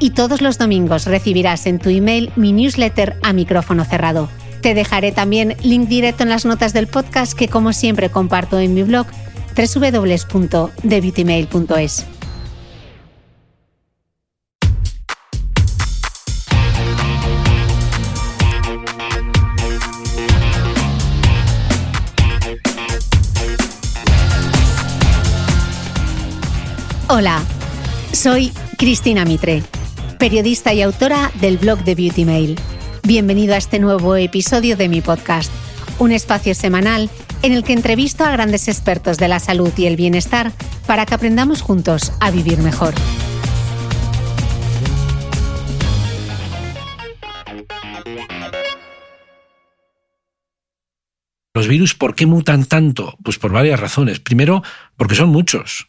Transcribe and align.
y 0.00 0.10
todos 0.10 0.42
los 0.42 0.58
domingos 0.58 1.04
recibirás 1.06 1.66
en 1.66 1.78
tu 1.78 1.90
email 1.90 2.32
mi 2.36 2.52
newsletter 2.52 3.16
a 3.22 3.32
micrófono 3.32 3.84
cerrado. 3.84 4.28
Te 4.60 4.74
dejaré 4.74 5.12
también 5.12 5.56
link 5.62 5.88
directo 5.88 6.24
en 6.24 6.28
las 6.28 6.44
notas 6.44 6.72
del 6.72 6.88
podcast 6.88 7.34
que 7.34 7.46
como 7.48 7.72
siempre 7.72 8.10
comparto 8.10 8.58
en 8.58 8.74
mi 8.74 8.82
blog 8.82 9.06
www.debeautymail.es. 9.56 12.06
Hola, 27.10 27.40
soy 28.12 28.52
Cristina 28.76 29.24
Mitre, 29.24 29.62
periodista 30.18 30.74
y 30.74 30.82
autora 30.82 31.30
del 31.40 31.58
blog 31.58 31.84
de 31.84 31.94
Beauty 31.94 32.24
Mail. 32.24 32.58
Bienvenido 33.04 33.54
a 33.54 33.56
este 33.56 33.78
nuevo 33.78 34.16
episodio 34.16 34.76
de 34.76 34.88
mi 34.88 35.00
podcast, 35.00 35.52
un 36.00 36.10
espacio 36.10 36.54
semanal 36.56 37.08
en 37.42 37.52
el 37.52 37.62
que 37.62 37.72
entrevisto 37.72 38.24
a 38.24 38.32
grandes 38.32 38.66
expertos 38.66 39.16
de 39.16 39.28
la 39.28 39.38
salud 39.38 39.72
y 39.76 39.86
el 39.86 39.94
bienestar 39.94 40.52
para 40.88 41.06
que 41.06 41.14
aprendamos 41.14 41.62
juntos 41.62 42.12
a 42.20 42.32
vivir 42.32 42.58
mejor. 42.58 42.94
Los 51.54 51.68
virus, 51.68 51.94
¿por 51.94 52.14
qué 52.14 52.26
mutan 52.26 52.64
tanto? 52.64 53.16
Pues 53.22 53.38
por 53.38 53.52
varias 53.52 53.80
razones. 53.80 54.18
Primero, 54.20 54.62
porque 54.96 55.14
son 55.14 55.28
muchos. 55.28 55.88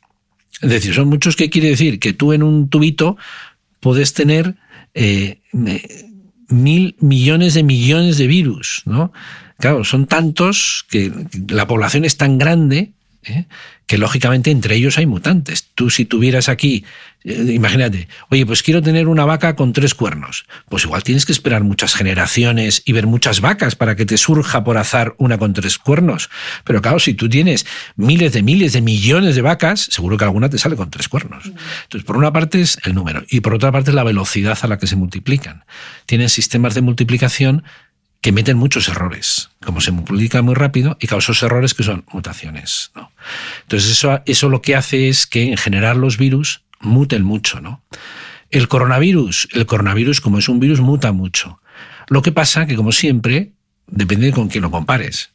Es 0.61 0.69
decir, 0.69 0.93
son 0.93 1.07
muchos, 1.07 1.35
¿qué 1.35 1.49
quiere 1.49 1.69
decir? 1.69 1.99
Que 1.99 2.13
tú 2.13 2.33
en 2.33 2.43
un 2.43 2.69
tubito 2.69 3.17
puedes 3.79 4.13
tener 4.13 4.55
eh, 4.93 5.41
mil 6.49 6.95
millones 6.99 7.53
de 7.53 7.63
millones 7.63 8.17
de 8.17 8.27
virus, 8.27 8.83
¿no? 8.85 9.11
Claro, 9.57 9.83
son 9.83 10.07
tantos 10.07 10.85
que 10.89 11.11
la 11.49 11.67
población 11.67 12.05
es 12.05 12.17
tan 12.17 12.37
grande 12.37 12.93
¿eh? 13.23 13.45
que 13.85 13.97
lógicamente 13.97 14.51
entre 14.51 14.75
ellos 14.75 14.97
hay 14.97 15.05
mutantes. 15.05 15.69
Tú 15.73 15.89
si 15.89 16.05
tuvieras 16.05 16.47
aquí, 16.47 16.85
eh, 17.23 17.51
imagínate, 17.53 18.07
oye, 18.29 18.45
pues 18.45 18.61
quiero 18.61 18.81
tener 18.81 19.07
una 19.07 19.25
vaca 19.25 19.55
con 19.55 19.73
tres 19.73 19.95
cuernos, 19.95 20.45
pues 20.69 20.83
igual 20.83 21.03
tienes 21.03 21.25
que 21.25 21.31
esperar 21.31 21.63
muchas 21.63 21.95
generaciones 21.95 22.83
y 22.85 22.93
ver 22.93 23.07
muchas 23.07 23.41
vacas 23.41 23.75
para 23.75 23.95
que 23.95 24.05
te 24.05 24.17
surja 24.17 24.63
por 24.63 24.77
azar 24.77 25.15
una 25.17 25.37
con 25.37 25.53
tres 25.53 25.77
cuernos. 25.77 26.29
Pero 26.63 26.81
claro, 26.81 26.99
si 26.99 27.13
tú 27.13 27.29
tienes 27.29 27.65
miles 27.95 28.33
de 28.33 28.43
miles 28.43 28.73
de 28.73 28.81
millones 28.81 29.35
de 29.35 29.41
vacas, 29.41 29.81
seguro 29.89 30.17
que 30.17 30.25
alguna 30.25 30.49
te 30.49 30.57
sale 30.57 30.75
con 30.75 30.91
tres 30.91 31.09
cuernos. 31.09 31.45
Entonces, 31.45 32.05
por 32.05 32.17
una 32.17 32.31
parte 32.31 32.61
es 32.61 32.77
el 32.83 32.93
número 32.93 33.23
y 33.29 33.39
por 33.39 33.53
otra 33.53 33.71
parte 33.71 33.91
es 33.91 33.95
la 33.95 34.03
velocidad 34.03 34.57
a 34.61 34.67
la 34.67 34.77
que 34.77 34.87
se 34.87 34.95
multiplican. 34.95 35.65
Tienen 36.05 36.29
sistemas 36.29 36.75
de 36.75 36.81
multiplicación 36.81 37.63
que 38.21 38.31
meten 38.31 38.57
muchos 38.57 38.89
errores, 38.89 39.49
como 39.63 39.81
se 39.81 39.91
multiplica 39.91 40.41
muy 40.41 40.55
rápido 40.55 40.97
y 40.99 41.07
causa 41.07 41.33
errores 41.45 41.73
que 41.73 41.83
son 41.83 42.05
mutaciones. 42.11 42.91
¿no? 42.95 43.11
Entonces 43.63 43.91
eso, 43.91 44.21
eso 44.25 44.49
lo 44.49 44.61
que 44.61 44.75
hace 44.75 45.07
es 45.07 45.25
que 45.25 45.51
en 45.51 45.57
general 45.57 45.99
los 45.99 46.17
virus 46.17 46.63
muten 46.81 47.23
mucho. 47.23 47.61
¿no? 47.61 47.81
El 48.49 48.67
coronavirus, 48.67 49.47
el 49.53 49.65
coronavirus 49.65 50.21
como 50.21 50.39
es 50.39 50.49
un 50.49 50.59
virus 50.59 50.81
muta 50.81 51.11
mucho. 51.11 51.61
Lo 52.07 52.21
que 52.21 52.31
pasa 52.31 52.65
que 52.65 52.75
como 52.75 52.91
siempre 52.91 53.53
depende 53.87 54.31
con 54.31 54.49
quién 54.49 54.63
lo 54.63 54.71
compares. 54.71 55.33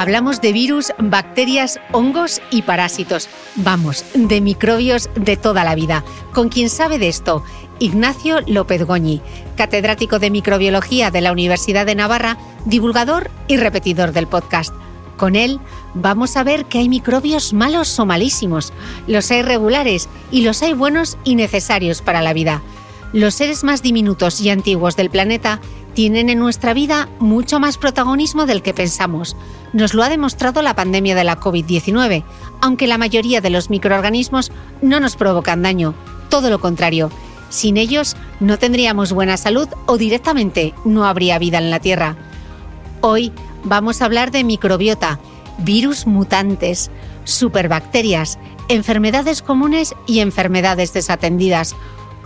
Hablamos 0.00 0.40
de 0.40 0.54
virus, 0.54 0.94
bacterias, 0.98 1.78
hongos 1.92 2.40
y 2.50 2.62
parásitos. 2.62 3.28
Vamos, 3.56 4.02
de 4.14 4.40
microbios 4.40 5.10
de 5.14 5.36
toda 5.36 5.62
la 5.62 5.74
vida. 5.74 6.06
Con 6.32 6.48
quien 6.48 6.70
sabe 6.70 6.98
de 6.98 7.08
esto, 7.08 7.44
Ignacio 7.80 8.40
López 8.46 8.86
Goñi, 8.86 9.20
catedrático 9.58 10.18
de 10.18 10.30
microbiología 10.30 11.10
de 11.10 11.20
la 11.20 11.32
Universidad 11.32 11.84
de 11.84 11.96
Navarra, 11.96 12.38
divulgador 12.64 13.30
y 13.46 13.58
repetidor 13.58 14.12
del 14.12 14.26
podcast. 14.26 14.74
Con 15.18 15.36
él 15.36 15.60
vamos 15.92 16.38
a 16.38 16.44
ver 16.44 16.64
que 16.64 16.78
hay 16.78 16.88
microbios 16.88 17.52
malos 17.52 17.98
o 17.98 18.06
malísimos, 18.06 18.72
los 19.06 19.30
hay 19.30 19.42
regulares 19.42 20.08
y 20.30 20.40
los 20.40 20.62
hay 20.62 20.72
buenos 20.72 21.18
y 21.24 21.34
necesarios 21.34 22.00
para 22.00 22.22
la 22.22 22.32
vida. 22.32 22.62
Los 23.12 23.34
seres 23.34 23.64
más 23.64 23.82
diminutos 23.82 24.40
y 24.40 24.50
antiguos 24.50 24.96
del 24.96 25.10
planeta 25.10 25.60
tienen 25.94 26.28
en 26.28 26.38
nuestra 26.38 26.74
vida 26.74 27.08
mucho 27.18 27.60
más 27.60 27.78
protagonismo 27.78 28.46
del 28.46 28.62
que 28.62 28.74
pensamos. 28.74 29.36
Nos 29.72 29.94
lo 29.94 30.02
ha 30.02 30.08
demostrado 30.08 30.62
la 30.62 30.74
pandemia 30.74 31.14
de 31.14 31.24
la 31.24 31.38
COVID-19, 31.38 32.24
aunque 32.60 32.86
la 32.86 32.98
mayoría 32.98 33.40
de 33.40 33.50
los 33.50 33.70
microorganismos 33.70 34.50
no 34.82 35.00
nos 35.00 35.16
provocan 35.16 35.62
daño, 35.62 35.94
todo 36.28 36.50
lo 36.50 36.60
contrario. 36.60 37.10
Sin 37.50 37.76
ellos 37.76 38.16
no 38.38 38.58
tendríamos 38.58 39.12
buena 39.12 39.36
salud 39.36 39.68
o 39.86 39.98
directamente 39.98 40.74
no 40.84 41.04
habría 41.04 41.38
vida 41.38 41.58
en 41.58 41.70
la 41.70 41.80
Tierra. 41.80 42.16
Hoy 43.00 43.32
vamos 43.64 44.00
a 44.00 44.04
hablar 44.04 44.30
de 44.30 44.44
microbiota, 44.44 45.18
virus 45.58 46.06
mutantes, 46.06 46.90
superbacterias, 47.24 48.38
enfermedades 48.68 49.42
comunes 49.42 49.94
y 50.06 50.20
enfermedades 50.20 50.92
desatendidas, 50.92 51.74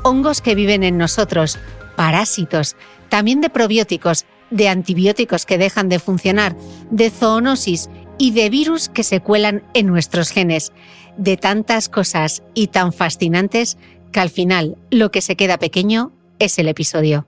hongos 0.03 0.41
que 0.43 0.55
viven 0.55 0.83
en 0.83 0.99
nosotros, 0.99 1.59
parásitos, 1.97 2.77
también 3.09 3.41
de 3.41 3.51
probióticos, 3.51 4.25
de 4.51 4.69
antibióticos 4.69 5.47
que 5.47 5.59
dejan 5.59 5.89
de 5.89 5.99
funcionar, 5.99 6.57
de 6.91 7.11
zoonosis 7.11 7.89
y 8.19 8.31
de 8.33 8.51
virus 8.51 8.89
que 8.89 9.03
se 9.03 9.21
cuelan 9.21 9.63
en 9.75 9.87
nuestros 9.87 10.31
genes, 10.31 10.73
de 11.17 11.37
tantas 11.37 11.89
cosas 11.89 12.43
y 12.55 12.69
tan 12.69 12.93
fascinantes 12.93 13.79
que 14.13 14.21
al 14.21 14.31
final 14.31 14.77
lo 14.91 15.11
que 15.11 15.21
se 15.21 15.37
queda 15.37 15.59
pequeño 15.59 16.13
es 16.39 16.59
el 16.59 16.69
episodio. 16.69 17.27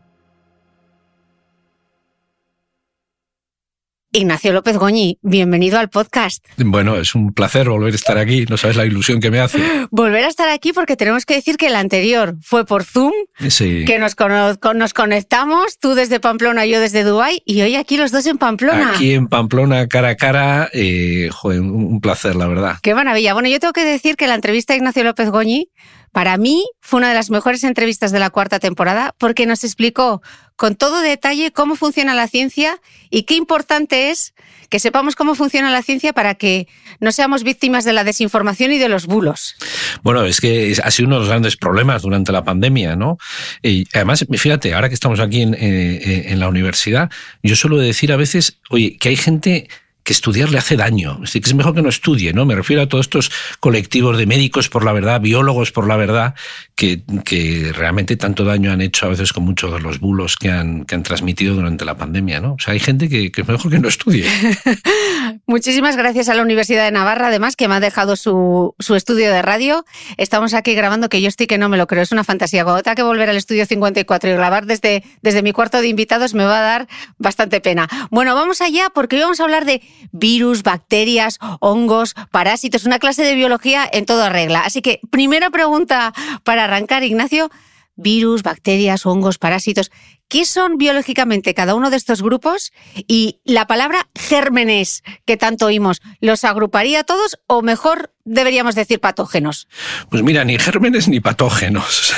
Ignacio 4.16 4.50
López 4.54 4.78
Goñi, 4.78 5.18
bienvenido 5.20 5.78
al 5.78 5.90
podcast. 5.90 6.42
Bueno, 6.56 6.96
es 6.96 7.14
un 7.14 7.34
placer 7.34 7.68
volver 7.68 7.92
a 7.92 7.96
estar 7.96 8.16
aquí, 8.16 8.46
no 8.48 8.56
sabes 8.56 8.74
la 8.74 8.86
ilusión 8.86 9.20
que 9.20 9.30
me 9.30 9.40
hace. 9.40 9.58
Volver 9.90 10.24
a 10.24 10.28
estar 10.28 10.48
aquí 10.48 10.72
porque 10.72 10.96
tenemos 10.96 11.26
que 11.26 11.34
decir 11.34 11.58
que 11.58 11.66
el 11.66 11.76
anterior 11.76 12.34
fue 12.40 12.64
por 12.64 12.84
Zoom, 12.84 13.12
sí. 13.50 13.84
que 13.84 13.98
nos, 13.98 14.16
nos 14.74 14.94
conectamos, 14.94 15.78
tú 15.78 15.94
desde 15.94 16.18
Pamplona, 16.18 16.64
yo 16.64 16.80
desde 16.80 17.04
Dubái, 17.04 17.42
y 17.44 17.60
hoy 17.60 17.76
aquí 17.76 17.98
los 17.98 18.10
dos 18.10 18.24
en 18.26 18.38
Pamplona. 18.38 18.92
Aquí 18.94 19.12
en 19.12 19.28
Pamplona, 19.28 19.86
cara 19.86 20.08
a 20.08 20.16
cara, 20.16 20.70
eh, 20.72 21.28
un 21.44 22.00
placer, 22.00 22.36
la 22.36 22.46
verdad. 22.46 22.78
Qué 22.80 22.94
maravilla. 22.94 23.34
Bueno, 23.34 23.50
yo 23.50 23.60
tengo 23.60 23.74
que 23.74 23.84
decir 23.84 24.16
que 24.16 24.26
la 24.28 24.34
entrevista 24.34 24.72
a 24.72 24.76
Ignacio 24.76 25.04
López 25.04 25.28
Goñi 25.28 25.68
para 26.16 26.38
mí 26.38 26.64
fue 26.80 26.96
una 26.96 27.10
de 27.10 27.14
las 27.14 27.28
mejores 27.28 27.62
entrevistas 27.62 28.10
de 28.10 28.18
la 28.18 28.30
cuarta 28.30 28.58
temporada 28.58 29.14
porque 29.18 29.44
nos 29.44 29.64
explicó 29.64 30.22
con 30.56 30.74
todo 30.74 31.02
detalle 31.02 31.52
cómo 31.52 31.76
funciona 31.76 32.14
la 32.14 32.26
ciencia 32.26 32.80
y 33.10 33.24
qué 33.24 33.34
importante 33.34 34.08
es 34.08 34.32
que 34.70 34.78
sepamos 34.78 35.14
cómo 35.14 35.34
funciona 35.34 35.70
la 35.70 35.82
ciencia 35.82 36.14
para 36.14 36.34
que 36.34 36.68
no 37.00 37.12
seamos 37.12 37.42
víctimas 37.42 37.84
de 37.84 37.92
la 37.92 38.02
desinformación 38.02 38.72
y 38.72 38.78
de 38.78 38.88
los 38.88 39.04
bulos. 39.04 39.56
Bueno, 40.02 40.24
es 40.24 40.40
que 40.40 40.74
ha 40.82 40.90
sido 40.90 41.08
uno 41.08 41.16
de 41.16 41.20
los 41.20 41.28
grandes 41.28 41.58
problemas 41.58 42.00
durante 42.00 42.32
la 42.32 42.44
pandemia, 42.44 42.96
¿no? 42.96 43.18
Y 43.62 43.86
además, 43.92 44.24
fíjate, 44.38 44.72
ahora 44.72 44.88
que 44.88 44.94
estamos 44.94 45.20
aquí 45.20 45.42
en, 45.42 45.52
eh, 45.52 46.32
en 46.32 46.40
la 46.40 46.48
universidad, 46.48 47.10
yo 47.42 47.56
suelo 47.56 47.76
decir 47.76 48.10
a 48.10 48.16
veces, 48.16 48.58
oye, 48.70 48.96
que 48.96 49.10
hay 49.10 49.16
gente 49.16 49.68
que 50.06 50.12
estudiar 50.12 50.50
le 50.50 50.58
hace 50.58 50.76
daño. 50.76 51.14
Es 51.14 51.30
decir, 51.30 51.42
que 51.42 51.50
es 51.50 51.54
mejor 51.56 51.74
que 51.74 51.82
no 51.82 51.88
estudie, 51.88 52.32
¿no? 52.32 52.46
Me 52.46 52.54
refiero 52.54 52.80
a 52.80 52.86
todos 52.86 53.06
estos 53.06 53.32
colectivos 53.58 54.16
de 54.16 54.24
médicos 54.24 54.68
por 54.68 54.84
la 54.84 54.92
verdad, 54.92 55.20
biólogos 55.20 55.72
por 55.72 55.88
la 55.88 55.96
verdad, 55.96 56.36
que, 56.76 57.02
que 57.24 57.72
realmente 57.74 58.16
tanto 58.16 58.44
daño 58.44 58.70
han 58.70 58.80
hecho 58.82 59.06
a 59.06 59.08
veces 59.08 59.32
con 59.32 59.42
muchos 59.42 59.72
de 59.72 59.80
los 59.80 59.98
bulos 59.98 60.36
que 60.36 60.48
han, 60.48 60.84
que 60.84 60.94
han 60.94 61.02
transmitido 61.02 61.56
durante 61.56 61.84
la 61.84 61.96
pandemia, 61.96 62.38
¿no? 62.38 62.52
O 62.52 62.58
sea, 62.60 62.74
hay 62.74 62.78
gente 62.78 63.08
que, 63.08 63.32
es 63.36 63.48
mejor 63.48 63.68
que 63.68 63.80
no 63.80 63.88
estudie. 63.88 64.26
Muchísimas 65.48 65.96
gracias 65.96 66.28
a 66.28 66.34
la 66.34 66.42
Universidad 66.42 66.84
de 66.84 66.92
Navarra, 66.92 67.26
además, 67.26 67.56
que 67.56 67.66
me 67.66 67.74
ha 67.74 67.80
dejado 67.80 68.14
su, 68.14 68.76
su, 68.78 68.94
estudio 68.94 69.32
de 69.32 69.42
radio. 69.42 69.84
Estamos 70.18 70.54
aquí 70.54 70.74
grabando, 70.74 71.08
que 71.08 71.20
yo 71.20 71.26
estoy 71.26 71.48
que 71.48 71.58
no 71.58 71.68
me 71.68 71.78
lo 71.78 71.88
creo, 71.88 72.04
es 72.04 72.12
una 72.12 72.22
fantasía. 72.22 72.62
Cuando 72.62 72.84
tenga 72.84 72.94
que 72.94 73.02
volver 73.02 73.28
al 73.28 73.36
estudio 73.36 73.66
54 73.66 74.30
y 74.30 74.32
grabar 74.34 74.66
desde, 74.66 75.02
desde 75.20 75.42
mi 75.42 75.50
cuarto 75.50 75.80
de 75.80 75.88
invitados 75.88 76.32
me 76.32 76.44
va 76.44 76.58
a 76.58 76.62
dar 76.62 76.88
bastante 77.18 77.60
pena. 77.60 77.88
Bueno, 78.12 78.36
vamos 78.36 78.60
allá 78.60 78.90
porque 78.94 79.16
hoy 79.16 79.22
vamos 79.22 79.40
a 79.40 79.42
hablar 79.42 79.64
de 79.64 79.82
virus, 80.12 80.62
bacterias, 80.62 81.38
hongos, 81.60 82.14
parásitos, 82.30 82.84
una 82.84 82.98
clase 82.98 83.22
de 83.22 83.34
biología 83.34 83.88
en 83.90 84.06
toda 84.06 84.28
regla. 84.28 84.60
Así 84.60 84.82
que, 84.82 85.00
primera 85.10 85.50
pregunta 85.50 86.12
para 86.44 86.64
arrancar, 86.64 87.02
Ignacio. 87.04 87.50
Virus, 87.98 88.42
bacterias, 88.42 89.06
hongos, 89.06 89.38
parásitos. 89.38 89.90
¿Qué 90.28 90.44
son 90.44 90.76
biológicamente 90.76 91.54
cada 91.54 91.74
uno 91.76 91.90
de 91.90 91.96
estos 91.96 92.20
grupos? 92.20 92.72
Y 93.06 93.40
la 93.44 93.66
palabra 93.66 94.08
gérmenes 94.14 95.04
que 95.24 95.36
tanto 95.36 95.66
oímos, 95.66 96.02
¿los 96.20 96.42
agruparía 96.42 97.04
todos 97.04 97.38
o 97.46 97.62
mejor 97.62 98.12
deberíamos 98.24 98.74
decir 98.74 98.98
patógenos? 98.98 99.68
Pues 100.10 100.24
mira, 100.24 100.44
ni 100.44 100.58
gérmenes 100.58 101.06
ni 101.06 101.20
patógenos. 101.20 102.12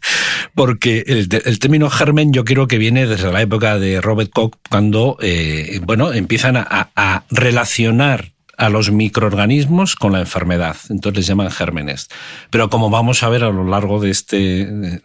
Porque 0.54 1.04
el, 1.06 1.28
término 1.58 1.90
germen 1.90 2.32
yo 2.32 2.44
creo 2.44 2.66
que 2.66 2.78
viene 2.78 3.06
desde 3.06 3.30
la 3.30 3.42
época 3.42 3.78
de 3.78 4.00
Robert 4.00 4.30
Koch, 4.32 4.56
cuando 4.70 5.18
eh, 5.20 5.78
bueno, 5.82 6.12
empiezan 6.12 6.56
a, 6.56 6.90
a 6.96 7.24
relacionar 7.30 8.32
a 8.62 8.68
los 8.68 8.90
microorganismos 8.90 9.96
con 9.96 10.12
la 10.12 10.20
enfermedad. 10.20 10.76
Entonces 10.88 11.18
les 11.18 11.26
llaman 11.26 11.50
gérmenes. 11.50 12.08
Pero 12.50 12.70
como 12.70 12.90
vamos 12.90 13.22
a 13.22 13.28
ver 13.28 13.44
a 13.44 13.50
lo 13.50 13.64
largo 13.64 14.00
de, 14.00 14.10
este, 14.10 14.38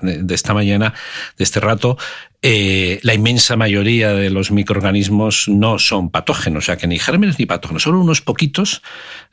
de, 0.02 0.36
esta 0.36 0.54
mañana, 0.54 0.94
de 1.38 1.44
este 1.44 1.60
rato, 1.60 1.98
eh, 2.44 3.00
la 3.02 3.16
inmensa 3.16 3.56
mayoría 3.56 4.14
de 4.14 4.30
los 4.30 4.52
microorganismos 4.52 5.48
no 5.48 5.80
son 5.80 6.12
patógenos, 6.12 6.64
o 6.64 6.66
sea 6.68 6.78
que 6.78 6.86
ni 6.86 7.00
gérmenes 7.00 7.40
ni 7.40 7.48
patógenos, 7.48 7.82
solo 7.82 8.00
unos 8.00 8.22
poquitos 8.22 8.84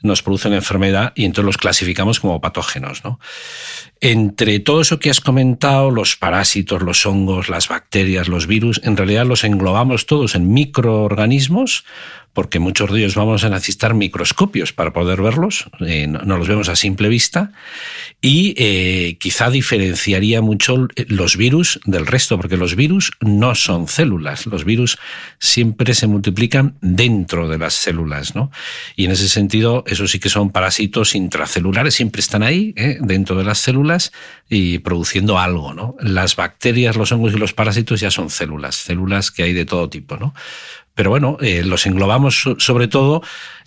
nos 0.01 0.23
producen 0.23 0.55
enfermedad 0.55 1.13
y 1.15 1.27
entonces 1.27 1.45
los 1.45 1.59
clasificamos 1.59 2.21
como 2.21 2.41
patógenos. 2.41 3.05
¿no? 3.05 3.21
Entre 4.01 4.59
todo 4.61 4.81
eso 4.81 4.99
que 4.99 5.11
has 5.11 5.21
comentado, 5.21 5.91
los 5.91 6.17
parásitos, 6.17 6.81
los 6.81 7.05
hongos, 7.05 7.51
las 7.51 7.69
bacterias, 7.69 8.29
los 8.29 8.47
virus, 8.47 8.81
en 8.85 8.97
realidad 8.97 9.27
los 9.27 9.45
englobamos 9.45 10.07
todos 10.07 10.35
en 10.35 10.53
microorganismos 10.55 11.85
porque 12.35 12.59
muchos 12.59 12.91
de 12.91 12.99
ellos 12.99 13.15
vamos 13.15 13.45
a 13.45 13.49
necesitar 13.49 13.95
microscopios 13.95 14.73
para 14.73 14.93
poder 14.93 15.23
verlos, 15.23 15.67
eh, 15.87 16.09
no, 16.09 16.37
los 16.37 16.49
vemos 16.49 16.69
a 16.69 16.77
simple 16.77 17.09
vista, 17.09 17.53
y 18.21 18.55
eh, 18.59 19.17
quizá 19.19 19.51
diferenciaría 19.51 20.43
mucho 20.43 20.89
los 21.07 21.37
virus 21.37 21.81
del 21.87 22.07
resto, 22.07 22.37
porque 22.37 22.57
los 22.57 22.75
virus 22.75 22.94
no 23.21 23.55
son 23.55 23.89
células, 23.89 24.47
los 24.47 24.65
virus 24.65 24.99
siempre 25.39 25.95
se 25.95 26.07
multiplican 26.07 26.77
dentro 26.81 27.49
de 27.49 27.59
las 27.59 27.75
células, 27.75 28.35
¿no? 28.35 28.51
Y 28.97 29.05
en 29.05 29.13
ese 29.13 29.29
sentido, 29.29 29.85
eso 29.87 30.07
sí 30.07 30.19
que 30.19 30.29
son 30.29 30.51
parásitos 30.51 31.15
intracelulares, 31.15 31.95
siempre 31.95 32.21
están 32.21 32.43
ahí, 32.43 32.75
¿eh? 32.77 32.99
dentro 33.01 33.37
de 33.37 33.45
las 33.45 33.59
células 33.59 34.13
y 34.49 34.79
produciendo 34.79 35.39
algo, 35.39 35.75
¿no? 35.75 35.97
Las 36.01 36.37
bacterias, 36.37 36.97
los 36.97 37.13
hongos 37.13 37.35
y 37.35 37.39
los 37.39 37.53
parásitos 37.53 38.01
ya 38.01 38.11
son 38.11 38.31
células, 38.31 38.77
células 38.77 39.31
que 39.31 39.43
hay 39.43 39.53
de 39.53 39.65
todo 39.65 39.89
tipo, 39.89 40.17
¿no? 40.17 40.35
Pero 40.95 41.11
bueno, 41.11 41.39
eh, 41.41 41.65
los 41.65 41.87
englobamos 41.87 42.45
sobre 42.59 42.87
todo 42.89 43.23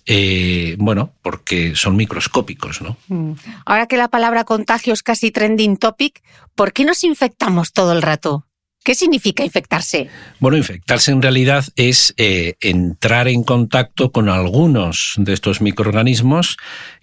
eh, 0.09 0.77
bueno, 0.79 1.13
porque 1.21 1.75
son 1.75 1.97
microscópicos, 1.97 2.81
¿no? 2.81 2.95
Mm. 3.09 3.33
Ahora 3.65 3.87
que 3.87 3.97
la 3.97 4.07
palabra 4.07 4.45
contagio 4.45 4.93
es 4.93 5.03
casi 5.03 5.31
trending 5.31 5.75
topic, 5.75 6.23
¿por 6.55 6.71
qué 6.71 6.85
nos 6.85 7.03
infectamos 7.03 7.73
todo 7.73 7.91
el 7.91 8.01
rato? 8.01 8.46
¿Qué 8.87 8.95
significa 8.95 9.43
infectarse? 9.43 10.07
Bueno, 10.39 10.55
infectarse 10.55 11.11
en 11.11 11.21
realidad 11.21 11.65
es 11.75 12.13
eh, 12.15 12.53
entrar 12.61 13.27
en 13.27 13.43
contacto 13.43 14.13
con 14.13 14.29
algunos 14.29 15.15
de 15.17 15.33
estos 15.33 15.59
microorganismos 15.59 16.55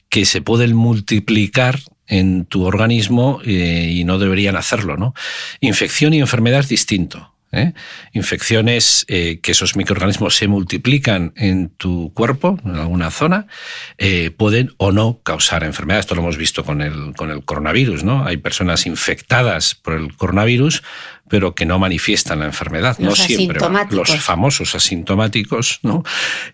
que 0.09 0.25
se 0.25 0.41
pueden 0.41 0.75
multiplicar 0.75 1.81
en 2.07 2.47
tu 2.47 2.65
organismo 2.65 3.43
y 3.45 4.03
no 4.05 4.19
deberían 4.19 4.57
hacerlo, 4.57 4.97
¿no? 4.97 5.13
Infección 5.61 6.15
y 6.15 6.21
enfermedad 6.21 6.61
es 6.61 6.71
distinto. 6.71 7.34
¿Eh? 7.55 7.75
infecciones 8.13 9.05
eh, 9.09 9.41
que 9.43 9.53
esos 9.53 9.77
microorganismos 9.77 10.37
se 10.37 10.49
multiplican 10.49 11.33
en 11.37 11.71
tu 11.71 12.13
cuerpo, 12.15 12.59
en 12.65 12.77
alguna 12.77 13.11
zona, 13.11 13.47
eh, 13.99 14.31
pueden 14.31 14.73
o 14.77 14.93
no 14.93 15.21
causar 15.23 15.65
enfermedad. 15.65 16.01
Esto 16.01 16.15
lo 16.15 16.23
hemos 16.23 16.37
visto 16.37 16.65
con 16.65 16.83
el, 16.83 17.15
con 17.17 17.31
el 17.31 17.45
coronavirus, 17.45 18.05
¿no? 18.05 18.25
Hay 18.27 18.37
personas 18.37 18.87
infectadas 18.87 19.75
por 19.75 19.95
el 19.95 20.17
coronavirus, 20.17 20.83
pero 21.29 21.55
que 21.55 21.67
no 21.67 21.79
manifiestan 21.79 22.41
la 22.41 22.47
enfermedad. 22.47 22.97
Los 22.99 23.19
no 23.19 23.25
siempre. 23.27 23.59
Los 23.91 24.11
famosos 24.21 24.75
asintomáticos, 24.75 25.81
¿no? 25.83 26.03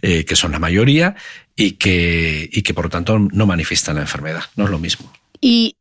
que 0.00 0.36
son 0.36 0.52
la 0.52 0.58
mayoría, 0.58 1.16
y 1.56 1.72
que, 1.72 2.48
y 2.50 2.62
que 2.62 2.72
por 2.72 2.86
lo 2.86 2.90
tanto 2.90 3.18
no 3.18 3.46
manifiestan 3.46 3.96
la 3.96 4.02
enfermedad. 4.02 4.44
No 4.56 4.64
es 4.64 4.70
lo 4.70 4.78
mismo. 4.78 5.12
Y 5.40 5.76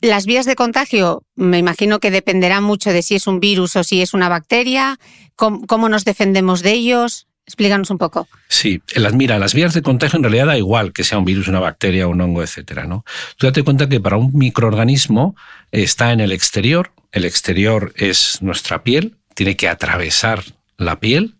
las 0.00 0.26
vías 0.26 0.46
de 0.46 0.56
contagio, 0.56 1.24
me 1.36 1.58
imagino 1.58 2.00
que 2.00 2.10
dependerán 2.10 2.64
mucho 2.64 2.92
de 2.92 3.02
si 3.02 3.16
es 3.16 3.26
un 3.26 3.40
virus 3.40 3.76
o 3.76 3.84
si 3.84 4.02
es 4.02 4.14
una 4.14 4.28
bacteria. 4.28 4.98
¿Cómo, 5.36 5.88
nos 5.88 6.04
defendemos 6.04 6.62
de 6.62 6.72
ellos? 6.72 7.26
Explícanos 7.46 7.90
un 7.90 7.98
poco. 7.98 8.28
Sí, 8.48 8.80
mira, 9.14 9.38
las 9.38 9.54
vías 9.54 9.74
de 9.74 9.82
contagio 9.82 10.18
en 10.18 10.22
realidad 10.22 10.46
da 10.46 10.58
igual 10.58 10.92
que 10.92 11.04
sea 11.04 11.18
un 11.18 11.24
virus, 11.24 11.48
una 11.48 11.60
bacteria, 11.60 12.06
un 12.06 12.20
hongo, 12.20 12.42
etcétera, 12.42 12.84
¿no? 12.84 13.04
Tú 13.36 13.46
date 13.46 13.62
cuenta 13.62 13.88
que 13.88 14.00
para 14.00 14.16
un 14.16 14.32
microorganismo 14.34 15.34
está 15.72 16.12
en 16.12 16.20
el 16.20 16.32
exterior, 16.32 16.92
el 17.12 17.24
exterior 17.24 17.92
es 17.96 18.38
nuestra 18.40 18.84
piel, 18.84 19.16
tiene 19.34 19.56
que 19.56 19.68
atravesar 19.68 20.44
la 20.76 21.00
piel 21.00 21.36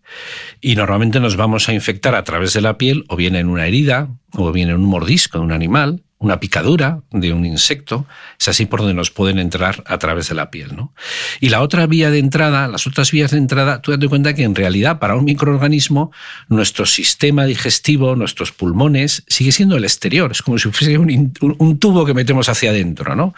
y 0.59 0.75
normalmente 0.75 1.19
nos 1.19 1.35
vamos 1.35 1.67
a 1.69 1.73
infectar 1.73 2.15
a 2.15 2.23
través 2.23 2.53
de 2.53 2.61
la 2.61 2.77
piel 2.77 3.05
o 3.07 3.15
bien 3.15 3.35
en 3.35 3.47
una 3.47 3.65
herida 3.65 4.09
o 4.33 4.51
bien 4.51 4.69
en 4.69 4.75
un 4.75 4.85
mordisco 4.85 5.39
de 5.39 5.45
un 5.45 5.51
animal 5.51 6.03
una 6.21 6.39
picadura 6.39 7.01
de 7.09 7.33
un 7.33 7.45
insecto, 7.45 8.05
es 8.39 8.47
así 8.47 8.67
por 8.67 8.79
donde 8.79 8.93
nos 8.93 9.09
pueden 9.09 9.39
entrar 9.39 9.83
a 9.87 9.97
través 9.97 10.29
de 10.29 10.35
la 10.35 10.51
piel. 10.51 10.75
¿no? 10.75 10.93
Y 11.39 11.49
la 11.49 11.61
otra 11.61 11.87
vía 11.87 12.11
de 12.11 12.19
entrada, 12.19 12.67
las 12.67 12.85
otras 12.85 13.11
vías 13.11 13.31
de 13.31 13.39
entrada, 13.39 13.81
tú 13.81 13.91
date 13.91 14.07
cuenta 14.07 14.35
que 14.35 14.43
en 14.43 14.53
realidad 14.53 14.99
para 14.99 15.15
un 15.15 15.25
microorganismo 15.25 16.11
nuestro 16.47 16.85
sistema 16.85 17.45
digestivo, 17.45 18.15
nuestros 18.15 18.51
pulmones, 18.51 19.23
sigue 19.27 19.51
siendo 19.51 19.75
el 19.77 19.83
exterior, 19.83 20.31
es 20.31 20.43
como 20.43 20.59
si 20.59 20.69
fuese 20.69 20.99
un, 20.99 21.33
un 21.41 21.79
tubo 21.79 22.05
que 22.05 22.13
metemos 22.13 22.49
hacia 22.49 22.69
adentro, 22.69 23.15
¿no? 23.15 23.33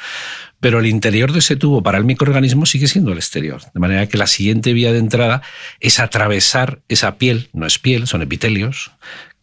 pero 0.64 0.80
el 0.80 0.86
interior 0.86 1.34
de 1.34 1.40
ese 1.40 1.58
tubo 1.58 1.84
para 1.84 1.98
el 1.98 2.06
microorganismo 2.06 2.66
sigue 2.66 2.88
siendo 2.88 3.12
el 3.12 3.18
exterior. 3.18 3.62
De 3.74 3.82
manera 3.82 4.08
que 4.08 4.18
la 4.18 4.28
siguiente 4.28 4.72
vía 4.72 4.94
de 4.94 5.00
entrada 5.00 5.42
es 5.82 6.00
atravesar 6.00 6.80
esa 6.88 7.18
piel, 7.18 7.50
no 7.52 7.66
es 7.66 7.80
piel, 7.80 8.08
son 8.08 8.22
epitelios, 8.22 8.92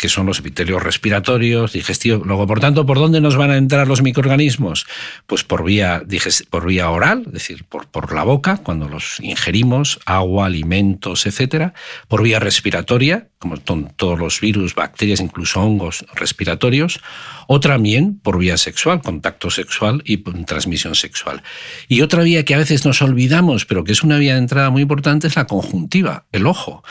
que 0.01 0.09
son 0.09 0.25
los 0.25 0.39
epitelios 0.39 0.83
respiratorios, 0.83 1.75
digestivos. 1.75 2.27
Luego, 2.27 2.47
por 2.47 2.59
tanto, 2.59 2.87
¿por 2.87 2.99
dónde 2.99 3.21
nos 3.21 3.37
van 3.37 3.51
a 3.51 3.59
entrar 3.59 3.87
los 3.87 4.01
microorganismos? 4.01 4.87
Pues 5.27 5.45
por 5.45 5.63
vía, 5.63 6.03
por 6.49 6.65
vía 6.67 6.89
oral, 6.89 7.25
es 7.27 7.33
decir, 7.33 7.65
por, 7.65 7.87
por 7.87 8.15
la 8.15 8.25
boca, 8.25 8.57
cuando 8.57 8.89
los 8.89 9.21
ingerimos, 9.21 10.01
agua, 10.07 10.47
alimentos, 10.47 11.27
etcétera. 11.27 11.75
Por 12.09 12.23
vía 12.23 12.39
respiratoria, 12.39 13.29
como 13.41 13.57
todos 13.57 14.19
los 14.19 14.41
virus, 14.41 14.75
bacterias, 14.75 15.21
incluso 15.21 15.61
hongos 15.61 16.07
respiratorios. 16.15 17.01
O 17.49 17.59
también 17.59 18.21
por 18.21 18.39
vía 18.39 18.57
sexual, 18.57 19.03
contacto 19.03 19.51
sexual 19.51 20.03
y 20.05 20.19
transmisión 20.45 20.95
sexual. 20.95 21.43
Y 21.89 22.03
otra 22.03 22.23
vía 22.23 22.45
que 22.45 22.55
a 22.55 22.59
veces 22.59 22.85
nos 22.85 23.03
olvidamos, 23.03 23.67
pero 23.67 23.83
que 23.83 23.93
es 23.93 24.05
una 24.05 24.19
vía 24.19 24.35
de 24.35 24.41
entrada 24.41 24.71
muy 24.71 24.83
importante, 24.83 25.27
es 25.27 25.35
la 25.35 25.47
conjuntiva, 25.47 26.27
el 26.31 26.47
ojo 26.47 26.85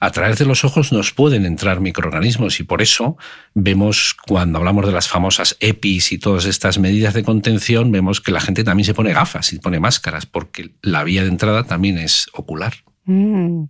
a 0.00 0.10
través 0.12 0.38
de 0.38 0.46
los 0.46 0.64
ojos 0.64 0.92
nos 0.92 1.12
pueden 1.12 1.44
entrar 1.44 1.80
microorganismos 1.80 2.58
y 2.58 2.62
por 2.64 2.80
eso 2.80 3.18
vemos 3.52 4.16
cuando 4.26 4.58
hablamos 4.58 4.86
de 4.86 4.92
las 4.92 5.08
famosas 5.08 5.58
EPIs 5.60 6.12
y 6.12 6.18
todas 6.18 6.46
estas 6.46 6.78
medidas 6.78 7.12
de 7.12 7.22
contención, 7.22 7.92
vemos 7.92 8.22
que 8.22 8.32
la 8.32 8.40
gente 8.40 8.64
también 8.64 8.86
se 8.86 8.94
pone 8.94 9.12
gafas 9.12 9.52
y 9.52 9.58
pone 9.58 9.78
máscaras 9.78 10.24
porque 10.24 10.70
la 10.80 11.04
vía 11.04 11.22
de 11.22 11.28
entrada 11.28 11.64
también 11.64 11.98
es 11.98 12.28
ocular. 12.32 12.72
Mm. 13.04 13.64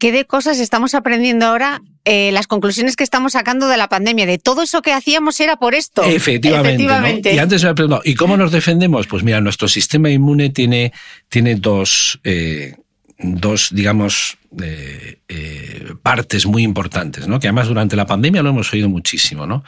¿Qué 0.00 0.10
de 0.10 0.24
cosas 0.24 0.58
estamos 0.58 0.94
aprendiendo 0.94 1.46
ahora? 1.46 1.82
Eh, 2.04 2.32
las 2.32 2.46
conclusiones 2.46 2.96
que 2.96 3.04
estamos 3.04 3.34
sacando 3.34 3.68
de 3.68 3.76
la 3.76 3.88
pandemia, 3.88 4.26
de 4.26 4.38
todo 4.38 4.62
eso 4.62 4.82
que 4.82 4.92
hacíamos 4.92 5.38
era 5.38 5.56
por 5.56 5.74
esto. 5.74 6.02
Efectivamente. 6.02 7.34
Y 7.34 7.38
antes 7.38 7.62
me 7.62 7.74
preguntado, 7.74 8.02
¿y 8.04 8.14
cómo 8.14 8.36
nos 8.36 8.50
defendemos? 8.50 9.06
Pues 9.06 9.22
mira, 9.22 9.40
nuestro 9.40 9.68
sistema 9.68 10.10
inmune 10.10 10.50
tiene, 10.50 10.92
tiene 11.28 11.54
dos, 11.54 12.18
eh, 12.24 12.74
dos, 13.18 13.68
digamos, 13.70 14.38
eh, 14.60 15.20
eh, 15.28 15.94
partes 16.02 16.44
muy 16.44 16.64
importantes, 16.64 17.28
¿no? 17.28 17.38
que 17.38 17.46
además 17.46 17.68
durante 17.68 17.94
la 17.94 18.04
pandemia 18.04 18.42
lo 18.42 18.50
hemos 18.50 18.72
oído 18.72 18.88
muchísimo. 18.88 19.46
¿no? 19.46 19.62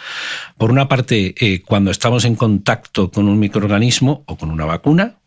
Por 0.59 0.73
una 0.73 0.89
parte, 0.89 1.35
eh, 1.39 1.63
cuando 1.63 1.93
estamos 1.93 2.25
en 2.25 2.35
contacto 2.35 3.09
con 3.09 3.29
un 3.29 3.39
microorganismo 3.39 4.25
o 4.27 4.37
con 4.37 4.51
una 4.51 4.65
vacuna, 4.65 5.19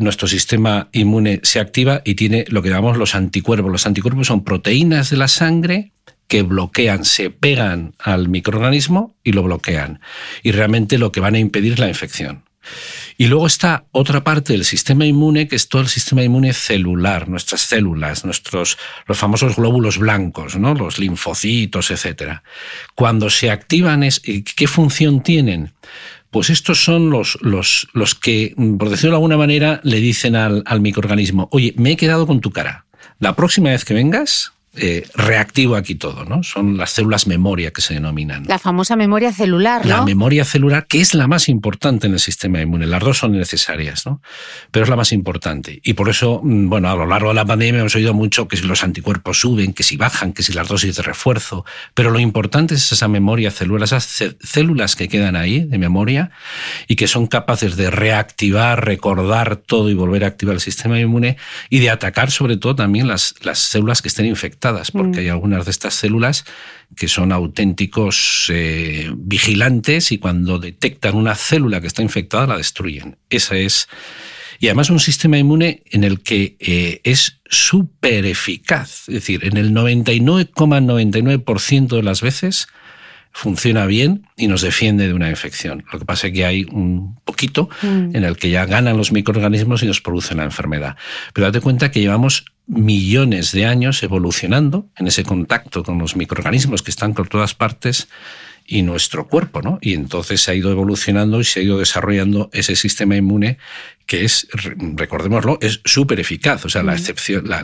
nuestro 0.00 0.26
sistema 0.26 0.88
inmune 0.92 1.40
se 1.44 1.60
activa 1.60 2.02
y 2.04 2.16
tiene 2.16 2.44
lo 2.48 2.62
que 2.62 2.70
llamamos 2.70 2.96
los 2.96 3.14
anticuerpos. 3.14 3.70
Los 3.70 3.86
anticuerpos 3.86 4.26
son 4.26 4.42
proteínas 4.42 5.10
de 5.10 5.16
la 5.16 5.28
sangre 5.28 5.92
que 6.30 6.42
bloquean, 6.42 7.04
se 7.04 7.30
pegan 7.30 7.94
al 7.98 8.28
microorganismo 8.28 9.16
y 9.24 9.32
lo 9.32 9.42
bloquean. 9.42 10.00
Y 10.42 10.52
realmente 10.52 10.96
lo 10.96 11.12
que 11.12 11.20
van 11.20 11.34
a 11.34 11.40
impedir 11.40 11.74
es 11.74 11.78
la 11.78 11.88
infección. 11.88 12.44
Y 13.18 13.26
luego 13.26 13.46
está 13.46 13.84
otra 13.90 14.22
parte 14.24 14.52
del 14.52 14.64
sistema 14.64 15.04
inmune, 15.04 15.48
que 15.48 15.56
es 15.56 15.68
todo 15.68 15.82
el 15.82 15.88
sistema 15.88 16.22
inmune 16.22 16.52
celular, 16.52 17.28
nuestras 17.28 17.62
células, 17.62 18.24
nuestros, 18.24 18.78
los 19.06 19.18
famosos 19.18 19.56
glóbulos 19.56 19.98
blancos, 19.98 20.56
¿no? 20.56 20.74
los 20.74 20.98
linfocitos, 20.98 21.90
etc. 21.90 22.40
Cuando 22.94 23.28
se 23.28 23.50
activan, 23.50 24.08
¿qué 24.56 24.66
función 24.68 25.22
tienen? 25.22 25.72
Pues 26.30 26.50
estos 26.50 26.84
son 26.84 27.10
los, 27.10 27.38
los, 27.40 27.88
los 27.92 28.14
que, 28.14 28.54
por 28.78 28.88
decirlo 28.90 29.12
de 29.12 29.16
alguna 29.16 29.36
manera, 29.36 29.80
le 29.82 30.00
dicen 30.00 30.36
al, 30.36 30.62
al 30.66 30.80
microorganismo, 30.80 31.48
oye, 31.50 31.74
me 31.76 31.92
he 31.92 31.96
quedado 31.96 32.26
con 32.26 32.40
tu 32.40 32.50
cara. 32.50 32.86
La 33.18 33.34
próxima 33.34 33.70
vez 33.70 33.84
que 33.84 33.94
vengas, 33.94 34.52
eh, 34.76 35.04
reactivo 35.16 35.74
aquí 35.74 35.96
todo, 35.96 36.24
¿no? 36.24 36.44
Son 36.44 36.76
las 36.76 36.90
células 36.90 37.26
memoria 37.26 37.72
que 37.72 37.82
se 37.82 37.94
denominan. 37.94 38.44
La 38.46 38.60
famosa 38.60 38.94
memoria 38.94 39.32
celular, 39.32 39.84
¿no? 39.84 39.96
La 39.96 40.02
memoria 40.04 40.44
celular, 40.44 40.86
que 40.86 41.00
es 41.00 41.12
la 41.12 41.26
más 41.26 41.48
importante 41.48 42.06
en 42.06 42.12
el 42.12 42.20
sistema 42.20 42.60
inmune. 42.60 42.86
Las 42.86 43.02
dos 43.02 43.18
son 43.18 43.32
necesarias, 43.32 44.06
¿no? 44.06 44.22
Pero 44.70 44.84
es 44.84 44.88
la 44.88 44.94
más 44.94 45.10
importante. 45.10 45.80
Y 45.82 45.94
por 45.94 46.08
eso, 46.08 46.40
mm, 46.44 46.68
bueno, 46.68 46.88
a 46.88 46.94
lo 46.94 47.04
largo 47.04 47.30
de 47.30 47.34
la 47.34 47.44
pandemia 47.44 47.80
hemos 47.80 47.96
oído 47.96 48.14
mucho 48.14 48.46
que 48.46 48.56
si 48.56 48.62
los 48.62 48.84
anticuerpos 48.84 49.40
suben, 49.40 49.72
que 49.72 49.82
si 49.82 49.96
bajan, 49.96 50.32
que 50.32 50.44
si 50.44 50.52
las 50.52 50.68
dosis 50.68 50.94
de 50.94 51.02
refuerzo. 51.02 51.64
Pero 51.94 52.12
lo 52.12 52.20
importante 52.20 52.76
es 52.76 52.92
esa 52.92 53.08
memoria 53.08 53.50
celular, 53.50 53.82
esas 53.82 54.22
células 54.40 54.94
que 54.94 55.08
quedan 55.08 55.34
ahí 55.34 55.64
de 55.64 55.78
memoria 55.78 56.30
y 56.86 56.94
que 56.94 57.08
son 57.08 57.26
capaces 57.26 57.74
de 57.74 57.90
reactivar, 57.90 58.84
recordar 58.84 59.56
todo 59.56 59.90
y 59.90 59.94
volver 59.94 60.22
a 60.22 60.28
activar 60.28 60.54
el 60.54 60.60
sistema 60.60 61.00
inmune 61.00 61.38
y 61.70 61.80
de 61.80 61.90
atacar 61.90 62.30
sobre 62.30 62.56
todo 62.56 62.76
también 62.76 63.08
las, 63.08 63.34
las 63.42 63.58
células 63.58 64.00
que 64.00 64.06
estén 64.06 64.26
infectadas 64.26 64.59
porque 64.92 65.18
mm. 65.18 65.20
hay 65.20 65.28
algunas 65.28 65.64
de 65.64 65.70
estas 65.70 65.94
células 65.94 66.44
que 66.96 67.08
son 67.08 67.32
auténticos 67.32 68.48
eh, 68.50 69.10
vigilantes 69.16 70.12
y 70.12 70.18
cuando 70.18 70.58
detectan 70.58 71.16
una 71.16 71.34
célula 71.34 71.80
que 71.80 71.86
está 71.86 72.02
infectada 72.02 72.46
la 72.46 72.58
destruyen. 72.58 73.16
Esa 73.30 73.56
es. 73.56 73.88
Y 74.58 74.66
además 74.66 74.90
un 74.90 75.00
sistema 75.00 75.38
inmune 75.38 75.82
en 75.86 76.04
el 76.04 76.20
que 76.20 76.56
eh, 76.60 77.00
es 77.04 77.40
súper 77.48 78.26
eficaz. 78.26 79.08
Es 79.08 79.14
decir, 79.14 79.46
en 79.46 79.56
el 79.56 79.72
99,99% 79.72 81.96
de 81.96 82.02
las 82.02 82.20
veces 82.20 82.68
funciona 83.32 83.86
bien 83.86 84.26
y 84.36 84.48
nos 84.48 84.60
defiende 84.60 85.06
de 85.06 85.14
una 85.14 85.30
infección. 85.30 85.84
Lo 85.92 85.98
que 85.98 86.04
pasa 86.04 86.26
es 86.26 86.32
que 86.32 86.44
hay 86.44 86.66
un 86.70 87.16
poquito 87.24 87.68
mm. 87.82 88.16
en 88.16 88.24
el 88.24 88.36
que 88.36 88.50
ya 88.50 88.66
ganan 88.66 88.96
los 88.96 89.12
microorganismos 89.12 89.82
y 89.82 89.86
nos 89.86 90.00
producen 90.00 90.38
la 90.38 90.44
enfermedad. 90.44 90.96
Pero 91.32 91.46
date 91.46 91.60
cuenta 91.60 91.90
que 91.90 92.00
llevamos 92.00 92.44
millones 92.70 93.50
de 93.50 93.66
años 93.66 94.02
evolucionando 94.02 94.86
en 94.96 95.08
ese 95.08 95.24
contacto 95.24 95.82
con 95.82 95.98
los 95.98 96.14
microorganismos 96.14 96.82
que 96.82 96.90
están 96.92 97.14
por 97.14 97.28
todas 97.28 97.54
partes 97.54 98.08
y 98.70 98.82
nuestro 98.82 99.26
cuerpo, 99.26 99.62
¿no? 99.62 99.78
Y 99.82 99.94
entonces 99.94 100.40
se 100.40 100.52
ha 100.52 100.54
ido 100.54 100.70
evolucionando 100.70 101.40
y 101.40 101.44
se 101.44 101.58
ha 101.58 101.62
ido 101.64 101.78
desarrollando 101.78 102.50
ese 102.52 102.76
sistema 102.76 103.16
inmune 103.16 103.58
que 104.06 104.24
es, 104.24 104.48
recordémoslo, 104.52 105.58
es 105.60 105.80
súper 105.84 106.18
eficaz. 106.18 106.64
O 106.64 106.68
sea, 106.68 106.82
la 106.82 106.94
excepción, 106.94 107.48
la, 107.48 107.60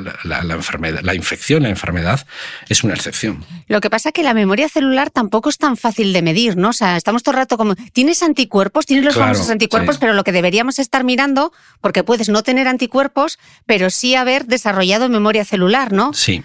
enfermedad, 0.54 1.00
la 1.02 1.14
infección, 1.16 1.64
la 1.64 1.70
enfermedad 1.70 2.24
es 2.68 2.84
una 2.84 2.94
excepción. 2.94 3.44
Lo 3.66 3.80
que 3.80 3.90
pasa 3.90 4.10
es 4.10 4.12
que 4.12 4.22
la 4.22 4.32
memoria 4.32 4.68
celular 4.68 5.10
tampoco 5.10 5.48
es 5.48 5.58
tan 5.58 5.76
fácil 5.76 6.12
de 6.12 6.22
medir, 6.22 6.56
¿no? 6.56 6.68
O 6.68 6.72
sea, 6.72 6.96
estamos 6.96 7.24
todo 7.24 7.32
el 7.32 7.38
rato 7.38 7.56
como, 7.56 7.74
tienes 7.92 8.22
anticuerpos, 8.22 8.86
tienes 8.86 9.04
los 9.04 9.16
famosos 9.16 9.50
anticuerpos, 9.50 9.98
pero 9.98 10.12
lo 10.12 10.22
que 10.22 10.30
deberíamos 10.30 10.78
estar 10.78 11.02
mirando, 11.02 11.52
porque 11.80 12.04
puedes 12.04 12.28
no 12.28 12.44
tener 12.44 12.68
anticuerpos, 12.68 13.40
pero 13.66 13.90
sí 13.90 14.14
haber 14.14 14.46
desarrollado 14.46 15.08
memoria 15.08 15.44
celular, 15.44 15.92
¿no? 15.92 16.12
Sí. 16.14 16.44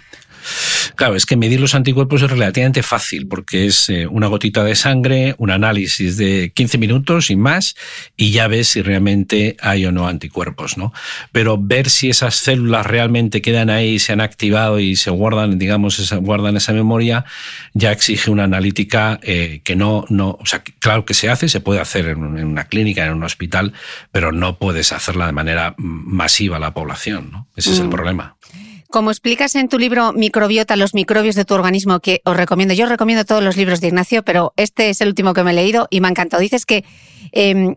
Claro, 0.96 1.16
es 1.16 1.26
que 1.26 1.36
medir 1.36 1.60
los 1.60 1.74
anticuerpos 1.74 2.22
es 2.22 2.30
relativamente 2.30 2.82
fácil 2.82 3.26
porque 3.26 3.66
es 3.66 3.88
eh, 3.88 4.06
una 4.06 4.26
gotita 4.26 4.64
de 4.64 4.74
sangre, 4.74 5.34
un 5.38 5.50
análisis 5.50 6.16
de 6.16 6.52
15 6.54 6.78
minutos 6.78 7.30
y 7.30 7.36
más, 7.36 7.76
y 8.16 8.30
ya 8.30 8.48
ves 8.48 8.68
si 8.68 8.82
realmente 8.82 9.56
hay 9.60 9.86
o 9.86 9.92
no 9.92 10.06
anticuerpos, 10.08 10.76
¿no? 10.76 10.92
Pero 11.32 11.58
ver 11.58 11.90
si 11.90 12.10
esas 12.10 12.34
células 12.34 12.86
realmente 12.86 13.42
quedan 13.42 13.70
ahí, 13.70 13.98
se 13.98 14.12
han 14.12 14.20
activado 14.20 14.80
y 14.80 14.96
se 14.96 15.10
guardan, 15.10 15.58
digamos, 15.58 15.98
esa, 15.98 16.16
guardan 16.16 16.56
esa 16.56 16.72
memoria, 16.72 17.24
ya 17.74 17.92
exige 17.92 18.30
una 18.30 18.44
analítica 18.44 19.18
eh, 19.22 19.60
que 19.64 19.76
no, 19.76 20.04
no, 20.08 20.38
o 20.40 20.46
sea, 20.46 20.62
claro 20.78 21.04
que 21.04 21.14
se 21.14 21.30
hace, 21.30 21.48
se 21.48 21.60
puede 21.60 21.80
hacer 21.80 22.06
en, 22.06 22.22
una 22.22 22.64
clínica, 22.64 23.06
en 23.06 23.12
un 23.14 23.24
hospital, 23.24 23.72
pero 24.10 24.32
no 24.32 24.58
puedes 24.58 24.92
hacerla 24.92 25.26
de 25.26 25.32
manera 25.32 25.74
masiva 25.78 26.56
a 26.56 26.60
la 26.60 26.74
población, 26.74 27.30
¿no? 27.32 27.48
Ese 27.56 27.72
es 27.72 27.78
el 27.78 27.86
mm. 27.86 27.90
problema. 27.90 28.36
Como 28.92 29.10
explicas 29.10 29.54
en 29.54 29.70
tu 29.70 29.78
libro 29.78 30.12
Microbiota, 30.12 30.76
los 30.76 30.92
microbios 30.92 31.34
de 31.34 31.46
tu 31.46 31.54
organismo, 31.54 32.00
que 32.00 32.20
os 32.26 32.36
recomiendo, 32.36 32.74
yo 32.74 32.84
recomiendo 32.84 33.24
todos 33.24 33.42
los 33.42 33.56
libros 33.56 33.80
de 33.80 33.86
Ignacio, 33.86 34.22
pero 34.22 34.52
este 34.58 34.90
es 34.90 35.00
el 35.00 35.08
último 35.08 35.32
que 35.32 35.42
me 35.42 35.52
he 35.52 35.54
leído 35.54 35.88
y 35.88 36.02
me 36.02 36.08
ha 36.08 36.10
encantado. 36.10 36.42
Dices 36.42 36.66
que, 36.66 36.84
em, 37.32 37.76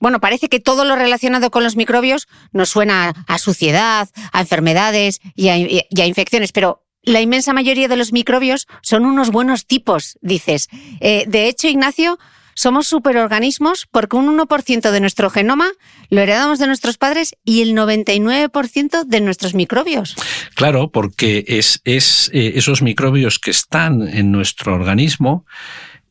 bueno, 0.00 0.20
parece 0.20 0.48
que 0.48 0.60
todo 0.60 0.86
lo 0.86 0.96
relacionado 0.96 1.50
con 1.50 1.64
los 1.64 1.76
microbios 1.76 2.28
nos 2.52 2.70
suena 2.70 3.12
a 3.28 3.38
suciedad, 3.38 4.08
a 4.32 4.40
enfermedades 4.40 5.20
y 5.34 5.48
a, 5.48 6.06
infecciones, 6.06 6.50
pero 6.50 6.82
la 7.02 7.20
inmensa 7.20 7.52
mayoría 7.52 7.86
de 7.86 7.98
los 7.98 8.14
microbios 8.14 8.66
son 8.80 9.04
unos 9.04 9.30
buenos 9.30 9.66
tipos, 9.66 10.16
dices. 10.22 10.68
Eh, 11.00 11.24
de 11.28 11.46
hecho, 11.46 11.68
Ignacio, 11.68 12.18
somos 12.54 12.86
superorganismos 12.86 13.86
porque 13.90 14.16
un 14.16 14.38
1% 14.38 14.90
de 14.90 15.00
nuestro 15.00 15.30
genoma 15.30 15.70
lo 16.10 16.20
heredamos 16.20 16.58
de 16.58 16.66
nuestros 16.66 16.98
padres 16.98 17.34
y 17.44 17.62
el 17.62 17.74
99% 17.74 19.04
de 19.04 19.20
nuestros 19.20 19.54
microbios. 19.54 20.16
Claro, 20.54 20.90
porque 20.90 21.44
es, 21.48 21.80
es 21.84 22.30
eh, 22.32 22.52
esos 22.56 22.82
microbios 22.82 23.38
que 23.38 23.50
están 23.50 24.06
en 24.08 24.32
nuestro 24.32 24.74
organismo 24.74 25.44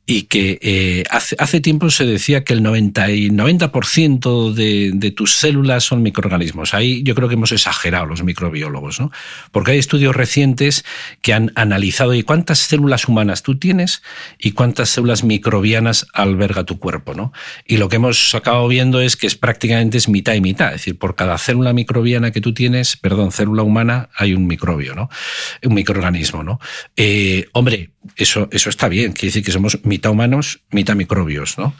y 0.06 0.24
que 0.24 0.60
eh, 0.62 1.04
hace, 1.10 1.38
hace, 1.40 1.62
tiempo 1.62 1.90
se 1.90 2.06
decía 2.06 2.44
que 2.44 2.52
el 2.52 2.62
90, 2.62 3.08
90% 3.08 4.54
de, 4.54 4.92
de, 4.94 5.12
tus 5.12 5.36
células 5.36 5.86
son 5.86 6.02
microorganismos. 6.02 6.74
Ahí 6.74 7.04
yo 7.04 7.16
creo 7.16 7.30
que 7.30 7.36
hemos 7.36 7.54
exagerado 7.54 8.06
los 8.06 8.22
microbiólogos, 8.22 9.00
¿no? 9.00 9.12
Porque 9.52 9.72
hay 9.72 9.80
estudios 9.80 10.14
recientes 10.14 10.84
que 11.22 11.34
han 11.34 11.54
analizado 11.56 12.14
y 12.14 12.24
cuántas 12.24 12.60
células 12.60 13.08
humanas 13.08 13.44
tú 13.44 13.58
tienes 13.58 14.02
y 14.38 14.52
cuántas 14.52 14.90
células 14.90 15.24
microbianas 15.24 16.06
alberga 16.14 16.66
tu 16.66 16.80
cuerpo, 16.80 17.14
¿no? 17.14 17.32
Y 17.66 17.78
lo 17.78 17.88
que 17.88 17.96
hemos 17.96 18.36
acabado 18.36 18.68
viendo 18.68 19.00
es 19.00 19.16
que 19.16 19.28
es 19.28 19.36
prácticamente 19.36 19.98
es 19.98 20.10
mitad 20.10 20.34
y 20.34 20.42
mitad. 20.42 20.68
Es 20.68 20.82
decir, 20.82 21.00
por 21.00 21.16
cada 21.16 21.38
célula 21.38 21.72
microbiana 21.72 22.32
que 22.32 22.42
tú 22.42 22.54
tienes, 22.54 22.98
perdón, 22.98 23.32
célula 23.32 23.64
humana, 23.64 24.10
hay 24.18 24.34
un 24.34 24.48
microbio, 24.48 24.96
¿no? 24.96 25.10
Un 25.64 25.74
microorganismo, 25.76 26.44
¿no? 26.44 26.60
Eh, 26.98 27.48
hombre, 27.54 27.93
eso, 28.16 28.50
eso 28.52 28.70
está 28.70 28.88
bien, 28.90 29.14
quiere 29.14 29.28
decir 29.28 29.44
que 29.44 29.52
somos 29.52 29.80
mitad 29.84 30.12
humanos, 30.12 30.60
mitad 30.72 30.96
microbios, 30.96 31.58
¿no? 31.58 31.74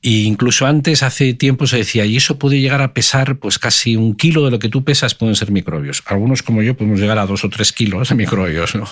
Y 0.00 0.24
incluso 0.24 0.66
antes, 0.66 1.02
hace 1.02 1.34
tiempo, 1.34 1.66
se 1.66 1.78
decía, 1.78 2.04
y 2.04 2.16
eso 2.16 2.38
puede 2.38 2.60
llegar 2.60 2.82
a 2.82 2.92
pesar, 2.92 3.36
pues 3.36 3.58
casi 3.58 3.96
un 3.96 4.16
kilo 4.16 4.44
de 4.44 4.50
lo 4.50 4.58
que 4.58 4.68
tú 4.68 4.82
pesas 4.82 5.14
pueden 5.14 5.36
ser 5.36 5.52
microbios. 5.52 6.02
Algunos, 6.06 6.42
como 6.42 6.62
yo, 6.62 6.76
podemos 6.76 6.98
llegar 6.98 7.18
a 7.18 7.26
dos 7.26 7.44
o 7.44 7.48
tres 7.48 7.72
kilos 7.72 8.08
de 8.08 8.14
microbios, 8.16 8.74
¿no? 8.74 8.88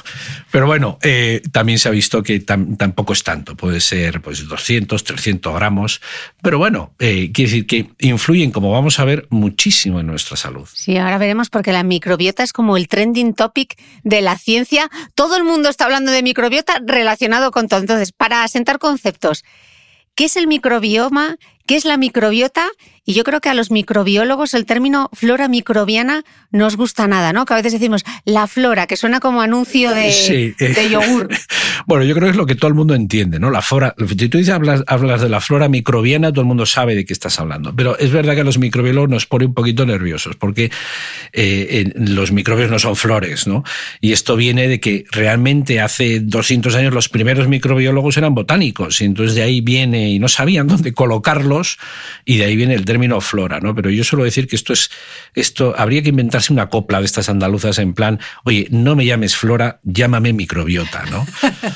Pero 0.51 0.67
bueno, 0.67 0.99
eh, 1.03 1.43
también 1.51 1.79
se 1.79 1.89
ha 1.89 1.91
visto 1.91 2.23
que 2.23 2.41
tampoco 2.41 3.13
es 3.13 3.25
tanto, 3.25 3.57
puede 3.57 3.81
ser 3.81 4.21
pues 4.21 4.47
200, 4.47 5.03
300 5.03 5.55
gramos, 5.55 6.01
pero 6.41 6.59
bueno, 6.59 6.95
eh, 6.99 7.31
quiere 7.33 7.51
decir 7.51 7.67
que 7.67 7.91
influyen, 7.99 8.53
como 8.53 8.71
vamos 8.71 9.01
a 9.01 9.05
ver, 9.05 9.27
muchísimo 9.31 10.01
en 10.01 10.07
nuestra 10.07 10.37
salud. 10.37 10.69
Sí, 10.73 10.97
ahora 10.97 11.19
veremos 11.19 11.51
porque 11.51 11.73
la 11.73 11.83
microbiota 11.83 12.43
es 12.45 12.53
como 12.53 12.77
el 12.77 12.87
trending 12.87 13.35
topic 13.35 13.77
de 14.05 14.21
la 14.21 14.39
ciencia. 14.39 14.89
Todo 15.15 15.37
el 15.37 15.45
mundo 15.45 15.69
está 15.69 15.87
hablando 15.87 16.13
de 16.13 16.23
microbiota 16.23 16.60
relacionado 16.85 17.51
con 17.51 17.69
todo. 17.69 17.81
Entonces, 17.81 18.13
para 18.13 18.43
asentar 18.43 18.79
conceptos, 18.79 19.45
¿qué 20.15 20.25
es 20.27 20.37
el 20.37 20.47
microbioma? 20.47 21.37
¿Qué 21.71 21.77
es 21.77 21.85
la 21.85 21.97
microbiota? 21.97 22.69
Y 23.05 23.15
yo 23.15 23.25
creo 23.25 23.41
que 23.41 23.49
a 23.49 23.55
los 23.55 23.71
microbiólogos 23.71 24.55
el 24.55 24.67
término 24.67 25.09
flora 25.13 25.49
microbiana 25.49 26.23
no 26.51 26.67
os 26.67 26.77
gusta 26.77 27.07
nada, 27.07 27.33
¿no? 27.33 27.45
Que 27.45 27.55
a 27.55 27.57
veces 27.57 27.73
decimos 27.73 28.05
la 28.25 28.47
flora, 28.47 28.87
que 28.87 28.97
suena 28.97 29.21
como 29.21 29.41
anuncio 29.41 29.91
de, 29.93 30.55
de 30.59 30.91
yogur. 30.91 31.29
bueno, 31.87 32.05
yo 32.05 32.15
creo 32.15 32.27
que 32.27 32.31
es 32.31 32.37
lo 32.37 32.47
que 32.47 32.55
todo 32.55 32.69
el 32.69 32.75
mundo 32.75 32.95
entiende, 32.95 33.41
¿no? 33.41 33.51
La 33.51 33.63
flora, 33.63 33.95
si 33.99 34.29
tú 34.29 34.39
dices, 34.39 34.55
hablas, 34.55 34.85
hablas 34.87 35.23
de 35.23 35.29
la 35.29 35.41
flora 35.41 35.69
microbiana, 35.69 36.31
todo 36.31 36.43
el 36.43 36.47
mundo 36.47 36.67
sabe 36.67 36.95
de 36.95 37.05
qué 37.05 37.13
estás 37.13 37.41
hablando. 37.41 37.75
Pero 37.75 37.99
es 37.99 38.11
verdad 38.13 38.35
que 38.35 38.43
a 38.43 38.45
los 38.45 38.59
microbiólogos 38.59 39.11
nos 39.11 39.27
pone 39.27 39.47
un 39.47 39.55
poquito 39.55 39.87
nerviosos, 39.87 40.37
porque 40.37 40.71
eh, 41.33 41.93
los 41.97 42.33
microbios 42.33 42.71
no 42.71 42.79
son 42.79 42.97
flores, 42.97 43.47
¿no? 43.47 43.65
Y 44.01 44.13
esto 44.13 44.37
viene 44.37 44.69
de 44.69 44.79
que 44.79 45.05
realmente 45.11 45.81
hace 45.81 46.21
200 46.21 46.75
años 46.75 46.93
los 46.93 47.09
primeros 47.09 47.49
microbiólogos 47.49 48.17
eran 48.19 48.35
botánicos, 48.35 49.01
y 49.01 49.05
entonces 49.05 49.35
de 49.35 49.43
ahí 49.43 49.61
viene, 49.61 50.11
y 50.11 50.19
no 50.19 50.29
sabían 50.29 50.67
dónde 50.69 50.93
colocarlos, 50.93 51.60
y 52.25 52.39
de 52.39 52.45
ahí 52.45 52.57
viene 52.57 52.75
el 52.75 52.85
término 52.85 53.21
flora, 53.21 53.61
¿no? 53.61 53.75
Pero 53.75 53.91
yo 53.91 54.05
suelo 54.05 54.25
decir 54.25 54.47
que 54.47 54.57
esto 54.57 54.73
es, 54.73 54.91
esto, 55.35 55.75
habría 55.77 56.03
que 56.03 56.11
inventarse 56.11 56.53
una 56.53 56.69
copla 56.69 57.01
de 57.01 57.07
estas 57.07 57.29
andaluzas 57.29 57.79
en 57.79 57.95
plan, 57.95 58.21
oye, 58.45 58.67
no 58.71 58.97
me 58.97 59.05
llames 59.05 59.37
flora, 59.37 59.81
llámame 59.83 60.33
microbiota, 60.33 61.05
¿no? 61.11 61.27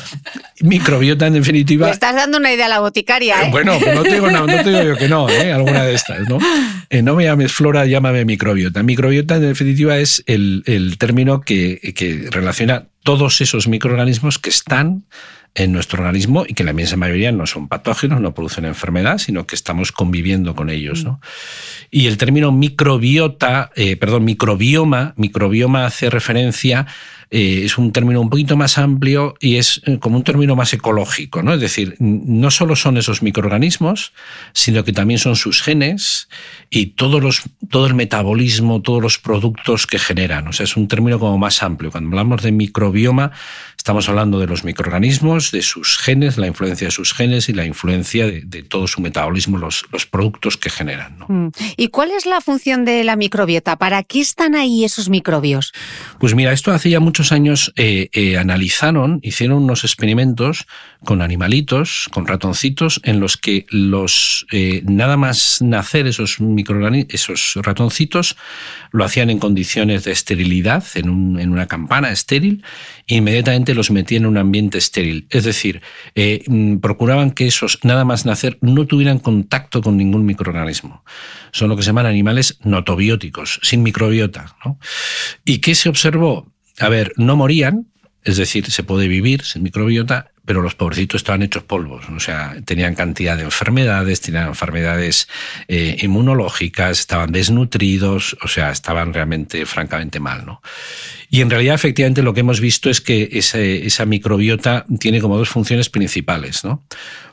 microbiota, 0.60 1.26
en 1.26 1.34
definitiva. 1.34 1.86
Me 1.86 1.92
estás 1.92 2.14
dando 2.14 2.38
una 2.38 2.52
idea 2.52 2.66
a 2.66 2.70
la 2.70 2.80
boticaria, 2.80 3.42
¿eh? 3.42 3.50
Bueno, 3.50 3.78
no 3.94 4.02
te 4.02 4.14
digo, 4.14 4.30
no, 4.30 4.46
te 4.46 4.62
digo 4.62 4.82
yo 4.82 4.96
que 4.96 5.08
no, 5.08 5.28
¿eh? 5.28 5.52
Alguna 5.52 5.84
de 5.84 5.94
estas, 5.94 6.28
¿no? 6.28 6.38
Eh, 6.90 7.02
no 7.02 7.14
me 7.14 7.24
llames 7.24 7.52
flora, 7.52 7.86
llámame 7.86 8.24
microbiota. 8.24 8.82
Microbiota, 8.82 9.36
en 9.36 9.42
definitiva, 9.42 9.98
es 9.98 10.22
el, 10.26 10.62
el 10.66 10.98
término 10.98 11.40
que, 11.40 11.92
que 11.94 12.28
relaciona 12.30 12.86
todos 13.02 13.40
esos 13.40 13.68
microorganismos 13.68 14.38
que 14.38 14.50
están 14.50 15.04
en 15.54 15.72
nuestro 15.72 16.02
organismo 16.02 16.44
y 16.46 16.54
que 16.54 16.64
la 16.64 16.72
inmensa 16.72 16.96
mayoría 16.96 17.30
no 17.30 17.46
son 17.46 17.68
patógenos, 17.68 18.20
no 18.20 18.34
producen 18.34 18.64
enfermedad, 18.64 19.18
sino 19.18 19.46
que 19.46 19.54
estamos 19.54 19.92
conviviendo 19.92 20.56
con 20.56 20.68
ellos. 20.68 21.04
¿no? 21.04 21.20
Y 21.90 22.06
el 22.06 22.18
término 22.18 22.50
microbiota, 22.50 23.70
eh, 23.76 23.96
perdón, 23.96 24.24
microbioma, 24.24 25.14
microbioma 25.16 25.86
hace 25.86 26.10
referencia 26.10 26.86
eh, 27.30 27.62
es 27.64 27.78
un 27.78 27.92
término 27.92 28.20
un 28.20 28.30
poquito 28.30 28.56
más 28.56 28.78
amplio 28.78 29.34
y 29.40 29.56
es 29.56 29.80
eh, 29.86 29.98
como 29.98 30.16
un 30.16 30.24
término 30.24 30.56
más 30.56 30.72
ecológico, 30.72 31.42
¿no? 31.42 31.54
Es 31.54 31.60
decir, 31.60 31.96
no 31.98 32.50
solo 32.50 32.76
son 32.76 32.96
esos 32.96 33.22
microorganismos, 33.22 34.12
sino 34.52 34.84
que 34.84 34.92
también 34.92 35.18
son 35.18 35.36
sus 35.36 35.62
genes 35.62 36.28
y 36.70 36.86
todos 36.86 37.22
los, 37.22 37.42
todo 37.70 37.86
el 37.86 37.94
metabolismo, 37.94 38.82
todos 38.82 39.02
los 39.02 39.18
productos 39.18 39.86
que 39.86 39.98
generan. 39.98 40.48
O 40.48 40.52
sea, 40.52 40.64
es 40.64 40.76
un 40.76 40.88
término 40.88 41.18
como 41.18 41.38
más 41.38 41.62
amplio. 41.62 41.90
Cuando 41.90 42.10
hablamos 42.10 42.42
de 42.42 42.52
microbioma, 42.52 43.32
estamos 43.76 44.08
hablando 44.08 44.38
de 44.38 44.46
los 44.46 44.64
microorganismos, 44.64 45.50
de 45.50 45.62
sus 45.62 45.98
genes, 45.98 46.38
la 46.38 46.46
influencia 46.46 46.88
de 46.88 46.90
sus 46.90 47.12
genes 47.12 47.48
y 47.48 47.52
la 47.52 47.64
influencia 47.64 48.26
de, 48.26 48.62
todo 48.62 48.86
su 48.86 49.00
metabolismo, 49.00 49.58
los, 49.58 49.84
los 49.92 50.06
productos 50.06 50.56
que 50.56 50.70
generan. 50.70 51.18
¿no? 51.18 51.26
Mm. 51.28 51.52
¿Y 51.76 51.88
cuál 51.88 52.10
es 52.10 52.26
la 52.26 52.40
función 52.40 52.84
de 52.84 53.04
la 53.04 53.16
microbiota? 53.16 53.76
¿Para 53.76 54.02
qué 54.02 54.20
están 54.20 54.54
ahí 54.54 54.84
esos 54.84 55.08
microbios? 55.08 55.72
Pues 56.18 56.34
mira, 56.34 56.52
esto 56.52 56.72
hace 56.72 56.90
ya 56.90 57.00
muchos 57.14 57.30
años 57.30 57.72
eh, 57.76 58.08
eh, 58.12 58.38
analizaron, 58.38 59.20
hicieron 59.22 59.62
unos 59.62 59.84
experimentos 59.84 60.66
con 61.04 61.22
animalitos, 61.22 62.08
con 62.10 62.26
ratoncitos, 62.26 63.00
en 63.04 63.20
los 63.20 63.36
que 63.36 63.66
los 63.70 64.46
eh, 64.50 64.82
nada 64.84 65.16
más 65.16 65.62
nacer 65.62 66.08
esos 66.08 66.38
esos 67.10 67.52
ratoncitos 67.62 68.36
lo 68.90 69.04
hacían 69.04 69.30
en 69.30 69.38
condiciones 69.38 70.02
de 70.02 70.10
esterilidad, 70.10 70.82
en, 70.96 71.08
una 71.08 71.68
campana 71.68 72.10
estéril, 72.10 72.64
e 73.06 73.14
inmediatamente 73.14 73.74
los 73.74 73.92
metían 73.92 74.24
en 74.24 74.30
un 74.30 74.38
ambiente 74.38 74.78
estéril. 74.78 75.28
Es 75.30 75.44
decir, 75.44 75.82
mm, 76.16 76.78
procuraban 76.78 77.30
que 77.30 77.46
esos 77.46 77.78
nada 77.84 78.04
más 78.04 78.26
nacer 78.26 78.58
no 78.60 78.86
tuvieran 78.86 79.20
contacto 79.20 79.82
con 79.82 79.96
ningún 79.96 80.26
microorganismo. 80.26 81.04
Son 81.52 81.68
lo 81.68 81.76
que 81.76 81.82
se 81.82 81.90
llaman 81.90 82.06
animales 82.06 82.58
notobióticos, 82.64 83.60
sin 83.62 83.84
microbiota. 83.84 84.56
¿Y 85.44 85.58
qué 85.58 85.76
se 85.76 85.88
observó? 85.88 86.53
A 86.78 86.88
ver, 86.88 87.12
no 87.16 87.36
morían, 87.36 87.86
es 88.22 88.36
decir, 88.36 88.70
se 88.70 88.82
puede 88.82 89.06
vivir 89.08 89.42
sin 89.44 89.62
microbiota, 89.62 90.30
pero 90.46 90.60
los 90.60 90.74
pobrecitos 90.74 91.20
estaban 91.20 91.42
hechos 91.42 91.62
polvos, 91.62 92.04
o 92.14 92.20
sea, 92.20 92.56
tenían 92.64 92.94
cantidad 92.94 93.36
de 93.36 93.44
enfermedades, 93.44 94.20
tenían 94.20 94.48
enfermedades 94.48 95.28
eh, 95.68 95.96
inmunológicas, 96.02 97.00
estaban 97.00 97.32
desnutridos, 97.32 98.36
o 98.42 98.48
sea, 98.48 98.70
estaban 98.70 99.14
realmente, 99.14 99.64
francamente 99.64 100.20
mal, 100.20 100.44
¿no? 100.44 100.60
Y 101.30 101.40
en 101.40 101.50
realidad, 101.50 101.74
efectivamente, 101.74 102.22
lo 102.22 102.34
que 102.34 102.40
hemos 102.40 102.60
visto 102.60 102.90
es 102.90 103.00
que 103.00 103.28
esa 103.32 104.04
microbiota 104.04 104.84
tiene 104.98 105.20
como 105.20 105.38
dos 105.38 105.48
funciones 105.48 105.88
principales, 105.88 106.64
¿no? 106.64 106.84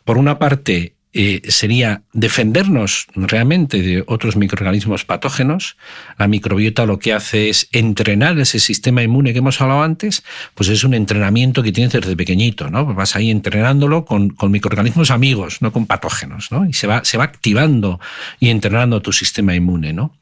Por 0.06 0.18
una 0.18 0.40
parte, 0.40 0.96
eh, 1.14 1.42
sería 1.50 2.04
defendernos 2.14 3.08
realmente 3.16 3.82
de 3.82 4.02
otros 4.08 4.38
microorganismos 4.38 5.04
patógenos. 5.04 5.76
La 6.18 6.30
microbiota 6.30 6.86
lo 6.86 7.00
que 7.00 7.12
hace 7.12 7.50
es 7.50 7.68
entrenar 7.74 8.40
ese 8.40 8.60
sistema 8.60 9.04
inmune 9.04 9.34
que 9.34 9.40
hemos 9.40 9.60
hablado 9.60 9.84
antes, 9.84 10.24
pues 10.56 10.70
es 10.70 10.86
un 10.86 10.94
entrenamiento 10.94 11.64
que 11.64 11.74
tienes 11.74 11.92
desde 11.92 12.16
pequeñito, 12.16 12.70
¿no? 12.70 12.86
Pues 12.86 12.96
vas 12.96 13.16
ahí 13.18 13.30
entrenándolo 13.30 14.06
con, 14.06 14.30
con, 14.30 14.52
microorganismos 14.52 15.12
amigos, 15.12 15.62
no 15.62 15.74
con 15.74 15.86
patógenos, 15.86 16.50
¿no? 16.50 16.66
Y 16.66 16.72
se 16.72 16.88
va, 16.88 17.04
se 17.04 17.18
va 17.18 17.26
activando 17.26 18.00
y 18.40 18.48
entrenando 18.48 19.02
tu 19.02 19.12
sistema 19.12 19.54
inmune, 19.54 19.92
¿no? 19.92 20.16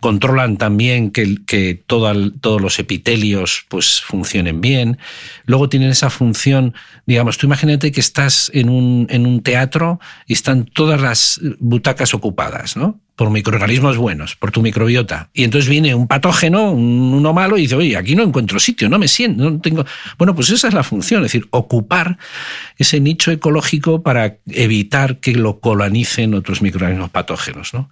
Controlan 0.00 0.58
también 0.58 1.10
que, 1.10 1.38
que 1.46 1.82
todos 1.86 2.60
los 2.60 2.78
epitelios 2.78 3.64
pues 3.68 4.02
funcionen 4.02 4.60
bien. 4.60 4.98
Luego 5.46 5.70
tienen 5.70 5.88
esa 5.88 6.10
función, 6.10 6.74
digamos, 7.06 7.38
tú 7.38 7.46
imagínate 7.46 7.92
que 7.92 8.00
estás 8.00 8.50
en 8.52 8.68
un, 8.68 9.06
en 9.08 9.24
un 9.24 9.42
teatro 9.42 10.00
están 10.34 10.66
todas 10.66 11.00
las 11.00 11.40
butacas 11.58 12.12
ocupadas, 12.12 12.76
¿no? 12.76 13.00
Por 13.16 13.30
microorganismos 13.30 13.96
buenos, 13.96 14.34
por 14.34 14.50
tu 14.50 14.60
microbiota. 14.60 15.30
Y 15.32 15.44
entonces 15.44 15.70
viene 15.70 15.94
un 15.94 16.08
patógeno, 16.08 16.72
uno 16.72 17.32
malo, 17.32 17.56
y 17.56 17.62
dice, 17.62 17.76
oye, 17.76 17.96
aquí 17.96 18.16
no 18.16 18.24
encuentro 18.24 18.58
sitio, 18.58 18.88
no 18.88 18.98
me 18.98 19.06
siento, 19.06 19.50
no 19.50 19.60
tengo. 19.60 19.84
Bueno, 20.18 20.34
pues 20.34 20.50
esa 20.50 20.68
es 20.68 20.74
la 20.74 20.82
función, 20.82 21.20
es 21.20 21.32
decir, 21.32 21.46
ocupar 21.50 22.18
ese 22.76 22.98
nicho 22.98 23.30
ecológico 23.30 24.02
para 24.02 24.38
evitar 24.48 25.18
que 25.18 25.32
lo 25.32 25.60
colonicen 25.60 26.34
otros 26.34 26.60
microorganismos 26.60 27.10
patógenos. 27.10 27.72
¿no? 27.72 27.88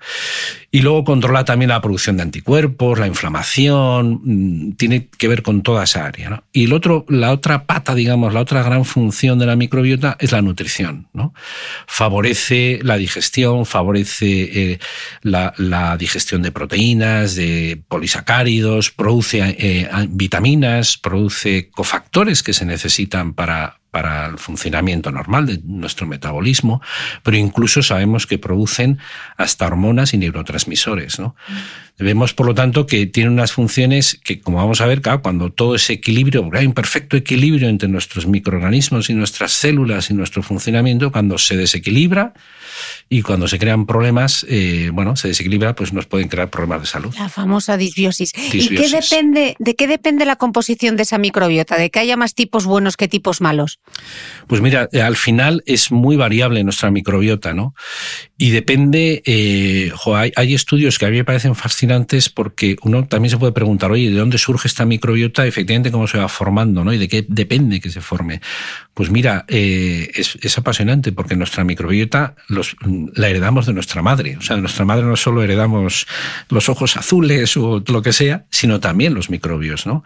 Y 0.72 0.80
luego 0.80 1.04
controla 1.04 1.44
también 1.44 1.68
la 1.68 1.80
producción 1.80 2.16
de 2.16 2.24
anticuerpos, 2.24 2.98
la 2.98 3.06
inflamación, 3.06 4.20
mm, 4.24 4.72
tiene 4.72 5.06
que 5.06 5.28
ver 5.28 5.42
con 5.42 5.62
toda 5.62 5.84
esa 5.84 6.04
área. 6.04 6.30
¿no? 6.30 6.44
Y 6.52 6.66
la 7.08 7.30
otra 7.30 7.64
pata, 7.64 7.94
digamos, 7.94 8.34
la 8.34 8.40
otra 8.40 8.62
gran 8.64 8.84
función 8.84 9.38
de 9.38 9.46
la 9.46 9.54
microbiota 9.54 10.16
es 10.18 10.32
la 10.32 10.42
nutrición. 10.42 11.06
¿no? 11.12 11.32
Favorece 11.86 12.80
la 12.82 12.96
digestión, 12.96 13.66
favorece. 13.66 14.72
Eh, 14.72 14.78
la, 15.22 15.96
digestión 15.98 16.42
de 16.42 16.52
proteínas, 16.52 17.34
de 17.34 17.82
polisacáridos, 17.88 18.90
produce 18.90 19.56
eh, 19.58 19.88
vitaminas, 20.08 20.98
produce 20.98 21.70
cofactores 21.70 22.42
que 22.42 22.52
se 22.52 22.64
necesitan 22.64 23.32
para, 23.34 23.80
para 23.90 24.26
el 24.26 24.38
funcionamiento 24.38 25.10
normal 25.12 25.46
de 25.46 25.60
nuestro 25.64 26.06
metabolismo, 26.06 26.82
pero 27.22 27.36
incluso 27.36 27.82
sabemos 27.82 28.26
que 28.26 28.38
producen 28.38 28.98
hasta 29.36 29.66
hormonas 29.66 30.14
y 30.14 30.18
neurotransmisores. 30.18 31.18
¿no? 31.18 31.36
Vemos, 32.02 32.34
por 32.34 32.46
lo 32.46 32.54
tanto, 32.54 32.86
que 32.86 33.06
tiene 33.06 33.30
unas 33.30 33.52
funciones 33.52 34.20
que, 34.22 34.40
como 34.40 34.58
vamos 34.58 34.80
a 34.80 34.86
ver, 34.86 35.02
cuando 35.22 35.50
todo 35.50 35.74
ese 35.74 35.94
equilibrio, 35.94 36.42
porque 36.42 36.58
hay 36.58 36.66
un 36.66 36.74
perfecto 36.74 37.16
equilibrio 37.16 37.68
entre 37.68 37.88
nuestros 37.88 38.26
microorganismos 38.26 39.10
y 39.10 39.14
nuestras 39.14 39.52
células 39.52 40.10
y 40.10 40.14
nuestro 40.14 40.42
funcionamiento, 40.42 41.10
cuando 41.12 41.38
se 41.38 41.56
desequilibra, 41.56 42.34
y 43.08 43.22
cuando 43.22 43.46
se 43.48 43.58
crean 43.58 43.86
problemas, 43.86 44.46
eh, 44.48 44.90
bueno, 44.92 45.16
se 45.16 45.28
desequilibra, 45.28 45.74
pues 45.74 45.92
nos 45.92 46.06
pueden 46.06 46.28
crear 46.28 46.48
problemas 46.48 46.80
de 46.80 46.86
salud. 46.86 47.14
La 47.18 47.28
famosa 47.28 47.76
disbiosis. 47.76 48.32
¿Y 48.52 48.68
qué 48.68 48.88
depende, 48.88 49.54
de 49.58 49.74
qué 49.74 49.86
depende 49.86 50.24
la 50.24 50.36
composición 50.36 50.96
de 50.96 51.02
esa 51.02 51.18
microbiota? 51.18 51.76
¿De 51.76 51.90
que 51.90 51.98
haya 51.98 52.16
más 52.16 52.34
tipos 52.34 52.64
buenos 52.64 52.96
que 52.96 53.08
tipos 53.08 53.40
malos? 53.40 53.80
Pues 54.52 54.60
mira, 54.60 54.86
eh, 54.92 55.00
al 55.00 55.16
final 55.16 55.62
es 55.64 55.90
muy 55.90 56.16
variable 56.16 56.62
nuestra 56.62 56.90
microbiota, 56.90 57.54
¿no? 57.54 57.74
Y 58.36 58.50
depende, 58.50 59.22
eh, 59.24 59.90
hay, 60.36 60.52
estudios 60.52 60.98
que 60.98 61.06
a 61.06 61.08
mí 61.08 61.16
me 61.16 61.24
parecen 61.24 61.54
fascinantes 61.54 62.28
porque 62.28 62.76
uno 62.82 63.06
también 63.06 63.30
se 63.30 63.38
puede 63.38 63.52
preguntar, 63.52 63.90
oye, 63.92 64.10
¿de 64.10 64.16
dónde 64.18 64.36
surge 64.36 64.68
esta 64.68 64.84
microbiota? 64.84 65.46
Efectivamente, 65.46 65.90
¿cómo 65.90 66.06
se 66.06 66.18
va 66.18 66.28
formando? 66.28 66.84
¿no? 66.84 66.92
¿Y 66.92 66.98
de 66.98 67.08
qué 67.08 67.24
depende 67.26 67.80
que 67.80 67.88
se 67.88 68.02
forme? 68.02 68.42
Pues 68.92 69.10
mira, 69.10 69.46
eh, 69.48 70.10
es, 70.14 70.58
apasionante 70.58 71.12
porque 71.12 71.34
nuestra 71.34 71.64
microbiota 71.64 72.34
la 73.14 73.28
heredamos 73.30 73.64
de 73.64 73.72
nuestra 73.72 74.02
madre. 74.02 74.36
O 74.36 74.42
sea, 74.42 74.56
de 74.56 74.60
nuestra 74.62 74.84
madre 74.84 75.06
no 75.06 75.16
solo 75.16 75.42
heredamos 75.42 76.06
los 76.50 76.68
ojos 76.68 76.98
azules 76.98 77.56
o 77.56 77.82
lo 77.86 78.02
que 78.02 78.12
sea, 78.12 78.44
sino 78.50 78.80
también 78.80 79.14
los 79.14 79.30
microbios. 79.30 79.86
¿no? 79.86 80.04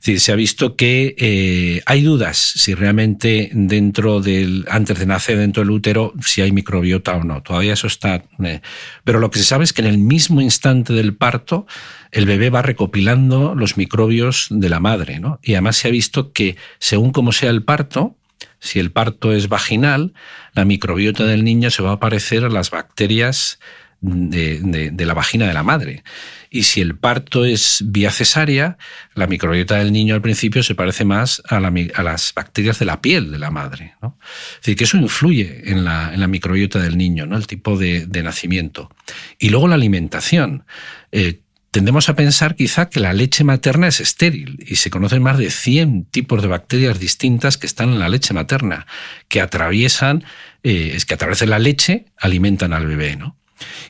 se 0.00 0.32
ha 0.32 0.34
visto 0.34 0.74
que 0.74 1.82
hay 1.86 2.02
dudas 2.02 2.38
si 2.38 2.74
realmente 2.74 3.50
dentro 3.52 3.83
del, 3.92 4.64
antes 4.68 4.98
de 4.98 5.06
nacer 5.06 5.38
dentro 5.38 5.62
del 5.62 5.70
útero, 5.70 6.12
si 6.20 6.40
hay 6.40 6.52
microbiota 6.52 7.16
o 7.16 7.24
no. 7.24 7.42
Todavía 7.42 7.72
eso 7.72 7.86
está. 7.86 8.24
Eh, 8.42 8.60
pero 9.04 9.20
lo 9.20 9.30
que 9.30 9.38
se 9.38 9.44
sabe 9.44 9.64
es 9.64 9.72
que 9.72 9.82
en 9.82 9.88
el 9.88 9.98
mismo 9.98 10.40
instante 10.40 10.92
del 10.92 11.14
parto, 11.14 11.66
el 12.10 12.26
bebé 12.26 12.50
va 12.50 12.62
recopilando 12.62 13.54
los 13.54 13.76
microbios 13.76 14.46
de 14.50 14.68
la 14.68 14.80
madre. 14.80 15.20
Y 15.42 15.54
además 15.54 15.76
se 15.76 15.88
ha 15.88 15.90
visto 15.90 16.32
que 16.32 16.56
según 16.78 17.12
cómo 17.12 17.32
sea 17.32 17.50
el 17.50 17.62
parto, 17.62 18.16
si 18.60 18.78
el 18.78 18.90
parto 18.92 19.32
es 19.32 19.48
vaginal, 19.48 20.14
la 20.54 20.64
microbiota 20.64 21.24
del 21.24 21.44
niño 21.44 21.70
se 21.70 21.82
va 21.82 21.92
a 21.92 22.00
parecer 22.00 22.44
a 22.44 22.48
las 22.48 22.70
bacterias 22.70 23.58
de, 24.04 25.04
la 25.06 25.14
vagina 25.14 25.46
de 25.46 25.54
la 25.54 25.62
madre. 25.62 26.04
Y 26.50 26.64
si 26.64 26.80
el 26.80 26.96
parto 26.96 27.44
es 27.44 27.82
vía 27.86 28.10
cesárea, 28.10 28.76
la 29.14 29.26
microbiota 29.26 29.76
del 29.76 29.92
niño 29.92 30.14
al 30.14 30.22
principio 30.22 30.62
se 30.62 30.74
parece 30.74 31.04
más 31.04 31.42
a, 31.48 31.60
las 31.60 32.32
bacterias 32.34 32.78
de 32.78 32.84
la 32.84 33.00
piel 33.00 33.32
de 33.32 33.38
la 33.38 33.50
madre. 33.50 33.94
¿no? 34.02 34.18
Es 34.52 34.60
decir, 34.60 34.76
que 34.76 34.84
eso 34.84 34.96
influye 34.96 35.70
en 35.70 35.84
la, 35.84 36.26
microbiota 36.28 36.78
del 36.78 36.96
niño, 36.96 37.26
¿no? 37.26 37.36
el 37.36 37.46
tipo 37.46 37.78
de, 37.78 38.06
nacimiento. 38.22 38.90
Y 39.38 39.50
luego 39.50 39.68
la 39.68 39.74
alimentación. 39.74 40.64
Eh, 41.12 41.40
tendemos 41.70 42.08
a 42.08 42.14
pensar 42.14 42.54
quizá 42.54 42.88
que 42.88 43.00
la 43.00 43.12
leche 43.12 43.42
materna 43.42 43.88
es 43.88 44.00
estéril 44.00 44.64
y 44.66 44.76
se 44.76 44.90
conocen 44.90 45.22
más 45.22 45.38
de 45.38 45.50
100 45.50 46.04
tipos 46.04 46.40
de 46.40 46.48
bacterias 46.48 47.00
distintas 47.00 47.58
que 47.58 47.66
están 47.66 47.90
en 47.90 47.98
la 47.98 48.08
leche 48.08 48.32
materna, 48.32 48.86
que 49.28 49.40
atraviesan, 49.40 50.24
eh, 50.62 50.92
es 50.94 51.04
que 51.04 51.14
a 51.14 51.16
través 51.16 51.40
de 51.40 51.46
la 51.46 51.58
leche 51.58 52.06
alimentan 52.16 52.72
al 52.72 52.86
bebé. 52.86 53.16
¿no? 53.16 53.36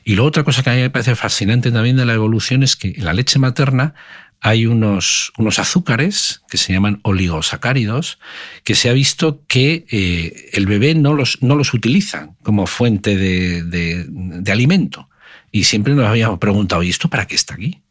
Y 0.03 0.15
luego 0.15 0.27
otra 0.27 0.43
cosa 0.43 0.63
que 0.63 0.69
a 0.69 0.73
mí 0.73 0.81
me 0.81 0.89
parece 0.89 1.15
fascinante 1.15 1.71
también 1.71 1.97
de 1.97 2.05
la 2.05 2.13
evolución 2.13 2.63
es 2.63 2.75
que 2.75 2.93
en 2.97 3.05
la 3.05 3.13
leche 3.13 3.39
materna 3.39 3.93
hay 4.41 4.67
unos, 4.67 5.33
unos 5.37 5.59
azúcares 5.59 6.43
que 6.49 6.57
se 6.57 6.73
llaman 6.73 6.99
oligosacáridos, 7.03 8.19
que 8.63 8.75
se 8.75 8.89
ha 8.89 8.93
visto 8.93 9.43
que 9.47 9.85
eh, 9.89 10.49
el 10.53 10.67
bebé 10.67 10.93
no 10.93 11.13
los, 11.13 11.41
no 11.41 11.55
los 11.55 11.73
utiliza 11.73 12.29
como 12.43 12.67
fuente 12.67 13.15
de, 13.15 13.63
de 13.63 14.51
alimento 14.51 15.09
y 15.55 15.63
siempre 15.63 15.95
nos 15.95 16.05
habíamos 16.05 16.37
preguntado, 16.37 16.83
¿y 16.83 16.89
esto 16.89 17.09
para 17.09 17.27
qué 17.27 17.35
está 17.35 17.53
aquí? 17.53 17.81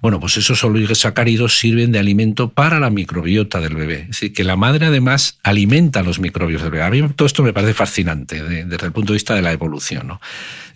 Bueno, 0.00 0.20
pues 0.20 0.36
esos 0.36 0.62
oligosacáridos 0.64 1.58
sirven 1.58 1.92
de 1.92 1.98
alimento 1.98 2.50
para 2.50 2.80
la 2.80 2.90
microbiota 2.90 3.60
del 3.60 3.74
bebé. 3.74 4.00
Es 4.02 4.08
decir, 4.08 4.32
que 4.32 4.44
la 4.44 4.56
madre 4.56 4.86
además 4.86 5.38
alimenta 5.42 6.02
los 6.02 6.18
microbios 6.18 6.62
del 6.62 6.70
bebé. 6.70 6.84
A 6.84 6.90
mí 6.90 7.02
todo 7.14 7.26
esto 7.26 7.42
me 7.42 7.52
parece 7.52 7.74
fascinante 7.74 8.42
desde 8.42 8.86
el 8.86 8.92
punto 8.92 9.12
de 9.12 9.16
vista 9.16 9.34
de 9.34 9.42
la 9.42 9.52
evolución. 9.52 10.06
¿no? 10.06 10.20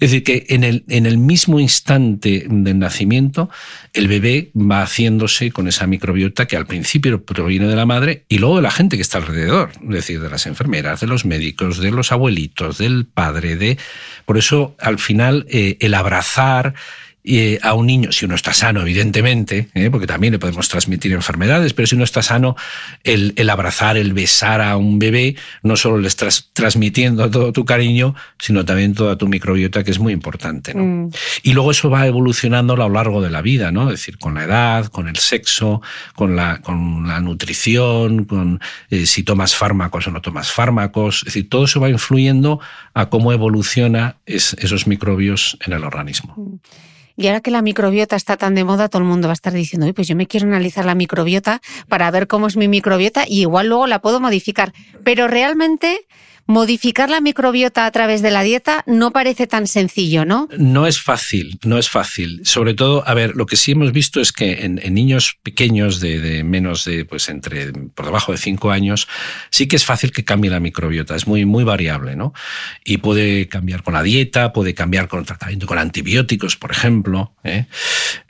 Es 0.02 0.10
decir, 0.10 0.24
que 0.24 0.46
en 0.48 0.64
el, 0.64 0.84
en 0.88 1.06
el 1.06 1.18
mismo 1.18 1.60
instante 1.60 2.46
del 2.48 2.78
nacimiento, 2.78 3.50
el 3.92 4.08
bebé 4.08 4.50
va 4.56 4.82
haciéndose 4.82 5.52
con 5.52 5.68
esa 5.68 5.86
microbiota 5.86 6.46
que 6.46 6.56
al 6.56 6.66
principio 6.66 7.24
proviene 7.24 7.68
de 7.68 7.76
la 7.76 7.86
madre 7.86 8.24
y 8.28 8.38
luego 8.38 8.56
de 8.56 8.62
la 8.62 8.70
gente 8.70 8.96
que 8.96 9.02
está 9.02 9.18
alrededor, 9.18 9.70
es 9.82 9.88
decir, 9.88 10.20
de 10.20 10.28
las 10.28 10.46
enfermeras, 10.46 11.00
de 11.00 11.06
los 11.06 11.24
médicos, 11.24 11.78
de 11.78 11.90
los 11.90 12.10
abuelitos, 12.10 12.78
del 12.78 13.06
padre, 13.06 13.56
de... 13.56 13.78
Por 14.24 14.38
eso, 14.38 14.74
al 14.80 14.98
final, 14.98 15.46
eh, 15.48 15.76
el 15.80 15.94
abrazar, 15.94 16.74
eh, 17.24 17.60
a 17.62 17.74
un 17.74 17.86
niño, 17.86 18.10
si 18.10 18.24
uno 18.24 18.34
está 18.34 18.52
sano, 18.52 18.80
evidentemente, 18.80 19.68
¿eh? 19.74 19.90
porque 19.90 20.08
también 20.08 20.32
le 20.32 20.40
podemos 20.40 20.68
transmitir 20.68 21.12
enfermedades, 21.12 21.72
pero 21.72 21.86
si 21.86 21.94
uno 21.94 22.02
está 22.02 22.20
sano, 22.20 22.56
el, 23.04 23.48
abrazar, 23.48 23.96
el 23.96 24.12
besar 24.12 24.60
a 24.60 24.76
un 24.76 24.98
bebé, 24.98 25.36
no 25.62 25.76
solo 25.76 25.98
le 25.98 26.08
estás 26.08 26.50
transmitiendo 26.52 27.30
todo 27.30 27.52
tu 27.52 27.64
cariño, 27.64 28.16
sino 28.40 28.64
también 28.64 28.94
toda 28.94 29.16
tu 29.16 29.28
microbiota, 29.28 29.84
que 29.84 29.92
es 29.92 30.00
muy 30.00 30.12
importante. 30.12 30.74
Mm. 30.74 31.10
Y 31.44 31.52
luego 31.52 31.70
eso 31.70 31.90
va 31.90 32.08
evolucionando 32.08 32.72
a 32.74 32.76
lo 32.76 32.88
largo 32.88 33.22
de 33.22 33.30
la 33.30 33.40
vida, 33.40 33.70
¿no? 33.70 33.84
Es 33.84 34.00
decir, 34.00 34.18
con 34.18 34.34
la 34.34 34.44
edad, 34.44 34.86
con 34.86 35.06
el 35.06 35.16
sexo, 35.16 35.80
con 36.16 36.34
la, 36.34 36.60
con 36.60 37.06
la 37.06 37.20
nutrición, 37.20 38.24
con 38.24 38.60
eh, 38.90 39.06
si 39.06 39.22
tomas 39.22 39.54
fármacos 39.54 40.08
o 40.08 40.10
no 40.10 40.20
tomas 40.20 40.50
fármacos. 40.50 41.18
Es 41.18 41.26
decir, 41.26 41.48
todo 41.48 41.66
eso 41.66 41.78
va 41.78 41.88
influyendo 41.88 42.58
a 42.94 43.08
cómo 43.10 43.32
evoluciona 43.32 44.16
esos 44.26 44.88
microbios 44.88 45.56
en 45.64 45.74
el 45.74 45.84
organismo. 45.84 46.34
Mm. 46.36 46.91
Y 47.16 47.26
ahora 47.26 47.40
que 47.40 47.50
la 47.50 47.62
microbiota 47.62 48.16
está 48.16 48.36
tan 48.36 48.54
de 48.54 48.64
moda, 48.64 48.88
todo 48.88 49.02
el 49.02 49.08
mundo 49.08 49.28
va 49.28 49.32
a 49.32 49.34
estar 49.34 49.52
diciendo, 49.52 49.92
pues 49.94 50.08
yo 50.08 50.16
me 50.16 50.26
quiero 50.26 50.46
analizar 50.46 50.84
la 50.84 50.94
microbiota 50.94 51.60
para 51.88 52.10
ver 52.10 52.26
cómo 52.26 52.46
es 52.46 52.56
mi 52.56 52.68
microbiota 52.68 53.24
y 53.26 53.42
igual 53.42 53.68
luego 53.68 53.86
la 53.86 54.00
puedo 54.00 54.20
modificar. 54.20 54.72
Pero 55.04 55.28
realmente 55.28 56.06
modificar 56.46 57.10
la 57.10 57.20
microbiota 57.20 57.86
a 57.86 57.90
través 57.90 58.22
de 58.22 58.30
la 58.30 58.42
dieta 58.42 58.84
no 58.86 59.12
parece 59.12 59.46
tan 59.46 59.66
sencillo, 59.66 60.24
¿no? 60.24 60.48
No 60.58 60.86
es 60.86 61.00
fácil, 61.00 61.58
no 61.64 61.78
es 61.78 61.88
fácil. 61.88 62.40
Sobre 62.44 62.74
todo, 62.74 63.06
a 63.06 63.14
ver, 63.14 63.34
lo 63.34 63.46
que 63.46 63.56
sí 63.56 63.72
hemos 63.72 63.92
visto 63.92 64.20
es 64.20 64.32
que 64.32 64.64
en, 64.64 64.80
niños 64.92 65.38
pequeños 65.42 66.00
de, 66.00 66.44
menos 66.44 66.84
de, 66.84 67.04
pues 67.04 67.28
entre, 67.28 67.72
por 67.72 68.06
debajo 68.06 68.32
de 68.32 68.38
cinco 68.38 68.70
años, 68.70 69.08
sí 69.50 69.66
que 69.66 69.76
es 69.76 69.84
fácil 69.84 70.12
que 70.12 70.24
cambie 70.24 70.50
la 70.50 70.60
microbiota, 70.60 71.16
es 71.16 71.26
muy, 71.26 71.44
muy 71.44 71.64
variable, 71.64 72.16
¿no? 72.16 72.32
Y 72.84 72.98
puede 72.98 73.48
cambiar 73.48 73.82
con 73.82 73.94
la 73.94 74.02
dieta, 74.02 74.52
puede 74.52 74.74
cambiar 74.74 75.08
con 75.08 75.20
el 75.20 75.26
tratamiento 75.26 75.66
con 75.66 75.78
antibióticos, 75.78 76.56
por 76.56 76.70
ejemplo. 76.70 77.32
¿eh? 77.44 77.66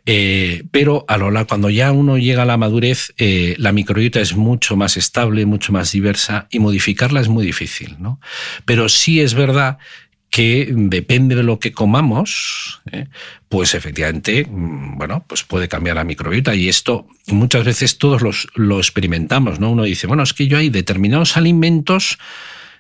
Eh, 0.05 0.65
pero 0.71 1.05
a 1.07 1.17
lo 1.17 1.31
largo, 1.31 1.49
cuando 1.49 1.71
ya 1.71 1.93
uno 1.93 2.19
llega 2.19 2.43
a 2.43 2.47
la 2.47 2.57
madurez, 2.57 3.15
eh, 3.19 3.55
la 3.59 3.73
microbiota 3.73 4.21
es 4.21 4.35
mucho 4.35 4.77
más 4.77 4.97
estable, 4.97 5.47
mucho 5.47 5.73
más 5.73 5.93
diversa 5.93 6.49
y 6.51 6.59
modificarla 6.59 7.21
es 7.21 7.29
muy 7.29 7.47
difícil. 7.47 7.97
¿no? 7.99 8.21
Pero 8.65 8.89
sí 8.89 9.21
es 9.21 9.35
verdad 9.35 9.79
que 10.33 10.73
depende 10.75 11.35
de 11.35 11.43
lo 11.43 11.59
que 11.59 11.73
comamos, 11.73 12.81
¿eh? 12.91 13.07
pues 13.51 13.75
efectivamente, 13.75 14.47
mm, 14.49 14.97
bueno, 14.97 15.27
pues 15.29 15.43
puede 15.43 15.69
cambiar 15.69 15.97
la 15.97 16.05
microbiota 16.05 16.55
y 16.55 16.71
esto 16.71 17.07
muchas 17.27 17.67
veces 17.67 17.99
todos 17.99 18.23
los, 18.23 18.49
lo 18.55 18.79
experimentamos, 18.79 19.61
¿no? 19.61 19.71
Uno 19.71 19.83
dice, 19.83 20.07
bueno, 20.07 20.23
es 20.23 20.33
que 20.33 20.49
yo 20.49 20.57
hay 20.57 20.71
determinados 20.71 21.37
alimentos 21.37 22.19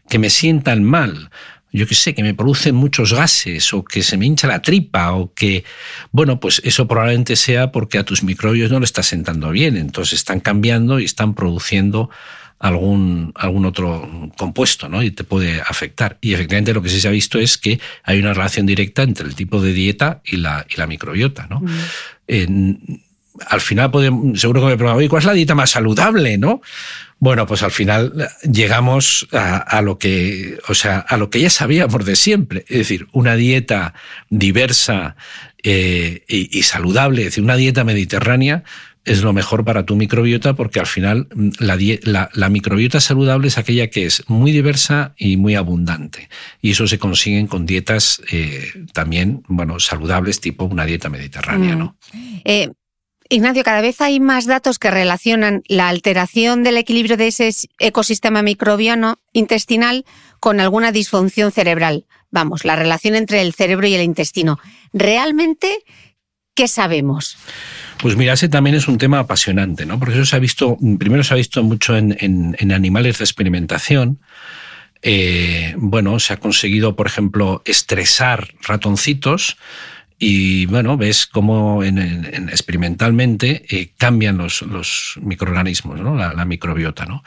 que 0.09 0.19
me 0.19 0.31
sientan 0.31 0.83
mal 0.83 1.31
yo 1.73 1.87
qué 1.87 1.95
sé, 1.95 2.15
que 2.15 2.23
me 2.23 2.35
producen 2.35 2.75
muchos 2.75 3.13
gases 3.15 3.73
o 3.73 3.85
que 3.85 4.03
se 4.03 4.17
me 4.17 4.27
hincha 4.27 4.47
la 4.47 4.61
tripa 4.63 5.13
o 5.13 5.33
que, 5.33 5.65
bueno, 6.11 6.39
pues 6.39 6.61
eso 6.65 6.87
probablemente 6.87 7.37
sea 7.37 7.73
porque 7.73 7.99
a 7.99 8.05
tus 8.05 8.23
microbios 8.23 8.71
no 8.71 8.79
le 8.79 8.85
está 8.85 9.03
sentando 9.03 9.51
bien, 9.51 9.77
entonces 9.77 10.15
están 10.15 10.41
cambiando 10.41 11.01
y 11.01 11.05
están 11.05 11.35
produciendo 11.35 12.11
algún, 12.59 13.33
algún 13.35 13.67
otro 13.67 14.31
compuesto, 14.37 14.89
¿no? 14.89 15.03
Y 15.03 15.11
te 15.11 15.25
puede 15.25 15.61
afectar. 15.61 16.19
Y 16.21 16.33
efectivamente 16.35 16.73
lo 16.73 16.81
que 16.83 16.91
sí 16.91 17.01
se 17.01 17.09
ha 17.09 17.11
visto 17.11 17.39
es 17.41 17.59
que 17.59 17.81
hay 18.05 18.21
una 18.21 18.35
relación 18.35 18.67
directa 18.67 19.03
entre 19.03 19.27
el 19.27 19.35
tipo 19.35 19.61
de 19.61 19.73
dieta 19.73 20.21
y 20.25 20.37
la, 20.37 20.65
y 20.69 20.77
la 20.79 20.87
microbiota, 20.87 21.47
¿no? 21.49 21.63
al 23.49 23.61
final 23.61 23.91
podemos, 23.91 24.41
seguro 24.41 24.61
que 24.61 24.67
me 24.69 24.77
preguntan, 24.77 25.09
¿cuál 25.09 25.21
es 25.21 25.27
la 25.27 25.33
dieta 25.33 25.55
más 25.55 25.71
saludable, 25.71 26.39
no? 26.39 26.61
Bueno, 27.23 27.47
pues 27.47 27.63
al 27.63 27.71
final 27.71 28.29
llegamos 28.43 29.29
a, 29.31 29.81
lo 29.81 29.97
que, 29.97 30.59
o 30.67 30.75
sea, 30.75 30.99
a 30.99 31.17
lo 31.17 31.31
que 31.31 31.39
ya 31.41 31.51
sabíamos 31.51 32.05
de 32.05 32.17
siempre, 32.17 32.65
es 32.67 32.79
decir, 32.79 33.07
una 33.13 33.37
dieta 33.37 33.95
diversa 34.29 35.15
eh, 35.63 36.25
y, 36.27 36.63
saludable, 36.65 37.21
es 37.21 37.27
decir, 37.27 37.45
una 37.45 37.55
dieta 37.55 37.85
mediterránea 37.85 38.65
es 39.05 39.23
lo 39.23 39.33
mejor 39.33 39.65
para 39.65 39.87
tu 39.87 39.95
microbiota 39.95 40.55
porque 40.55 40.81
al 40.81 40.89
final 40.89 41.29
mm, 41.33 41.51
la, 41.61 42.29
la, 42.35 42.49
microbiota 42.49 43.01
saludable 43.01 43.47
es 43.47 43.57
aquella 43.57 43.89
que 43.89 44.05
es 44.05 44.29
muy 44.29 44.51
diversa 44.51 45.15
y 45.17 45.37
muy 45.37 45.55
abundante. 45.55 46.29
Y 46.61 46.73
eso 46.73 46.89
se 46.89 46.99
consiguen 46.99 47.47
con 47.47 47.67
dietas 47.67 48.21
eh, 48.33 48.67
también, 48.95 49.45
bueno, 49.47 49.79
saludables, 49.79 50.41
tipo 50.41 50.65
una 50.65 50.87
dieta 50.87 51.09
mediterránea, 51.09 51.77
¿no? 51.77 51.97
Mm. 52.13 52.37
Eh, 52.45 52.73
Ignacio, 53.33 53.65
cada 53.65 53.81
vez 53.81 53.99
hay 54.03 54.21
más 54.21 54.45
datos 54.45 54.79
que 54.79 54.91
relacionan 54.91 55.63
la 55.67 55.89
alteración 55.89 56.63
del 56.63 56.77
equilibrio 56.77 57.17
de 57.17 57.29
ese 57.29 57.51
ecosistema 57.79 58.43
microbiano 58.43 59.21
intestinal 59.33 60.05
con 60.39 60.61
alguna 60.61 60.93
disfunción 60.93 61.51
cerebral. 61.51 62.05
Vamos, 62.31 62.67
la 62.67 62.77
relación 62.77 63.15
entre 63.15 63.41
el 63.41 63.55
cerebro 63.55 63.87
y 63.87 63.95
el 63.95 64.03
intestino. 64.03 64.59
¿Realmente 64.93 65.79
qué 66.55 66.69
sabemos? 66.69 67.39
Pues 68.03 68.17
mira, 68.17 68.35
ese 68.35 68.51
también 68.51 68.77
es 68.77 68.87
un 68.87 68.99
tema 68.99 69.21
apasionante, 69.21 69.87
¿no? 69.87 69.99
Porque 69.99 70.17
eso 70.17 70.27
se 70.27 70.37
ha 70.37 70.39
visto, 70.39 70.77
primero 70.99 71.25
se 71.25 71.33
ha 71.33 71.39
visto 71.39 71.63
mucho 71.63 71.97
en, 71.97 72.55
animales 72.71 73.17
de 73.17 73.25
experimentación. 73.25 74.21
Eh, 75.01 75.73
bueno, 75.79 76.21
se 76.21 76.35
ha 76.35 76.37
conseguido, 76.37 76.97
por 76.97 77.07
ejemplo, 77.07 77.63
estresar 77.65 78.53
ratoncitos 78.61 79.57
y 80.19 80.67
bueno, 80.67 80.97
ves 80.97 81.27
cómo 81.27 81.83
en, 81.83 81.99
experimentalmente 82.49 83.65
eh, 83.69 83.93
cambian 83.97 84.39
los, 84.39 84.63
microorganismos, 85.21 86.01
la, 86.01 86.45
microbiota. 86.45 87.07
¿no? 87.07 87.23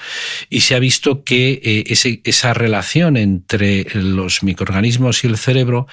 Y 0.49 0.61
se 0.61 0.75
ha 0.75 0.79
visto 0.79 1.23
que 1.23 1.61
eh, 1.63 2.19
esa 2.23 2.53
relación 2.53 3.17
entre 3.17 3.85
los 3.93 4.43
microorganismos 4.43 5.23
y 5.23 5.27
el 5.27 5.37
cerebro 5.37 5.87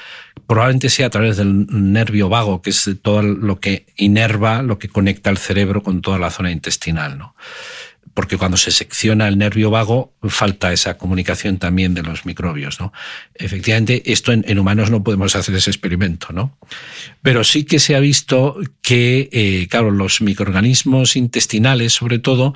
probablemente 0.47 0.91
sea 0.91 1.07
a 1.07 1.11
través 1.11 1.37
del 1.37 1.67
nervio 1.69 2.29
vago, 2.29 2.63
que 2.63 2.71
es 2.71 2.91
todo 3.03 3.23
lo 3.23 3.61
que 3.61 3.87
inerva, 3.97 4.63
lo 4.63 4.79
que 4.79 4.89
conecta 4.89 5.31
el 5.31 5.39
cerebro 5.39 5.83
con 5.83 6.03
toda 6.03 6.19
la 6.19 6.31
zona 6.31 6.51
intestinal. 6.51 7.19
Porque 8.15 8.37
cuando 8.37 8.57
se 8.57 8.71
secciona 8.71 9.29
el 9.29 9.39
nervio 9.39 9.71
vago 9.71 10.13
falta 10.23 10.73
esa 10.73 10.99
comunicación 10.99 11.59
también 11.59 11.95
de 11.95 12.03
los 12.03 12.27
microbios. 12.27 12.81
¿no? 12.81 12.93
Efectivamente, 13.35 14.03
esto 14.13 14.33
en, 14.33 14.59
humanos 14.59 14.91
no 14.91 15.03
podemos 15.03 15.35
hacer 15.37 15.55
ese 15.55 15.71
experimento, 15.71 16.29
¿no? 16.33 16.57
pero 17.23 17.45
sí 17.45 17.65
que 17.65 17.79
se 17.79 17.97
ha 17.97 18.01
visto 18.01 18.59
que, 18.83 19.29
eh, 19.33 19.67
claro, 19.71 19.91
los 19.91 20.21
microorganismos 20.21 21.17
intestinales, 21.17 21.93
sobre 21.95 22.19
todo, 22.19 22.55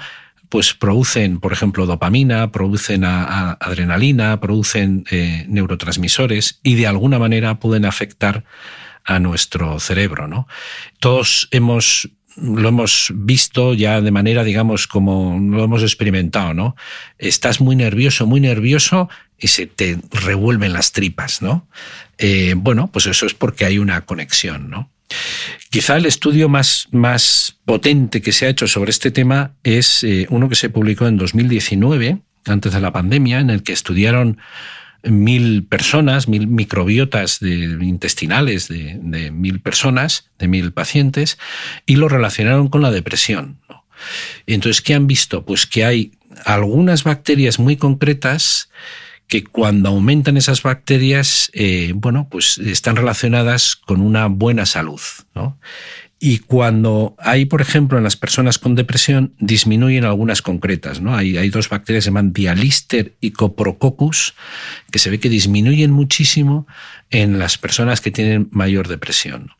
pues 0.48 0.74
producen, 0.74 1.40
por 1.40 1.52
ejemplo, 1.52 1.86
dopamina, 1.86 2.52
producen 2.52 3.04
adrenalina, 3.04 4.40
producen 4.40 5.04
eh, 5.10 5.44
neurotransmisores 5.48 6.60
y 6.62 6.74
de 6.76 6.86
alguna 6.86 7.18
manera 7.18 7.58
pueden 7.58 7.84
afectar 7.84 8.44
a 9.04 9.18
nuestro 9.18 9.80
cerebro. 9.80 10.28
¿no? 10.28 10.46
Todos 11.00 11.48
hemos 11.50 12.10
lo 12.36 12.68
hemos 12.68 13.12
visto 13.14 13.74
ya 13.74 14.00
de 14.00 14.10
manera, 14.10 14.44
digamos, 14.44 14.86
como 14.86 15.38
lo 15.38 15.64
hemos 15.64 15.82
experimentado, 15.82 16.54
¿no? 16.54 16.76
Estás 17.18 17.60
muy 17.60 17.76
nervioso, 17.76 18.26
muy 18.26 18.40
nervioso 18.40 19.08
y 19.38 19.48
se 19.48 19.66
te 19.66 19.98
revuelven 20.12 20.72
las 20.72 20.92
tripas, 20.92 21.42
¿no? 21.42 21.66
Eh, 22.18 22.54
bueno, 22.56 22.88
pues 22.92 23.06
eso 23.06 23.26
es 23.26 23.34
porque 23.34 23.64
hay 23.64 23.78
una 23.78 24.02
conexión, 24.02 24.70
¿no? 24.70 24.90
Quizá 25.70 25.96
el 25.96 26.06
estudio 26.06 26.48
más, 26.48 26.88
más 26.90 27.58
potente 27.64 28.22
que 28.22 28.32
se 28.32 28.46
ha 28.46 28.48
hecho 28.48 28.66
sobre 28.66 28.90
este 28.90 29.10
tema 29.10 29.52
es 29.62 30.02
eh, 30.04 30.26
uno 30.30 30.48
que 30.48 30.54
se 30.54 30.70
publicó 30.70 31.06
en 31.06 31.16
2019, 31.16 32.18
antes 32.44 32.72
de 32.72 32.80
la 32.80 32.92
pandemia, 32.92 33.40
en 33.40 33.50
el 33.50 33.62
que 33.62 33.72
estudiaron 33.72 34.38
mil 35.06 35.64
personas, 35.64 36.28
mil 36.28 36.46
microbiotas 36.46 37.40
intestinales 37.42 38.68
de, 38.68 39.30
mil 39.30 39.60
personas, 39.60 40.30
de 40.38 40.48
mil 40.48 40.72
pacientes, 40.72 41.38
y 41.86 41.96
lo 41.96 42.08
relacionaron 42.08 42.68
con 42.68 42.82
la 42.82 42.90
depresión. 42.90 43.60
entonces, 44.46 44.82
¿qué 44.82 44.94
han 44.94 45.06
visto? 45.06 45.44
Pues 45.44 45.66
que 45.66 45.84
hay 45.84 46.12
algunas 46.44 47.04
bacterias 47.04 47.58
muy 47.58 47.76
concretas 47.76 48.68
que 49.28 49.42
cuando 49.42 49.88
aumentan 49.88 50.36
esas 50.36 50.62
bacterias, 50.62 51.50
eh, 51.52 51.92
bueno, 51.94 52.28
pues 52.30 52.58
están 52.58 52.96
relacionadas 52.96 53.74
con 53.74 54.00
una 54.00 54.26
buena 54.26 54.66
salud. 54.66 55.00
¿no? 55.34 55.58
Y 56.18 56.38
cuando 56.38 57.14
hay, 57.18 57.44
por 57.44 57.60
ejemplo, 57.60 57.98
en 57.98 58.04
las 58.04 58.16
personas 58.16 58.58
con 58.58 58.74
depresión, 58.74 59.34
disminuyen 59.38 60.04
algunas 60.04 60.40
concretas. 60.40 61.00
¿no? 61.00 61.14
Hay, 61.14 61.50
dos 61.50 61.68
bacterias 61.68 62.02
que 62.02 62.04
se 62.04 62.10
llaman 62.10 62.32
Dialister 62.32 63.14
y 63.20 63.32
Coprococcus, 63.32 64.34
que 64.90 64.98
se 64.98 65.10
ve 65.10 65.20
que 65.20 65.28
disminuyen 65.28 65.90
muchísimo 65.90 66.66
en 67.10 67.38
las 67.38 67.58
personas 67.58 68.00
que 68.00 68.10
tienen 68.10 68.48
mayor 68.50 68.88
depresión. 68.88 69.50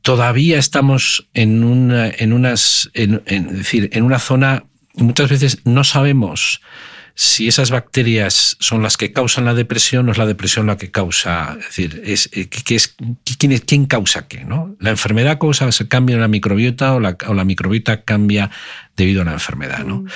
Todavía 0.00 0.58
estamos 0.58 1.28
en 1.34 1.62
una, 1.62 2.08
en 2.08 2.32
unas, 2.32 2.90
en, 2.94 3.22
decir, 3.26 3.90
en 3.92 4.02
una 4.02 4.18
zona, 4.18 4.64
muchas 4.94 5.28
veces 5.28 5.58
no 5.66 5.84
sabemos 5.84 6.62
si 7.22 7.48
esas 7.48 7.70
bacterias 7.70 8.56
son 8.60 8.82
las 8.82 8.96
que 8.96 9.12
causan 9.12 9.44
la 9.44 9.52
depresión 9.52 10.08
o 10.08 10.12
es 10.12 10.16
la 10.16 10.24
depresión 10.24 10.66
la 10.66 10.78
que 10.78 10.90
causa, 10.90 11.54
es 11.60 11.66
decir, 11.66 12.02
es, 12.02 12.30
eh, 12.32 12.48
es, 12.70 12.96
¿quién, 13.38 13.58
¿quién, 13.58 13.84
causa 13.84 14.26
qué? 14.26 14.42
¿no? 14.46 14.74
¿La 14.80 14.88
enfermedad 14.88 15.38
causa 15.38 15.68
ese 15.68 15.86
cambio 15.86 16.14
en 16.16 16.22
la 16.22 16.28
microbiota 16.28 16.94
o 16.94 16.98
la, 16.98 17.18
o 17.26 17.34
la 17.34 17.44
microbiota 17.44 18.04
cambia 18.04 18.50
debido 18.96 19.20
a 19.20 19.26
la 19.26 19.34
enfermedad? 19.34 19.84
¿no? 19.84 19.98
Mm. 19.98 20.08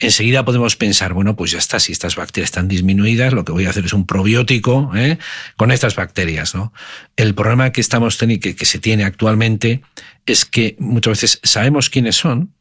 Enseguida 0.00 0.44
podemos 0.44 0.76
pensar, 0.76 1.14
bueno, 1.14 1.36
pues 1.36 1.52
ya 1.52 1.58
está, 1.58 1.80
si 1.80 1.92
estas 1.92 2.16
bacterias 2.16 2.48
están 2.48 2.68
disminuidas, 2.68 3.32
lo 3.32 3.46
que 3.46 3.52
voy 3.52 3.64
a 3.64 3.70
hacer 3.70 3.86
es 3.86 3.94
un 3.94 4.04
probiótico 4.06 4.92
¿eh? 4.94 5.16
con 5.56 5.72
estas 5.72 5.96
bacterias. 5.96 6.54
¿no? 6.54 6.74
El 7.16 7.34
problema 7.34 7.72
que, 7.72 7.80
estamos 7.80 8.18
teniendo, 8.18 8.42
que, 8.42 8.56
que 8.56 8.66
se 8.66 8.78
tiene 8.78 9.04
actualmente 9.04 9.80
es 10.26 10.44
que 10.44 10.76
muchas 10.78 11.12
veces 11.12 11.40
sabemos 11.44 11.88
quiénes 11.88 12.16
son, 12.16 12.52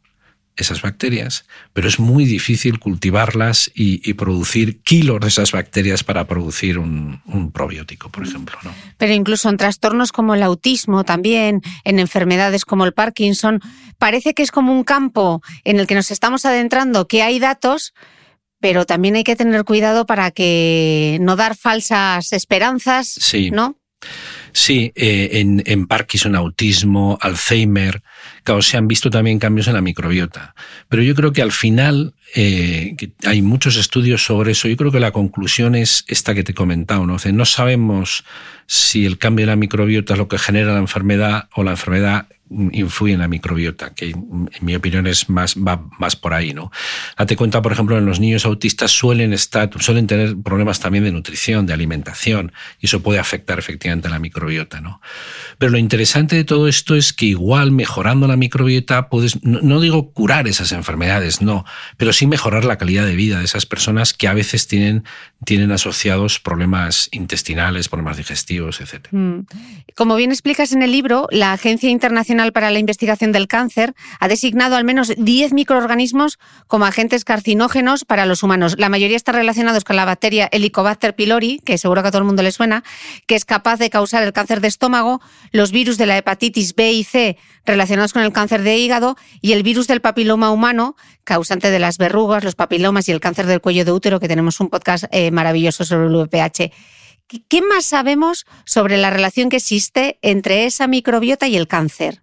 esas 0.58 0.82
bacterias, 0.82 1.46
pero 1.74 1.88
es 1.88 2.00
muy 2.00 2.26
difícil 2.26 2.80
cultivarlas 2.80 3.72
y, 3.74 4.14
producir 4.14 4.82
kilos 4.82 5.20
de 5.22 5.28
esas 5.30 5.52
bacterias 5.52 6.04
para 6.04 6.28
producir 6.28 6.78
un, 6.78 7.52
probiótico, 7.54 8.10
por 8.10 8.28
ejemplo. 8.28 8.58
¿no? 8.64 8.74
Pero 8.98 9.14
incluso 9.14 9.50
en 9.50 9.58
trastornos 9.58 10.12
como 10.12 10.36
el 10.36 10.44
autismo, 10.44 11.04
también 11.04 11.62
en 11.84 12.00
enfermedades 12.00 12.66
como 12.66 12.86
el 12.86 12.94
Parkinson, 12.94 13.62
parece 13.98 14.34
que 14.34 14.44
es 14.44 14.52
como 14.52 14.74
un 14.74 14.84
campo 14.84 15.42
en 15.64 15.80
el 15.80 15.88
que 15.88 15.96
nos 15.96 16.12
estamos 16.12 16.46
adentrando, 16.46 17.08
que 17.08 17.24
hay 17.24 17.40
datos, 17.40 17.94
pero 18.60 18.86
también 18.86 19.16
hay 19.16 19.24
que 19.24 19.36
tener 19.36 19.64
cuidado 19.64 20.06
para 20.06 20.32
que 20.32 21.18
no 21.22 21.36
dar 21.36 21.56
falsas 21.58 22.32
esperanzas, 22.34 23.08
sí. 23.08 23.50
¿no? 23.50 23.78
Sí, 24.54 24.92
eh, 24.96 25.30
en, 25.34 25.64
en, 25.66 25.88
Parkinson, 25.88 26.36
autismo, 26.36 27.18
Alzheimer, 27.22 28.02
claro, 28.44 28.62
se 28.62 28.78
han 28.78 28.88
visto 28.88 29.10
también 29.10 29.40
cambios 29.40 29.68
en 29.68 29.74
la 29.74 29.82
microbiota. 29.82 30.56
Pero 30.90 31.04
yo 31.04 31.16
creo 31.16 31.34
que 31.34 31.42
al 31.42 31.52
final 31.52 32.14
eh, 32.34 32.96
hay 33.26 33.42
muchos 33.42 33.76
estudios 33.78 34.24
sobre 34.24 34.52
eso. 34.52 34.68
Yo 34.68 34.78
creo 34.78 34.92
que 34.92 35.00
la 35.00 35.12
conclusión 35.12 35.76
es 35.76 36.06
esta 36.08 36.34
que 36.34 36.44
te 36.44 36.54
he 36.54 36.56
comentado. 36.56 37.06
¿no? 37.06 37.18
no 37.32 37.46
sabemos 37.46 38.24
si 38.68 39.06
el 39.06 39.18
cambio 39.18 39.44
en 39.44 39.50
la 39.50 39.56
microbiota 39.56 40.14
es 40.14 40.20
lo 40.20 40.28
que 40.28 40.38
genera 40.38 40.74
la 40.74 40.80
enfermedad 40.80 41.50
o 41.56 41.64
la 41.64 41.72
enfermedad 41.72 42.28
influye 42.72 43.14
en 43.14 43.20
la 43.20 43.28
microbiota, 43.28 43.94
que 43.94 44.10
en 44.10 44.50
mi 44.62 44.76
opinión 44.76 45.08
es 45.08 45.30
más, 45.30 45.56
va 45.56 45.86
más 46.00 46.16
por 46.16 46.34
ahí, 46.34 46.54
¿no? 46.54 46.72
Date 47.18 47.36
cuenta, 47.36 47.62
por 47.62 47.72
ejemplo, 47.72 47.98
en 47.98 48.06
los 48.06 48.20
niños 48.20 48.46
autistas 48.46 48.92
suelen 48.92 49.32
estar, 49.34 49.70
suelen 49.80 50.08
tener 50.08 50.36
problemas 50.38 50.80
también 50.80 51.04
de 51.04 51.12
nutrición, 51.12 51.66
de 51.66 51.74
alimentación, 51.74 52.52
y 52.80 52.88
eso 52.88 53.02
puede 53.02 53.20
afectar 53.20 53.58
efectivamente 53.58 54.10
a 54.10 54.12
la 54.12 54.20
microbiota, 54.20 54.82
¿no? 54.82 55.02
Pero 55.58 55.72
lo 55.72 55.78
interesante 55.78 56.36
de 56.36 56.44
todo 56.44 56.68
esto 56.68 56.96
es 56.96 57.14
que 57.14 57.28
igual 57.28 57.72
mejorando 57.72 58.28
la 58.28 58.36
microbiota 58.36 59.08
puedes, 59.10 59.42
no, 59.44 59.80
digo 59.80 60.12
curar 60.12 60.48
esas 60.48 60.72
enfermedades, 60.74 61.42
no, 61.42 61.66
pero 61.98 62.12
sí 62.22 62.28
mejorar 62.28 62.66
la 62.66 62.78
calidad 62.78 63.04
de 63.04 63.16
vida 63.16 63.40
de 63.40 63.46
esas 63.46 63.66
personas 63.66 64.14
que 64.14 64.28
a 64.28 64.36
veces 64.36 64.68
tienen, 64.68 65.06
tienen 65.46 65.72
asociados 65.72 66.40
problemas 66.40 67.10
intestinales, 67.12 67.90
problemas 67.90 68.18
digestivos, 68.18 68.80
etc. 68.80 69.08
Mm. 69.12 69.40
Como 69.96 70.16
bien 70.16 70.32
explicas 70.32 70.72
en 70.72 70.84
el 70.84 70.92
libro, 70.92 71.28
la 71.32 71.54
Agencia 71.54 71.90
Internacional 71.90 72.54
para 72.54 72.70
la 72.70 72.80
Investigación 72.80 73.32
del 73.32 73.48
Cáncer 73.48 73.96
ha 74.20 74.28
designado 74.28 74.76
al 74.76 74.84
menos 74.84 75.14
10 75.18 75.54
microorganismos 75.54 76.38
como 76.68 76.86
agentes 76.86 77.26
carcinógenos 77.26 78.06
para 78.06 78.26
los 78.26 78.44
humanos. 78.44 78.76
La 78.78 78.90
mayoría 78.90 79.18
están 79.18 79.36
relacionados 79.36 79.84
con 79.84 79.96
la 79.96 80.06
bacteria 80.06 80.48
Helicobacter 80.52 81.16
pylori, 81.16 81.60
que 81.66 81.78
seguro 81.78 82.02
que 82.04 82.10
a 82.10 82.12
todo 82.12 82.22
el 82.22 82.28
mundo 82.28 82.44
le 82.44 82.52
suena, 82.52 82.84
que 83.26 83.36
es 83.36 83.46
capaz 83.46 83.78
de 83.78 83.90
causar 83.90 84.24
el 84.24 84.34
cáncer 84.34 84.62
de 84.62 84.68
estómago, 84.68 85.22
los 85.52 85.72
virus 85.72 85.98
de 85.98 86.06
la 86.06 86.18
hepatitis 86.18 86.76
B 86.76 86.92
y 86.92 87.04
C 87.04 87.38
relacionados 87.66 88.14
con 88.14 88.24
el 88.24 88.32
cáncer 88.32 88.64
de 88.64 88.78
hígado 88.78 89.18
y 89.42 89.54
el 89.54 89.64
virus 89.64 89.88
del 89.88 90.02
papiloma 90.02 90.52
humano, 90.52 90.96
causante 91.24 91.70
de 91.70 91.80
las 91.80 91.98
verrugas, 91.98 92.44
los 92.44 92.56
papilomas 92.56 93.08
y 93.08 93.12
el 93.12 93.20
cáncer 93.20 93.46
del 93.46 93.62
cuello 93.62 93.86
de 93.86 93.92
útero, 93.92 94.20
que 94.20 94.28
tenemos 94.28 94.60
un 94.60 94.70
podcast 94.70 95.06
eh, 95.12 95.31
maravilloso 95.32 95.86
sobre 95.86 96.08
el 96.08 96.16
VPH. 96.16 96.72
¿Qué 97.48 97.62
más 97.62 97.86
sabemos 97.86 98.46
sobre 98.66 98.98
la 98.98 99.10
relación 99.10 99.50
que 99.50 99.58
existe 99.58 100.18
entre 100.22 100.66
esa 100.66 100.88
microbiota 100.88 101.48
y 101.48 101.56
el 101.56 101.68
cáncer? 101.68 102.22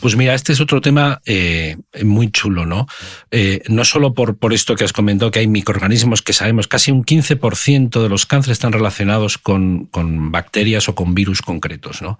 Pues 0.00 0.16
mira, 0.16 0.34
este 0.34 0.52
es 0.52 0.60
otro 0.60 0.80
tema 0.80 1.20
eh, 1.24 1.76
muy 2.02 2.30
chulo, 2.30 2.66
¿no? 2.66 2.86
Eh, 3.30 3.62
no 3.68 3.84
solo 3.84 4.12
por, 4.12 4.38
por 4.38 4.52
esto 4.52 4.74
que 4.74 4.84
has 4.84 4.92
comentado, 4.92 5.30
que 5.30 5.38
hay 5.38 5.46
microorganismos 5.46 6.22
que 6.22 6.32
sabemos, 6.32 6.66
casi 6.66 6.90
un 6.90 7.04
15% 7.04 8.02
de 8.02 8.08
los 8.08 8.26
cánceres 8.26 8.58
están 8.58 8.72
relacionados 8.72 9.38
con, 9.38 9.88
bacterias 10.32 10.88
o 10.88 10.94
con 10.96 11.14
virus 11.14 11.42
concretos, 11.42 12.02
¿no? 12.02 12.18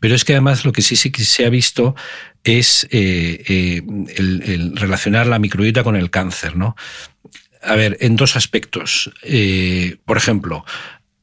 Pero 0.00 0.16
es 0.16 0.24
que 0.24 0.32
además 0.32 0.64
lo 0.64 0.72
que 0.72 0.82
sí, 0.82 0.96
sí 0.96 1.12
se 1.12 1.46
ha 1.46 1.50
visto 1.50 1.94
es 2.42 2.88
eh, 2.90 3.82
el, 4.16 4.72
relacionar 4.74 5.26
la 5.26 5.38
microbiota 5.38 5.84
con 5.84 5.94
el 5.96 6.10
cáncer, 6.10 6.56
¿no? 6.56 6.74
A 7.62 7.74
ver, 7.76 7.96
en 8.00 8.16
dos 8.16 8.36
aspectos. 8.36 9.10
por 10.04 10.16
ejemplo, 10.16 10.64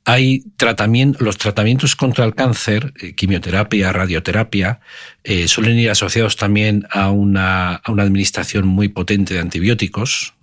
hay 0.05 0.43
tratamiento, 0.55 1.23
los 1.23 1.37
tratamientos 1.37 1.95
contra 1.95 2.25
el 2.25 2.35
cáncer, 2.35 2.93
eh, 3.01 3.15
quimioterapia, 3.15 3.91
radioterapia, 3.91 4.79
eh, 5.23 5.47
suelen 5.47 5.79
ir 5.79 5.89
asociados 5.89 6.35
también 6.35 6.85
a 6.91 7.09
una, 7.09 7.75
a 7.77 7.91
una, 7.91 8.03
administración 8.03 8.67
muy 8.67 8.87
potente 8.87 9.33
de 9.33 9.39
antibióticos. 9.39 10.35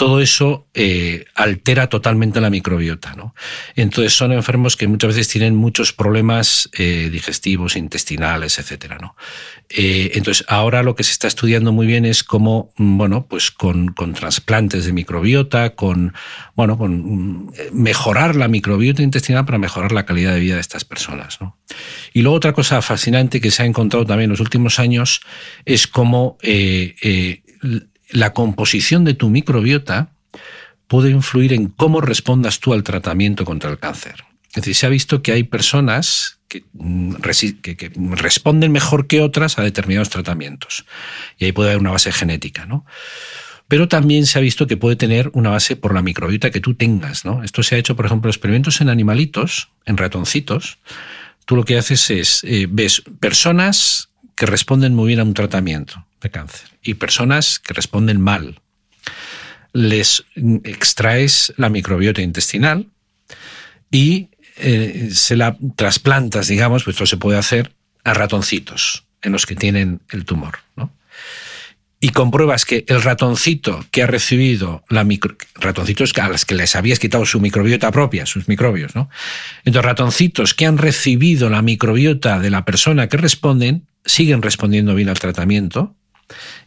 Todo 0.00 0.22
eso 0.22 0.66
eh, 0.72 1.26
altera 1.34 1.90
totalmente 1.90 2.40
la 2.40 2.48
microbiota. 2.48 3.14
¿no? 3.16 3.34
Entonces 3.76 4.14
son 4.14 4.32
enfermos 4.32 4.74
que 4.74 4.88
muchas 4.88 5.08
veces 5.08 5.28
tienen 5.28 5.54
muchos 5.54 5.92
problemas 5.92 6.70
eh, 6.72 7.10
digestivos, 7.12 7.76
intestinales, 7.76 8.58
etc. 8.58 8.94
¿no? 8.98 9.14
Eh, 9.68 10.12
entonces 10.14 10.46
ahora 10.48 10.82
lo 10.82 10.94
que 10.94 11.02
se 11.02 11.12
está 11.12 11.28
estudiando 11.28 11.72
muy 11.72 11.86
bien 11.86 12.06
es 12.06 12.24
cómo, 12.24 12.72
mm, 12.78 12.96
bueno, 12.96 13.26
pues 13.26 13.50
con, 13.50 13.88
con 13.88 14.14
trasplantes 14.14 14.86
de 14.86 14.94
microbiota, 14.94 15.74
con, 15.74 16.14
bueno, 16.56 16.78
con 16.78 17.44
mm, 17.44 17.50
mejorar 17.72 18.36
la 18.36 18.48
microbiota 18.48 19.02
intestinal 19.02 19.44
para 19.44 19.58
mejorar 19.58 19.92
la 19.92 20.06
calidad 20.06 20.32
de 20.32 20.40
vida 20.40 20.54
de 20.54 20.62
estas 20.62 20.86
personas. 20.86 21.42
¿no? 21.42 21.58
Y 22.14 22.22
luego 22.22 22.38
otra 22.38 22.54
cosa 22.54 22.80
fascinante 22.80 23.38
que 23.42 23.50
se 23.50 23.64
ha 23.64 23.66
encontrado 23.66 24.06
también 24.06 24.28
en 24.28 24.30
los 24.30 24.40
últimos 24.40 24.78
años 24.78 25.20
es 25.66 25.86
cómo 25.86 26.38
la 28.12 28.32
composición 28.32 29.04
de 29.04 29.14
tu 29.14 29.30
microbiota 29.30 30.10
puede 30.90 31.10
influir 31.10 31.52
en 31.52 31.68
cómo 31.68 32.00
respondas 32.00 32.58
tú 32.60 32.72
al 32.72 32.82
tratamiento 32.82 33.44
contra 33.44 33.70
el 33.70 33.78
cáncer. 33.78 34.24
Es 34.48 34.56
decir, 34.56 34.74
se 34.74 34.86
ha 34.86 34.88
visto 34.88 35.22
que 35.22 35.32
hay 35.32 35.44
personas 35.44 36.40
que, 36.48 36.64
mm, 36.72 37.14
responden 38.16 38.72
mejor 38.72 39.06
que 39.06 39.20
otras 39.20 39.58
a 39.58 39.62
determinados 39.62 40.10
tratamientos. 40.10 40.84
Y 41.38 41.44
ahí 41.44 41.52
puede 41.52 41.70
haber 41.70 41.80
una 41.80 41.92
base 41.92 42.10
genética, 42.10 42.66
¿no? 42.66 42.84
Pero 43.68 43.86
también 43.86 44.26
se 44.26 44.40
ha 44.40 44.42
visto 44.42 44.66
que 44.66 44.76
puede 44.76 44.96
tener 44.96 45.30
una 45.32 45.50
base 45.50 45.76
por 45.76 45.94
la 45.94 46.02
microbiota 46.02 46.50
que 46.50 46.60
tú 46.60 46.74
tengas, 46.74 47.24
¿no? 47.24 47.44
Esto 47.44 47.62
se 47.62 47.76
ha 47.76 47.78
hecho, 47.78 47.94
por 47.94 48.06
ejemplo, 48.06 48.28
experimentos 48.28 48.80
en 48.80 48.88
animalitos, 48.88 49.68
en 49.86 49.96
ratoncitos. 49.96 50.78
Tú 51.44 51.54
lo 51.54 51.64
que 51.64 51.78
haces 51.78 52.10
es, 52.10 52.42
eh, 52.42 52.66
ves 52.68 53.04
personas 53.20 54.08
que 54.34 54.46
responden 54.46 54.96
muy 54.96 55.06
bien 55.06 55.20
a 55.20 55.22
un 55.22 55.34
tratamiento 55.34 56.04
de 56.20 56.30
cáncer 56.30 56.68
y 56.82 56.94
personas 56.94 57.58
que 57.58 57.74
responden 57.74 58.20
mal. 58.20 58.60
Les 59.72 60.24
extraes 60.64 61.52
la 61.56 61.68
microbiota 61.68 62.22
intestinal 62.22 62.88
y 63.90 64.28
eh, 64.56 65.10
se 65.12 65.36
la 65.36 65.56
trasplantas, 65.76 66.48
digamos, 66.48 66.84
pues 66.84 66.94
esto 66.94 67.06
se 67.06 67.16
puede 67.16 67.38
hacer 67.38 67.72
a 68.04 68.14
ratoncitos 68.14 69.04
en 69.22 69.32
los 69.32 69.46
que 69.46 69.56
tienen 69.56 70.00
el 70.10 70.24
tumor. 70.24 70.58
Y 72.02 72.10
compruebas 72.10 72.64
que 72.64 72.86
el 72.88 73.02
ratoncito 73.02 73.84
que 73.90 74.02
ha 74.02 74.06
recibido 74.06 74.82
la 74.88 75.04
micro, 75.04 75.36
ratoncitos 75.54 76.14
a 76.18 76.30
las 76.30 76.46
que 76.46 76.54
les 76.54 76.74
habías 76.74 76.98
quitado 76.98 77.26
su 77.26 77.40
microbiota 77.40 77.90
propia, 77.92 78.24
sus 78.24 78.48
microbios, 78.48 78.94
¿no? 78.94 79.10
Entonces, 79.66 79.84
ratoncitos 79.84 80.54
que 80.54 80.64
han 80.64 80.78
recibido 80.78 81.50
la 81.50 81.60
microbiota 81.60 82.38
de 82.38 82.48
la 82.48 82.64
persona 82.64 83.08
que 83.08 83.18
responden, 83.18 83.86
siguen 84.06 84.40
respondiendo 84.40 84.94
bien 84.94 85.10
al 85.10 85.18
tratamiento 85.18 85.94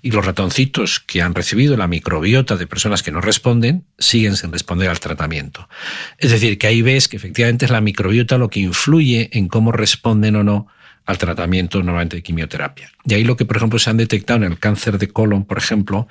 y 0.01 0.11
los 0.11 0.25
ratoncitos 0.25 0.99
que 0.99 1.21
han 1.21 1.35
recibido 1.35 1.77
la 1.77 1.87
microbiota 1.87 2.55
de 2.55 2.67
personas 2.67 3.03
que 3.03 3.11
no 3.11 3.21
responden 3.21 3.85
siguen 3.97 4.35
sin 4.35 4.51
responder 4.51 4.89
al 4.89 4.99
tratamiento. 4.99 5.69
Es 6.17 6.31
decir, 6.31 6.57
que 6.57 6.67
ahí 6.67 6.81
ves 6.81 7.07
que 7.07 7.17
efectivamente 7.17 7.65
es 7.65 7.71
la 7.71 7.81
microbiota 7.81 8.37
lo 8.37 8.49
que 8.49 8.59
influye 8.59 9.29
en 9.33 9.47
cómo 9.47 9.71
responden 9.71 10.35
o 10.35 10.43
no 10.43 10.67
al 11.05 11.17
tratamiento 11.17 11.79
normalmente 11.79 12.17
de 12.17 12.23
quimioterapia. 12.23 12.91
Y 13.05 13.13
ahí 13.13 13.23
lo 13.23 13.35
que, 13.35 13.45
por 13.45 13.57
ejemplo, 13.57 13.79
se 13.79 13.89
han 13.89 13.97
detectado 13.97 14.37
en 14.43 14.51
el 14.51 14.59
cáncer 14.59 14.97
de 14.97 15.09
colon, 15.09 15.45
por 15.45 15.57
ejemplo, 15.57 16.07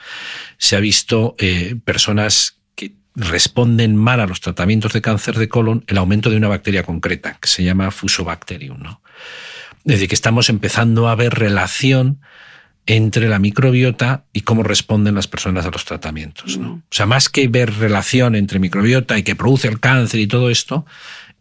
se 0.58 0.76
ha 0.76 0.80
visto 0.80 1.34
eh, 1.38 1.76
personas 1.84 2.58
que 2.74 2.92
responden 3.14 3.96
mal 3.96 4.20
a 4.20 4.26
los 4.26 4.40
tratamientos 4.40 4.92
de 4.92 5.00
cáncer 5.00 5.38
de 5.38 5.48
colon 5.48 5.84
el 5.86 5.98
aumento 5.98 6.30
de 6.30 6.36
una 6.36 6.48
bacteria 6.48 6.82
concreta, 6.82 7.38
que 7.40 7.48
se 7.48 7.64
llama 7.64 7.90
Fusobacterium. 7.90 8.82
¿no? 8.82 9.00
Es 9.84 9.92
decir, 9.92 10.08
que 10.08 10.14
estamos 10.14 10.48
empezando 10.48 11.08
a 11.08 11.14
ver 11.14 11.34
relación 11.34 12.20
entre 12.86 13.28
la 13.28 13.38
microbiota 13.38 14.24
y 14.32 14.40
cómo 14.40 14.62
responden 14.62 15.14
las 15.14 15.28
personas 15.28 15.64
a 15.66 15.70
los 15.70 15.84
tratamientos. 15.84 16.58
¿no? 16.58 16.68
Mm. 16.68 16.78
O 16.78 16.82
sea, 16.90 17.06
más 17.06 17.28
que 17.28 17.48
ver 17.48 17.72
relación 17.74 18.34
entre 18.34 18.58
microbiota 18.58 19.18
y 19.18 19.22
que 19.22 19.36
produce 19.36 19.68
el 19.68 19.80
cáncer 19.80 20.20
y 20.20 20.26
todo 20.26 20.50
esto, 20.50 20.84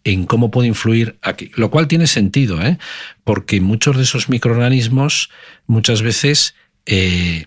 en 0.04 0.25
cómo 0.25 0.51
puede 0.51 0.67
influir 0.67 1.17
aquí. 1.21 1.51
Lo 1.56 1.69
cual 1.69 1.88
tiene 1.88 2.08
sentido, 2.08 2.62
¿eh? 2.62 2.77
porque 3.23 3.62
muchos 3.62 3.97
de 3.97 4.04
esos 4.04 4.30
microorganismos 4.30 5.30
muchas 5.67 6.01
veces, 6.01 6.56
eh, 6.86 7.45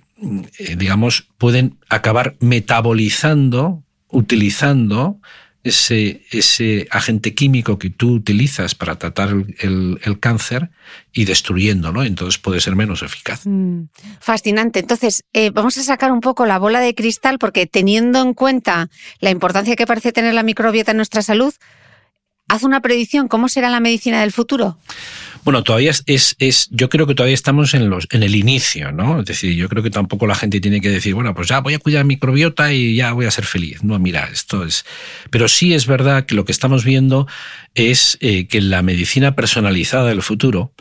eh, 0.59 0.76
digamos, 0.76 1.28
pueden 1.38 1.78
acabar 1.88 2.37
metabolizando, 2.40 3.83
utilizando 4.09 5.20
ese, 5.64 6.22
ese 6.31 6.87
agente 6.90 7.35
químico 7.35 7.79
que 7.79 7.88
tú 7.88 8.12
utilizas 8.12 8.74
para 8.74 8.98
tratar 8.98 9.31
el, 9.59 9.98
cáncer 10.20 10.70
y 11.12 11.24
destruyéndolo, 11.24 12.05
entonces 12.05 12.38
puede 12.38 12.61
ser 12.61 12.77
menos 12.77 13.03
eficaz. 13.03 13.46
Mm, 13.46 13.85
fascinante. 14.20 14.81
Entonces, 14.81 15.24
eh, 15.33 15.50
vamos 15.50 15.77
a 15.79 15.83
sacar 15.83 16.12
un 16.12 16.20
poco 16.20 16.44
la 16.44 16.59
bola 16.59 16.81
de 16.81 16.94
cristal 16.94 17.38
porque 17.38 17.66
teniendo 17.66 18.20
en 18.20 18.35
cuenta 18.35 18.90
la 19.20 19.31
importancia 19.31 19.74
que 19.74 19.87
parece 19.87 20.12
tener 20.12 20.35
la 20.35 20.42
microbiota 20.42 20.90
en 20.90 20.98
nuestra 20.98 21.22
salud, 21.22 21.55
haz 22.48 22.62
una 22.62 22.81
predicción, 22.81 23.27
¿cómo 23.27 23.48
será 23.48 23.70
la 23.70 23.81
medicina 23.81 24.20
del 24.20 24.33
futuro? 24.33 24.79
Bueno, 25.44 25.62
todavía 25.62 25.92
es, 26.07 26.37
es, 26.38 26.68
yo 26.70 26.88
creo 26.88 27.07
que 27.07 27.14
todavía 27.14 27.35
estamos 27.35 27.74
en, 27.74 27.90
los, 27.90 28.07
en 28.11 28.22
el 28.22 28.35
inicio, 28.35 28.92
¿no? 28.92 29.20
Es 29.20 29.26
decir, 29.26 29.54
yo 29.54 29.68
creo 29.68 29.83
que 29.83 29.90
tampoco 29.90 30.26
la 30.26 30.35
gente 30.35 30.59
tiene 30.61 30.80
que 30.80 30.88
decir, 30.88 31.14
bueno, 31.14 31.35
pues 31.35 31.48
ya 31.48 31.61
voy 31.61 31.74
a 31.74 31.78
cuidar 31.78 32.04
mi 32.04 32.14
microbiota 32.14 32.72
y 32.72 32.96
ya 32.96 33.12
voy 33.12 33.26
a 33.26 33.30
ser 33.30 33.44
feliz. 33.44 33.85
No, 33.85 33.98
mira, 33.98 34.28
esto 34.33 34.64
es. 34.64 34.87
Pero 35.30 35.48
sí 35.48 35.74
es 35.74 35.87
verdad 35.87 36.24
que 36.24 36.35
lo 36.35 36.44
que 36.46 36.52
estamos 36.52 36.85
viendo 36.85 37.26
es 37.74 38.16
eh, 38.20 38.46
que 38.46 38.61
la 38.62 38.83
medicina 38.83 39.35
personalizada 39.35 40.09
del 40.09 40.22
futuro 40.22 40.72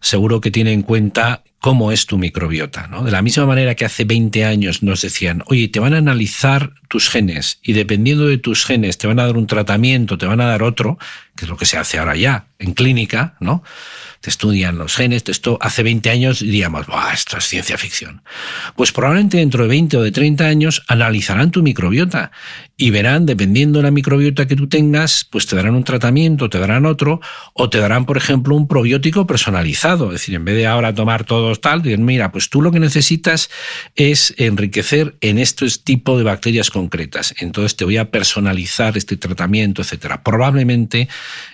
seguro 0.00 0.40
que 0.40 0.50
tiene 0.50 0.72
en 0.72 0.82
cuenta 0.82 1.42
cómo 1.60 1.92
es 1.92 2.06
tu 2.06 2.18
microbiota. 2.18 2.86
¿no? 2.88 3.04
De 3.04 3.10
la 3.10 3.22
misma 3.22 3.46
manera 3.46 3.74
que 3.74 3.84
hace 3.84 4.04
20 4.04 4.44
años 4.44 4.82
nos 4.82 5.02
decían, 5.02 5.44
oye, 5.46 5.68
te 5.68 5.78
van 5.78 5.94
a 5.94 5.98
analizar 5.98 6.72
tus 6.88 7.08
genes 7.08 7.58
y 7.62 7.74
dependiendo 7.74 8.26
de 8.26 8.38
tus 8.38 8.64
genes 8.64 8.98
te 8.98 9.06
van 9.06 9.20
a 9.20 9.26
dar 9.26 9.36
un 9.36 9.46
tratamiento, 9.46 10.18
te 10.18 10.26
van 10.26 10.40
a 10.40 10.46
dar 10.46 10.62
otro, 10.62 10.98
que 11.36 11.44
es 11.44 11.48
lo 11.48 11.56
que 11.56 11.66
se 11.66 11.76
hace 11.76 11.98
ahora 11.98 12.16
ya 12.16 12.46
en 12.58 12.72
clínica, 12.72 13.36
¿no? 13.40 13.62
Te 14.20 14.28
estudian 14.28 14.76
los 14.76 14.96
genes, 14.96 15.24
esto 15.26 15.56
hace 15.60 15.82
20 15.82 16.10
años 16.10 16.40
diríamos, 16.40 16.86
esto 17.12 17.38
es 17.38 17.44
ciencia 17.44 17.78
ficción. 17.78 18.22
Pues 18.76 18.92
probablemente 18.92 19.38
dentro 19.38 19.62
de 19.62 19.68
20 19.68 19.96
o 19.96 20.02
de 20.02 20.12
30 20.12 20.44
años 20.44 20.82
analizarán 20.88 21.50
tu 21.50 21.62
microbiota 21.62 22.30
y 22.76 22.90
verán, 22.90 23.26
dependiendo 23.26 23.78
de 23.78 23.84
la 23.84 23.90
microbiota 23.90 24.46
que 24.46 24.56
tú 24.56 24.68
tengas, 24.68 25.26
pues 25.30 25.46
te 25.46 25.56
darán 25.56 25.74
un 25.74 25.84
tratamiento, 25.84 26.48
te 26.48 26.58
darán 26.58 26.86
otro, 26.86 27.20
o 27.54 27.68
te 27.68 27.78
darán, 27.78 28.06
por 28.06 28.16
ejemplo, 28.16 28.56
un 28.56 28.68
probiótico 28.68 29.26
personalizado. 29.26 30.06
Es 30.06 30.20
decir, 30.20 30.34
en 30.34 30.44
vez 30.44 30.56
de 30.56 30.66
ahora 30.66 30.94
tomar 30.94 31.24
todos 31.24 31.60
tal, 31.60 31.82
dicen, 31.82 32.04
mira, 32.06 32.32
pues 32.32 32.48
tú 32.48 32.62
lo 32.62 32.72
que 32.72 32.80
necesitas 32.80 33.50
es 33.96 34.34
enriquecer 34.38 35.16
en 35.20 35.38
este 35.38 35.66
tipo 35.84 36.16
de 36.16 36.24
bacterias 36.24 36.70
concretas. 36.70 37.34
Entonces 37.38 37.76
te 37.76 37.84
voy 37.84 37.98
a 37.98 38.10
personalizar 38.10 38.96
este 38.96 39.16
tratamiento, 39.18 39.82
etcétera. 39.82 40.22
Probablemente 40.22 41.08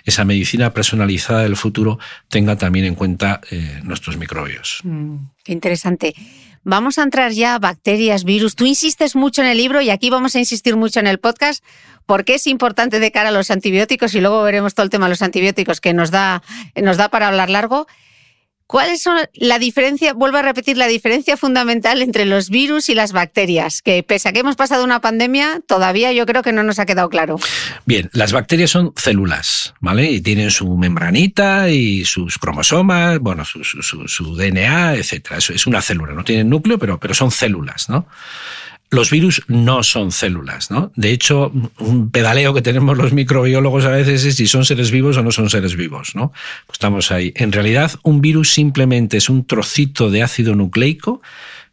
esa 0.05 0.23
medicina 0.23 0.73
personalizada 0.73 1.43
del 1.43 1.57
futuro 1.57 1.99
tenga 2.29 2.56
también 2.57 2.85
en 2.85 2.95
cuenta 2.95 3.41
eh, 3.51 3.79
nuestros 3.83 4.17
microbios. 4.17 4.81
Mm, 4.83 5.17
qué 5.43 5.53
interesante. 5.53 6.13
Vamos 6.63 6.97
a 6.97 7.03
entrar 7.03 7.31
ya 7.31 7.55
a 7.55 7.59
bacterias, 7.59 8.25
virus. 8.25 8.55
Tú 8.55 8.65
insistes 8.65 9.15
mucho 9.15 9.41
en 9.41 9.47
el 9.47 9.57
libro 9.57 9.81
y 9.81 9.89
aquí 9.89 10.09
vamos 10.09 10.35
a 10.35 10.39
insistir 10.39 10.75
mucho 10.75 10.99
en 10.99 11.07
el 11.07 11.17
podcast 11.17 11.63
porque 12.05 12.35
es 12.35 12.47
importante 12.47 12.99
de 12.99 13.11
cara 13.11 13.29
a 13.29 13.31
los 13.31 13.51
antibióticos 13.51 14.13
y 14.15 14.21
luego 14.21 14.43
veremos 14.43 14.73
todo 14.73 14.83
el 14.83 14.89
tema 14.89 15.05
de 15.05 15.11
los 15.11 15.21
antibióticos 15.21 15.79
que 15.79 15.93
nos 15.93 16.11
da, 16.11 16.43
nos 16.75 16.97
da 16.97 17.09
para 17.09 17.29
hablar 17.29 17.49
largo. 17.49 17.87
¿Cuáles 18.67 19.01
son 19.01 19.17
la 19.33 19.59
diferencia? 19.59 20.13
Vuelvo 20.13 20.37
a 20.37 20.41
repetir 20.41 20.77
la 20.77 20.87
diferencia 20.87 21.37
fundamental 21.37 22.01
entre 22.01 22.25
los 22.25 22.49
virus 22.49 22.89
y 22.89 22.95
las 22.95 23.13
bacterias, 23.13 23.81
que 23.81 24.03
pese 24.03 24.27
a 24.27 24.33
que 24.33 24.39
hemos 24.39 24.57
pasado 24.57 24.83
una 24.83 24.99
pandemia, 24.99 25.61
todavía 25.65 26.11
yo 26.11 26.25
creo 26.25 26.43
que 26.43 26.51
no 26.51 26.63
nos 26.63 26.77
ha 26.77 26.85
quedado 26.85 27.09
claro. 27.09 27.39
Bien, 27.85 28.09
las 28.11 28.33
bacterias 28.33 28.69
son 28.69 28.91
células, 28.97 29.73
¿vale? 29.79 30.11
Y 30.11 30.19
tienen 30.19 30.51
su 30.51 30.75
membranita 30.75 31.69
y 31.69 32.03
sus 32.03 32.37
cromosomas, 32.37 33.19
bueno, 33.19 33.45
su, 33.45 33.63
su, 33.63 34.35
DNA, 34.35 34.95
etcétera. 34.95 35.37
Es, 35.37 35.49
es 35.49 35.65
una 35.65 35.81
célula, 35.81 36.11
no 36.11 36.25
tienen 36.25 36.49
núcleo, 36.49 36.77
pero, 36.77 36.99
pero 36.99 37.13
son 37.13 37.31
células, 37.31 37.87
¿no? 37.87 38.05
Los 38.89 39.09
virus 39.09 39.43
no 39.47 39.83
son 39.83 40.11
células, 40.11 40.71
¿no? 40.71 40.91
De 40.95 41.11
hecho, 41.11 41.51
un 41.79 42.09
pedaleo 42.09 42.53
que 42.53 42.61
tenemos 42.61 42.97
los 42.97 43.11
microbiólogos 43.11 43.85
a 43.85 43.91
veces 43.91 44.23
es 44.23 44.35
si 44.35 44.47
son 44.47 44.63
seres 44.63 44.91
vivos 44.91 45.17
o 45.17 45.23
no 45.23 45.31
son 45.31 45.49
seres 45.49 45.75
vivos, 45.75 46.15
¿no? 46.15 46.31
Pues 46.65 46.75
estamos 46.75 47.11
ahí. 47.11 47.33
En 47.35 47.51
realidad, 47.51 47.91
un 48.03 48.21
virus 48.21 48.51
simplemente 48.51 49.17
es 49.17 49.29
un 49.29 49.45
trocito 49.45 50.09
de 50.09 50.23
ácido 50.23 50.55
nucleico, 50.55 51.21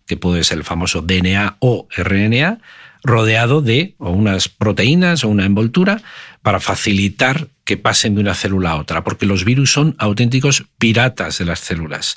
que 0.07 0.17
puede 0.17 0.45
ser 0.45 0.59
el 0.59 0.65
famoso 0.65 1.03
DNA 1.03 1.57
o 1.61 1.87
RNA, 1.97 2.59
rodeado 3.05 3.61
de 3.61 3.95
unas 3.99 4.49
proteínas 4.49 5.25
o 5.25 5.29
una 5.29 5.45
envoltura 5.45 6.03
para 6.45 6.61
facilitar 6.61 7.49
que 7.65 7.79
pasen 7.79 8.15
de 8.15 8.21
una 8.21 8.35
célula 8.35 8.73
a 8.73 8.77
otra, 8.77 9.03
porque 9.03 9.25
los 9.25 9.47
virus 9.47 9.73
son 9.73 9.97
auténticos 9.99 10.67
piratas 10.77 11.39
de 11.39 11.47
las 11.47 11.61
células. 11.61 12.17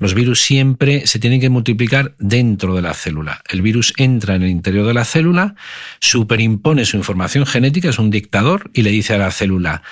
Los 0.00 0.14
virus 0.14 0.40
siempre 0.40 1.06
se 1.06 1.20
tienen 1.20 1.40
que 1.40 1.48
multiplicar 1.48 2.16
dentro 2.18 2.74
de 2.74 2.82
la 2.82 2.92
célula. 2.92 3.40
El 3.48 3.62
virus 3.62 3.94
entra 3.96 4.34
en 4.34 4.42
el 4.42 4.48
interior 4.48 4.84
de 4.84 4.94
la 4.94 5.04
célula, 5.04 5.54
superimpone 6.00 6.84
su 6.86 6.96
información 6.96 7.46
genética, 7.46 7.90
es 7.90 8.00
un 8.00 8.10
dictador, 8.10 8.68
y 8.74 8.82
le 8.82 8.90
dice 8.90 9.14
a 9.14 9.18
la 9.18 9.30
célula, 9.30 9.84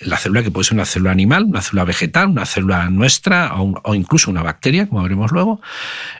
la 0.00 0.16
célula 0.16 0.42
que 0.42 0.50
puede 0.50 0.64
ser 0.64 0.76
una 0.76 0.86
célula 0.86 1.10
animal, 1.10 1.44
una 1.44 1.60
célula 1.60 1.84
vegetal, 1.84 2.28
una 2.28 2.46
célula 2.46 2.88
nuestra 2.88 3.52
o, 3.54 3.94
incluso 3.94 4.30
una 4.30 4.42
bacteria, 4.42 4.88
como 4.88 5.02
veremos 5.02 5.30
luego, 5.30 5.60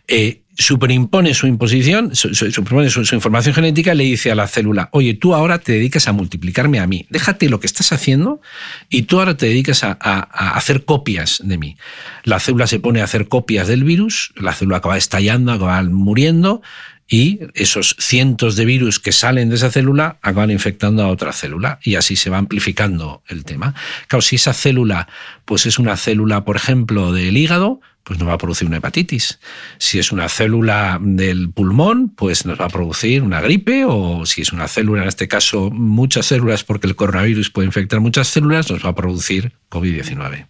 eh, 0.06 0.42
superimpone 0.58 1.34
su 1.34 1.46
imposición, 1.46 2.14
su, 2.14 2.34
su, 2.34 3.14
información 3.14 3.54
genética, 3.54 3.94
le 3.94 4.04
dice 4.04 4.30
a 4.30 4.34
la 4.34 4.46
célula, 4.46 4.88
oye, 4.92 5.14
tú 5.14 5.34
ahora 5.34 5.58
te 5.58 5.72
dedicas 5.72 6.08
a 6.08 6.12
multiplicarme 6.12 6.80
a 6.80 6.86
mí, 6.86 7.06
déjate 7.10 7.48
lo 7.48 7.60
que 7.60 7.66
estás 7.66 7.92
haciendo 7.92 8.40
y 8.88 9.02
tú 9.02 9.18
ahora 9.18 9.36
te 9.36 9.46
dedicas 9.46 9.84
a, 9.84 9.92
hacer 10.56 10.84
copias 10.84 11.40
de 11.44 11.58
mí. 11.58 11.76
La 12.24 12.40
célula 12.40 12.66
se 12.66 12.80
pone 12.80 13.00
a 13.00 13.04
hacer 13.04 13.28
copias 13.28 13.68
del 13.68 13.84
virus, 13.84 14.32
la 14.36 14.54
célula 14.54 14.78
acaba 14.78 14.96
estallando, 14.96 15.52
acaba 15.52 15.82
muriendo, 15.82 16.62
y 17.08 17.40
esos 17.54 17.94
cientos 17.98 18.56
de 18.56 18.64
virus 18.64 18.98
que 18.98 19.12
salen 19.12 19.48
de 19.48 19.56
esa 19.56 19.70
célula 19.70 20.18
acaban 20.22 20.50
infectando 20.50 21.04
a 21.04 21.08
otra 21.08 21.32
célula 21.32 21.78
y 21.82 21.94
así 21.94 22.16
se 22.16 22.30
va 22.30 22.38
amplificando 22.38 23.22
el 23.28 23.44
tema. 23.44 23.74
Claro, 24.08 24.22
si 24.22 24.36
esa 24.36 24.52
célula 24.52 25.06
pues 25.44 25.66
es 25.66 25.78
una 25.78 25.96
célula, 25.96 26.44
por 26.44 26.56
ejemplo, 26.56 27.12
del 27.12 27.36
hígado, 27.36 27.80
pues 28.06 28.20
nos 28.20 28.28
va 28.28 28.34
a 28.34 28.38
producir 28.38 28.68
una 28.68 28.76
hepatitis. 28.76 29.40
Si 29.78 29.98
es 29.98 30.12
una 30.12 30.28
célula 30.28 30.98
del 31.02 31.50
pulmón, 31.50 32.10
pues 32.10 32.46
nos 32.46 32.60
va 32.60 32.66
a 32.66 32.68
producir 32.68 33.22
una 33.22 33.40
gripe, 33.40 33.84
o 33.84 34.24
si 34.24 34.42
es 34.42 34.52
una 34.52 34.68
célula, 34.68 35.02
en 35.02 35.08
este 35.08 35.26
caso 35.26 35.70
muchas 35.72 36.26
células, 36.26 36.62
porque 36.62 36.86
el 36.86 36.94
coronavirus 36.94 37.50
puede 37.50 37.66
infectar 37.66 37.98
muchas 37.98 38.28
células, 38.28 38.70
nos 38.70 38.84
va 38.84 38.90
a 38.90 38.94
producir 38.94 39.54
COVID-19. 39.70 40.46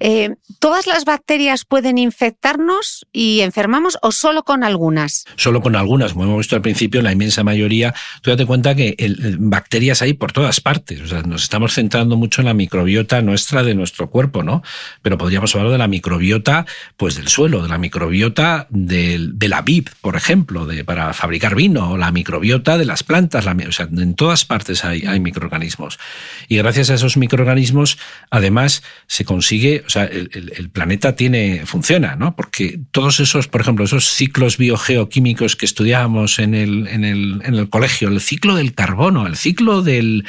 Eh, 0.00 0.34
¿Todas 0.58 0.86
las 0.86 1.04
bacterias 1.04 1.64
pueden 1.64 1.98
infectarnos 1.98 3.06
y 3.12 3.40
enfermamos 3.40 3.98
o 4.02 4.12
solo 4.12 4.42
con 4.42 4.64
algunas? 4.64 5.24
Solo 5.36 5.60
con 5.60 5.76
algunas, 5.76 6.12
como 6.12 6.24
hemos 6.24 6.38
visto 6.38 6.56
al 6.56 6.62
principio, 6.62 7.02
la 7.02 7.12
inmensa 7.12 7.44
mayoría. 7.44 7.94
Tú 8.22 8.30
date 8.30 8.46
cuenta 8.46 8.74
que 8.74 8.96
bacterias 9.38 10.02
hay 10.02 10.14
por 10.14 10.32
todas 10.32 10.60
partes. 10.60 11.00
Nos 11.26 11.42
estamos 11.42 11.74
centrando 11.74 12.16
mucho 12.16 12.40
en 12.42 12.46
la 12.46 12.54
microbiota 12.54 13.22
nuestra 13.22 13.62
de 13.62 13.74
nuestro 13.74 14.10
cuerpo, 14.10 14.42
¿no? 14.42 14.62
Pero 15.02 15.18
podríamos 15.18 15.54
hablar 15.54 15.72
de 15.72 15.78
la 15.78 15.88
microbiota 15.88 16.66
pues, 16.96 17.16
del 17.16 17.28
suelo, 17.28 17.62
de 17.62 17.68
la 17.68 17.78
microbiota 17.78 18.66
de, 18.70 19.34
la 19.48 19.62
vid, 19.62 19.88
por 20.00 20.16
ejemplo, 20.16 20.66
de, 20.66 20.84
para 20.84 21.12
fabricar 21.12 21.54
vino, 21.54 21.92
o 21.92 21.96
la 21.96 22.10
microbiota 22.10 22.78
de 22.78 22.84
las 22.84 23.02
plantas. 23.02 23.46
o 23.46 23.72
sea, 23.72 23.88
en 23.90 24.14
todas 24.14 24.44
partes 24.44 24.84
hay 24.84 25.20
microorganismos. 25.20 25.98
Y 26.48 26.56
gracias 26.56 26.90
a 26.90 26.94
esos 26.94 27.16
microorganismos, 27.16 27.98
además, 28.30 28.82
se 29.06 29.24
consigue 29.24 29.84
o 29.86 29.90
sea, 29.90 30.04
el, 30.04 30.70
planeta 30.70 31.14
tiene, 31.14 31.62
funciona, 31.64 32.16
¿no? 32.16 32.34
Porque 32.34 32.80
todos 32.90 33.20
esos, 33.20 33.46
por 33.48 33.60
ejemplo, 33.60 33.84
esos 33.84 34.06
ciclos 34.06 34.58
biogeoquímicos 34.58 35.56
que 35.56 35.64
estudiábamos 35.64 36.38
en 36.38 36.54
el, 36.54 36.88
en 36.88 37.04
el, 37.04 37.40
en 37.44 37.54
el 37.54 37.68
colegio, 37.68 38.08
el 38.08 38.20
ciclo 38.20 38.56
del 38.56 38.74
carbono, 38.74 39.26
el 39.26 39.36
ciclo 39.36 39.82
del, 39.82 40.24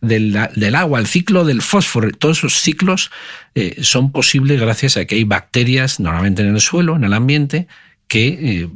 del, 0.00 0.74
agua, 0.74 1.00
el 1.00 1.06
ciclo 1.06 1.44
del 1.44 1.62
fósforo, 1.62 2.10
todos 2.12 2.38
esos 2.38 2.60
ciclos 2.60 3.10
eh, 3.54 3.76
son 3.82 4.12
posibles 4.12 4.60
gracias 4.60 4.96
a 4.96 5.06
que 5.06 5.14
hay 5.14 5.24
bacterias, 5.24 6.00
normalmente 6.00 6.42
en 6.42 6.54
el 6.54 6.60
suelo, 6.60 6.96
en 6.96 7.04
el 7.04 7.14
ambiente, 7.14 7.66
que 8.08 8.28
eh, 8.28 8.68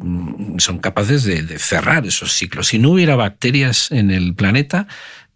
son 0.58 0.78
capaces 0.78 1.24
de, 1.24 1.58
cerrar 1.58 2.06
esos 2.06 2.32
ciclos. 2.32 2.68
Si 2.68 2.78
no 2.78 2.90
hubiera 2.90 3.16
bacterias 3.16 3.90
en 3.90 4.10
el 4.10 4.34
planeta, 4.34 4.86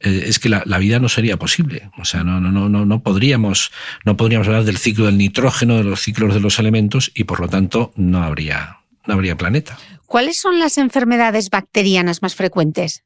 eh, 0.00 0.24
es 0.26 0.38
que 0.38 0.48
la, 0.48 0.78
vida 0.78 0.98
no 0.98 1.08
sería 1.08 1.38
posible. 1.38 1.90
O 1.98 2.04
sea, 2.04 2.22
no, 2.22 2.40
no, 2.40 2.68
no, 2.68 2.84
no, 2.84 3.02
podríamos, 3.02 3.72
no 4.04 4.16
podríamos 4.16 4.46
hablar 4.46 4.64
del 4.64 4.78
ciclo 4.78 5.06
del 5.06 5.18
nitrógeno, 5.18 5.76
de 5.76 5.84
los 5.84 6.00
ciclos 6.00 6.34
de 6.34 6.40
los 6.40 6.58
elementos, 6.58 7.10
y 7.14 7.24
por 7.24 7.40
lo 7.40 7.48
tanto 7.48 7.92
no 7.96 8.22
habría, 8.22 8.78
no 9.06 9.14
habría 9.14 9.36
planeta. 9.36 9.78
¿Cuáles 10.06 10.38
son 10.38 10.60
las 10.60 10.78
enfermedades 10.78 11.50
bacterianas 11.50 12.22
más 12.22 12.36
frecuentes? 12.36 13.02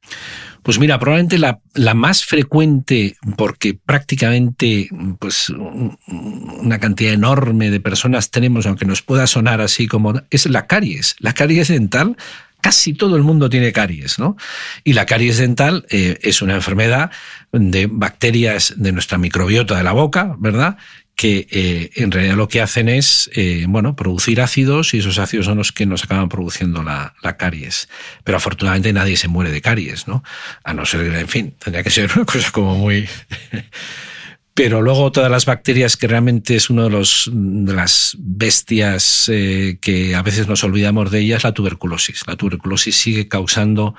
Pues 0.61 0.77
mira, 0.77 0.99
probablemente 0.99 1.39
la, 1.39 1.59
la, 1.73 1.95
más 1.95 2.23
frecuente, 2.23 3.15
porque 3.37 3.73
prácticamente 3.73 4.87
pues, 5.17 5.49
una 5.49 6.77
cantidad 6.79 7.13
enorme 7.13 7.71
de 7.71 7.79
personas 7.79 8.29
tenemos, 8.29 8.67
aunque 8.67 8.85
nos 8.85 9.01
pueda 9.01 9.25
sonar 9.25 9.61
así 9.61 9.87
como, 9.87 10.13
es 10.29 10.45
la 10.45 10.67
caries. 10.67 11.15
La 11.19 11.33
caries 11.33 11.69
dental 11.69 12.17
casi 12.61 12.93
todo 12.93 13.15
el 13.15 13.23
mundo 13.23 13.49
tiene 13.49 13.71
caries, 13.71 14.19
¿no? 14.19 14.37
Y 14.83 14.93
la 14.93 15.05
caries 15.05 15.37
dental 15.37 15.85
eh, 15.89 16.17
es 16.21 16.41
una 16.41 16.55
enfermedad 16.55 17.11
de 17.51 17.87
bacterias 17.91 18.73
de 18.77 18.91
nuestra 18.91 19.17
microbiota 19.17 19.77
de 19.77 19.83
la 19.83 19.91
boca, 19.91 20.35
¿verdad? 20.39 20.77
que 21.13 21.47
eh, 21.51 21.91
en 21.97 22.09
realidad 22.09 22.35
lo 22.35 22.47
que 22.47 22.61
hacen 22.61 22.89
es 22.89 23.29
eh, 23.35 23.65
bueno, 23.67 23.95
producir 23.95 24.41
ácidos 24.41 24.95
y 24.95 24.99
esos 24.99 25.19
ácidos 25.19 25.45
son 25.45 25.57
los 25.57 25.71
que 25.71 25.85
nos 25.85 26.03
acaban 26.03 26.29
produciendo 26.29 26.81
la, 26.81 27.13
la, 27.21 27.37
caries. 27.37 27.89
Pero 28.23 28.37
afortunadamente 28.37 28.91
nadie 28.91 29.17
se 29.17 29.27
muere 29.27 29.51
de 29.51 29.61
caries, 29.61 30.07
¿no? 30.07 30.23
A 30.63 30.73
no 30.73 30.83
ser, 30.83 31.13
en 31.13 31.27
fin, 31.27 31.55
tendría 31.63 31.83
que 31.83 31.91
ser 31.91 32.09
una 32.15 32.25
cosa 32.25 32.49
como 32.51 32.75
muy 32.75 33.07
pero 34.53 34.81
luego 34.81 35.11
todas 35.11 35.31
las 35.31 35.45
bacterias, 35.45 35.95
que 35.95 36.07
realmente 36.07 36.55
es 36.55 36.69
una 36.69 36.83
de, 36.83 36.89
los, 36.89 37.29
de 37.31 37.73
las 37.73 38.17
bestias 38.19 39.29
eh, 39.31 39.77
que 39.79 40.13
a 40.13 40.21
veces 40.21 40.47
nos 40.47 40.63
olvidamos 40.63 41.09
de 41.09 41.19
ellas, 41.19 41.43
la 41.43 41.53
tuberculosis. 41.53 42.23
La 42.27 42.35
tuberculosis 42.35 42.97
sigue 42.97 43.29
causando 43.29 43.95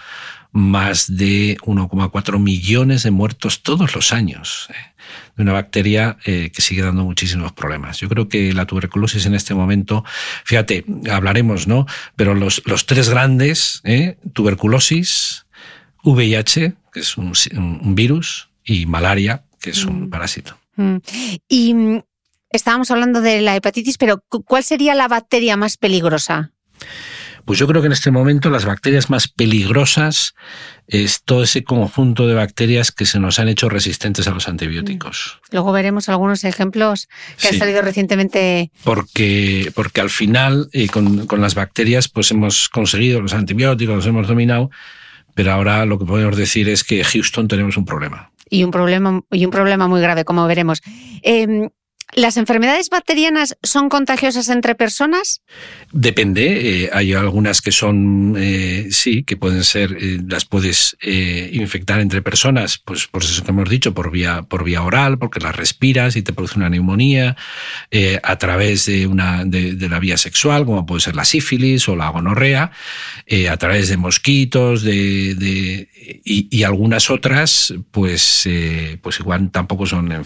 más 0.52 1.16
de 1.16 1.56
1,4 1.62 2.38
millones 2.38 3.02
de 3.02 3.10
muertos 3.10 3.62
todos 3.62 3.94
los 3.94 4.12
años. 4.12 4.68
Eh, 4.70 4.74
de 5.36 5.42
una 5.42 5.54
bacteria 5.54 6.18
eh, 6.26 6.50
que 6.54 6.60
sigue 6.60 6.82
dando 6.82 7.04
muchísimos 7.04 7.52
problemas. 7.52 7.98
Yo 7.98 8.08
creo 8.10 8.28
que 8.28 8.52
la 8.52 8.66
tuberculosis 8.66 9.24
en 9.24 9.34
este 9.34 9.54
momento, 9.54 10.04
fíjate, 10.44 10.84
hablaremos, 11.10 11.66
¿no? 11.66 11.86
Pero 12.16 12.34
los, 12.34 12.62
los 12.66 12.84
tres 12.84 13.08
grandes, 13.08 13.82
tuberculosis, 14.34 15.46
VIH, 16.04 16.74
que 16.92 17.00
es 17.00 17.16
un 17.16 17.94
virus, 17.94 18.50
y 18.64 18.86
malaria, 18.86 19.42
que 19.62 19.70
es 19.70 19.84
un 19.84 20.04
mm. 20.04 20.10
parásito. 20.10 20.58
Mm. 20.76 20.96
Y 21.48 21.74
mm, 21.74 22.02
estábamos 22.50 22.90
hablando 22.90 23.20
de 23.20 23.40
la 23.40 23.56
hepatitis, 23.56 23.98
pero 23.98 24.22
¿cuál 24.28 24.64
sería 24.64 24.94
la 24.94 25.08
bacteria 25.08 25.56
más 25.56 25.76
peligrosa? 25.76 26.52
Pues 27.44 27.58
yo 27.58 27.66
creo 27.66 27.82
que 27.82 27.86
en 27.86 27.92
este 27.92 28.10
momento 28.10 28.50
las 28.50 28.64
bacterias 28.64 29.10
más 29.10 29.26
peligrosas 29.26 30.34
es 30.86 31.22
todo 31.24 31.42
ese 31.42 31.64
conjunto 31.64 32.26
de 32.28 32.34
bacterias 32.34 32.92
que 32.92 33.04
se 33.04 33.18
nos 33.18 33.40
han 33.40 33.48
hecho 33.48 33.68
resistentes 33.68 34.28
a 34.28 34.30
los 34.30 34.48
antibióticos. 34.48 35.40
Luego 35.50 35.72
veremos 35.72 36.08
algunos 36.08 36.44
ejemplos 36.44 37.08
que 37.40 37.48
han 37.48 37.58
salido 37.58 37.82
recientemente. 37.82 38.70
Porque, 38.84 39.72
porque 39.74 40.00
al 40.00 40.10
final, 40.10 40.68
eh, 40.72 40.88
con, 40.88 41.26
con, 41.26 41.40
las 41.40 41.56
bacterias, 41.56 42.08
pues 42.08 42.30
hemos 42.30 42.68
conseguido 42.68 43.20
los 43.20 43.34
antibióticos, 43.34 43.96
los 43.96 44.06
hemos 44.06 44.28
dominado, 44.28 44.70
pero 45.34 45.52
ahora 45.52 45.84
lo 45.84 45.98
que 45.98 46.04
podemos 46.04 46.36
decir 46.36 46.68
es 46.68 46.84
que 46.84 47.02
Houston 47.02 47.48
tenemos 47.48 47.76
un 47.76 47.84
problema 47.84 48.31
y 48.52 48.64
un 48.64 48.70
problema, 48.70 49.22
y 49.30 49.44
un 49.46 49.50
problema 49.50 49.88
muy 49.88 50.02
grave, 50.02 50.24
como 50.26 50.46
veremos. 50.46 50.82
Em, 51.22 51.70
¿Las 52.14 52.36
enfermedades 52.36 52.90
bacterianas 52.90 53.56
son 53.62 53.88
contagiosas 53.88 54.50
entre 54.50 54.74
personas? 54.74 55.40
Depende. 55.92 56.84
Eh, 56.84 56.90
hay 56.92 57.14
algunas 57.14 57.62
que 57.62 57.72
son, 57.72 58.34
eh, 58.36 58.88
sí, 58.90 59.24
que 59.24 59.38
pueden 59.38 59.64
ser, 59.64 59.96
eh, 59.98 60.20
las 60.28 60.44
puedes 60.44 60.96
infectar 61.02 62.00
entre 62.00 62.20
personas, 62.20 62.78
pues 62.78 63.06
por 63.06 63.22
eso 63.22 63.42
que 63.42 63.50
hemos 63.50 63.68
dicho, 63.68 63.94
por 63.94 64.10
vía, 64.10 64.42
por 64.42 64.62
vía 64.62 64.82
oral, 64.82 65.18
porque 65.18 65.40
las 65.40 65.56
respiras 65.56 66.16
y 66.16 66.22
te 66.22 66.32
produce 66.32 66.58
una 66.58 66.68
neumonía, 66.68 67.36
a 68.22 68.36
través 68.36 68.86
de, 68.86 69.06
una, 69.06 69.44
de, 69.44 69.88
la 69.88 69.98
vía 69.98 70.16
sexual, 70.16 70.64
como 70.64 70.86
puede 70.86 71.00
ser 71.00 71.16
la 71.16 71.24
sífilis 71.24 71.88
o 71.88 71.96
la 71.96 72.08
gonorrea, 72.10 72.70
a 73.50 73.56
través 73.56 73.88
de 73.88 73.96
mosquitos, 73.96 74.82
de, 74.82 75.34
de 75.34 75.88
y, 76.24 76.62
algunas 76.62 77.10
otras, 77.10 77.74
pues, 77.90 78.48
pues 79.00 79.20
igual 79.20 79.50
tampoco 79.50 79.86
son 79.86 80.24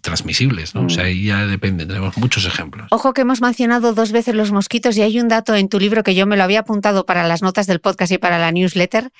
transmisibles. 0.00 0.73
O 0.74 0.88
sea, 0.88 1.04
ahí 1.04 1.26
ya 1.26 1.46
depende, 1.46 1.86
tenemos 1.86 2.16
muchos 2.18 2.44
ejemplos. 2.46 2.88
Ojo 2.90 3.12
que 3.12 3.22
hemos 3.22 3.40
mencionado 3.40 3.94
dos 3.94 4.12
veces 4.12 4.34
los 4.34 4.52
mosquitos 4.52 4.96
y 4.96 5.02
hay 5.02 5.20
un 5.20 5.28
dato 5.28 5.54
en 5.54 5.68
tu 5.68 5.78
libro 5.78 6.02
que 6.02 6.14
yo 6.14 6.26
me 6.26 6.36
lo 6.36 6.42
había 6.42 6.60
apuntado 6.60 7.06
para 7.06 7.26
las 7.26 7.42
notas 7.42 7.66
del 7.66 7.80
podcast 7.80 8.12
y 8.12 8.18
para 8.18 8.38
la 8.38 8.50
newsletter. 8.52 9.10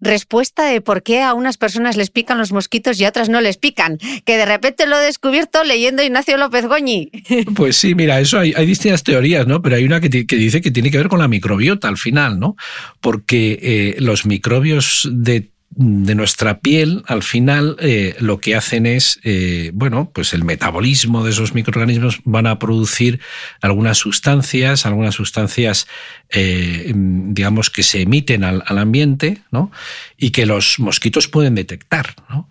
Respuesta 0.00 0.64
de 0.64 0.80
por 0.80 1.02
qué 1.02 1.22
a 1.22 1.34
unas 1.34 1.58
personas 1.58 1.96
les 1.96 2.10
pican 2.10 2.38
los 2.38 2.52
mosquitos 2.52 3.00
y 3.00 3.04
a 3.04 3.08
otras 3.08 3.28
no 3.28 3.40
les 3.40 3.56
pican, 3.56 3.98
que 4.24 4.36
de 4.36 4.46
repente 4.46 4.86
lo 4.86 4.96
he 4.96 5.04
descubierto 5.04 5.64
leyendo 5.64 6.04
Ignacio 6.04 6.36
López 6.36 6.66
Goñi. 6.66 7.10
Pues 7.56 7.76
sí, 7.76 7.96
mira, 7.96 8.20
eso 8.20 8.38
hay, 8.38 8.52
distintas 8.64 9.02
teorías, 9.02 9.46
¿no? 9.46 9.60
Pero 9.60 9.74
hay 9.76 9.84
una 9.84 10.00
que, 10.00 10.08
dice 10.08 10.60
que 10.60 10.70
tiene 10.70 10.92
que 10.92 10.98
ver 10.98 11.08
con 11.08 11.18
la 11.18 11.26
microbiota 11.26 11.88
al 11.88 11.96
final, 11.96 12.38
¿no? 12.38 12.54
Porque 13.00 13.58
eh, 13.60 13.96
los 13.98 14.24
microbios 14.24 15.08
de 15.10 15.50
de 15.80 16.16
nuestra 16.16 16.58
piel, 16.58 17.04
al 17.06 17.22
final 17.22 17.76
eh, 17.78 18.16
lo 18.18 18.40
que 18.40 18.56
hacen 18.56 18.84
es, 18.84 19.20
eh, 19.22 19.70
bueno, 19.72 20.10
pues 20.12 20.34
el 20.34 20.42
metabolismo 20.42 21.22
de 21.22 21.30
esos 21.30 21.54
microorganismos 21.54 22.18
van 22.24 22.48
a 22.48 22.58
producir 22.58 23.20
algunas 23.60 23.96
sustancias, 23.96 24.86
algunas 24.86 25.14
sustancias, 25.14 25.86
eh, 26.30 26.92
digamos, 26.96 27.70
que 27.70 27.84
se 27.84 28.02
emiten 28.02 28.42
al, 28.42 28.64
al, 28.66 28.78
ambiente, 28.78 29.38
¿no? 29.52 29.70
Y 30.16 30.30
que 30.30 30.46
los 30.46 30.80
mosquitos 30.80 31.28
pueden 31.28 31.54
detectar, 31.54 32.16
¿no? 32.28 32.50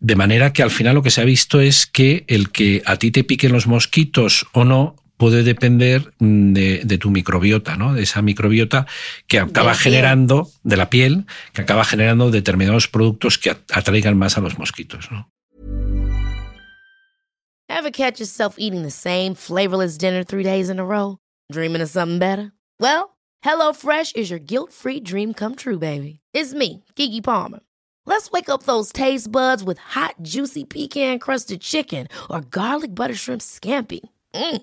De 0.00 0.16
manera 0.16 0.52
que 0.52 0.64
al 0.64 0.72
final 0.72 0.96
lo 0.96 1.04
que 1.04 1.12
se 1.12 1.20
ha 1.20 1.24
visto 1.24 1.60
es 1.60 1.86
que 1.86 2.24
el 2.26 2.50
que 2.50 2.82
a 2.84 2.96
ti 2.96 3.12
te 3.12 3.22
piquen 3.22 3.52
los 3.52 3.68
mosquitos 3.68 4.44
o 4.50 4.64
no 4.64 4.96
puede 5.20 5.42
depender 5.42 6.14
mm, 6.18 6.54
de, 6.54 6.98
tu 6.98 7.10
microbiota, 7.10 7.76
¿no? 7.76 7.92
De 7.92 8.02
esa 8.02 8.22
microbiota 8.22 8.86
que 9.28 9.38
acaba 9.38 9.74
generando, 9.74 10.48
de 10.64 10.78
la 10.78 10.88
piel, 10.88 11.26
que 11.52 11.60
acaba 11.60 11.84
generando 11.84 12.30
determinados 12.30 12.88
productos 12.88 13.36
que 13.36 13.50
atraigan 13.50 14.16
más 14.16 14.38
a 14.38 14.40
los 14.40 14.58
mosquitos, 14.58 15.12
¿no? 15.12 15.30
Ever 17.68 17.90
catch 17.92 18.18
yourself 18.18 18.56
eating 18.58 18.82
the 18.82 18.90
same 18.90 19.34
flavorless 19.34 19.96
dinner 19.96 20.24
three 20.24 20.42
days 20.42 20.70
in 20.70 20.80
a 20.80 20.84
row? 20.84 21.18
Dreaming 21.52 21.82
of 21.82 21.90
something 21.90 22.18
better? 22.18 22.52
Well, 22.80 23.16
HelloFresh 23.44 24.16
is 24.16 24.30
your 24.30 24.40
guilt-free 24.40 25.00
dream 25.00 25.34
come 25.34 25.54
true, 25.54 25.78
baby. 25.78 26.20
It's 26.32 26.54
me, 26.54 26.82
Kiki 26.96 27.20
Palmer. 27.20 27.60
Let's 28.06 28.30
wake 28.30 28.48
up 28.48 28.62
those 28.62 28.90
taste 28.90 29.30
buds 29.30 29.62
with 29.62 29.78
hot, 29.78 30.14
juicy 30.22 30.64
pecan-crusted 30.64 31.60
chicken 31.60 32.08
or 32.28 32.40
garlic 32.40 32.94
butter 32.94 33.14
shrimp 33.14 33.42
scampi. 33.42 34.00
Mm. 34.34 34.62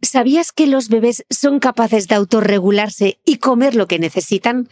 ¿Sabías 0.00 0.52
que 0.52 0.68
los 0.68 0.88
bebés 0.88 1.24
son 1.28 1.58
capaces 1.58 2.06
de 2.06 2.14
autorregularse 2.14 3.18
y 3.24 3.38
comer 3.38 3.74
lo 3.74 3.88
que 3.88 3.98
necesitan? 3.98 4.68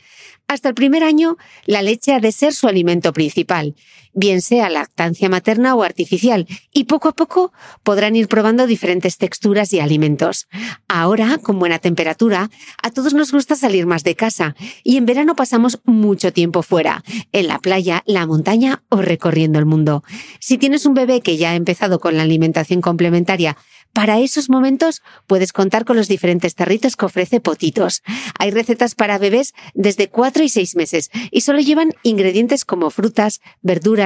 Hasta 0.46 0.68
el 0.68 0.74
primer 0.76 1.02
año, 1.02 1.36
la 1.64 1.82
leche 1.82 2.14
ha 2.14 2.20
de 2.20 2.30
ser 2.30 2.52
su 2.52 2.68
alimento 2.68 3.12
principal, 3.12 3.74
bien 4.16 4.42
sea 4.42 4.68
lactancia 4.70 5.28
materna 5.28 5.76
o 5.76 5.84
artificial, 5.84 6.48
y 6.72 6.84
poco 6.84 7.08
a 7.08 7.12
poco 7.12 7.52
podrán 7.84 8.16
ir 8.16 8.26
probando 8.26 8.66
diferentes 8.66 9.18
texturas 9.18 9.72
y 9.72 9.78
alimentos. 9.78 10.48
Ahora, 10.88 11.38
con 11.38 11.60
buena 11.60 11.78
temperatura, 11.78 12.50
a 12.82 12.90
todos 12.90 13.14
nos 13.14 13.30
gusta 13.30 13.54
salir 13.54 13.86
más 13.86 14.02
de 14.02 14.16
casa, 14.16 14.56
y 14.82 14.96
en 14.96 15.06
verano 15.06 15.36
pasamos 15.36 15.78
mucho 15.84 16.32
tiempo 16.32 16.62
fuera, 16.62 17.04
en 17.30 17.46
la 17.46 17.58
playa, 17.58 18.02
la 18.06 18.26
montaña 18.26 18.82
o 18.88 19.02
recorriendo 19.02 19.58
el 19.58 19.66
mundo. 19.66 20.02
Si 20.40 20.58
tienes 20.58 20.86
un 20.86 20.94
bebé 20.94 21.20
que 21.20 21.36
ya 21.36 21.50
ha 21.50 21.54
empezado 21.54 22.00
con 22.00 22.16
la 22.16 22.22
alimentación 22.22 22.80
complementaria, 22.80 23.56
para 23.96 24.20
esos 24.20 24.50
momentos 24.50 25.00
puedes 25.26 25.54
contar 25.54 25.86
con 25.86 25.96
los 25.96 26.06
diferentes 26.06 26.54
tarritos 26.54 26.96
que 26.96 27.06
ofrece 27.06 27.40
Potitos. 27.40 28.02
Hay 28.38 28.50
recetas 28.50 28.94
para 28.94 29.16
bebés 29.16 29.54
desde 29.72 30.08
4 30.10 30.44
y 30.44 30.50
6 30.50 30.76
meses 30.76 31.10
y 31.30 31.40
solo 31.40 31.60
llevan 31.60 31.94
ingredientes 32.02 32.66
como 32.66 32.90
frutas, 32.90 33.40
verduras, 33.62 34.05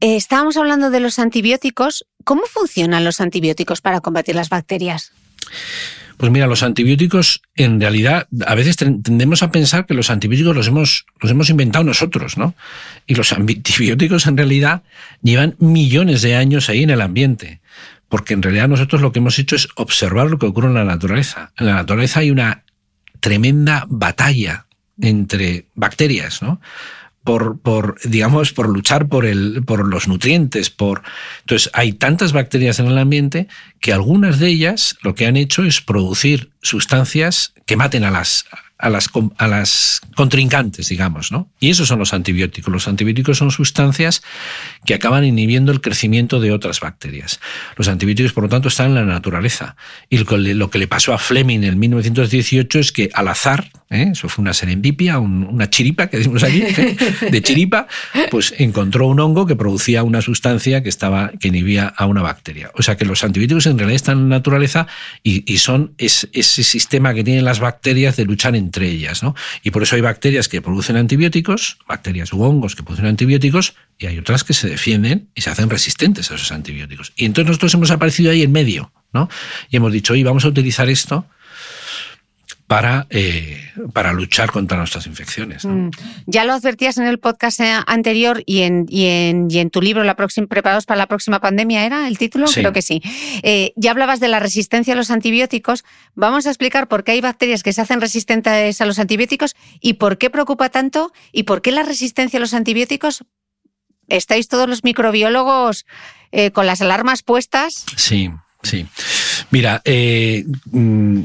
Eh, 0.00 0.16
estábamos 0.16 0.56
hablando 0.56 0.90
de 0.90 1.00
los 1.00 1.18
antibióticos. 1.18 2.06
¿Cómo 2.24 2.42
funcionan 2.46 3.04
los 3.04 3.20
antibióticos 3.20 3.80
para 3.80 4.00
combatir 4.00 4.34
las 4.34 4.48
bacterias? 4.48 5.12
Pues 6.18 6.32
mira, 6.32 6.48
los 6.48 6.64
antibióticos, 6.64 7.42
en 7.54 7.80
realidad, 7.80 8.26
a 8.44 8.54
veces 8.56 8.76
tendemos 8.76 9.42
a 9.44 9.52
pensar 9.52 9.86
que 9.86 9.94
los 9.94 10.10
antibióticos 10.10 10.54
los 10.54 10.66
hemos, 10.66 11.06
los 11.20 11.30
hemos 11.30 11.48
inventado 11.48 11.84
nosotros, 11.84 12.36
¿no? 12.36 12.54
Y 13.06 13.14
los 13.14 13.32
antibióticos, 13.32 14.26
en 14.26 14.36
realidad, 14.36 14.82
llevan 15.22 15.54
millones 15.60 16.22
de 16.22 16.34
años 16.34 16.68
ahí 16.68 16.82
en 16.82 16.90
el 16.90 17.00
ambiente. 17.00 17.60
Porque 18.08 18.34
en 18.34 18.42
realidad 18.42 18.68
nosotros 18.68 19.00
lo 19.00 19.12
que 19.12 19.20
hemos 19.20 19.38
hecho 19.38 19.54
es 19.54 19.68
observar 19.76 20.28
lo 20.28 20.38
que 20.38 20.46
ocurre 20.46 20.68
en 20.68 20.74
la 20.74 20.84
naturaleza. 20.84 21.52
En 21.56 21.66
la 21.66 21.74
naturaleza 21.74 22.20
hay 22.20 22.32
una 22.32 22.64
tremenda 23.20 23.84
batalla 23.88 24.66
entre 25.00 25.66
bacterias, 25.74 26.42
¿no? 26.42 26.60
Por, 27.28 27.58
por, 27.58 27.96
digamos, 28.04 28.54
por 28.54 28.70
luchar 28.70 29.06
por, 29.08 29.26
el, 29.26 29.62
por 29.66 29.86
los 29.86 30.08
nutrientes. 30.08 30.70
Por... 30.70 31.02
Entonces, 31.40 31.70
hay 31.74 31.92
tantas 31.92 32.32
bacterias 32.32 32.80
en 32.80 32.86
el 32.86 32.96
ambiente 32.96 33.48
que 33.80 33.92
algunas 33.92 34.38
de 34.38 34.48
ellas 34.48 34.96
lo 35.02 35.14
que 35.14 35.26
han 35.26 35.36
hecho 35.36 35.62
es 35.62 35.82
producir 35.82 36.52
sustancias 36.62 37.52
que 37.66 37.76
maten 37.76 38.04
a 38.04 38.10
las, 38.10 38.46
a 38.78 38.90
las, 38.90 40.00
contrincantes, 40.14 40.88
digamos, 40.88 41.32
¿no? 41.32 41.48
Y 41.58 41.70
esos 41.70 41.88
son 41.88 41.98
los 41.98 42.14
antibióticos. 42.14 42.72
Los 42.72 42.86
antibióticos 42.86 43.38
son 43.38 43.50
sustancias 43.50 44.22
que 44.84 44.94
acaban 44.94 45.24
inhibiendo 45.24 45.72
el 45.72 45.80
crecimiento 45.80 46.38
de 46.38 46.52
otras 46.52 46.78
bacterias. 46.78 47.40
Los 47.76 47.88
antibióticos, 47.88 48.32
por 48.32 48.44
lo 48.44 48.48
tanto, 48.48 48.68
están 48.68 48.88
en 48.88 48.94
la 48.94 49.04
naturaleza. 49.04 49.76
Y 50.08 50.18
lo 50.18 50.70
que 50.70 50.78
le 50.78 50.86
pasó 50.86 51.12
a 51.12 51.18
Fleming 51.18 51.64
en 51.64 51.78
1918 51.78 52.78
es 52.78 52.92
que 52.92 53.10
al 53.14 53.26
azar, 53.28 53.68
¿eh? 53.90 54.10
eso 54.12 54.28
fue 54.28 54.42
una 54.42 54.54
serendipia, 54.54 55.18
una 55.18 55.70
chiripa 55.70 56.06
que 56.06 56.18
decimos 56.18 56.44
aquí, 56.44 56.62
¿eh? 56.62 56.96
de 57.30 57.42
chiripa, 57.42 57.88
pues 58.30 58.54
encontró 58.58 59.08
un 59.08 59.18
hongo 59.18 59.46
que 59.46 59.56
producía 59.56 60.04
una 60.04 60.22
sustancia 60.22 60.84
que, 60.84 60.88
estaba, 60.88 61.32
que 61.40 61.48
inhibía 61.48 61.88
a 61.96 62.06
una 62.06 62.22
bacteria. 62.22 62.70
O 62.74 62.82
sea 62.82 62.96
que 62.96 63.04
los 63.04 63.24
antibióticos 63.24 63.66
en 63.66 63.78
realidad 63.78 63.96
están 63.96 64.18
en 64.18 64.28
la 64.28 64.36
naturaleza 64.36 64.86
y 65.22 65.58
son 65.58 65.94
ese 65.98 66.28
sistema 66.62 67.12
que 67.12 67.24
tienen 67.24 67.44
las 67.44 67.58
bacterias 67.58 68.16
de 68.16 68.24
luchar 68.24 68.54
en 68.54 68.67
entre 68.68 68.88
ellas. 68.88 69.22
¿no? 69.22 69.34
Y 69.62 69.70
por 69.70 69.82
eso 69.82 69.96
hay 69.96 70.02
bacterias 70.02 70.48
que 70.48 70.60
producen 70.60 70.96
antibióticos, 70.96 71.78
bacterias 71.88 72.32
u 72.32 72.42
hongos 72.42 72.76
que 72.76 72.82
producen 72.82 73.06
antibióticos, 73.06 73.74
y 73.98 74.06
hay 74.06 74.18
otras 74.18 74.44
que 74.44 74.52
se 74.52 74.68
defienden 74.68 75.28
y 75.34 75.40
se 75.40 75.50
hacen 75.50 75.70
resistentes 75.70 76.30
a 76.30 76.34
esos 76.34 76.52
antibióticos. 76.52 77.12
Y 77.16 77.24
entonces 77.24 77.48
nosotros 77.48 77.74
hemos 77.74 77.90
aparecido 77.90 78.30
ahí 78.30 78.42
en 78.42 78.52
medio, 78.52 78.92
¿no? 79.12 79.28
Y 79.70 79.76
hemos 79.76 79.92
dicho, 79.92 80.12
oye, 80.12 80.22
vamos 80.22 80.44
a 80.44 80.48
utilizar 80.48 80.88
esto 80.88 81.26
para, 82.68 83.06
eh, 83.08 83.58
para 83.94 84.12
luchar 84.12 84.52
contra 84.52 84.76
nuestras 84.76 85.06
infecciones. 85.06 85.64
Mm. 85.64 85.88
Ya 86.26 86.44
lo 86.44 86.52
advertías 86.52 86.98
en 86.98 87.06
el 87.06 87.18
podcast 87.18 87.60
eh, 87.60 87.72
anterior 87.86 88.42
y 88.44 88.60
en, 88.60 88.84
y 88.90 89.06
en, 89.06 89.48
y 89.50 89.58
en 89.58 89.70
tu 89.70 89.80
libro 89.80 90.04
la 90.04 90.14
próxima, 90.16 90.46
Preparados 90.46 90.84
para 90.84 90.98
la 90.98 91.06
próxima 91.06 91.40
pandemia, 91.40 91.86
¿era 91.86 92.06
el 92.06 92.18
título? 92.18 92.44
Creo 92.52 92.74
que 92.74 92.82
sí. 92.82 93.00
Eh, 93.42 93.72
ya 93.76 93.92
hablabas 93.92 94.20
de 94.20 94.28
la 94.28 94.38
resistencia 94.38 94.92
a 94.92 94.96
los 94.98 95.10
antibióticos. 95.10 95.82
Vamos 96.14 96.46
a 96.46 96.50
explicar 96.50 96.88
por 96.88 97.04
qué 97.04 97.12
hay 97.12 97.22
bacterias 97.22 97.62
que 97.62 97.72
se 97.72 97.80
hacen 97.80 98.02
resistentes 98.02 98.78
a 98.82 98.84
los 98.84 98.98
antibióticos 98.98 99.56
y 99.80 99.94
por 99.94 100.18
qué 100.18 100.28
preocupa 100.28 100.68
tanto 100.68 101.10
y 101.32 101.44
por 101.44 101.62
qué 101.62 101.72
la 101.72 101.84
resistencia 101.84 102.36
a 102.36 102.40
los 102.40 102.52
antibióticos. 102.52 103.24
¿Estáis 104.08 104.46
todos 104.48 104.68
los 104.68 104.84
microbiólogos 104.84 105.86
con 106.52 106.66
las 106.66 106.82
alarmas 106.82 107.22
puestas? 107.22 107.86
Sí, 107.96 108.30
sí. 108.62 108.86
Mira, 109.50 109.82
mm, 109.84 111.24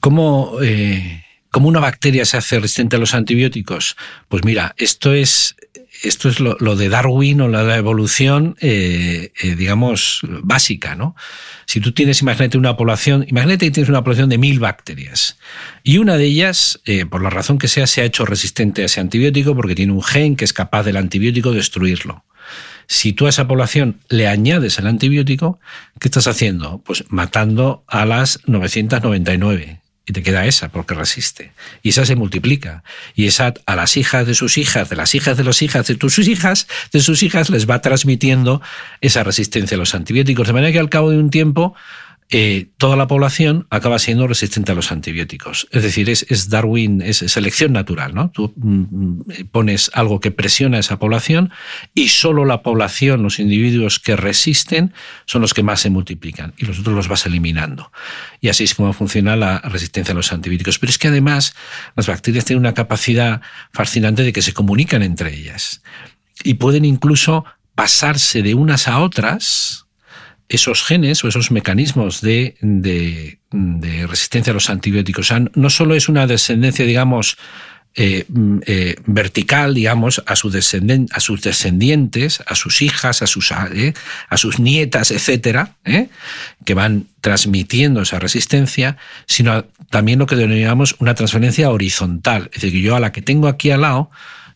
¿Cómo, 0.00 0.58
eh, 0.62 1.24
¿Cómo, 1.50 1.68
una 1.68 1.80
bacteria 1.80 2.24
se 2.24 2.36
hace 2.36 2.58
resistente 2.60 2.96
a 2.96 2.98
los 2.98 3.14
antibióticos? 3.14 3.96
Pues 4.28 4.44
mira, 4.44 4.74
esto 4.78 5.12
es, 5.12 5.56
esto 6.02 6.28
es 6.28 6.40
lo, 6.40 6.76
de 6.76 6.88
Darwin 6.88 7.40
o 7.40 7.48
la 7.48 7.76
evolución, 7.76 8.56
eh, 8.60 9.32
eh, 9.40 9.54
digamos, 9.54 10.20
básica, 10.42 10.94
¿no? 10.94 11.14
Si 11.66 11.80
tú 11.80 11.92
tienes, 11.92 12.22
imagínate 12.22 12.58
una 12.58 12.76
población, 12.76 13.24
imagínate 13.28 13.66
que 13.66 13.70
tienes 13.72 13.90
una 13.90 14.04
población 14.04 14.28
de 14.28 14.38
mil 14.38 14.60
bacterias 14.60 15.38
y 15.82 15.98
una 15.98 16.16
de 16.16 16.24
ellas, 16.24 16.80
por 17.10 17.22
la 17.22 17.30
razón 17.30 17.58
que 17.58 17.68
sea, 17.68 17.86
se 17.86 18.02
ha 18.02 18.04
hecho 18.04 18.24
resistente 18.24 18.82
a 18.82 18.86
ese 18.86 19.00
antibiótico 19.00 19.54
porque 19.54 19.74
tiene 19.74 19.92
un 19.92 20.02
gen 20.02 20.36
que 20.36 20.44
es 20.44 20.52
capaz 20.52 20.84
del 20.84 20.96
antibiótico 20.96 21.50
de 21.50 21.56
destruirlo. 21.56 22.24
Si 22.86 23.12
tú 23.12 23.26
a 23.26 23.30
esa 23.30 23.48
población 23.48 24.00
le 24.08 24.28
añades 24.28 24.78
el 24.78 24.86
antibiótico, 24.86 25.58
¿qué 25.98 26.08
estás 26.08 26.26
haciendo? 26.26 26.78
Pues 26.84 27.04
matando 27.08 27.84
a 27.88 28.04
las 28.04 28.40
999 28.46 29.80
y 30.08 30.12
te 30.12 30.22
queda 30.22 30.46
esa 30.46 30.68
porque 30.68 30.94
resiste. 30.94 31.52
Y 31.82 31.88
esa 31.88 32.06
se 32.06 32.14
multiplica. 32.14 32.84
Y 33.16 33.26
esa 33.26 33.54
a 33.66 33.74
las 33.74 33.96
hijas 33.96 34.24
de 34.24 34.34
sus 34.34 34.56
hijas, 34.56 34.88
de 34.88 34.94
las 34.94 35.16
hijas 35.16 35.36
de 35.36 35.42
las 35.42 35.60
hijas 35.62 35.86
de 35.88 35.96
tus 35.96 36.18
hijas, 36.20 36.68
de 36.92 37.00
sus 37.00 37.24
hijas, 37.24 37.50
les 37.50 37.68
va 37.68 37.82
transmitiendo 37.82 38.62
esa 39.00 39.24
resistencia 39.24 39.74
a 39.74 39.78
los 39.78 39.96
antibióticos. 39.96 40.46
De 40.46 40.52
manera 40.52 40.72
que 40.72 40.78
al 40.78 40.90
cabo 40.90 41.10
de 41.10 41.18
un 41.18 41.30
tiempo 41.30 41.74
eh, 42.28 42.66
toda 42.76 42.96
la 42.96 43.06
población 43.06 43.68
acaba 43.70 44.00
siendo 44.00 44.26
resistente 44.26 44.72
a 44.72 44.74
los 44.74 44.90
antibióticos. 44.90 45.68
Es 45.70 45.84
decir, 45.84 46.10
es, 46.10 46.50
Darwin, 46.50 47.00
es 47.00 47.18
selección 47.18 47.72
natural, 47.72 48.14
¿no? 48.14 48.30
Tú 48.30 48.52
mm, 48.56 48.70
mm, 48.70 49.24
pones 49.52 49.92
algo 49.94 50.18
que 50.18 50.32
presiona 50.32 50.78
a 50.78 50.80
esa 50.80 50.98
población 50.98 51.52
y 51.94 52.08
solo 52.08 52.44
la 52.44 52.62
población, 52.62 53.22
los 53.22 53.38
individuos 53.38 54.00
que 54.00 54.16
resisten, 54.16 54.92
son 55.24 55.40
los 55.42 55.54
que 55.54 55.62
más 55.62 55.80
se 55.80 55.90
multiplican 55.90 56.52
y 56.56 56.64
los 56.64 56.80
otros 56.80 56.96
los 56.96 57.06
vas 57.06 57.26
eliminando. 57.26 57.92
Y 58.40 58.48
así 58.48 58.64
es 58.64 58.74
como 58.74 58.92
funciona 58.92 59.36
la 59.36 59.60
resistencia 59.60 60.10
a 60.10 60.16
los 60.16 60.32
antibióticos. 60.32 60.80
Pero 60.80 60.90
es 60.90 60.98
que 60.98 61.08
además 61.08 61.54
las 61.94 62.08
bacterias 62.08 62.44
tienen 62.44 62.60
una 62.60 62.74
capacidad 62.74 63.40
fascinante 63.72 64.24
de 64.24 64.32
que 64.32 64.42
se 64.42 64.52
comunican 64.52 65.02
entre 65.02 65.32
ellas 65.32 65.80
y 66.42 66.54
pueden 66.54 66.84
incluso 66.84 67.44
pasarse 67.76 68.42
de 68.42 68.54
unas 68.54 68.88
a 68.88 68.98
otras 68.98 69.85
esos 70.48 70.84
genes 70.84 71.24
o 71.24 71.28
esos 71.28 71.50
mecanismos 71.50 72.20
de, 72.20 72.56
de, 72.60 73.38
resistencia 74.06 74.52
a 74.52 74.54
los 74.54 74.70
antibióticos. 74.70 75.32
No 75.54 75.70
solo 75.70 75.94
es 75.94 76.08
una 76.08 76.26
descendencia, 76.26 76.84
digamos, 76.84 77.36
eh, 77.98 78.26
mm, 78.28 78.58
eh, 78.66 78.96
vertical, 79.06 79.72
digamos, 79.72 80.22
a 80.26 80.36
sus 80.36 80.52
descendientes, 80.52 82.42
a 82.46 82.54
sus 82.54 82.82
hijas, 82.82 83.22
a 83.22 83.26
sus, 83.26 83.50
eh, 83.72 83.94
a 84.28 84.36
sus 84.36 84.58
nietas, 84.58 85.10
etcétera, 85.10 85.76
que 86.64 86.74
van 86.74 87.06
transmitiendo 87.22 88.02
esa 88.02 88.18
resistencia, 88.18 88.98
sino 89.24 89.64
también 89.88 90.18
lo 90.18 90.26
que 90.26 90.36
denominamos 90.36 90.96
una 90.98 91.14
transferencia 91.14 91.70
horizontal. 91.70 92.50
Es 92.52 92.60
decir, 92.60 92.72
que 92.72 92.82
yo 92.82 92.96
a 92.96 93.00
la 93.00 93.12
que 93.12 93.22
tengo 93.22 93.48
aquí 93.48 93.70
al 93.70 93.80
lado, 93.80 94.10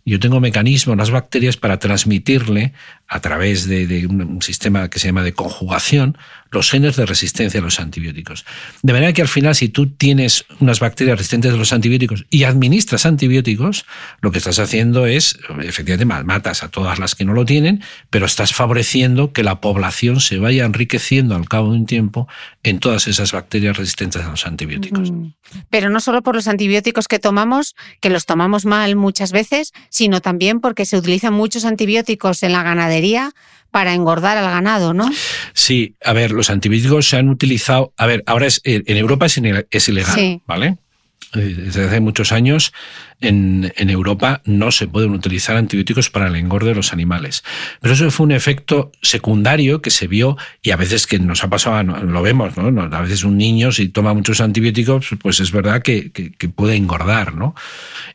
yo 0.05 0.19
tengo 0.19 0.41
mecanismos, 0.41 0.97
las 0.97 1.11
bacterias, 1.11 1.57
para 1.57 1.79
transmitirle 1.79 2.73
a 3.07 3.21
través 3.21 3.67
de, 3.69 4.07
un 4.07 4.43
sistema 4.43 4.89
que 4.89 4.99
se 4.99 5.09
llama 5.09 5.23
de 5.23 5.33
conjugación, 5.33 6.17
los 6.51 6.71
genes 6.71 6.97
de 6.97 7.07
resistencia 7.07 7.61
a 7.61 7.63
los 7.63 7.81
antibióticos. 7.81 8.45
De 8.83 8.93
manera 8.93 9.13
que 9.13 9.23
al 9.23 9.29
final, 9.29 9.55
si 9.55 9.69
tú 9.69 9.89
tienes 9.89 10.45
unas 10.59 10.81
bacterias 10.81 11.19
resistentes 11.19 11.53
a 11.53 11.57
los 11.57 11.73
antibióticos 11.73 12.27
y 12.31 12.45
administras 12.45 13.07
antibióticos, 13.07 13.87
lo 14.21 14.33
que 14.33 14.39
estás 14.39 14.59
haciendo 14.59 15.07
es, 15.07 15.39
efectivamente, 15.63 16.05
matas 16.25 16.63
a 16.63 16.69
todas 16.69 16.99
las 16.99 17.15
que 17.15 17.25
no 17.25 17.35
lo 17.35 17.45
tienen, 17.45 17.83
pero 18.11 18.27
estás 18.27 18.53
favoreciendo 18.53 19.33
que 19.33 19.45
la 19.45 19.61
población 19.61 20.21
se 20.21 20.39
vaya 20.39 20.65
enriqueciendo 20.65 21.35
al 21.37 21.49
cabo 21.49 21.73
de 21.73 21.79
un 21.79 21.87
tiempo 21.87 22.29
en 22.63 22.81
todas 22.81 23.07
esas 23.07 23.33
bacterias 23.33 23.77
resistentes 23.77 24.23
a 24.23 24.31
los 24.31 24.47
antibióticos. 24.47 25.11
Mm. 25.11 25.33
Pero 25.71 25.91
no 25.91 26.01
solo 26.01 26.23
por 26.23 26.35
los 26.35 26.49
antibióticos 26.49 27.09
que 27.09 27.19
tomamos, 27.19 27.77
que 28.01 28.11
los 28.11 28.27
tomamos 28.27 28.65
mal 28.65 28.97
muchas 28.97 29.33
veces, 29.33 29.73
sino 29.89 30.21
también 30.21 30.61
porque 30.61 30.85
se 30.85 30.97
utilizan 30.97 31.33
muchos 31.33 31.65
antibióticos 31.65 32.43
en 32.43 32.53
la 32.53 32.63
ganadería 32.63 33.33
para 33.71 33.95
engordar 33.95 34.37
al 34.37 34.51
ganado, 34.51 34.95
¿no? 34.95 35.09
Sí, 35.53 35.95
a 36.05 36.13
ver, 36.13 36.33
los 36.33 36.51
antibióticos 36.51 37.09
se 37.09 37.17
han 37.17 37.29
utilizado, 37.29 37.93
a 37.97 38.07
ver, 38.07 38.23
ahora 38.27 38.47
es, 38.47 38.61
en 38.65 38.97
Europa 38.97 39.27
es, 39.27 39.37
ilegal, 39.89 40.43
¿vale? 40.47 40.79
Desde 41.33 41.85
hace 41.85 42.01
muchos 42.01 42.33
años 42.33 42.73
en, 43.21 43.73
Europa 43.77 44.41
no 44.45 44.73
se 44.73 44.89
pueden 44.89 45.13
utilizar 45.13 45.57
antibióticos 45.57 46.11
para 46.11 46.27
el 46.27 46.35
engorde 46.35 46.71
de 46.71 46.75
los 46.75 46.93
animales. 46.93 47.45
Pero 47.81 47.95
eso 47.95 48.11
fue 48.11 48.27
un 48.27 48.33
efecto 48.33 48.91
secundario 49.03 49.81
que 49.81 49.91
se 49.91 50.09
vio 50.09 50.37
y 50.63 50.71
a 50.71 50.77
veces 50.77 51.07
que 51.07 51.19
nos 51.19 51.45
ha 51.45 51.49
pasado, 51.49 51.83
lo 51.83 52.23
vemos, 52.23 52.57
¿no? 52.57 52.83
A 52.83 53.01
veces 53.03 53.23
un 53.25 53.37
niño 53.37 53.71
si 53.71 53.89
toma 53.89 54.15
muchos 54.15 54.41
antibióticos, 54.41 55.11
pues 55.23 55.41
es 55.41 55.53
verdad 55.53 55.83
que, 55.83 56.11
puede 56.55 56.75
engordar, 56.75 57.35
¿no? 57.35 57.55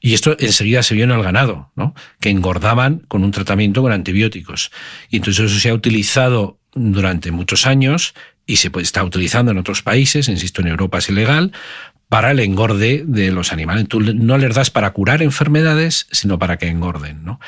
Y 0.01 0.13
esto 0.13 0.35
enseguida 0.39 0.83
se 0.83 0.95
vio 0.95 1.05
en 1.05 1.11
el 1.11 1.23
ganado, 1.23 1.71
¿no? 1.75 1.95
Que 2.19 2.29
engordaban 2.29 2.99
con 3.07 3.23
un 3.23 3.31
tratamiento 3.31 3.81
con 3.81 3.93
antibióticos. 3.93 4.71
Y 5.09 5.17
entonces 5.17 5.51
eso 5.51 5.59
se 5.59 5.69
ha 5.69 5.73
utilizado 5.73 6.59
durante 6.73 7.31
muchos 7.31 7.65
años 7.65 8.13
y 8.45 8.57
se 8.57 8.71
está 8.81 9.03
utilizando 9.03 9.51
en 9.51 9.57
otros 9.57 9.81
países, 9.81 10.27
insisto, 10.29 10.61
en 10.61 10.67
Europa 10.67 10.99
es 10.99 11.09
ilegal, 11.09 11.51
para 12.15 12.31
el 12.31 12.39
engorde 12.39 13.03
de 13.05 13.29
los 13.29 13.51
animales. 13.51 13.89
Tú 13.89 13.99
no 13.99 14.37
les 14.37 14.55
das 14.55 14.71
para 14.71 14.91
curar 14.91 15.21
enfermedades, 15.21 16.07
sino 16.11 16.39
para 16.39 16.55
que 16.55 16.69
engorden. 16.69 17.25
¿no? 17.25 17.41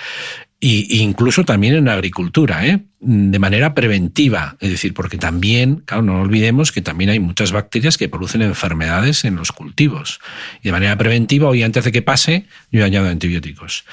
Y, 0.60 1.02
incluso 1.02 1.44
también 1.44 1.76
en 1.76 1.88
agricultura, 1.88 2.66
¿eh? 2.66 2.82
de 3.00 3.38
manera 3.38 3.76
preventiva, 3.76 4.58
es 4.60 4.72
decir, 4.72 4.96
porque 4.96 5.20
también, 5.20 5.84
claro, 5.86 6.02
no 6.02 6.22
olvidemos 6.22 6.72
que 6.72 6.82
también 6.82 7.12
hay 7.12 7.20
muchas 7.20 7.52
bacterias 7.52 7.96
que 7.96 8.10
producen 8.10 8.42
enfermedades 8.42 9.24
en 9.24 9.36
los 9.36 9.52
cultivos. 9.52 10.20
Y 10.64 10.70
de 10.70 10.72
manera 10.72 10.98
preventiva, 10.98 11.48
hoy 11.48 11.62
antes 11.62 11.84
de 11.84 11.92
que 11.92 12.02
pase, 12.02 12.48
yo 12.72 12.84
añado 12.84 13.08
antibióticos. 13.08 13.86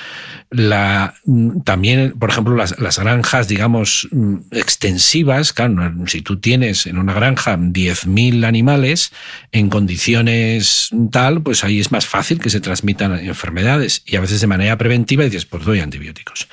La, 0.48 1.14
también, 1.64 2.14
por 2.18 2.30
ejemplo, 2.30 2.56
las, 2.56 2.98
granjas, 2.98 3.46
digamos, 3.46 4.08
extensivas, 4.50 5.52
claro, 5.52 5.92
si 6.06 6.22
tú 6.22 6.40
tienes 6.40 6.86
en 6.86 6.96
una 6.96 7.12
granja 7.12 7.58
10.000 7.58 8.46
animales 8.46 9.12
en 9.52 9.68
condiciones 9.68 10.88
tal, 11.10 11.42
pues 11.42 11.62
ahí 11.62 11.78
es 11.78 11.92
más 11.92 12.06
fácil 12.06 12.38
que 12.38 12.48
se 12.48 12.60
transmitan 12.60 13.18
enfermedades. 13.18 14.02
Y 14.06 14.16
a 14.16 14.20
veces 14.20 14.40
de 14.40 14.46
manera 14.46 14.78
preventiva 14.78 15.24
dices, 15.24 15.44
pues 15.44 15.64
doy 15.64 15.80
antibióticos. 15.80 16.48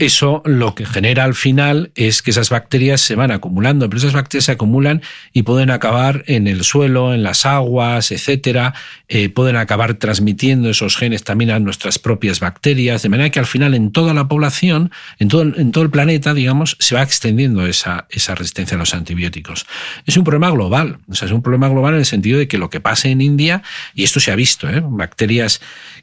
Eso 0.00 0.40
lo 0.46 0.74
que 0.74 0.86
genera 0.86 1.24
al 1.24 1.34
final 1.34 1.92
es 1.94 2.22
que 2.22 2.30
esas 2.30 2.48
bacterias 2.48 3.02
se 3.02 3.16
van 3.16 3.30
acumulando, 3.30 3.86
pero 3.86 3.98
esas 3.98 4.14
bacterias 4.14 4.46
se 4.46 4.52
acumulan 4.52 5.02
y 5.34 5.42
pueden 5.42 5.70
acabar 5.70 6.24
en 6.26 6.46
el 6.46 6.64
suelo, 6.64 7.12
en 7.12 7.22
las 7.22 7.44
aguas, 7.44 8.10
etcétera. 8.10 8.72
Eh, 9.08 9.28
pueden 9.28 9.56
acabar 9.56 9.92
transmitiendo 9.94 10.70
esos 10.70 10.96
genes 10.96 11.22
también 11.22 11.50
a 11.50 11.58
nuestras 11.58 11.98
propias 11.98 12.40
bacterias, 12.40 13.02
de 13.02 13.10
manera 13.10 13.28
que 13.28 13.40
al 13.40 13.46
final 13.46 13.74
en 13.74 13.92
toda 13.92 14.14
la 14.14 14.26
población, 14.26 14.90
en 15.18 15.28
todo, 15.28 15.42
el 15.42 15.90
planeta, 15.90 16.32
digamos, 16.32 16.78
se 16.80 16.94
va 16.94 17.02
extendiendo 17.02 17.66
esa, 17.66 18.06
resistencia 18.08 18.76
a 18.76 18.78
los 18.78 18.94
antibióticos. 18.94 19.66
Es 20.06 20.16
un 20.16 20.24
problema 20.24 20.50
global, 20.50 20.96
o 21.10 21.14
sea, 21.14 21.26
es 21.26 21.32
un 21.32 21.42
problema 21.42 21.68
global 21.68 21.92
en 21.92 22.00
el 22.00 22.06
sentido 22.06 22.38
de 22.38 22.48
que 22.48 22.56
lo 22.56 22.70
que 22.70 22.80
pasa 22.80 23.08
en 23.08 23.20
India, 23.20 23.62
y 23.94 24.04
esto 24.04 24.18
se 24.18 24.32
ha 24.32 24.34
visto, 24.34 24.66
¿eh? 24.66 24.80
bacterias 24.82 25.60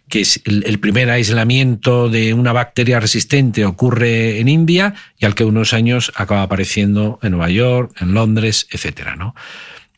que 0.10 0.22
es 0.22 0.41
el, 0.45 0.80
primer 0.80 1.10
aislamiento 1.10 2.10
de 2.10 2.34
una 2.34 2.53
bacteria 2.53 2.99
resistente 2.99 3.66
ocurre 3.66 4.39
en 4.39 4.47
India 4.47 4.93
y 5.18 5.26
al 5.26 5.36
que 5.36 5.43
unos 5.43 5.74
años 5.74 6.12
acaba 6.16 6.43
apareciendo 6.43 7.20
en 7.22 7.32
Nueva 7.32 7.49
York, 7.49 7.93
en 7.99 8.14
Londres, 8.14 8.68
etcétera, 8.72 9.16
¿no? 9.16 9.36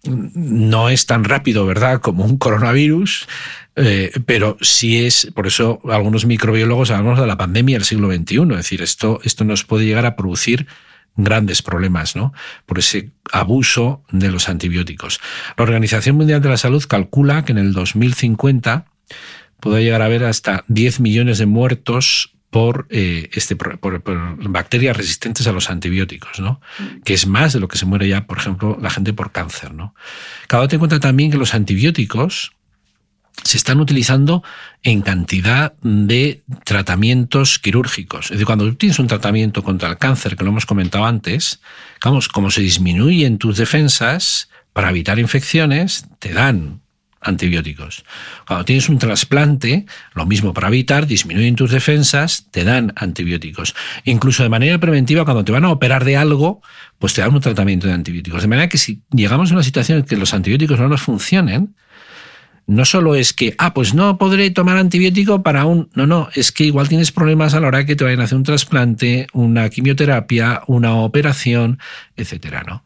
No 0.03 0.89
es 0.89 1.05
tan 1.05 1.25
rápido, 1.25 1.65
¿verdad?, 1.65 1.99
como 1.99 2.23
un 2.23 2.37
coronavirus, 2.37 3.27
eh, 3.75 4.11
pero 4.25 4.57
sí 4.61 5.05
es, 5.05 5.29
por 5.35 5.45
eso 5.45 5.81
algunos 5.89 6.25
microbiólogos 6.25 6.89
hablamos 6.89 7.19
de 7.19 7.27
la 7.27 7.37
pandemia 7.37 7.75
del 7.75 7.85
siglo 7.85 8.11
XXI, 8.11 8.41
es 8.41 8.57
decir, 8.57 8.81
esto, 8.81 9.19
esto 9.23 9.43
nos 9.43 9.65
puede 9.65 9.85
llegar 9.85 10.05
a 10.05 10.15
producir 10.15 10.67
grandes 11.15 11.61
problemas, 11.61 12.15
¿no? 12.15 12.33
Por 12.65 12.79
ese 12.79 13.11
abuso 13.31 14.03
de 14.09 14.31
los 14.31 14.49
antibióticos. 14.49 15.19
La 15.57 15.63
Organización 15.63 16.15
Mundial 16.15 16.41
de 16.41 16.49
la 16.49 16.57
Salud 16.57 16.83
calcula 16.87 17.43
que 17.45 17.51
en 17.51 17.57
el 17.57 17.73
2050 17.73 18.85
puede 19.59 19.83
llegar 19.83 20.01
a 20.01 20.05
haber 20.05 20.23
hasta 20.23 20.63
10 20.67 20.99
millones 20.99 21.37
de 21.37 21.45
muertos 21.45 22.33
por, 22.49 22.87
eh, 22.89 23.29
este, 23.33 23.55
por, 23.55 24.01
bacterias 24.49 24.97
resistentes 24.97 25.45
a 25.47 25.51
los 25.51 25.69
antibióticos, 25.69 26.39
¿no? 26.39 26.61
Mm. 26.79 27.01
que 27.03 27.13
es 27.13 27.27
más 27.27 27.53
de 27.53 27.59
lo 27.59 27.67
que 27.67 27.77
se 27.77 27.85
muere 27.85 28.07
ya, 28.07 28.25
por 28.25 28.37
ejemplo, 28.37 28.77
la 28.81 28.89
gente 28.89 29.13
por 29.13 29.31
cáncer. 29.31 29.73
¿no? 29.73 29.93
Cada 30.47 30.67
ten 30.67 30.77
en 30.77 30.79
cuenta 30.79 30.99
también 30.99 31.31
que 31.31 31.37
los 31.37 31.53
antibióticos 31.53 32.53
se 33.43 33.57
están 33.57 33.79
utilizando 33.79 34.43
en 34.83 35.01
cantidad 35.01 35.73
de 35.81 36.43
tratamientos 36.65 37.59
quirúrgicos. 37.59 38.25
Es 38.25 38.31
decir, 38.31 38.45
cuando 38.45 38.65
tú 38.65 38.75
tienes 38.75 38.99
un 38.99 39.07
tratamiento 39.07 39.63
contra 39.63 39.89
el 39.89 39.97
cáncer, 39.97 40.35
que 40.35 40.43
lo 40.43 40.49
hemos 40.49 40.65
comentado 40.65 41.05
antes, 41.05 41.61
vamos, 42.03 42.27
como 42.27 42.51
se 42.51 42.61
disminuyen 42.61 43.37
tus 43.37 43.57
defensas 43.57 44.49
para 44.73 44.89
evitar 44.89 45.19
infecciones, 45.19 46.05
te 46.19 46.33
dan 46.33 46.81
antibióticos. 47.21 48.03
Cuando 48.47 48.65
tienes 48.65 48.89
un 48.89 48.97
trasplante, 48.97 49.85
lo 50.13 50.25
mismo 50.25 50.53
para 50.53 50.67
evitar, 50.67 51.07
disminuyen 51.07 51.55
tus 51.55 51.71
defensas, 51.71 52.47
te 52.51 52.63
dan 52.63 52.93
antibióticos. 52.95 53.75
Incluso 54.05 54.43
de 54.43 54.49
manera 54.49 54.77
preventiva, 54.79 55.25
cuando 55.25 55.43
te 55.43 55.51
van 55.51 55.65
a 55.65 55.71
operar 55.71 56.05
de 56.05 56.17
algo, 56.17 56.61
pues 56.97 57.13
te 57.13 57.21
dan 57.21 57.33
un 57.33 57.41
tratamiento 57.41 57.87
de 57.87 57.93
antibióticos. 57.93 58.41
De 58.41 58.47
manera 58.47 58.69
que 58.69 58.77
si 58.77 59.01
llegamos 59.11 59.51
a 59.51 59.55
una 59.55 59.63
situación 59.63 59.99
en 59.99 60.05
que 60.05 60.17
los 60.17 60.33
antibióticos 60.33 60.79
no 60.79 60.87
nos 60.87 61.01
funcionen, 61.01 61.75
no 62.69 62.85
solo 62.85 63.15
es 63.15 63.33
que, 63.33 63.55
ah, 63.57 63.73
pues 63.73 63.95
no 63.95 64.19
podré 64.19 64.51
tomar 64.51 64.77
antibiótico 64.77 65.41
para 65.41 65.65
un... 65.65 65.89
No, 65.95 66.05
no, 66.05 66.29
es 66.35 66.51
que 66.51 66.65
igual 66.65 66.87
tienes 66.87 67.11
problemas 67.11 67.55
a 67.55 67.59
la 67.59 67.67
hora 67.67 67.85
que 67.87 67.95
te 67.95 68.03
vayan 68.03 68.21
a 68.21 68.25
hacer 68.25 68.37
un 68.37 68.43
trasplante, 68.43 69.25
una 69.33 69.69
quimioterapia, 69.69 70.61
una 70.67 70.93
operación, 70.97 71.79
etcétera, 72.15 72.63
¿no? 72.67 72.83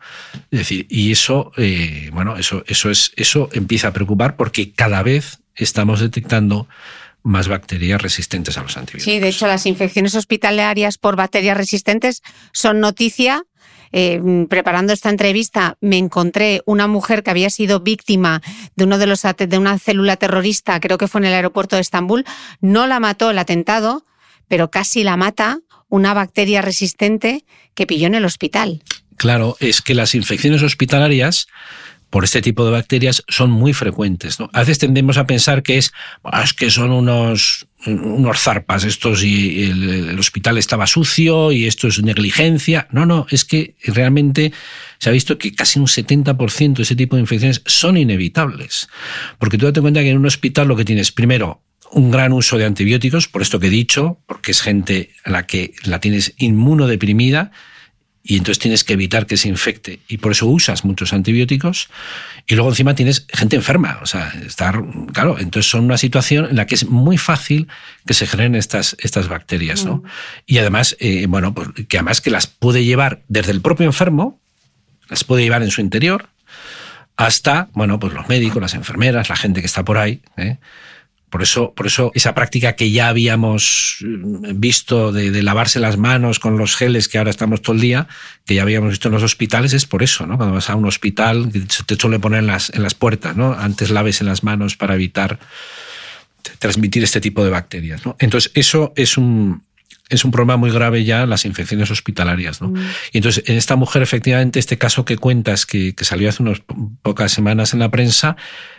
Es 0.52 0.60
decir, 0.60 0.88
y 0.90 1.12
eso, 1.12 1.52
eh, 1.58 2.10
bueno, 2.14 2.38
eso, 2.38 2.64
eso, 2.66 2.90
es, 2.90 3.12
eso 3.18 3.50
empieza 3.52 3.90
a 3.90 3.94
preocupar 3.94 4.38
porque 4.38 4.72
cada 4.72 5.04
vez 5.04 5.40
estamos 5.54 6.00
detectando 6.00 6.70
más 7.22 7.50
bacterias 7.50 8.02
resistentes 8.02 8.58
a 8.58 8.64
los 8.64 8.78
antibióticos. 8.78 9.14
Sí, 9.14 9.20
de 9.20 9.28
hecho, 9.28 9.48
las 9.48 9.66
infecciones 9.66 10.16
hospitalarias 10.16 10.98
por 10.98 11.18
bacterias 11.18 11.58
resistentes 11.58 12.22
son 12.54 12.80
noticia 12.80 13.44
eh, 13.94 14.20
preparando 14.50 14.92
esta 14.92 15.10
entrevista 15.10 15.78
me 15.80 15.98
encontré 15.98 16.62
una 16.66 16.88
mujer 16.88 17.24
que 17.24 17.30
había 17.30 17.50
sido 17.50 17.80
víctima 17.80 18.42
de 18.76 18.84
uno 18.84 18.98
de 18.98 19.08
los 19.08 19.22
de 19.22 19.58
una 19.58 19.80
célula 19.80 20.18
terrorista, 20.18 20.80
creo 20.80 20.98
que 20.98 21.08
fue 21.08 21.22
en 21.22 21.26
el 21.26 21.34
aeropuerto 21.34 21.76
de 21.76 21.84
Estambul. 21.84 22.26
No 22.60 22.88
la 22.88 23.00
mató 23.00 23.30
el 23.30 23.38
atentado, 23.38 24.04
pero 24.48 24.72
casi 24.72 25.04
la 25.04 25.16
mata 25.16 25.60
una 25.90 26.16
bacteria 26.16 26.64
resistente 26.64 27.46
que 27.76 27.86
pilló 27.86 28.08
en 28.08 28.16
el 28.16 28.26
hospital. 28.26 28.82
Claro, 29.16 29.56
es 29.60 29.82
que 29.82 29.94
las 29.94 30.16
infecciones 30.16 30.64
hospitalarias 30.64 31.48
por 32.10 32.24
este 32.24 32.42
tipo 32.42 32.66
de 32.66 32.72
bacterias 32.72 33.24
son 33.28 33.52
muy 33.52 33.74
frecuentes. 33.74 34.40
¿no? 34.40 34.50
A 34.54 34.60
veces 34.60 34.80
tendemos 34.80 35.18
a 35.18 35.26
pensar 35.26 35.64
que 35.64 35.78
es, 35.78 35.92
es 36.44 36.54
que 36.54 36.70
son 36.70 36.92
unos, 36.92 37.68
unos 37.86 38.40
zarpas 38.40 38.84
estos 38.84 39.24
y 39.24 39.64
el, 39.64 40.18
hospital 40.20 40.58
estaba 40.58 40.88
sucio 40.88 41.52
y 41.52 41.66
esto 41.66 41.88
es 41.88 42.02
negligencia. 42.02 42.88
No, 42.92 43.06
no, 43.06 43.26
es 43.30 43.46
que 43.46 43.76
realmente 43.86 44.54
se 45.00 45.10
ha 45.10 45.12
visto 45.12 45.38
que 45.38 45.54
casi 45.54 45.80
un 45.80 45.88
70% 45.88 46.78
de 46.78 46.84
ese 46.84 46.96
tipo 46.96 47.16
de 47.16 47.22
infecciones 47.22 47.62
son 47.66 47.98
inevitables. 47.98 48.88
Porque 49.38 49.58
tú 49.58 49.66
date 49.66 49.82
cuenta 49.82 50.02
que 50.02 50.10
en 50.10 50.18
un 50.18 50.26
hospital 50.26 50.68
lo 50.68 50.76
que 50.76 50.86
tienes, 50.86 51.12
primero, 51.12 51.62
un 51.92 52.10
gran 52.10 52.34
uso 52.34 52.58
de 52.58 52.66
antibióticos, 52.66 53.28
por 53.28 53.42
esto 53.42 53.60
que 53.60 53.68
he 53.68 53.72
dicho, 53.72 54.20
porque 54.26 54.52
es 54.52 54.62
gente 54.62 55.12
a 55.26 55.30
la 55.30 55.46
que 55.46 55.74
la 55.84 56.00
tienes 56.00 56.34
inmunodeprimida, 56.38 57.52
y 58.26 58.38
entonces 58.38 58.60
tienes 58.60 58.86
que 58.86 58.94
evitar 58.94 59.26
que 59.28 59.36
se 59.36 59.50
infecte 59.50 60.00
y 60.08 60.18
por 60.18 60.32
eso 60.32 60.48
usas 60.48 60.86
muchos 60.86 61.12
antibióticos 61.12 61.90
y 62.48 62.56
luego 62.56 62.70
encima 62.70 62.96
tienes 62.96 63.26
gente 63.28 63.58
enferma, 63.58 64.00
o 64.02 64.06
sea, 64.06 64.34
estar, 64.46 64.82
claro, 65.12 65.38
entonces 65.40 65.70
son 65.70 65.84
una 65.84 65.98
situación 65.98 66.48
en 66.50 66.56
la 66.56 66.66
que 66.66 66.76
es 66.76 66.88
muy 66.88 67.18
fácil 67.18 67.68
que 68.06 68.14
se 68.14 68.26
generen 68.26 68.56
estas, 68.56 68.96
estas 69.00 69.28
bacterias, 69.28 69.84
¿no? 69.84 69.98
Mm. 69.98 70.04
Y 70.46 70.58
además, 70.58 70.96
eh, 71.02 71.26
bueno, 71.28 71.54
pues 71.54 71.70
que 71.90 71.98
además 71.98 72.22
que 72.22 72.32
las 72.32 72.48
puede 72.48 72.86
llevar 72.86 73.24
desde 73.28 73.52
el 73.52 73.62
propio 73.62 73.86
enfermo, 73.86 74.40
las 75.10 75.26
puede 75.26 75.44
llevar 75.44 75.62
en 75.62 75.72
su 75.72 75.82
interior, 75.82 76.30
hasta, 77.18 77.70
bueno, 77.74 78.00
pues 78.00 78.14
los 78.14 78.30
médicos, 78.30 78.62
las 78.62 78.74
enfermeras, 78.74 79.28
la 79.28 79.36
gente 79.36 79.60
que 79.60 79.68
está 79.68 79.84
por 79.84 79.98
ahí, 79.98 80.22
¿eh? 80.38 80.58
Por 81.34 81.42
eso, 81.42 81.74
por 81.74 81.88
eso 81.88 82.12
esa 82.14 82.36
práctica 82.36 82.74
que 82.74 82.92
ya 82.92 83.08
habíamos 83.08 83.98
mm, 84.02 84.60
visto 84.60 85.12
de, 85.12 85.42
lavarse 85.42 85.80
las 85.80 85.98
manos 85.98 86.38
con 86.38 86.60
los 86.60 86.76
geles 86.76 87.08
que 87.08 87.18
ahora 87.18 87.32
estamos 87.32 87.64
todo 87.64 87.76
el 87.76 87.82
día, 87.82 88.08
que 88.46 88.54
ya 88.54 88.62
habíamos 88.62 88.92
visto 88.92 89.08
en 89.08 89.16
los 89.16 89.24
hospitales, 89.24 89.74
es 89.74 89.88
por 89.88 90.04
eso, 90.04 90.28
¿no? 90.28 90.38
Cuando 90.38 90.54
vas 90.54 90.70
a 90.70 90.76
un 90.76 90.86
hospital, 90.86 91.52
te 91.88 91.96
suele 91.96 92.20
poner 92.20 92.42
en 92.42 92.46
las, 92.46 92.70
en 92.70 92.84
las 92.84 92.94
puertas, 92.94 93.36
¿no? 93.36 93.54
Antes 93.54 93.90
laves 93.90 94.22
en 94.22 94.28
las 94.28 94.44
manos 94.44 94.78
para 94.78 94.94
evitar 94.94 95.40
transmitir 96.60 97.04
este 97.04 97.20
tipo 97.20 97.44
de 97.44 97.50
bacterias, 97.50 98.06
¿no? 98.06 98.16
Entonces, 98.20 98.52
eso 98.54 98.94
es 98.96 99.18
un, 99.18 99.64
es 100.10 100.26
un 100.26 100.32
problema 100.32 100.58
muy 100.58 100.72
grave 100.72 101.04
ya 101.04 101.26
las 101.26 101.46
infecciones 101.46 101.90
hospitalarias. 101.92 102.62
¿no? 102.62 102.70
Mm. 102.70 102.78
Y 103.14 103.18
entonces, 103.18 103.44
en 103.48 103.58
esta 103.58 103.76
mujer, 103.76 104.02
efectivamente, 104.02 104.60
este 104.60 104.78
caso 104.78 105.06
que 105.06 105.18
cuentas, 105.18 105.66
que, 105.66 105.94
salió 106.02 106.30
hace 106.30 106.44
unas 106.44 106.62
pocas 107.02 107.32
semanas 107.32 107.74
en 107.74 107.80
la 107.80 107.90
prensa, 107.90 108.36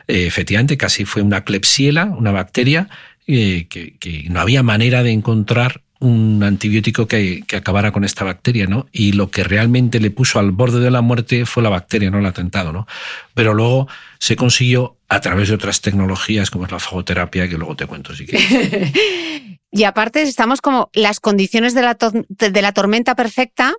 eh, 0.07 0.27
efectivamente 0.27 0.77
casi 0.77 1.05
fue 1.05 1.22
una 1.22 1.45
clepsiela, 1.45 2.05
una 2.07 2.33
bacteria, 2.33 2.89
eh, 3.27 3.66
que, 3.68 4.27
no 4.29 4.41
había 4.41 4.62
manera 4.62 5.03
de 5.03 5.12
encontrar 5.12 5.81
un 6.01 6.43
antibiótico 6.43 7.07
que, 7.09 7.45
acabara 7.57 7.91
con 7.91 8.05
esta 8.05 8.25
bacteria, 8.25 8.66
¿no? 8.66 8.87
Y 8.93 9.12
lo 9.12 9.31
que 9.31 9.43
realmente 9.45 10.01
le 10.01 10.11
puso 10.11 10.39
al 10.39 10.51
borde 10.51 10.81
de 10.81 10.91
la 10.91 11.01
muerte 11.01 11.47
fue 11.47 11.62
la 11.62 11.70
bacteria, 11.70 12.11
no 12.11 12.18
el 12.18 12.27
atentado, 12.27 12.72
¿no? 12.72 12.87
Pero 13.33 13.55
luego 13.55 13.89
se 14.18 14.37
consiguió 14.37 14.99
a 15.15 15.21
través 15.21 15.49
de 15.49 15.55
otras 15.55 15.81
tecnologías 15.81 16.51
como 16.51 16.67
es 16.67 16.73
la 16.73 16.81
fagoterapia, 16.81 17.49
que 17.49 17.57
luego 17.57 17.77
te 17.77 17.87
cuento 17.87 18.15
si 18.15 18.27
quieres. 18.27 18.93
Y 19.77 19.83
aparte 19.83 20.23
estamos 20.23 20.61
como 20.61 20.89
las 20.93 21.19
condiciones 21.19 21.75
de 21.75 21.83
la, 21.83 21.97
de 22.29 22.62
la 22.62 22.71
tormenta 22.71 23.17
perfecta 23.17 23.75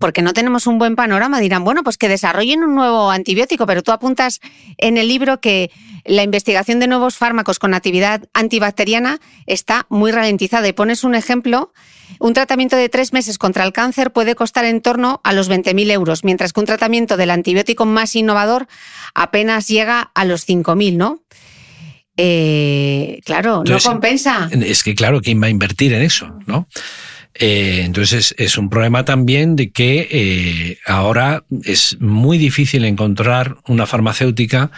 porque 0.00 0.20
no 0.20 0.32
tenemos 0.32 0.66
un 0.66 0.78
buen 0.78 0.96
panorama, 0.96 1.38
dirán, 1.40 1.62
bueno, 1.62 1.84
pues 1.84 1.96
que 1.96 2.08
desarrollen 2.08 2.64
un 2.64 2.74
nuevo 2.74 3.10
antibiótico, 3.10 3.66
pero 3.66 3.84
tú 3.84 3.92
apuntas 3.92 4.40
en 4.78 4.96
el 4.98 5.06
libro 5.06 5.40
que 5.40 5.70
la 6.04 6.24
investigación 6.24 6.80
de 6.80 6.88
nuevos 6.88 7.16
fármacos 7.16 7.58
con 7.58 7.72
actividad 7.72 8.28
antibacteriana 8.34 9.20
está 9.46 9.86
muy 9.88 10.10
ralentizada. 10.10 10.66
Y 10.68 10.72
pones 10.72 11.04
un 11.04 11.14
ejemplo, 11.14 11.72
un 12.18 12.34
tratamiento 12.34 12.76
de 12.76 12.88
tres 12.88 13.12
meses 13.12 13.38
contra 13.38 13.64
el 13.64 13.72
cáncer 13.72 14.12
puede 14.12 14.34
costar 14.34 14.64
en 14.64 14.80
torno 14.80 15.20
a 15.24 15.32
los 15.32 15.50
20.000 15.50 15.90
euros, 15.90 16.24
mientras 16.24 16.52
que 16.52 16.60
un 16.60 16.66
tratamiento 16.66 17.16
del 17.16 17.30
antibiótico 17.30 17.86
más 17.86 18.16
innovador 18.16 18.66
apenas 19.14 19.68
llega 19.68 20.10
a 20.14 20.24
los 20.24 20.48
5.000, 20.48 20.96
¿no? 20.96 21.22
Eh, 22.16 23.20
claro, 23.24 23.62
no 23.64 23.78
compensa. 23.78 24.48
Es 24.52 24.82
que 24.82 24.94
claro, 24.94 25.20
¿quién 25.20 25.42
va 25.42 25.46
a 25.46 25.50
invertir 25.50 25.92
en 25.92 26.02
eso? 26.02 26.38
¿no? 26.46 26.66
Eh, 27.34 27.82
entonces 27.84 28.34
es 28.38 28.56
un 28.56 28.70
problema 28.70 29.04
también 29.04 29.54
de 29.54 29.70
que 29.70 30.08
eh, 30.10 30.78
ahora 30.86 31.44
es 31.64 31.98
muy 32.00 32.38
difícil 32.38 32.84
encontrar 32.86 33.58
una 33.68 33.86
farmacéutica 33.86 34.70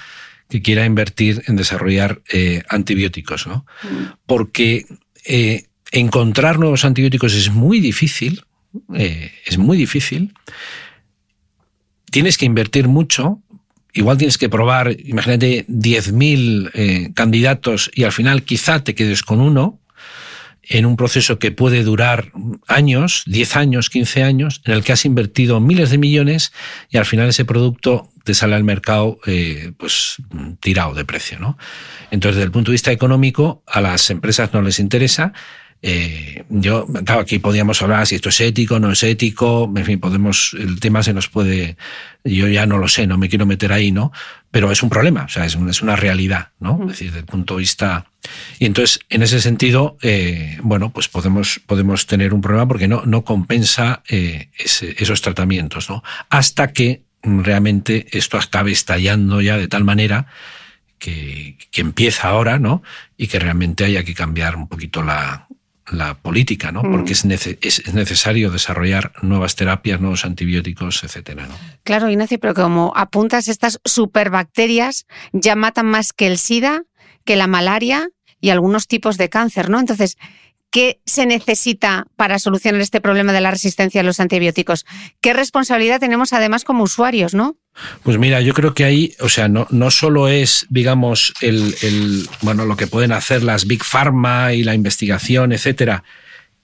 que 0.49 0.63
quiera 0.63 0.85
invertir 0.85 1.45
en 1.47 1.57
desarrollar 1.57 2.23
antibióticos, 2.69 3.47
¿no? 3.47 3.67
Mm. 3.83 4.05
Porque 4.27 4.87
encontrar 5.93 6.59
nuevos 6.59 6.85
antibióticos 6.85 7.35
es 7.35 7.51
muy 7.51 7.81
difícil, 7.81 8.43
es 8.95 9.59
muy 9.59 9.77
difícil. 9.77 10.35
Tienes 12.11 12.39
que 12.39 12.47
invertir 12.47 12.89
mucho 12.89 13.43
igual 13.99 14.17
tienes 14.17 14.39
que 14.39 14.49
probar, 14.49 14.97
imagínate, 15.05 15.67
10.000 15.67 16.71
eh, 16.75 17.13
candidatos 17.15 17.91
y 17.95 18.05
al 18.05 18.13
final 18.13 18.43
quizá 18.43 18.83
te 18.85 18.95
quedes 18.95 19.23
con 19.23 19.41
uno 19.41 19.81
en 20.63 20.85
un 20.85 20.97
proceso 20.97 21.39
que 21.39 21.51
puede 21.51 21.83
durar 21.83 22.31
años, 22.67 23.23
10 23.27 23.57
años, 23.57 23.89
15 23.89 24.23
años, 24.23 24.61
en 24.67 24.75
el 24.75 24.85
que 24.85 24.93
has 24.93 25.07
invertido 25.07 25.61
miles 25.61 25.91
de 25.91 25.97
millones 25.97 26.53
y 26.91 26.99
al 26.99 27.07
final 27.07 27.29
ese 27.29 27.47
producto 27.47 28.11
te 28.23 28.35
sale 28.35 28.55
al 28.55 28.65
mercado 28.65 29.19
eh, 29.27 29.73
pues 29.79 30.17
tirado 30.61 30.93
de 30.93 31.07
precio. 31.07 31.39
¿no? 31.39 31.57
Entonces, 32.11 32.37
desde 32.37 32.47
el 32.47 32.53
punto 32.53 32.71
de 32.71 32.75
vista 32.75 32.93
económico, 32.93 33.63
a 33.67 33.81
las 33.81 34.11
empresas 34.11 34.53
no 34.53 34.61
les 34.61 34.79
interesa 34.79 35.33
eh, 35.81 36.45
yo, 36.49 36.87
claro, 37.05 37.21
aquí 37.21 37.39
podíamos 37.39 37.81
hablar 37.83 38.07
si 38.07 38.17
esto 38.17 38.31
es 38.31 38.41
ético, 38.41 38.81
no 38.81 38.91
es 38.91 39.03
ético, 39.05 39.73
en 39.77 39.85
fin, 39.85 40.01
podemos, 40.01 40.57
el 40.59 40.81
tema 40.81 41.05
se 41.05 41.13
nos 41.13 41.29
puede, 41.29 41.77
yo 42.25 42.49
ya 42.49 42.67
no 42.67 42.79
lo 42.79 42.89
sé, 42.89 43.07
no 43.07 43.17
me 43.17 43.29
quiero 43.29 43.47
meter 43.47 43.73
ahí, 43.73 43.93
¿no? 43.93 44.11
Pero 44.51 44.73
es 44.73 44.83
un 44.83 44.89
problema, 44.89 45.25
o 45.25 45.29
sea, 45.29 45.45
es, 45.45 45.55
es 45.55 45.83
una 45.83 45.95
realidad, 45.95 46.49
¿no? 46.59 46.81
Es 46.83 46.89
decir, 46.89 47.09
desde 47.09 47.21
el 47.21 47.27
punto 47.27 47.55
de 47.55 47.61
vista. 47.61 48.07
Y 48.59 48.67
entonces, 48.67 49.01
en 49.09 49.23
ese 49.23 49.41
sentido, 49.41 49.97
eh, 50.03 50.59
bueno, 50.63 50.91
pues 50.91 51.09
podemos, 51.09 51.61
podemos 51.65 52.07
tener 52.07 52.35
un 52.35 52.41
problema 52.41 52.67
porque 52.67 52.89
no, 52.89 53.05
no 53.07 53.23
compensa 53.23 54.03
eh, 54.09 54.51
esos 54.57 55.23
tratamientos, 55.23 55.89
¿no? 55.89 56.03
Hasta 56.29 56.73
que 56.73 57.03
realmente 57.23 58.07
esto 58.11 58.37
acabe 58.37 58.73
estallando 58.73 59.41
ya 59.41 59.57
de 59.57 59.69
tal 59.69 59.85
manera 59.85 60.27
que, 60.99 61.57
que 61.71 61.81
empieza 61.83 62.29
ahora, 62.29 62.59
¿no? 62.59 62.83
Y 63.17 63.29
que 63.29 63.39
realmente 63.39 63.85
haya 63.85 64.03
que 64.03 64.15
cambiar 64.15 64.57
un 64.57 64.67
poquito 64.67 65.03
la, 65.03 65.48
la 65.91 66.15
política, 66.15 66.73
¿no? 66.73 66.83
Porque 66.83 67.13
es, 67.13 67.25
es, 67.25 67.95
necesario 67.95 68.51
desarrollar 68.51 69.13
nuevas 69.23 69.57
terapias, 69.57 70.01
nuevos 70.01 70.25
antibióticos, 70.25 71.05
etcétera, 71.05 71.47
¿no? 71.47 71.55
Claro, 71.85 72.11
Ignacio, 72.11 72.39
pero 72.39 72.55
como 72.55 72.93
apuntas, 72.95 73.49
estas 73.49 73.81
superbacterias 73.85 75.07
ya 75.33 75.57
matan 75.57 75.87
más 75.87 76.13
que 76.13 76.27
el 76.27 76.39
SIDA, 76.39 76.83
que 77.25 77.37
la 77.37 77.47
malaria 77.47 78.09
y 78.41 78.51
algunos 78.51 78.87
tipos 78.87 79.19
de 79.19 79.29
cáncer, 79.29 79.71
¿no? 79.71 79.81
Entonces, 79.81 80.17
¿qué 80.71 81.01
se 81.07 81.27
necesita 81.27 82.07
para 82.17 82.39
solucionar 82.39 82.81
este 82.81 83.01
problema 83.01 83.33
de 83.33 83.41
la 83.41 83.51
resistencia 83.51 84.01
a 84.01 84.05
los 84.05 84.21
antibióticos? 84.21 84.85
¿Qué 85.21 85.33
responsabilidad 85.33 86.01
tenemos 86.01 86.33
además 86.33 86.65
como 86.65 86.85
usuarios, 86.85 87.35
no? 87.35 87.57
Pues 88.03 88.19
mira, 88.19 88.41
yo 88.41 88.55
creo 88.55 88.75
que 88.75 88.85
ahí, 88.85 89.15
o 89.21 89.29
sea, 89.29 89.49
no, 89.49 89.67
no 89.71 89.91
solo 89.91 90.29
es, 90.29 90.67
digamos, 90.69 91.33
el, 91.41 92.29
bueno, 92.43 92.65
lo 92.65 92.77
que 92.77 92.87
pueden 92.87 93.13
hacer 93.13 93.43
las 93.43 93.67
Big 93.67 93.85
Pharma 93.85 94.53
y 94.53 94.63
la 94.63 94.75
investigación, 94.75 95.53
etcétera, 95.53 96.05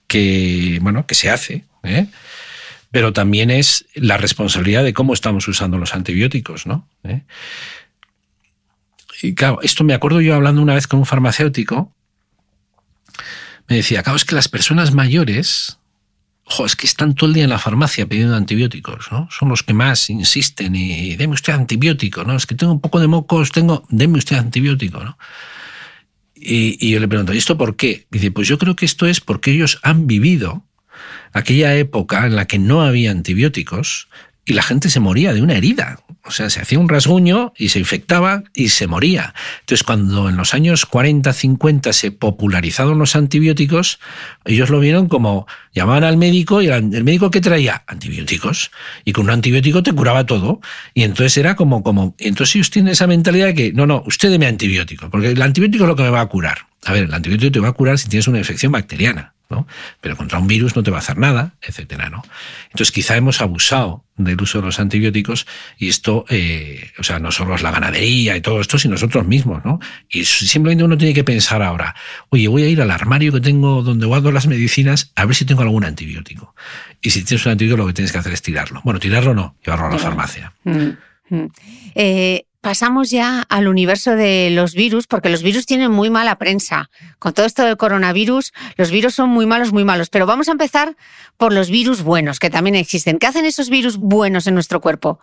que, 0.07 0.79
bueno, 0.81 1.07
que 1.07 1.15
se 1.15 1.29
hace, 1.29 1.65
¿eh? 1.83 2.07
pero 2.91 3.13
también 3.13 3.49
es 3.49 3.85
la 3.95 4.17
responsabilidad 4.17 4.83
de 4.83 4.93
cómo 4.93 5.13
estamos 5.13 5.47
usando 5.47 5.77
los 5.77 5.93
antibióticos, 5.93 6.67
¿no? 6.67 6.87
¿Eh? 7.03 7.21
Y 9.21 9.33
claro, 9.33 9.59
esto 9.63 9.83
me 9.83 9.93
acuerdo 9.93 10.21
yo 10.21 10.35
hablando 10.35 10.61
una 10.61 10.75
vez 10.75 10.87
con 10.87 10.99
un 10.99 11.05
farmacéutico, 11.05 11.93
me 13.67 13.77
decía, 13.77 14.03
claro, 14.03 14.17
es 14.17 14.25
que 14.25 14.35
las 14.35 14.49
personas 14.49 14.93
mayores, 14.93 15.77
es 16.63 16.75
que 16.75 16.85
están 16.85 17.15
todo 17.15 17.27
el 17.27 17.33
día 17.33 17.43
en 17.43 17.49
la 17.49 17.59
farmacia 17.59 18.05
pidiendo 18.05 18.35
antibióticos, 18.35 19.11
¿no? 19.11 19.27
Son 19.31 19.49
los 19.49 19.63
que 19.63 19.73
más 19.73 20.09
insisten 20.09 20.75
y, 20.75 21.15
deme 21.15 21.33
usted 21.33 21.53
antibiótico, 21.53 22.23
¿no? 22.23 22.35
Es 22.35 22.45
que 22.45 22.55
tengo 22.55 22.73
un 22.73 22.81
poco 22.81 22.99
de 22.99 23.07
mocos, 23.07 23.51
tengo, 23.51 23.83
deme 23.89 24.17
usted 24.17 24.37
antibiótico, 24.37 25.03
¿no? 25.03 25.17
Y 26.35 26.91
yo 26.91 26.99
le 26.99 27.07
pregunto, 27.07 27.33
¿y 27.33 27.37
esto 27.37 27.57
por 27.57 27.75
qué? 27.75 28.05
dice, 28.11 28.29
pues 28.29 28.47
yo 28.47 28.59
creo 28.59 28.75
que 28.75 28.85
esto 28.85 29.07
es 29.07 29.19
porque 29.19 29.51
ellos 29.51 29.79
han 29.81 30.05
vivido 30.05 30.63
aquella 31.33 31.75
época 31.75 32.25
en 32.27 32.35
la 32.35 32.45
que 32.45 32.59
no 32.59 32.81
había 32.81 33.09
antibióticos 33.09 34.09
y 34.45 34.53
la 34.53 34.61
gente 34.61 34.89
se 34.89 34.99
moría 34.99 35.33
de 35.33 35.41
una 35.41 35.55
herida. 35.55 35.99
O 36.23 36.31
sea, 36.31 36.49
se 36.49 36.59
hacía 36.59 36.79
un 36.79 36.89
rasguño 36.89 37.53
y 37.55 37.69
se 37.69 37.79
infectaba 37.79 38.43
y 38.53 38.69
se 38.69 38.87
moría. 38.87 39.35
Entonces, 39.59 39.83
cuando 39.83 40.27
en 40.29 40.37
los 40.37 40.53
años 40.55 40.85
40, 40.85 41.33
50 41.33 41.93
se 41.93 42.11
popularizaron 42.11 42.97
los 42.97 43.15
antibióticos, 43.15 43.99
ellos 44.43 44.69
lo 44.69 44.79
vieron 44.79 45.07
como 45.07 45.45
llamaban 45.73 46.03
al 46.03 46.17
médico 46.17 46.63
y 46.63 46.67
el 46.67 47.03
médico 47.03 47.29
que 47.29 47.41
traía 47.41 47.83
antibióticos 47.85 48.71
y 49.03 49.11
con 49.11 49.25
un 49.25 49.31
antibiótico 49.31 49.83
te 49.83 49.93
curaba 49.93 50.25
todo. 50.25 50.61
Y 50.95 51.03
entonces 51.03 51.37
era 51.37 51.55
como, 51.55 51.83
como, 51.83 52.15
entonces 52.17 52.55
ellos 52.55 52.71
tienen 52.71 52.93
esa 52.93 53.05
mentalidad 53.05 53.47
de 53.47 53.53
que 53.53 53.73
no, 53.73 53.85
no, 53.85 54.03
usted 54.07 54.31
deme 54.31 54.47
antibiótico, 54.47 55.09
porque 55.11 55.29
el 55.29 55.41
antibiótico 55.41 55.83
es 55.83 55.89
lo 55.89 55.95
que 55.95 56.03
me 56.03 56.09
va 56.09 56.21
a 56.21 56.27
curar. 56.27 56.67
A 56.85 56.93
ver, 56.93 57.03
el 57.03 57.13
antibiótico 57.13 57.51
te 57.51 57.59
va 57.59 57.69
a 57.69 57.73
curar 57.73 57.99
si 57.99 58.09
tienes 58.09 58.27
una 58.27 58.39
infección 58.39 58.71
bacteriana. 58.71 59.34
¿No? 59.49 59.67
Pero 60.01 60.15
contra 60.15 60.39
un 60.39 60.47
virus 60.47 60.75
no 60.75 60.83
te 60.83 60.91
va 60.91 60.97
a 60.97 60.99
hacer 60.99 61.17
nada, 61.17 61.55
etcétera, 61.61 62.09
¿no? 62.09 62.23
Entonces 62.65 62.91
quizá 62.91 63.15
hemos 63.15 63.41
abusado 63.41 64.05
del 64.17 64.41
uso 64.41 64.59
de 64.59 64.65
los 64.65 64.79
antibióticos 64.79 65.45
y 65.77 65.89
esto, 65.89 66.25
eh, 66.29 66.91
o 66.97 67.03
sea, 67.03 67.19
no 67.19 67.31
solo 67.31 67.55
es 67.55 67.61
la 67.61 67.71
ganadería 67.71 68.37
y 68.37 68.41
todo 68.41 68.61
esto, 68.61 68.77
sino 68.77 68.93
nosotros 68.93 69.25
mismos, 69.27 69.63
¿no? 69.65 69.79
Y 70.09 70.25
simplemente 70.25 70.83
uno 70.83 70.97
tiene 70.97 71.13
que 71.13 71.23
pensar 71.23 71.61
ahora, 71.61 71.95
oye, 72.29 72.47
voy 72.47 72.63
a 72.63 72.69
ir 72.69 72.81
al 72.81 72.91
armario 72.91 73.31
que 73.31 73.41
tengo 73.41 73.83
donde 73.83 74.05
guardo 74.05 74.31
las 74.31 74.47
medicinas 74.47 75.11
a 75.15 75.25
ver 75.25 75.35
si 75.35 75.45
tengo 75.45 75.61
algún 75.61 75.83
antibiótico. 75.83 76.55
Y 77.01 77.09
si 77.09 77.23
tienes 77.23 77.45
un 77.45 77.51
antibiótico 77.53 77.77
lo 77.77 77.87
que 77.87 77.93
tienes 77.93 78.11
que 78.11 78.17
hacer 78.17 78.33
es 78.33 78.41
tirarlo. 78.41 78.81
Bueno, 78.83 78.99
tirarlo 78.99 79.33
no, 79.33 79.55
llevarlo 79.63 79.87
a 79.87 79.91
la 79.91 79.99
farmacia. 79.99 80.53
Mm, 80.63 80.89
mm. 81.29 81.47
Eh, 81.95 82.45
pasamos 82.65 83.11
ya 83.11 83.41
al 83.41 83.67
universo 83.67 84.15
de 84.15 84.49
los 84.49 84.73
virus, 84.73 85.05
porque 85.05 85.29
los 85.29 85.43
virus 85.43 85.67
tienen 85.67 85.91
muy 85.91 86.09
mala 86.09 86.39
prensa. 86.39 86.89
Con 87.19 87.31
todo 87.31 87.45
esto 87.45 87.63
del 87.63 87.77
coronavirus, 87.77 88.53
los 88.75 88.89
virus 88.89 89.13
son 89.13 89.29
muy 89.29 89.45
malos, 89.45 89.71
muy 89.71 89.83
malos. 89.83 90.09
Pero 90.09 90.25
vamos 90.25 90.49
a 90.49 90.53
empezar 90.53 90.95
por 91.37 91.53
los 91.53 91.69
virus 91.69 92.01
buenos, 92.01 92.39
que 92.39 92.49
también 92.49 92.75
existen. 92.75 93.19
¿Qué 93.19 93.27
hacen 93.27 93.45
esos 93.45 93.69
virus 93.69 93.97
buenos 93.97 94.47
en 94.47 94.55
nuestro 94.55 94.81
cuerpo? 94.81 95.19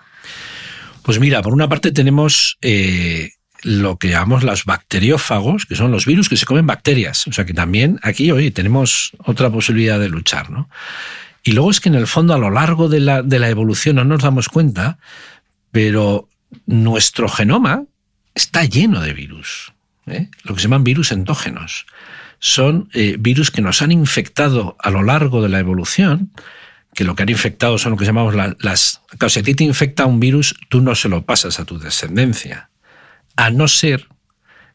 Pues 1.03 1.19
mira, 1.19 1.43
por 1.43 1.53
una 1.53 1.69
parte 1.69 1.91
tenemos 1.91 2.59
eh, 2.63 3.33
lo 3.63 3.97
que 3.97 4.11
llamamos 4.11 4.45
los 4.45 4.65
bacteriófagos, 4.65 5.67
que 5.67 5.75
son 5.75 5.91
los 5.91 6.07
virus 6.07 6.29
que 6.29 6.37
se 6.37 6.47
comen 6.47 6.69
bacterias. 6.69 7.27
O 7.27 7.33
sea 7.33 7.45
que 7.45 7.55
también 7.55 7.99
aquí, 8.05 8.31
hoy 8.31 8.53
tenemos 8.53 9.11
otra 9.19 9.51
posibilidad 9.51 9.99
de 9.99 10.09
luchar, 10.09 10.49
¿no? 10.51 10.69
Y 11.43 11.51
luego 11.51 11.73
es 11.73 11.81
que 11.81 11.89
en 11.89 11.97
el 11.97 12.07
fondo, 12.07 12.35
a 12.35 12.39
lo 12.39 12.51
largo 12.51 12.89
de 12.89 13.01
la, 13.01 13.25
de 13.25 13.41
la 13.41 13.49
evolución, 13.49 13.97
no 13.97 14.05
nos 14.05 14.23
damos 14.23 14.49
cuenta, 14.49 14.99
pero 15.73 16.29
nuestro 16.73 17.29
genoma 17.29 17.85
está 18.35 18.65
lleno 18.65 19.03
de 19.03 19.13
virus, 19.13 19.73
¿eh? 20.07 20.31
lo 20.43 20.55
que 20.55 20.61
se 20.61 20.65
llaman 20.65 20.85
virus 20.85 21.13
endógenos. 21.13 21.87
Son 22.39 22.89
eh, 22.95 23.17
virus 23.21 23.51
que 23.51 23.61
nos 23.61 23.83
han 23.83 23.93
infectado 23.93 24.77
a 24.81 24.91
lo 24.91 25.03
largo 25.03 25.43
de 25.43 25.51
la 25.51 25.61
evolución, 25.61 26.33
que 26.95 27.05
lo 27.05 27.15
que 27.15 27.23
han 27.23 27.29
infectado 27.29 27.79
son 27.79 27.93
lo 27.93 27.99
que 27.99 28.07
llamamos 28.07 28.35
las... 28.35 29.03
Claro, 29.19 29.29
si 29.29 29.41
a 29.41 29.43
ti 29.43 29.55
te 29.55 29.65
infecta 29.65 30.07
un 30.07 30.19
virus, 30.19 30.55
tú 30.69 30.81
no 30.81 30.95
se 30.95 31.09
lo 31.09 31.25
pasas 31.25 31.61
a 31.61 31.65
tu 31.65 31.79
descendencia, 31.79 32.71
a 33.37 33.51
no 33.51 33.69
ser 33.69 34.09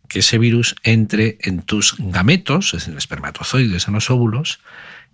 que 0.07 0.19
ese 0.19 0.37
virus 0.37 0.75
entre 0.83 1.37
en 1.41 1.63
tus 1.63 1.95
gametos, 1.97 2.73
es 2.73 2.87
en 2.87 2.97
espermatozoides, 2.97 3.87
en 3.87 3.95
los 3.95 4.09
óvulos, 4.09 4.59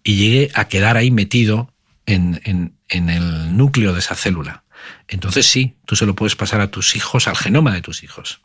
y 0.04 0.18
llegue 0.18 0.52
a 0.54 0.68
quedar 0.68 0.98
ahí 0.98 1.12
metido 1.12 1.74
en, 2.06 2.42
en 2.44 3.10
el 3.10 3.58
núcleo 3.58 3.94
de 3.94 4.00
esa 4.00 4.16
célula. 4.16 4.63
Entonces 5.08 5.46
sí, 5.46 5.76
tú 5.86 5.96
se 5.96 6.06
lo 6.06 6.16
puedes 6.16 6.36
pasar 6.36 6.62
a 6.62 6.72
tus 6.72 6.96
hijos, 6.96 7.28
al 7.28 7.38
genoma 7.38 7.74
de 7.74 7.82
tus 7.82 8.04
hijos. 8.04 8.42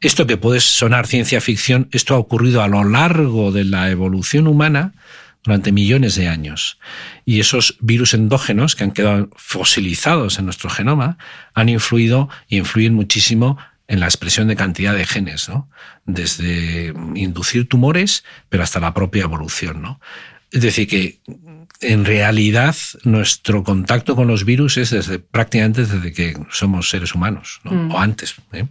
Esto 0.00 0.26
que 0.26 0.36
puede 0.36 0.60
sonar 0.60 1.06
ciencia 1.06 1.40
ficción, 1.40 1.88
esto 1.92 2.14
ha 2.14 2.18
ocurrido 2.18 2.62
a 2.62 2.68
lo 2.68 2.84
largo 2.84 3.52
de 3.52 3.64
la 3.64 3.90
evolución 3.90 4.46
humana 4.46 4.92
durante 5.44 5.72
millones 5.72 6.16
de 6.16 6.28
años. 6.28 6.78
Y 7.24 7.40
esos 7.40 7.76
virus 7.80 8.14
endógenos 8.14 8.74
que 8.74 8.84
han 8.84 8.92
quedado 8.92 9.30
fosilizados 9.36 10.38
en 10.38 10.46
nuestro 10.46 10.70
genoma 10.70 11.18
han 11.52 11.68
influido 11.68 12.28
y 12.48 12.56
influyen 12.56 12.94
muchísimo 12.94 13.58
en 13.86 14.00
la 14.00 14.06
expresión 14.06 14.48
de 14.48 14.56
cantidad 14.56 14.94
de 14.94 15.04
genes, 15.04 15.48
¿no? 15.48 15.68
Desde 16.06 16.94
inducir 17.14 17.68
tumores, 17.68 18.24
pero 18.48 18.62
hasta 18.62 18.80
la 18.80 18.94
propia 18.94 19.24
evolución, 19.24 19.82
¿no? 19.82 20.00
Es 20.50 20.62
decir, 20.62 20.88
que 20.88 21.20
en 21.84 22.04
realidad 22.04 22.76
nuestro 23.04 23.62
contacto 23.62 24.16
con 24.16 24.28
los 24.28 24.44
virus 24.44 24.76
es 24.76 24.90
desde 24.90 25.18
prácticamente 25.18 25.86
desde 25.86 26.12
que 26.12 26.36
somos 26.50 26.90
seres 26.90 27.14
humanos, 27.14 27.60
mm. 27.64 27.92
o 27.92 27.98
antes. 27.98 28.34
¿eh? 28.52 28.66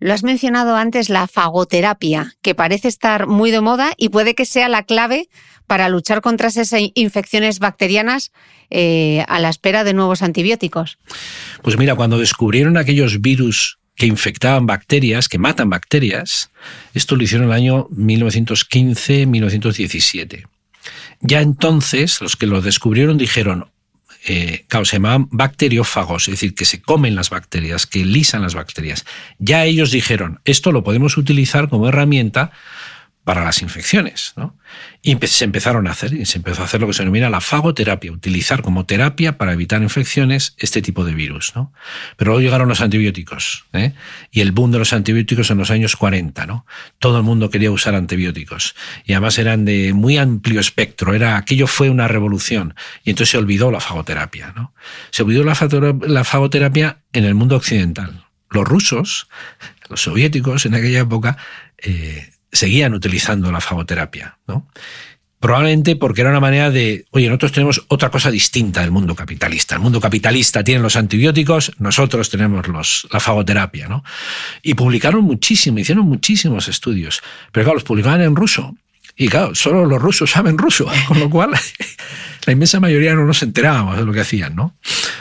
Lo 0.00 0.14
has 0.14 0.22
mencionado 0.22 0.76
antes, 0.76 1.08
la 1.08 1.26
fagoterapia, 1.26 2.36
que 2.42 2.54
parece 2.54 2.86
estar 2.88 3.26
muy 3.26 3.50
de 3.50 3.60
moda 3.60 3.92
y 3.96 4.10
puede 4.10 4.34
que 4.34 4.44
sea 4.44 4.68
la 4.68 4.84
clave 4.84 5.28
para 5.66 5.88
luchar 5.88 6.20
contra 6.22 6.46
esas 6.48 6.72
infecciones 6.94 7.58
bacterianas 7.58 8.30
eh, 8.70 9.24
a 9.28 9.38
la 9.38 9.50
espera 9.50 9.84
de 9.84 9.94
nuevos 9.94 10.22
antibióticos. 10.22 10.98
Pues 11.62 11.78
mira, 11.78 11.94
cuando 11.94 12.18
descubrieron 12.18 12.76
aquellos 12.76 13.20
virus 13.20 13.78
que 13.94 14.06
infectaban 14.06 14.66
bacterias, 14.66 15.28
que 15.28 15.38
matan 15.38 15.68
bacterias, 15.68 16.50
esto 16.94 17.14
lo 17.16 17.22
hicieron 17.22 17.48
en 17.48 17.52
el 17.52 17.56
año 17.56 17.86
1915-1917. 17.88 20.46
Ya 21.20 21.40
entonces 21.40 22.20
los 22.20 22.36
que 22.36 22.46
lo 22.46 22.60
descubrieron 22.60 23.18
dijeron, 23.18 23.70
eh, 24.26 24.64
se 24.70 24.96
llamaban 24.96 25.28
bacteriófagos, 25.30 26.28
es 26.28 26.32
decir, 26.32 26.54
que 26.54 26.64
se 26.64 26.82
comen 26.82 27.14
las 27.14 27.30
bacterias, 27.30 27.86
que 27.86 28.04
lisan 28.04 28.42
las 28.42 28.54
bacterias. 28.54 29.04
Ya 29.38 29.64
ellos 29.64 29.90
dijeron, 29.90 30.40
esto 30.44 30.72
lo 30.72 30.84
podemos 30.84 31.16
utilizar 31.16 31.68
como 31.68 31.88
herramienta 31.88 32.50
para 33.28 33.44
las 33.44 33.60
infecciones. 33.60 34.32
¿no? 34.36 34.56
Y 35.02 35.18
se 35.26 35.44
empezaron 35.44 35.86
a 35.86 35.90
hacer, 35.90 36.14
y 36.14 36.24
se 36.24 36.38
empezó 36.38 36.62
a 36.62 36.64
hacer 36.64 36.80
lo 36.80 36.86
que 36.86 36.94
se 36.94 37.02
denomina 37.02 37.28
la 37.28 37.42
fagoterapia, 37.42 38.10
utilizar 38.10 38.62
como 38.62 38.86
terapia 38.86 39.36
para 39.36 39.52
evitar 39.52 39.82
infecciones 39.82 40.54
este 40.56 40.80
tipo 40.80 41.04
de 41.04 41.12
virus. 41.12 41.52
¿no? 41.54 41.70
Pero 42.16 42.30
luego 42.30 42.40
llegaron 42.40 42.70
los 42.70 42.80
antibióticos, 42.80 43.66
¿eh? 43.74 43.92
y 44.30 44.40
el 44.40 44.52
boom 44.52 44.70
de 44.70 44.78
los 44.78 44.94
antibióticos 44.94 45.50
en 45.50 45.58
los 45.58 45.70
años 45.70 45.94
40. 45.94 46.46
¿no? 46.46 46.64
Todo 46.98 47.18
el 47.18 47.22
mundo 47.22 47.50
quería 47.50 47.70
usar 47.70 47.94
antibióticos, 47.94 48.74
y 49.04 49.12
además 49.12 49.38
eran 49.38 49.66
de 49.66 49.92
muy 49.92 50.16
amplio 50.16 50.58
espectro, 50.58 51.12
era, 51.12 51.36
aquello 51.36 51.66
fue 51.66 51.90
una 51.90 52.08
revolución, 52.08 52.76
y 53.04 53.10
entonces 53.10 53.32
se 53.32 53.36
olvidó 53.36 53.70
la 53.70 53.80
fagoterapia. 53.80 54.54
¿no? 54.56 54.72
Se 55.10 55.22
olvidó 55.22 55.44
la, 55.44 55.54
la 56.06 56.24
fagoterapia 56.24 57.02
en 57.12 57.26
el 57.26 57.34
mundo 57.34 57.56
occidental. 57.56 58.24
Los 58.48 58.66
rusos, 58.66 59.28
los 59.90 60.00
soviéticos 60.00 60.64
en 60.64 60.74
aquella 60.74 61.00
época, 61.00 61.36
eh, 61.76 62.30
seguían 62.52 62.94
utilizando 62.94 63.52
la 63.52 63.60
fagoterapia, 63.60 64.38
¿no? 64.46 64.66
Probablemente 65.40 65.94
porque 65.94 66.22
era 66.22 66.30
una 66.30 66.40
manera 66.40 66.68
de, 66.70 67.04
oye, 67.10 67.28
nosotros 67.28 67.52
tenemos 67.52 67.84
otra 67.86 68.10
cosa 68.10 68.28
distinta 68.28 68.80
del 68.80 68.90
mundo 68.90 69.14
capitalista. 69.14 69.76
El 69.76 69.80
mundo 69.80 70.00
capitalista 70.00 70.64
tiene 70.64 70.80
los 70.80 70.96
antibióticos, 70.96 71.72
nosotros 71.78 72.28
tenemos 72.28 72.66
los, 72.66 73.06
la 73.12 73.20
fagoterapia, 73.20 73.86
¿no? 73.86 74.02
Y 74.62 74.74
publicaron 74.74 75.22
muchísimo, 75.22 75.78
hicieron 75.78 76.06
muchísimos 76.06 76.66
estudios, 76.66 77.22
pero 77.52 77.64
claro, 77.64 77.76
los 77.76 77.84
publicaban 77.84 78.20
en 78.20 78.34
ruso. 78.34 78.74
Y 79.16 79.28
claro, 79.28 79.54
solo 79.54 79.84
los 79.84 80.02
rusos 80.02 80.30
saben 80.30 80.58
ruso, 80.58 80.90
con 81.06 81.20
lo 81.20 81.30
cual 81.30 81.52
la 82.46 82.52
inmensa 82.52 82.80
mayoría 82.80 83.14
no 83.14 83.24
nos 83.24 83.42
enterábamos 83.44 83.96
de 83.96 84.04
lo 84.04 84.12
que 84.12 84.20
hacían, 84.20 84.56
¿no? 84.56 84.76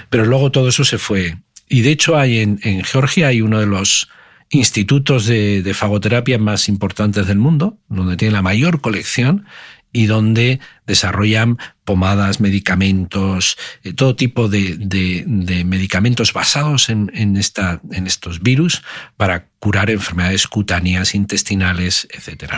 Pero 0.09 0.25
luego 0.25 0.51
todo 0.51 0.69
eso 0.69 0.83
se 0.83 0.97
fue. 0.97 1.37
Y 1.69 1.81
de 1.81 1.91
hecho 1.91 2.17
hay 2.17 2.39
en, 2.39 2.59
en 2.63 2.83
Georgia 2.83 3.27
hay 3.27 3.41
uno 3.41 3.59
de 3.59 3.67
los 3.67 4.09
institutos 4.49 5.25
de, 5.25 5.73
fagoterapia 5.73 6.37
más 6.37 6.69
importantes 6.69 7.27
del 7.27 7.37
mundo, 7.37 7.77
donde 7.89 8.17
tienen 8.17 8.33
la 8.33 8.41
mayor 8.41 8.81
colección 8.81 9.45
y 9.91 10.05
donde 10.05 10.59
desarrollan 10.85 11.57
pomadas, 11.83 12.39
medicamentos, 12.39 13.57
eh, 13.83 13.93
todo 13.93 14.15
tipo 14.15 14.47
de, 14.47 15.23
medicamentos 15.65 16.33
basados 16.33 16.89
en, 16.89 17.37
esta, 17.37 17.81
en 17.91 18.07
estos 18.07 18.41
virus 18.41 18.83
para 19.15 19.47
curar 19.59 19.89
enfermedades 19.89 20.47
cutáneas, 20.47 21.15
intestinales, 21.15 22.07
etc. 22.11 22.53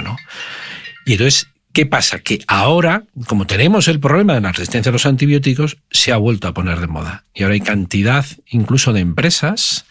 Y 1.06 1.14
entonces, 1.14 1.48
¿qué 1.72 1.86
pasa? 1.86 2.20
Que 2.20 2.44
ahora, 2.48 3.04
como 3.28 3.48
tenemos 3.48 3.88
el 3.88 4.00
problema 4.00 4.34
de 4.34 4.42
la 4.42 4.52
resistencia 4.52 4.90
a 4.90 4.94
los 4.94 5.06
antibióticos, 5.06 5.78
se 5.92 6.12
ha 6.12 6.18
vuelto 6.18 6.48
a 6.48 6.54
poner 6.54 6.80
de 6.80 6.88
moda. 6.88 7.26
Y 7.34 7.44
ahora 7.44 7.54
hay 7.54 7.62
cantidad 7.62 8.26
incluso 8.48 8.92
de 8.92 9.02
empresas 9.02 9.86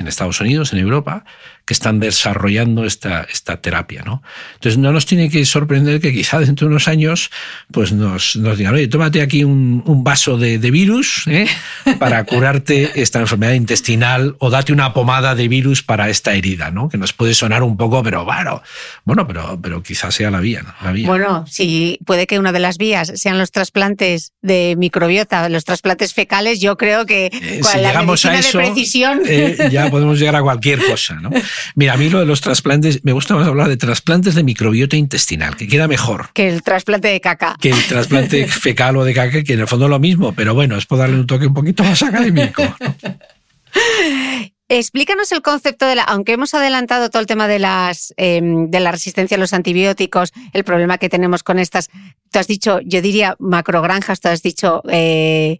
en 0.00 0.08
Estados 0.08 0.40
Unidos, 0.40 0.72
en 0.72 0.80
Europa, 0.80 1.24
que 1.70 1.74
están 1.74 2.00
desarrollando 2.00 2.84
esta, 2.84 3.28
esta 3.30 3.60
terapia. 3.60 4.02
¿no? 4.04 4.24
Entonces 4.54 4.76
no 4.76 4.90
nos 4.90 5.06
tiene 5.06 5.30
que 5.30 5.46
sorprender 5.46 6.00
que 6.00 6.12
quizá 6.12 6.40
dentro 6.40 6.66
de 6.66 6.72
unos 6.72 6.88
años 6.88 7.30
pues 7.70 7.92
nos, 7.92 8.34
nos 8.34 8.58
digan, 8.58 8.74
oye, 8.74 8.88
tómate 8.88 9.22
aquí 9.22 9.44
un, 9.44 9.80
un 9.86 10.02
vaso 10.02 10.36
de, 10.36 10.58
de 10.58 10.70
virus 10.72 11.22
¿eh? 11.28 11.46
para 12.00 12.24
curarte 12.24 13.00
esta 13.00 13.20
enfermedad 13.20 13.52
intestinal 13.52 14.34
o 14.40 14.50
date 14.50 14.72
una 14.72 14.92
pomada 14.92 15.36
de 15.36 15.46
virus 15.46 15.84
para 15.84 16.10
esta 16.10 16.34
herida, 16.34 16.72
¿no? 16.72 16.88
que 16.88 16.98
nos 16.98 17.12
puede 17.12 17.34
sonar 17.34 17.62
un 17.62 17.76
poco, 17.76 18.02
pero 18.02 18.24
bueno, 18.24 18.64
bueno 19.04 19.24
pero, 19.28 19.56
pero 19.62 19.80
quizás 19.80 20.12
sea 20.12 20.32
la 20.32 20.40
vía, 20.40 20.74
la 20.82 20.90
vía. 20.90 21.06
Bueno, 21.06 21.44
sí, 21.48 22.00
puede 22.04 22.26
que 22.26 22.40
una 22.40 22.50
de 22.50 22.58
las 22.58 22.78
vías 22.78 23.12
sean 23.14 23.38
los 23.38 23.52
trasplantes 23.52 24.32
de 24.42 24.74
microbiota, 24.76 25.48
los 25.48 25.64
trasplantes 25.64 26.14
fecales, 26.14 26.60
yo 26.60 26.76
creo 26.76 27.06
que 27.06 27.26
eh, 27.26 27.60
si 27.62 27.78
llegamos 27.78 28.26
a 28.26 28.34
eso, 28.34 28.58
de 28.58 28.64
precisión... 28.64 29.20
Eh, 29.24 29.68
ya 29.70 29.88
podemos 29.90 30.18
llegar 30.18 30.34
a 30.34 30.42
cualquier 30.42 30.84
cosa. 30.84 31.14
¿no? 31.14 31.30
Mira, 31.74 31.94
a 31.94 31.96
mí 31.96 32.08
lo 32.08 32.20
de 32.20 32.26
los 32.26 32.40
trasplantes, 32.40 33.04
me 33.04 33.12
gusta 33.12 33.34
más 33.34 33.46
hablar 33.46 33.68
de 33.68 33.76
trasplantes 33.76 34.34
de 34.34 34.42
microbiota 34.42 34.96
intestinal, 34.96 35.56
que 35.56 35.68
queda 35.68 35.88
mejor. 35.88 36.30
Que 36.34 36.48
el 36.48 36.62
trasplante 36.62 37.08
de 37.08 37.20
caca. 37.20 37.56
Que 37.60 37.70
el 37.70 37.86
trasplante 37.86 38.46
fecal 38.48 38.96
o 38.96 39.04
de 39.04 39.14
caca, 39.14 39.42
que 39.42 39.52
en 39.52 39.60
el 39.60 39.66
fondo 39.66 39.86
es 39.86 39.90
lo 39.90 39.98
mismo, 39.98 40.32
pero 40.32 40.54
bueno, 40.54 40.76
es 40.76 40.86
por 40.86 40.98
darle 40.98 41.18
un 41.18 41.26
toque 41.26 41.46
un 41.46 41.54
poquito 41.54 41.84
más 41.84 42.02
académico. 42.02 42.62
Explícanos 44.72 45.32
el 45.32 45.42
concepto 45.42 45.84
de 45.84 45.96
la, 45.96 46.04
aunque 46.04 46.30
hemos 46.30 46.54
adelantado 46.54 47.10
todo 47.10 47.20
el 47.20 47.26
tema 47.26 47.48
de 47.48 47.58
las 47.58 48.14
em, 48.16 48.70
de 48.70 48.78
la 48.78 48.92
resistencia 48.92 49.36
a 49.36 49.40
los 49.40 49.52
antibióticos, 49.52 50.32
el 50.52 50.62
problema 50.62 50.96
que 50.96 51.08
tenemos 51.08 51.42
con 51.42 51.58
estas, 51.58 51.90
tú 52.30 52.38
has 52.38 52.46
dicho, 52.46 52.78
yo 52.84 53.02
diría 53.02 53.34
macrogranjas, 53.40 54.20
tú 54.20 54.28
has 54.28 54.42
dicho 54.42 54.84
eh, 54.88 55.58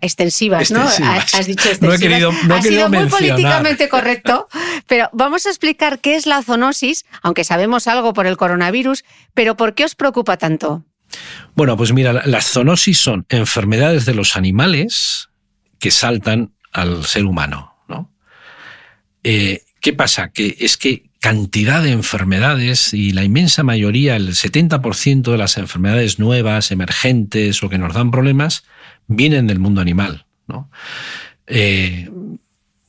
extensivas, 0.00 0.70
¿no? 0.70 0.80
Has, 0.82 1.44
dicho 1.44 1.70
extensivas. 1.70 1.80
No 1.82 1.94
he 1.94 1.98
querido, 1.98 2.32
no 2.46 2.54
ha 2.54 2.62
sido 2.62 2.88
muy 2.88 3.06
políticamente 3.06 3.88
correcto, 3.88 4.46
pero 4.86 5.10
vamos 5.12 5.44
a 5.46 5.48
explicar 5.48 5.98
qué 5.98 6.14
es 6.14 6.26
la 6.26 6.40
zoonosis, 6.40 7.04
aunque 7.20 7.42
sabemos 7.42 7.88
algo 7.88 8.12
por 8.12 8.28
el 8.28 8.36
coronavirus, 8.36 9.02
pero 9.34 9.56
¿por 9.56 9.74
qué 9.74 9.84
os 9.84 9.96
preocupa 9.96 10.36
tanto? 10.36 10.84
Bueno, 11.56 11.76
pues 11.76 11.92
mira, 11.92 12.12
las 12.12 12.46
zoonosis 12.46 13.00
son 13.00 13.26
enfermedades 13.28 14.04
de 14.04 14.14
los 14.14 14.36
animales 14.36 15.30
que 15.80 15.90
saltan 15.90 16.52
al 16.70 17.04
ser 17.06 17.24
humano. 17.24 17.71
¿No? 19.22 19.30
Eh, 19.30 19.62
¿Qué 19.80 19.92
pasa? 19.92 20.30
Que 20.30 20.56
es 20.60 20.76
que 20.76 21.10
cantidad 21.18 21.82
de 21.82 21.90
enfermedades 21.90 22.94
y 22.94 23.12
la 23.12 23.24
inmensa 23.24 23.62
mayoría, 23.62 24.16
el 24.16 24.30
70% 24.30 25.30
de 25.30 25.38
las 25.38 25.56
enfermedades 25.56 26.18
nuevas, 26.18 26.70
emergentes 26.70 27.62
o 27.62 27.68
que 27.68 27.78
nos 27.78 27.94
dan 27.94 28.10
problemas, 28.10 28.64
vienen 29.06 29.46
del 29.46 29.58
mundo 29.58 29.80
animal. 29.80 30.26
¿no? 30.46 30.70
Eh, 31.46 32.10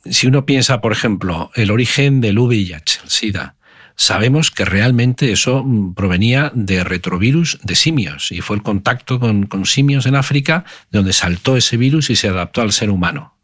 si 0.04 0.26
uno 0.26 0.46
piensa, 0.46 0.80
por 0.80 0.92
ejemplo, 0.92 1.50
el 1.54 1.70
origen 1.70 2.20
del 2.20 2.38
VIH, 2.38 3.00
el 3.04 3.10
SIDA, 3.10 3.56
sabemos 3.96 4.50
que 4.50 4.64
realmente 4.64 5.32
eso 5.32 5.62
mm, 5.64 5.94
provenía 5.94 6.50
de 6.54 6.84
retrovirus 6.84 7.58
de 7.62 7.74
simios 7.74 8.32
y 8.32 8.40
fue 8.40 8.56
el 8.56 8.62
contacto 8.62 9.20
con, 9.20 9.48
simios 9.64 10.06
en 10.06 10.16
África 10.16 10.64
donde 10.90 11.12
saltó 11.12 11.56
ese 11.56 11.76
virus 11.76 12.10
y 12.10 12.16
se 12.16 12.28
adaptó 12.28 12.62
al 12.62 12.72
ser 12.72 12.90
humano. 12.90 13.34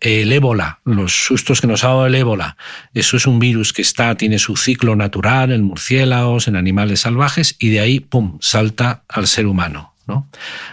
El 0.00 0.32
ébola, 0.32 0.80
los 0.84 1.12
sustos 1.12 1.60
que 1.60 1.66
nos 1.66 1.84
ha 1.84 1.88
dado 1.88 2.06
el 2.06 2.14
ébola, 2.14 2.56
eso 2.94 3.16
es 3.18 3.26
un 3.26 3.38
virus 3.38 3.72
que 3.72 3.82
está, 3.82 4.14
tiene 4.16 4.38
su 4.38 4.56
ciclo 4.56 4.96
natural 4.96 5.52
en 5.52 5.62
murciélagos, 5.62 6.48
en 6.48 6.56
animales 6.56 7.00
salvajes, 7.00 7.56
y 7.58 7.68
de 7.68 7.80
ahí, 7.80 8.00
¡pum!, 8.00 8.38
salta 8.40 9.04
al 9.08 9.26
ser 9.26 9.46
humano. 9.46 9.89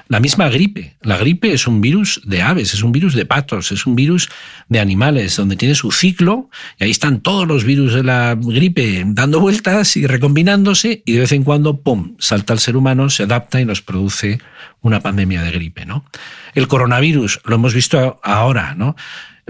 La 0.08 0.20
misma 0.20 0.50
gripe. 0.50 0.96
La 1.02 1.18
gripe 1.18 1.54
es 1.54 1.68
un 1.68 1.82
virus 1.82 2.22
de 2.26 2.42
aves, 2.42 2.74
es 2.74 2.84
un 2.84 2.92
virus 2.92 3.14
de 3.14 3.26
patos, 3.26 3.72
es 3.72 3.86
un 3.86 3.96
virus 3.96 4.30
de 4.70 4.80
animales, 4.80 5.36
donde 5.36 5.56
tiene 5.56 5.76
su 5.76 5.92
ciclo 5.92 6.50
y 6.80 6.86
ahí 6.86 6.92
están 6.92 7.22
todos 7.22 7.48
los 7.48 7.64
virus 7.64 7.94
de 7.94 8.04
la 8.04 8.36
gripe 8.40 9.04
dando 9.08 9.40
vueltas 9.40 9.98
y 9.98 10.08
recombinándose 10.08 11.04
y 11.06 11.14
de 11.14 11.20
vez 11.20 11.32
en 11.32 11.44
cuando, 11.44 11.82
¡pum!, 11.82 12.16
salta 12.20 12.54
al 12.54 12.60
ser 12.60 12.78
humano, 12.78 13.10
se 13.10 13.24
adapta 13.24 13.60
y 13.62 13.66
nos 13.66 13.82
produce 13.82 14.40
una 14.82 15.00
pandemia 15.00 15.42
de 15.44 15.52
gripe. 15.52 15.86
¿no? 15.86 16.06
El 16.54 16.68
coronavirus, 16.68 17.42
lo 17.46 17.56
hemos 17.56 17.74
visto 17.74 18.20
ahora, 18.24 18.76
¿no? 18.76 18.96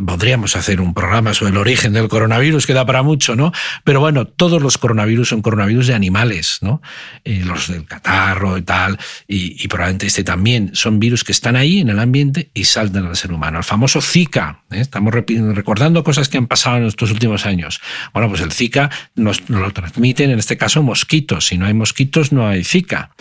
Podríamos 0.05 0.55
hacer 0.55 0.79
un 0.79 0.93
programa 0.93 1.33
sobre 1.33 1.51
el 1.51 1.57
origen 1.57 1.93
del 1.93 2.07
coronavirus, 2.07 2.67
que 2.67 2.73
da 2.73 2.85
para 2.85 3.01
mucho, 3.01 3.35
¿no? 3.35 3.51
Pero 3.83 3.99
bueno, 3.99 4.25
todos 4.25 4.61
los 4.61 4.77
coronavirus 4.77 5.29
son 5.29 5.41
coronavirus 5.41 5.87
de 5.87 5.95
animales, 5.95 6.59
¿no? 6.61 6.81
Eh, 7.23 7.41
los 7.43 7.67
del 7.67 7.85
catarro 7.85 8.57
y 8.57 8.61
tal, 8.61 8.99
y, 9.27 9.67
probablemente 9.67 10.07
este 10.07 10.23
también, 10.23 10.71
son 10.73 10.99
virus 10.99 11.23
que 11.23 11.31
están 11.31 11.55
ahí 11.55 11.79
en 11.79 11.89
el 11.89 11.99
ambiente 11.99 12.51
y 12.53 12.65
saltan 12.65 13.07
al 13.07 13.15
ser 13.15 13.31
humano. 13.31 13.57
El 13.57 13.63
famoso 13.63 14.01
Zika, 14.01 14.63
¿eh? 14.69 14.81
estamos 14.81 15.13
recordando 15.13 16.03
cosas 16.03 16.29
que 16.29 16.37
han 16.37 16.47
pasado 16.47 16.77
en 16.77 16.85
estos 16.85 17.09
últimos 17.11 17.45
años. 17.45 17.81
Bueno, 18.13 18.29
pues 18.29 18.41
el 18.41 18.51
Zika 18.51 18.91
nos 19.15 19.49
lo 19.49 19.71
transmiten, 19.71 20.29
en 20.29 20.39
este 20.39 20.57
caso, 20.57 20.83
mosquitos. 20.83 21.47
Si 21.47 21.57
no 21.57 21.65
hay 21.65 21.73
mosquitos, 21.73 22.31
no 22.31 22.47
hay 22.47 22.63
Zika. 22.63 23.11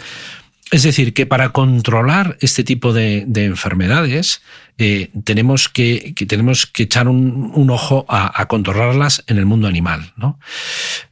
Es 0.72 0.82
decir, 0.82 1.14
que 1.14 1.26
para 1.26 1.50
controlar 1.50 2.36
este 2.40 2.64
tipo 2.64 2.92
de, 2.92 3.24
enfermedades 3.36 4.42
eh, 4.78 5.10
tenemos, 5.22 5.68
que, 5.68 6.12
tenemos 6.26 6.66
que 6.66 6.82
echar 6.84 7.06
un, 7.06 7.70
ojo 7.70 8.04
a, 8.08 8.46
controlarlas 8.48 9.22
en 9.28 9.38
el 9.38 9.46
mundo 9.46 9.68
animal. 9.68 10.12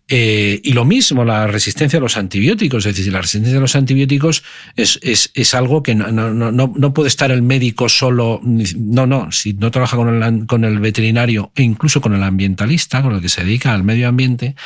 Eh, 0.09 0.61
y 0.63 0.73
lo 0.73 0.85
mismo, 0.85 1.25
la 1.25 1.47
resistencia 1.47 2.01
a 2.01 2.03
los 2.03 2.17
antibióticos. 2.17 2.85
Es 2.85 2.97
decir, 2.97 3.13
la 3.13 3.21
resistencia 3.21 3.59
a 3.59 3.61
los 3.61 3.77
antibióticos 3.77 4.43
es, 4.75 5.55
algo 5.55 5.85
que 5.85 5.95
no, 5.95 6.93
puede 6.93 7.09
estar 7.09 7.31
el 7.31 7.43
médico 7.43 7.89
solo. 7.89 8.41
No, 8.43 9.07
no. 9.07 9.31
Si 9.31 9.55
no 9.55 9.71
trabaja 9.71 9.97
con 9.97 10.21
el, 10.21 10.47
con 10.47 10.65
el 10.65 10.81
veterinario 10.81 11.53
e 11.55 11.63
incluso 11.63 12.01
con 12.01 12.13
el 12.13 12.25
ambientalista, 12.25 13.03
con 13.03 13.15
el 13.15 13.21
que 13.21 13.29
se 13.29 13.45
dedica 13.45 13.73
al 13.73 13.85
medio 13.85 14.09
ambiente, 14.09 14.57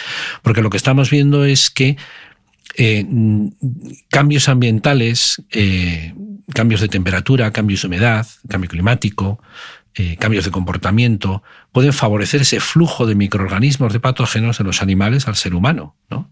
porque 0.43 0.63
lo 0.63 0.71
que 0.71 0.79
estamos 0.79 1.11
viendo 1.11 1.45
es 1.45 1.69
que 1.69 1.99
eh, 2.81 3.05
cambios 4.09 4.49
ambientales, 4.49 5.43
eh, 5.51 6.15
cambios 6.55 6.81
de 6.81 6.87
temperatura, 6.87 7.53
cambios 7.53 7.83
de 7.83 7.89
humedad, 7.89 8.25
cambio 8.49 8.71
climático, 8.71 9.43
eh, 9.97 10.17
cambios 10.17 10.45
de 10.45 10.53
comportamiento, 10.53 11.43
pueden 11.73 11.93
favorecer 11.93 12.43
ese 12.43 12.61
flujo 12.61 13.05
de 13.05 13.17
microorganismos, 13.17 13.93
de 13.93 13.99
patógenos 13.99 14.61
en 14.61 14.67
los 14.67 14.81
animales 14.81 15.27
al 15.27 15.35
ser 15.35 15.57
humano. 15.57 15.97
¿no? 16.09 16.31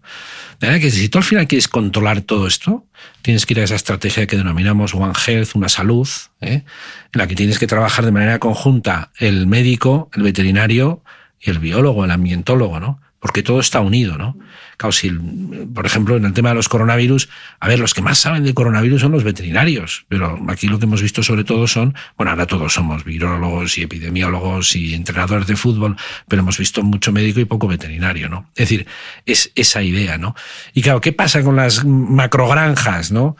De 0.61 0.67
manera 0.67 0.81
que 0.81 0.89
si 0.89 1.09
tú 1.09 1.17
al 1.17 1.25
final 1.25 1.47
quieres 1.47 1.67
controlar 1.67 2.21
todo 2.21 2.47
esto, 2.47 2.85
tienes 3.23 3.45
que 3.45 3.53
ir 3.53 3.59
a 3.59 3.63
esa 3.65 3.75
estrategia 3.75 4.25
que 4.25 4.37
denominamos 4.37 4.93
One 4.93 5.11
Health, 5.27 5.49
una 5.53 5.67
salud, 5.67 6.07
en 6.39 6.63
la 7.11 7.27
que 7.27 7.35
tienes 7.35 7.59
que 7.59 7.67
trabajar 7.67 8.05
de 8.05 8.13
manera 8.13 8.39
conjunta 8.39 9.11
el 9.19 9.47
médico, 9.47 10.09
el 10.13 10.23
veterinario 10.23 11.03
y 11.41 11.49
el 11.49 11.59
biólogo, 11.59 12.05
el 12.05 12.11
ambientólogo, 12.11 12.79
¿no? 12.79 13.01
Porque 13.27 13.43
todo 13.43 13.59
está 13.59 13.81
unido, 13.81 14.17
¿no? 14.17 14.37
Claro, 14.77 14.93
si, 14.93 15.09
por 15.09 15.85
ejemplo, 15.85 16.15
en 16.15 16.23
el 16.23 16.31
tema 16.31 16.47
de 16.47 16.55
los 16.55 16.69
coronavirus, 16.69 17.27
a 17.59 17.67
ver, 17.67 17.77
los 17.77 17.93
que 17.93 18.01
más 18.01 18.19
saben 18.19 18.45
de 18.45 18.53
coronavirus 18.53 19.01
son 19.01 19.11
los 19.11 19.25
veterinarios, 19.25 20.05
pero 20.07 20.39
aquí 20.47 20.69
lo 20.69 20.79
que 20.79 20.85
hemos 20.85 21.01
visto 21.01 21.23
sobre 21.23 21.43
todo 21.43 21.67
son, 21.67 21.93
bueno, 22.15 22.31
ahora 22.31 22.45
todos 22.45 22.71
somos 22.71 23.03
virólogos 23.03 23.77
y 23.77 23.81
epidemiólogos 23.81 24.77
y 24.77 24.93
entrenadores 24.93 25.45
de 25.45 25.57
fútbol, 25.57 25.97
pero 26.29 26.41
hemos 26.41 26.57
visto 26.57 26.83
mucho 26.83 27.11
médico 27.11 27.41
y 27.41 27.45
poco 27.45 27.67
veterinario, 27.67 28.29
¿no? 28.29 28.49
Es 28.55 28.69
decir, 28.69 28.87
es 29.25 29.51
esa 29.55 29.83
idea, 29.83 30.17
¿no? 30.17 30.33
Y 30.73 30.81
claro, 30.81 31.01
¿qué 31.01 31.11
pasa 31.11 31.43
con 31.43 31.57
las 31.57 31.83
macrogranjas, 31.83 33.11
no? 33.11 33.35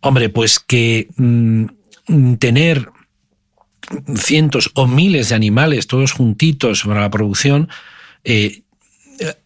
Hombre, 0.00 0.30
pues 0.30 0.58
que 0.58 1.06
mm, 1.16 1.66
tener 2.40 2.88
cientos 4.16 4.72
o 4.74 4.88
miles 4.88 5.28
de 5.28 5.36
animales 5.36 5.86
todos 5.86 6.10
juntitos 6.10 6.82
para 6.82 7.02
la 7.02 7.10
producción, 7.10 7.68
eh, 8.24 8.62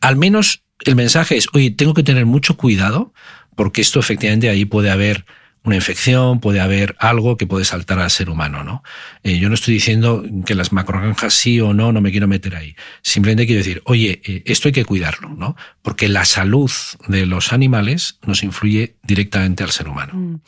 al 0.01 0.16
menos 0.16 0.62
el 0.85 0.97
mensaje 0.97 1.37
es, 1.37 1.47
oye, 1.53 1.70
tengo 1.70 1.95
que 1.95 2.03
tener 2.03 2.27
mucho 2.27 2.57
cuidado 2.57 3.12
porque 3.55 3.81
esto 3.81 4.01
efectivamente 4.01 4.49
ahí 4.49 4.64
puede 4.64 4.91
haber 4.91 5.25
una 5.64 5.77
infección, 5.77 6.41
puede 6.41 6.61
haber 6.61 6.97
algo 6.99 7.37
que 7.37 7.47
puede 7.47 7.64
saltar 7.64 8.01
al 8.01 8.11
ser 8.11 8.31
humano, 8.31 8.64
¿no? 8.64 8.83
Eh, 9.23 9.39
yo 9.39 9.49
no 9.49 9.55
estoy 9.55 9.75
diciendo 9.75 10.25
que 10.45 10.57
las 10.57 10.73
macrogranjas 10.73 11.35
sí 11.35 11.61
o 11.61 11.73
no, 11.73 11.93
no 11.93 12.01
me 12.01 12.11
quiero 12.11 12.27
meter 12.27 12.57
ahí. 12.57 12.75
Simplemente 13.03 13.47
quiero 13.47 13.59
decir, 13.59 13.81
oye, 13.85 14.20
eh, 14.25 14.43
esto 14.47 14.68
hay 14.68 14.73
que 14.73 14.85
cuidarlo, 14.85 15.29
¿no? 15.29 15.57
Porque 15.83 16.09
la 16.09 16.25
salud 16.25 16.70
de 17.07 17.27
los 17.27 17.53
animales 17.53 18.18
nos 18.27 18.43
influye 18.43 18.97
directamente 19.05 19.62
al 19.62 19.70
ser 19.70 19.89
humano. 19.89 20.14
Mm. 20.14 20.41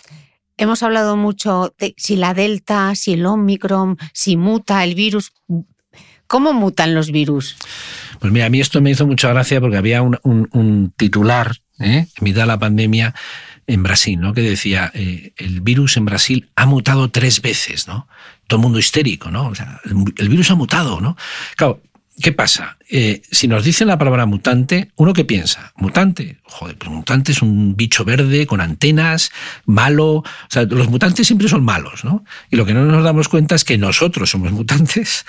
Hemos 0.57 0.83
hablado 0.83 1.17
mucho 1.17 1.75
de 1.79 1.95
si 1.97 2.17
la 2.17 2.33
delta, 2.33 2.95
si 2.95 3.15
el 3.15 3.27
omicron, 3.27 3.99
si 4.13 4.37
muta 4.37 4.85
el 4.85 4.95
virus. 4.95 5.33
¿Cómo 6.27 6.53
mutan 6.53 6.95
los 6.95 7.11
virus? 7.11 7.57
Pues 8.25 8.33
mira, 8.33 8.47
a 8.47 8.49
mí 8.49 8.59
esto 8.59 8.81
me 8.81 8.91
hizo 8.91 9.07
mucha 9.07 9.29
gracia 9.29 9.61
porque 9.61 9.77
había 9.77 10.01
un, 10.01 10.95
titular 10.97 11.59
¿eh? 11.79 12.07
en 12.17 12.25
mitad 12.25 12.41
de 12.41 12.47
la 12.47 12.59
pandemia 12.59 13.15
en 13.67 13.83
Brasil, 13.83 14.19
¿no? 14.19 14.33
Que 14.33 14.41
decía, 14.41 14.91
eh, 14.95 15.35
el 15.37 15.61
virus 15.61 15.99
en 15.99 16.07
Brasil 16.07 16.49
ha 16.57 16.65
mutado 16.65 17.11
tres 17.11 17.43
veces, 17.43 17.87
¿no? 17.87 18.09
Todo 18.47 18.61
el 18.61 18.63
mundo 18.63 18.79
histérico, 18.79 19.31
¿no? 19.31 19.49
O 19.49 19.55
sea, 19.55 19.79
el, 19.85 20.29
virus 20.31 20.51
ha 20.51 20.55
mutado, 20.55 21.03
¿no? 21.03 21.19
Claro, 21.57 21.83
¿qué 22.19 22.33
pasa? 22.33 22.79
Eh, 22.89 23.21
si 23.31 23.47
nos 23.47 23.63
dicen 23.63 23.89
la 23.89 23.99
palabra 23.99 24.25
mutante, 24.25 24.91
¿uno 24.97 25.13
qué 25.13 25.27
piensa? 25.27 25.75
¿Mutante? 25.77 26.39
Joder, 26.45 26.79
pues 26.79 26.91
mutante 26.91 27.33
es 27.33 27.43
un 27.43 27.77
bicho 27.77 28.07
verde 28.07 28.47
con 28.47 28.63
antenas, 28.63 29.33
malo. 29.67 30.07
O 30.07 30.25
sea, 30.49 30.63
los 30.63 30.89
mutantes 30.89 31.27
siempre 31.27 31.47
son 31.47 31.63
malos, 31.63 32.07
¿no? 32.07 32.25
Y 32.51 32.57
lo 32.57 32.65
que 32.65 32.73
no 32.73 32.87
nos 32.87 33.05
damos 33.05 33.29
cuenta 33.29 33.55
es 33.55 33.65
que 33.65 33.77
nosotros 33.77 34.31
somos 34.31 34.51
mutantes 34.51 35.27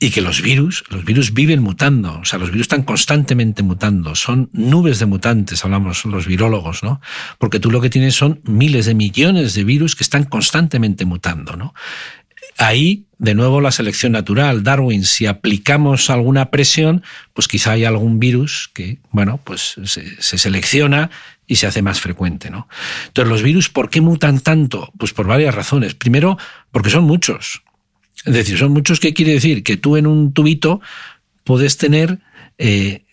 y 0.00 0.10
que 0.10 0.20
los 0.20 0.42
virus, 0.42 0.84
los 0.90 1.04
virus 1.04 1.34
viven 1.34 1.60
mutando, 1.60 2.20
o 2.20 2.24
sea, 2.24 2.38
los 2.38 2.50
virus 2.50 2.66
están 2.66 2.84
constantemente 2.84 3.64
mutando, 3.64 4.14
son 4.14 4.48
nubes 4.52 5.00
de 5.00 5.06
mutantes, 5.06 5.64
hablamos 5.64 6.04
los 6.04 6.26
virólogos, 6.26 6.84
¿no? 6.84 7.00
Porque 7.38 7.58
tú 7.58 7.70
lo 7.70 7.80
que 7.80 7.90
tienes 7.90 8.14
son 8.14 8.40
miles 8.44 8.86
de 8.86 8.94
millones 8.94 9.54
de 9.54 9.64
virus 9.64 9.96
que 9.96 10.04
están 10.04 10.24
constantemente 10.24 11.04
mutando, 11.04 11.56
¿no? 11.56 11.74
Ahí, 12.58 13.06
de 13.18 13.34
nuevo, 13.34 13.60
la 13.60 13.72
selección 13.72 14.12
natural, 14.12 14.62
Darwin, 14.62 15.04
si 15.04 15.26
aplicamos 15.26 16.10
alguna 16.10 16.50
presión, 16.50 17.02
pues 17.32 17.48
quizá 17.48 17.72
hay 17.72 17.84
algún 17.84 18.20
virus 18.20 18.70
que, 18.72 18.98
bueno, 19.10 19.40
pues 19.42 19.76
se, 19.84 20.22
se 20.22 20.38
selecciona 20.38 21.10
y 21.46 21.56
se 21.56 21.66
hace 21.66 21.82
más 21.82 22.00
frecuente, 22.00 22.50
¿no? 22.50 22.68
Entonces, 23.08 23.30
los 23.30 23.42
virus, 23.42 23.68
¿por 23.68 23.90
qué 23.90 24.00
mutan 24.00 24.40
tanto? 24.40 24.92
Pues 24.98 25.12
por 25.12 25.26
varias 25.26 25.54
razones. 25.54 25.94
Primero, 25.94 26.36
porque 26.70 26.90
son 26.90 27.04
muchos. 27.04 27.62
Es 28.24 28.34
decir, 28.34 28.58
son 28.58 28.72
muchos 28.72 29.00
que 29.00 29.14
quiere 29.14 29.32
decir 29.32 29.62
que 29.62 29.76
tú 29.76 29.96
en 29.96 30.06
un 30.06 30.32
tubito 30.32 30.80
puedes 31.44 31.76
tener 31.76 32.18
eh, 32.58 33.04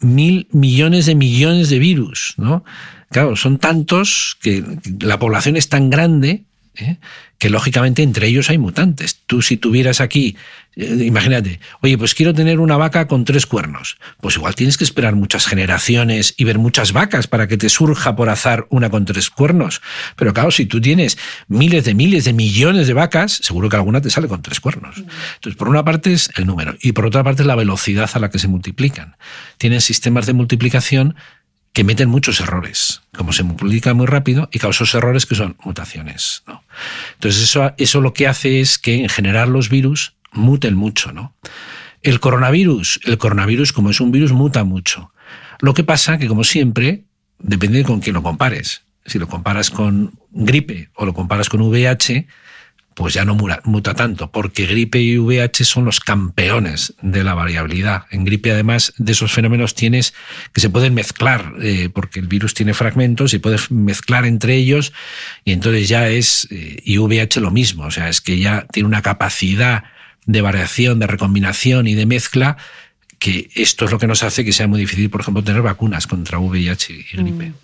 mil 0.00 0.48
millones 0.52 1.06
de 1.06 1.14
millones 1.14 1.68
de 1.68 1.78
virus, 1.78 2.34
¿no? 2.36 2.64
Claro, 3.10 3.36
son 3.36 3.58
tantos 3.58 4.36
que 4.40 4.64
la 5.00 5.18
población 5.18 5.56
es 5.56 5.68
tan 5.68 5.90
grande 5.90 6.44
¿eh? 6.76 6.96
que 7.38 7.50
lógicamente 7.50 8.02
entre 8.02 8.26
ellos 8.26 8.50
hay 8.50 8.58
mutantes. 8.58 9.20
Tú 9.26 9.42
si 9.42 9.56
tuvieras 9.56 10.00
aquí, 10.00 10.36
imagínate, 10.76 11.58
oye, 11.80 11.96
pues 11.96 12.14
quiero 12.14 12.34
tener 12.34 12.60
una 12.60 12.76
vaca 12.76 13.06
con 13.06 13.24
tres 13.24 13.46
cuernos, 13.46 13.96
pues 14.20 14.36
igual 14.36 14.54
tienes 14.54 14.76
que 14.76 14.84
esperar 14.84 15.14
muchas 15.14 15.46
generaciones 15.46 16.34
y 16.36 16.44
ver 16.44 16.58
muchas 16.58 16.92
vacas 16.92 17.26
para 17.26 17.48
que 17.48 17.56
te 17.56 17.70
surja 17.70 18.14
por 18.14 18.28
azar 18.28 18.66
una 18.68 18.90
con 18.90 19.06
tres 19.06 19.30
cuernos. 19.30 19.80
Pero 20.16 20.34
claro, 20.34 20.50
si 20.50 20.66
tú 20.66 20.80
tienes 20.80 21.16
miles 21.48 21.84
de 21.84 21.94
miles 21.94 22.26
de 22.26 22.34
millones 22.34 22.86
de 22.86 22.92
vacas, 22.92 23.40
seguro 23.42 23.70
que 23.70 23.76
alguna 23.76 24.02
te 24.02 24.10
sale 24.10 24.28
con 24.28 24.42
tres 24.42 24.60
cuernos. 24.60 24.98
Entonces, 24.98 25.56
por 25.56 25.68
una 25.68 25.84
parte 25.84 26.12
es 26.12 26.30
el 26.36 26.46
número 26.46 26.76
y 26.82 26.92
por 26.92 27.06
otra 27.06 27.24
parte 27.24 27.42
es 27.42 27.46
la 27.46 27.56
velocidad 27.56 28.10
a 28.12 28.18
la 28.18 28.30
que 28.30 28.38
se 28.38 28.48
multiplican. 28.48 29.16
Tienen 29.56 29.80
sistemas 29.80 30.26
de 30.26 30.34
multiplicación 30.34 31.16
que 31.72 31.84
meten 31.84 32.08
muchos 32.08 32.40
errores, 32.40 33.02
como 33.14 33.32
se 33.32 33.42
multiplica 33.42 33.92
muy 33.92 34.06
rápido, 34.06 34.48
y 34.50 34.58
causa 34.58 34.84
errores 34.96 35.26
que 35.26 35.34
son 35.34 35.56
mutaciones. 35.62 36.42
¿no? 36.46 36.62
Entonces, 37.14 37.42
eso, 37.42 37.72
eso 37.76 38.00
lo 38.00 38.14
que 38.14 38.26
hace 38.26 38.60
es 38.60 38.78
que 38.78 39.02
en 39.02 39.10
general 39.10 39.50
los 39.50 39.68
virus 39.68 40.14
muten 40.36 40.74
mucho. 40.74 41.12
¿no? 41.12 41.34
El 42.02 42.20
coronavirus, 42.20 43.00
el 43.04 43.18
coronavirus, 43.18 43.72
como 43.72 43.90
es 43.90 44.00
un 44.00 44.12
virus, 44.12 44.32
muta 44.32 44.64
mucho. 44.64 45.12
Lo 45.60 45.74
que 45.74 45.84
pasa 45.84 46.18
que, 46.18 46.28
como 46.28 46.44
siempre, 46.44 47.04
depende 47.38 47.78
de 47.78 47.84
con 47.84 48.00
quién 48.00 48.14
lo 48.14 48.22
compares. 48.22 48.82
Si 49.04 49.18
lo 49.18 49.28
comparas 49.28 49.70
con 49.70 50.18
gripe 50.30 50.90
o 50.94 51.06
lo 51.06 51.14
comparas 51.14 51.48
con 51.48 51.62
VIH, 51.62 52.26
pues 52.96 53.12
ya 53.12 53.26
no 53.26 53.36
muta, 53.64 53.94
tanto, 53.94 54.30
porque 54.30 54.64
gripe 54.64 54.98
y 54.98 55.18
VIH 55.18 55.66
son 55.66 55.84
los 55.84 56.00
campeones 56.00 56.94
de 57.02 57.24
la 57.24 57.34
variabilidad. 57.34 58.04
En 58.10 58.24
gripe, 58.24 58.50
además, 58.50 58.94
de 58.96 59.12
esos 59.12 59.32
fenómenos 59.32 59.74
tienes 59.74 60.14
que 60.54 60.62
se 60.62 60.70
pueden 60.70 60.94
mezclar, 60.94 61.52
eh, 61.60 61.90
porque 61.92 62.20
el 62.20 62.26
virus 62.26 62.54
tiene 62.54 62.72
fragmentos 62.72 63.34
y 63.34 63.38
puedes 63.38 63.70
mezclar 63.70 64.24
entre 64.24 64.54
ellos, 64.54 64.94
y 65.44 65.52
entonces 65.52 65.90
ya 65.90 66.08
es, 66.08 66.48
eh, 66.50 66.80
y 66.84 66.96
VIH 66.96 67.40
lo 67.40 67.50
mismo, 67.50 67.84
o 67.84 67.90
sea, 67.90 68.08
es 68.08 68.22
que 68.22 68.38
ya 68.38 68.66
tiene 68.72 68.86
una 68.86 69.02
capacidad 69.02 69.84
de 70.26 70.40
variación, 70.42 70.98
de 70.98 71.06
recombinación 71.06 71.86
y 71.86 71.94
de 71.94 72.06
mezcla, 72.06 72.56
que 73.18 73.48
esto 73.54 73.84
es 73.86 73.92
lo 73.92 73.98
que 73.98 74.06
nos 74.06 74.22
hace 74.22 74.44
que 74.44 74.52
sea 74.52 74.66
muy 74.66 74.80
difícil, 74.80 75.08
por 75.08 75.20
ejemplo, 75.20 75.42
tener 75.42 75.62
vacunas 75.62 76.06
contra 76.06 76.38
VIH 76.38 76.92
y 76.92 77.16
gripe. 77.16 77.46
Mm. 77.50 77.54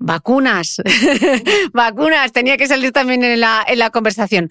Vacunas, 0.00 0.80
vacunas, 1.72 2.32
tenía 2.32 2.56
que 2.56 2.68
salir 2.68 2.92
también 2.92 3.24
en 3.24 3.40
la, 3.40 3.64
en 3.66 3.78
la 3.78 3.90
conversación. 3.90 4.48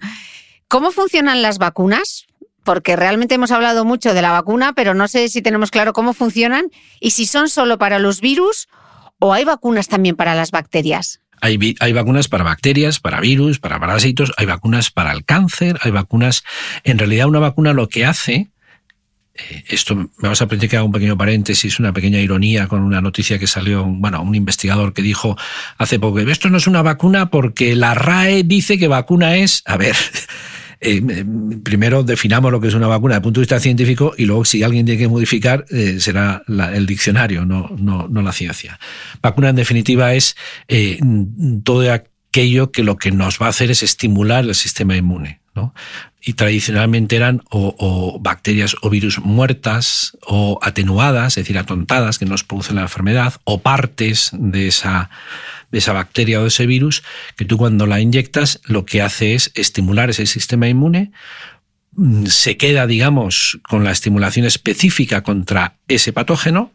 ¿Cómo 0.68 0.92
funcionan 0.92 1.40
las 1.42 1.58
vacunas? 1.58 2.26
Porque 2.64 2.96
realmente 2.96 3.36
hemos 3.36 3.50
hablado 3.50 3.86
mucho 3.86 4.12
de 4.12 4.20
la 4.20 4.32
vacuna, 4.32 4.74
pero 4.74 4.92
no 4.92 5.08
sé 5.08 5.28
si 5.30 5.40
tenemos 5.40 5.70
claro 5.70 5.94
cómo 5.94 6.12
funcionan 6.12 6.70
y 7.00 7.12
si 7.12 7.24
son 7.24 7.48
solo 7.48 7.78
para 7.78 7.98
los 7.98 8.20
virus 8.20 8.68
o 9.18 9.32
hay 9.32 9.44
vacunas 9.44 9.88
también 9.88 10.16
para 10.16 10.34
las 10.34 10.50
bacterias. 10.50 11.20
Hay, 11.40 11.76
hay, 11.80 11.92
vacunas 11.92 12.28
para 12.28 12.44
bacterias, 12.44 13.00
para 13.00 13.20
virus, 13.20 13.58
para 13.58 13.78
parásitos, 13.78 14.32
hay 14.36 14.46
vacunas 14.46 14.90
para 14.90 15.12
el 15.12 15.24
cáncer, 15.24 15.78
hay 15.82 15.90
vacunas... 15.90 16.44
En 16.84 16.98
realidad 16.98 17.26
una 17.26 17.38
vacuna 17.38 17.72
lo 17.72 17.88
que 17.88 18.04
hace 18.04 18.50
eh, 19.38 19.64
esto 19.68 19.94
me 19.94 20.28
vas 20.28 20.42
a 20.42 20.48
pedir 20.48 20.68
que 20.68 20.76
haga 20.76 20.84
un 20.84 20.92
pequeño 20.92 21.16
paréntesis, 21.16 21.78
una 21.78 21.92
pequeña 21.92 22.18
ironía 22.18 22.66
con 22.66 22.82
una 22.82 23.00
noticia 23.00 23.38
que 23.38 23.46
salió, 23.46 23.84
bueno, 23.84 24.20
un 24.22 24.34
investigador 24.34 24.92
que 24.92 25.02
dijo 25.02 25.36
hace 25.78 25.98
poco, 25.98 26.18
esto 26.18 26.50
no 26.50 26.58
es 26.58 26.66
una 26.66 26.82
vacuna 26.82 27.30
porque 27.30 27.76
la 27.76 27.94
RAE 27.94 28.42
dice 28.42 28.78
que 28.78 28.88
vacuna 28.88 29.36
es, 29.36 29.62
a 29.64 29.76
ver, 29.76 29.96
eh, 30.80 31.02
primero 31.62 32.02
definamos 32.02 32.52
lo 32.52 32.60
que 32.60 32.68
es 32.68 32.74
una 32.74 32.86
vacuna 32.86 33.14
desde 33.14 33.18
el 33.18 33.22
punto 33.22 33.40
de 33.40 33.42
vista 33.42 33.60
científico 33.60 34.14
y 34.16 34.26
luego 34.26 34.44
si 34.44 34.62
alguien 34.62 34.86
tiene 34.86 35.00
que 35.00 35.08
modificar 35.08 35.64
eh, 35.70 35.98
será 36.00 36.42
el 36.46 36.86
diccionario, 36.86 37.44
no, 37.44 37.70
no, 37.76 38.08
no, 38.08 38.22
la 38.22 38.32
ciencia. 38.32 38.78
Vacuna 39.20 39.48
en 39.50 39.56
definitiva 39.56 40.14
es 40.14 40.36
todo 41.64 41.92
aquello 41.92 42.70
que 42.70 42.84
lo 42.84 42.96
que 42.96 43.10
nos 43.10 43.40
va 43.40 43.46
a 43.46 43.50
hacer 43.50 43.70
es 43.70 43.82
estimular 43.82 44.44
el 44.44 44.54
sistema 44.54 44.96
inmune. 44.96 45.40
Y 46.20 46.34
tradicionalmente 46.34 47.16
eran 47.16 47.42
o, 47.50 48.18
bacterias 48.20 48.76
o 48.82 48.90
virus 48.90 49.18
muertas 49.20 50.16
o 50.26 50.58
atenuadas, 50.62 51.36
es 51.36 51.44
decir, 51.44 51.58
atontadas, 51.58 52.18
que 52.18 52.26
nos 52.26 52.44
producen 52.44 52.76
la 52.76 52.82
enfermedad, 52.82 53.34
o 53.44 53.60
partes 53.60 54.30
de 54.32 54.68
esa, 54.68 55.10
de 55.70 55.78
esa 55.78 55.92
bacteria 55.92 56.40
o 56.40 56.42
de 56.42 56.48
ese 56.48 56.66
virus, 56.66 57.02
que 57.36 57.44
tú 57.44 57.58
cuando 57.58 57.86
la 57.86 58.00
inyectas 58.00 58.60
lo 58.64 58.84
que 58.84 59.02
hace 59.02 59.34
es 59.34 59.50
estimular 59.54 60.10
ese 60.10 60.26
sistema 60.26 60.68
inmune, 60.68 61.12
mm, 61.92 62.26
se 62.26 62.56
queda, 62.56 62.86
digamos, 62.86 63.58
con 63.62 63.84
la 63.84 63.90
estimulación 63.90 64.46
específica 64.46 65.22
contra 65.22 65.76
ese 65.88 66.12
patógeno, 66.12 66.72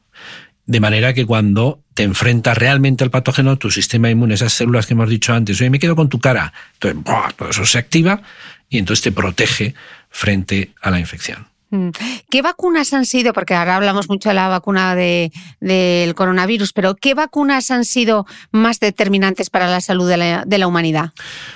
de 0.66 0.80
manera 0.80 1.14
que 1.14 1.26
cuando 1.26 1.84
te 1.94 2.04
enfrentas 2.04 2.58
realmente 2.58 3.04
al 3.04 3.12
patógeno, 3.12 3.58
tu 3.58 3.70
sistema 3.70 4.10
inmune, 4.10 4.36
esas 4.36 4.54
células 4.54 4.86
que 4.86 4.94
hemos 4.94 5.10
dicho 5.10 5.34
antes, 5.34 5.60
oye, 5.60 5.70
me 5.70 5.80
quedo 5.80 5.96
con 5.96 6.10
tu 6.10 6.20
cara, 6.20 6.54
entonces 6.74 7.04
todo 7.36 7.50
eso 7.50 7.66
se 7.66 7.78
activa 7.78 8.22
y 8.70 8.78
entonces 8.78 9.04
te 9.04 9.12
protege 9.12 9.74
frente 10.10 10.72
a 10.82 10.90
la 10.90 11.00
infección. 11.00 11.53
Mm. 11.74 11.90
¿Qué 12.30 12.44
vacunas 12.44 12.94
han 12.94 13.08
sido? 13.08 13.34
Porque 13.34 13.56
ahora 13.56 13.76
hablamos 13.76 14.08
mucho 14.08 14.30
de 14.30 14.36
la 14.36 14.48
vacuna 14.48 14.94
del 14.94 16.14
coronavirus, 16.14 16.72
pero 16.72 16.94
¿qué 16.94 17.16
vacunas 17.16 17.72
han 17.72 17.84
sido 17.84 18.28
más 18.52 18.80
determinantes 18.80 19.50
para 19.50 19.68
la 19.68 19.82
salud 19.82 20.08
de 20.08 20.18
la, 20.60 20.68
humanidad? 20.68 21.14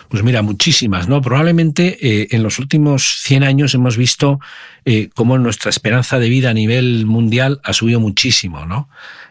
Pues 0.10 0.24
mira, 0.24 0.42
muchísimas, 0.42 1.08
¿no? 1.08 1.22
Probablemente 1.22 2.00
eh, 2.02 2.30
en 2.32 2.42
los 2.42 2.58
últimos 2.58 3.22
100 3.22 3.44
años 3.44 3.76
hemos 3.76 3.96
visto 3.96 4.40
eh, 4.86 5.10
cómo 5.14 5.38
nuestra 5.38 5.70
esperanza 5.70 6.18
de 6.18 6.30
vida 6.30 6.50
a 6.50 6.54
nivel 6.56 7.06
mundial 7.06 7.62
ha 7.64 7.74
subido 7.74 8.00
muchísimo, 8.00 8.66
¿no? 8.66 8.90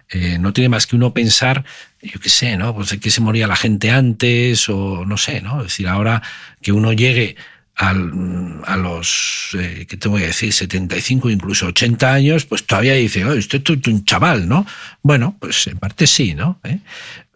Eh, 0.08 0.38
no 0.38 0.52
tiene 0.52 0.68
más 0.68 0.86
que 0.86 0.94
uno 0.94 1.12
pensar, 1.12 1.64
yo 2.00 2.20
qué 2.20 2.28
sé, 2.28 2.56
¿no? 2.56 2.72
Pues 2.76 2.90
de 2.90 3.00
que 3.00 3.10
se 3.10 3.20
moría 3.20 3.48
la 3.48 3.56
gente 3.56 3.90
antes 3.90 4.68
o 4.68 5.04
no 5.04 5.16
sé, 5.16 5.40
¿no? 5.40 5.58
Es 5.62 5.64
decir, 5.64 5.88
ahora 5.88 6.22
que 6.62 6.70
uno 6.70 6.92
llegue 6.92 7.34
a 7.76 8.76
los, 8.76 9.50
eh, 9.58 9.86
¿qué 9.88 9.96
te 9.96 10.08
voy 10.08 10.22
a 10.22 10.26
decir?, 10.26 10.52
75, 10.52 11.28
incluso 11.30 11.66
80 11.66 12.12
años, 12.12 12.46
pues 12.46 12.64
todavía 12.64 12.94
dice, 12.94 13.24
oh, 13.24 13.34
usted 13.34 13.62
es 13.62 13.88
un 13.88 14.04
chaval, 14.04 14.48
¿no? 14.48 14.66
Bueno, 15.02 15.36
pues 15.38 15.66
en 15.66 15.78
parte 15.78 16.06
sí, 16.06 16.34
¿no? 16.34 16.58
¿Eh? 16.64 16.78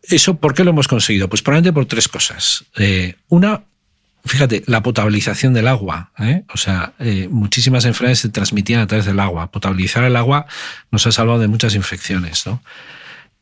¿Eso 0.02 0.36
por 0.36 0.54
qué 0.54 0.64
lo 0.64 0.70
hemos 0.70 0.88
conseguido? 0.88 1.28
Pues 1.28 1.42
probablemente 1.42 1.74
por 1.74 1.84
tres 1.84 2.08
cosas. 2.08 2.64
Eh, 2.78 3.16
una, 3.28 3.62
fíjate, 4.24 4.62
la 4.66 4.82
potabilización 4.82 5.52
del 5.52 5.68
agua. 5.68 6.10
¿eh? 6.18 6.42
O 6.52 6.56
sea, 6.56 6.94
muchísimas 7.28 7.84
enfermedades 7.84 8.20
se 8.20 8.30
transmitían 8.30 8.80
a 8.80 8.86
través 8.86 9.04
del 9.04 9.20
agua. 9.20 9.50
Potabilizar 9.50 10.04
el 10.04 10.16
agua 10.16 10.46
nos 10.90 11.06
ha 11.06 11.12
salvado 11.12 11.38
de 11.38 11.48
muchas 11.48 11.74
infecciones, 11.74 12.46
¿no? 12.46 12.62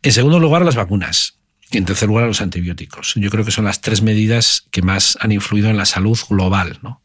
En 0.02 0.12
segundo 0.12 0.40
lugar, 0.40 0.64
las 0.64 0.76
vacunas. 0.76 1.37
Y 1.70 1.76
en 1.76 1.84
tercer 1.84 2.08
lugar, 2.08 2.26
los 2.26 2.40
antibióticos. 2.40 3.12
Yo 3.16 3.28
creo 3.30 3.44
que 3.44 3.50
son 3.50 3.66
las 3.66 3.82
tres 3.82 4.00
medidas 4.00 4.66
que 4.70 4.80
más 4.80 5.18
han 5.20 5.32
influido 5.32 5.68
en 5.68 5.76
la 5.76 5.84
salud 5.84 6.18
global. 6.28 6.78
¿no? 6.82 7.02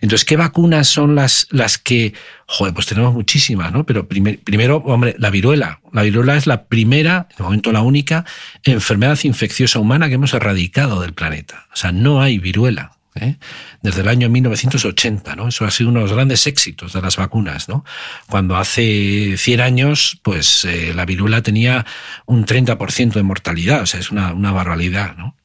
Entonces, 0.00 0.24
¿qué 0.24 0.36
vacunas 0.36 0.88
son 0.88 1.14
las, 1.14 1.46
las 1.50 1.76
que, 1.76 2.14
joder, 2.46 2.72
pues 2.72 2.86
tenemos 2.86 3.12
muchísimas, 3.12 3.72
¿no? 3.72 3.84
Pero 3.84 4.08
primero, 4.08 4.78
hombre, 4.86 5.14
la 5.18 5.28
viruela. 5.28 5.80
La 5.92 6.02
viruela 6.02 6.36
es 6.36 6.46
la 6.46 6.64
primera, 6.64 7.28
de 7.36 7.44
momento 7.44 7.72
la 7.72 7.82
única, 7.82 8.24
enfermedad 8.62 9.18
infecciosa 9.22 9.78
humana 9.78 10.08
que 10.08 10.14
hemos 10.14 10.32
erradicado 10.32 11.02
del 11.02 11.12
planeta. 11.12 11.66
O 11.72 11.76
sea, 11.76 11.92
no 11.92 12.22
hay 12.22 12.38
viruela. 12.38 12.92
¿Eh? 13.14 13.36
desde 13.82 14.02
el 14.02 14.08
año 14.08 14.28
1980. 14.28 15.36
¿no? 15.36 15.48
Eso 15.48 15.64
ha 15.64 15.70
sido 15.70 15.90
uno 15.90 16.00
de 16.00 16.06
los 16.06 16.14
grandes 16.14 16.46
éxitos 16.46 16.92
de 16.92 17.02
las 17.02 17.16
vacunas. 17.16 17.68
¿no? 17.68 17.84
Cuando 18.28 18.56
hace 18.56 19.36
100 19.36 19.60
años, 19.60 20.20
pues 20.22 20.64
eh, 20.64 20.92
la 20.94 21.04
viruela 21.04 21.42
tenía 21.42 21.86
un 22.26 22.46
30% 22.46 23.14
de 23.14 23.22
mortalidad, 23.22 23.82
o 23.82 23.86
sea, 23.86 24.00
es 24.00 24.10
una, 24.10 24.32
una 24.32 24.52
barbaridad. 24.52 25.16
¿no? 25.16 25.36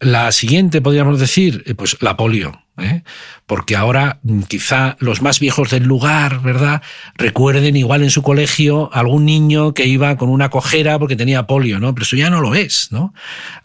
La 0.00 0.30
siguiente, 0.32 0.80
podríamos 0.80 1.18
decir, 1.18 1.62
eh, 1.66 1.74
pues 1.74 1.96
la 2.00 2.16
polio. 2.16 2.62
¿Eh? 2.78 3.02
Porque 3.46 3.76
ahora 3.76 4.18
mm, 4.22 4.42
quizá 4.42 4.96
los 5.00 5.22
más 5.22 5.40
viejos 5.40 5.70
del 5.70 5.84
lugar, 5.84 6.40
¿verdad? 6.40 6.82
Recuerden 7.16 7.76
igual 7.76 8.02
en 8.02 8.10
su 8.10 8.22
colegio 8.22 8.90
algún 8.92 9.24
niño 9.24 9.74
que 9.74 9.86
iba 9.86 10.16
con 10.16 10.28
una 10.28 10.50
cojera 10.50 10.98
porque 10.98 11.16
tenía 11.16 11.46
polio, 11.46 11.80
¿no? 11.80 11.94
Pero 11.94 12.04
eso 12.04 12.16
ya 12.16 12.30
no 12.30 12.40
lo 12.40 12.54
es, 12.54 12.88
¿no? 12.90 13.14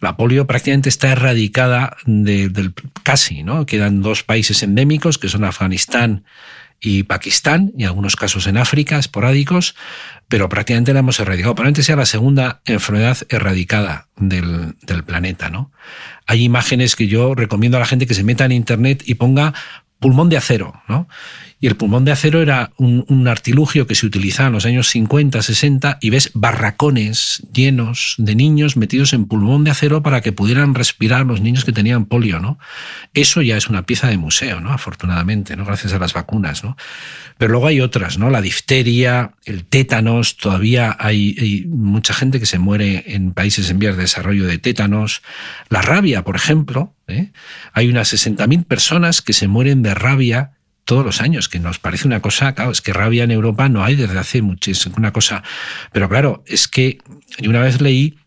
La 0.02 0.18
polio 0.18 0.48
prácticamente 0.48 0.90
está 0.90 1.12
erradicada 1.12 1.98
del 2.06 2.74
casi, 3.04 3.44
¿no? 3.44 3.66
Quedan 3.66 4.02
dos 4.02 4.24
países 4.24 4.64
endémicos 4.64 5.18
que 5.18 5.30
son 5.30 5.44
Afganistán 5.44 6.24
y 6.84 7.04
Pakistán, 7.04 7.72
y 7.78 7.86
algunos 7.86 8.18
casos 8.18 8.46
en 8.46 8.58
África, 8.58 9.00
esporádicos, 9.00 9.74
pero 10.28 10.50
prácticamente 10.50 10.94
la 10.94 11.00
hemos 11.00 11.18
erradicado. 11.18 11.56
Probablemente 11.56 11.82
sea 11.82 11.96
la 11.96 12.06
segunda 12.06 12.62
enfermedad 12.66 13.18
erradicada 13.30 14.10
del, 14.18 14.76
del 14.82 15.06
planeta, 15.06 15.50
¿no? 15.50 15.72
Hay 16.28 16.44
imágenes 16.44 16.98
que 16.98 17.08
yo 17.08 17.36
recomiendo 17.36 17.78
a 17.78 17.80
la 17.80 17.86
gente 17.86 18.06
que 18.06 18.14
se 18.14 18.26
meta 18.26 18.44
en 18.44 18.52
internet 18.52 19.02
y 19.06 19.16
ponga 19.16 19.54
pulmón 20.00 20.28
de 20.28 20.36
acero, 20.36 20.82
¿no? 20.90 21.08
Y 21.64 21.68
el 21.68 21.78
pulmón 21.78 22.04
de 22.04 22.12
acero 22.12 22.42
era 22.42 22.74
un, 22.76 23.26
artilugio 23.26 23.88
que 23.88 23.96
se 23.96 24.06
utilizaba 24.06 24.48
en 24.48 24.54
los 24.54 24.66
años 24.66 24.90
50, 24.90 25.42
60 25.42 25.98
y 26.02 26.10
ves 26.10 26.32
barracones 26.34 27.42
llenos 27.54 28.16
de 28.18 28.36
niños 28.36 28.76
metidos 28.76 29.14
en 29.14 29.28
pulmón 29.28 29.64
de 29.64 29.72
acero 29.72 30.04
para 30.04 30.20
que 30.20 30.34
pudieran 30.34 30.76
respirar 30.76 31.26
los 31.26 31.40
niños 31.40 31.64
que 31.64 31.72
tenían 31.72 32.04
polio, 32.04 32.42
¿no? 32.42 32.60
Eso 33.14 33.42
ya 33.42 33.56
es 33.56 33.70
una 33.70 33.86
pieza 33.86 34.10
de 34.10 34.18
museo, 34.18 34.60
¿no? 34.60 34.74
Afortunadamente, 34.74 35.56
¿no? 35.56 35.64
Gracias 35.64 35.94
a 35.94 36.00
las 36.00 36.12
vacunas, 36.12 36.66
¿no? 36.66 36.76
Pero 37.38 37.54
luego 37.54 37.68
hay 37.68 37.80
otras, 37.80 38.18
¿no? 38.18 38.30
La 38.30 38.42
difteria, 38.42 39.32
el 39.46 39.64
tétanos, 39.64 40.36
todavía 40.36 40.98
hay, 41.00 41.66
mucha 41.70 42.14
gente 42.14 42.42
que 42.42 42.46
se 42.46 42.60
muere 42.60 43.06
en 43.16 43.32
países 43.32 43.70
en 43.70 43.80
vías 43.80 43.96
de 43.96 44.02
desarrollo 44.02 44.48
de 44.48 44.58
tétanos. 44.58 45.22
La 45.70 45.82
rabia, 45.82 46.26
por 46.26 46.36
ejemplo, 46.36 46.94
¿eh? 47.08 47.32
hay 47.72 47.88
unas 47.88 48.14
60.000 48.14 48.66
personas 48.66 49.22
que 49.22 49.32
se 49.32 49.48
mueren 49.48 49.82
de 49.82 49.94
rabia 49.94 50.53
todos 50.86 51.06
los 51.06 51.22
años, 51.22 51.50
que 51.50 51.60
nos 51.60 51.80
parece 51.80 52.08
una 52.08 52.22
cosa, 52.22 52.54
claro, 52.54 52.72
es 52.72 52.82
que 52.82 52.94
rabia 52.94 53.24
en 53.24 53.32
Europa 53.32 53.70
no 53.70 53.84
hay 53.84 53.96
desde 53.96 54.18
hace 54.20 54.42
muchísimo, 54.42 54.96
una 54.98 55.14
cosa, 55.14 55.44
pero 55.92 56.10
claro, 56.10 56.44
es 56.46 56.68
que 56.68 57.00
yo 57.40 57.50
una 57.50 57.62
vez 57.62 57.82
leí 57.82 58.18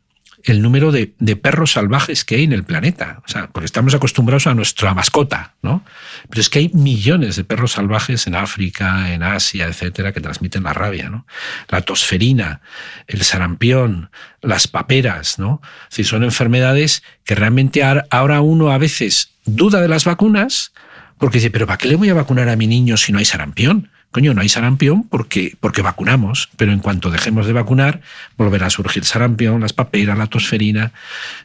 el 0.46 0.62
número 0.62 0.92
de, 0.92 1.09
perros 1.36 1.72
salvajes 1.72 2.24
que 2.24 2.36
hay 2.36 2.44
en 2.44 2.52
el 2.52 2.62
planeta. 2.62 3.20
O 3.26 3.28
sea, 3.28 3.48
porque 3.48 3.66
estamos 3.66 3.94
acostumbrados 3.94 4.46
a 4.46 4.54
nuestra 4.54 4.94
mascota, 4.94 5.54
¿no? 5.61 5.84
Pero 6.30 6.40
es 6.40 6.48
que 6.48 6.61
hay 6.61 6.70
millones 6.72 7.34
de 7.34 7.42
perros 7.42 7.72
salvajes 7.72 8.28
en 8.28 8.36
África, 8.36 9.12
en 9.12 9.24
Asia, 9.24 9.66
etcétera, 9.66 10.12
que 10.12 10.20
transmiten 10.20 10.62
la 10.62 10.72
rabia, 10.72 11.11
¿no? 11.11 11.26
La 11.68 11.80
tosferina, 11.80 12.61
el 13.09 13.22
sarampión, 13.24 14.11
las 14.40 14.68
paperas, 14.68 15.40
¿no? 15.40 15.61
Si 15.88 16.04
son 16.04 16.22
enfermedades 16.22 17.02
que 17.24 17.34
realmente 17.34 17.82
ahora 17.82 18.40
uno 18.40 18.70
a 18.70 18.78
veces 18.78 19.31
duda 19.47 19.81
de 19.81 19.89
las 19.89 20.05
vacunas 20.05 20.72
porque 21.18 21.38
dice, 21.38 21.51
pero 21.51 21.66
¿para 21.66 21.78
qué 21.78 21.88
le 21.88 21.97
voy 21.97 22.09
a 22.09 22.14
vacunar 22.14 22.48
a 22.48 22.56
mi 22.56 22.66
niño 22.66 22.97
si 22.97 23.12
no 23.12 23.18
hay 23.18 23.24
sarampión? 23.24 23.90
Coño, 24.10 24.32
no 24.32 24.40
hay 24.40 24.48
sarampión 24.48 25.02
porque, 25.02 25.56
porque 25.60 25.82
vacunamos, 25.82 26.48
pero 26.56 26.72
en 26.72 26.78
cuanto 26.78 27.10
dejemos 27.10 27.47
de 27.47 27.52
vacunar, 27.52 28.01
volverá 28.38 28.66
a 28.66 28.70
surgir 28.70 29.05
sarampión, 29.05 29.60
las 29.60 29.72
paperas, 29.72 30.16
la 30.16 30.26
tosferina. 30.26 30.93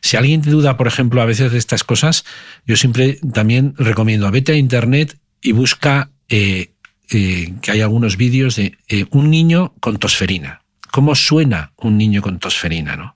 Si 0.01 0.15
alguien 0.15 0.41
te 0.41 0.51
duda, 0.51 0.77
por 0.77 0.87
ejemplo, 0.87 1.21
a 1.21 1.25
veces 1.25 1.51
de 1.51 1.57
estas 1.57 1.83
cosas, 1.83 2.23
yo 2.65 2.77
siempre 2.77 3.19
también 3.33 3.73
recomiendo, 3.77 4.29
vete 4.31 4.53
a 4.53 4.55
internet 4.55 5.17
y 5.41 5.51
busca 5.51 6.11
eh, 6.29 6.71
eh, 7.09 7.53
que 7.61 7.71
hay 7.71 7.81
algunos 7.81 8.15
vídeos 8.15 8.55
de 8.55 8.77
eh, 8.87 9.05
un 9.09 9.29
niño 9.29 9.73
con 9.81 9.97
tosferina. 9.97 10.61
¿Cómo 10.91 11.15
suena 11.15 11.73
un 11.77 11.97
niño 11.97 12.21
con 12.21 12.39
tosferina? 12.39 12.95
¿no? 12.95 13.15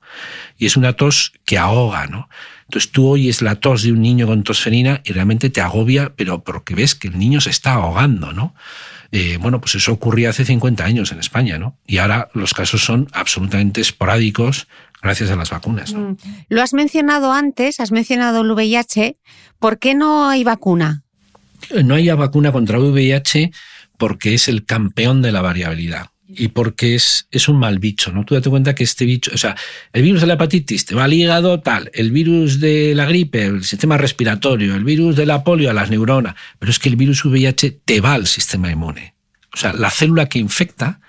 Y 0.57 0.65
es 0.65 0.75
una 0.75 0.93
tos 0.93 1.33
que 1.45 1.57
ahoga, 1.57 2.07
¿no? 2.07 2.29
Entonces 2.67 2.91
tú 2.91 3.07
oyes 3.07 3.41
la 3.41 3.55
tos 3.55 3.83
de 3.83 3.91
un 3.91 4.01
niño 4.01 4.27
con 4.27 4.43
tosferina 4.43 5.01
y 5.03 5.13
realmente 5.13 5.49
te 5.49 5.61
agobia, 5.61 6.13
pero 6.15 6.43
porque 6.43 6.75
ves 6.75 6.95
que 6.95 7.07
el 7.07 7.17
niño 7.17 7.39
se 7.41 7.51
está 7.51 7.73
ahogando, 7.73 8.33
¿no? 8.33 8.55
Eh, 9.11 9.37
bueno, 9.39 9.61
pues 9.61 9.75
eso 9.75 9.93
ocurría 9.93 10.31
hace 10.31 10.45
50 10.45 10.83
años 10.83 11.11
en 11.11 11.19
España, 11.19 11.59
¿no? 11.59 11.77
Y 11.85 11.99
ahora 11.99 12.29
los 12.33 12.53
casos 12.53 12.83
son 12.83 13.07
absolutamente 13.13 13.81
esporádicos 13.81 14.67
gracias 15.01 15.29
a 15.29 15.35
las 15.35 15.51
vacunas. 15.51 15.93
¿no? 15.93 16.11
Mm. 16.11 16.17
Lo 16.49 16.63
has 16.63 16.73
mencionado 16.73 17.31
antes, 17.31 17.79
has 17.79 17.91
mencionado 17.91 18.41
el 18.41 18.51
VIH. 18.51 19.17
¿Por 19.59 19.77
qué 19.77 19.93
no 19.93 20.27
hay 20.27 20.43
vacuna? 20.43 21.03
No 21.83 21.93
hay 21.95 22.09
vacuna 22.09 22.51
contra 22.51 22.77
el 22.77 22.85
VIH 22.85 23.51
porque 23.97 24.33
es 24.33 24.47
el 24.47 24.65
campeón 24.65 25.21
de 25.21 25.31
la 25.31 25.41
variabilidad 25.41 26.09
y 26.27 26.49
porque 26.49 26.95
es, 26.95 27.27
es 27.31 27.47
un 27.47 27.57
mal 27.57 27.79
bicho, 27.79 28.11
¿no? 28.11 28.25
Tú 28.25 28.33
date 28.33 28.49
cuenta 28.49 28.73
que 28.73 28.83
este 28.83 29.05
bicho, 29.05 29.31
o 29.33 29.37
sea, 29.37 29.55
el 29.93 30.01
virus 30.01 30.21
de 30.21 30.27
la 30.27 30.33
hepatitis 30.33 30.85
te 30.85 30.95
va 30.95 31.03
al 31.03 31.13
hígado, 31.13 31.59
tal, 31.59 31.91
el 31.93 32.11
virus 32.11 32.59
de 32.59 32.93
la 32.95 33.05
gripe, 33.05 33.45
el 33.45 33.63
sistema 33.63 33.97
respiratorio, 33.97 34.75
el 34.75 34.83
virus 34.83 35.15
de 35.15 35.25
la 35.25 35.43
polio 35.43 35.69
a 35.69 35.73
las 35.73 35.89
neuronas, 35.89 36.35
pero 36.57 36.71
es 36.71 36.79
que 36.79 36.89
el 36.89 36.95
virus 36.95 37.23
VIH 37.25 37.79
te 37.85 38.01
va 38.01 38.13
al 38.13 38.27
sistema 38.27 38.71
inmune. 38.71 39.13
O 39.53 39.57
sea, 39.57 39.73
la 39.73 39.91
célula 39.91 40.27
que 40.27 40.39
infecta 40.39 40.99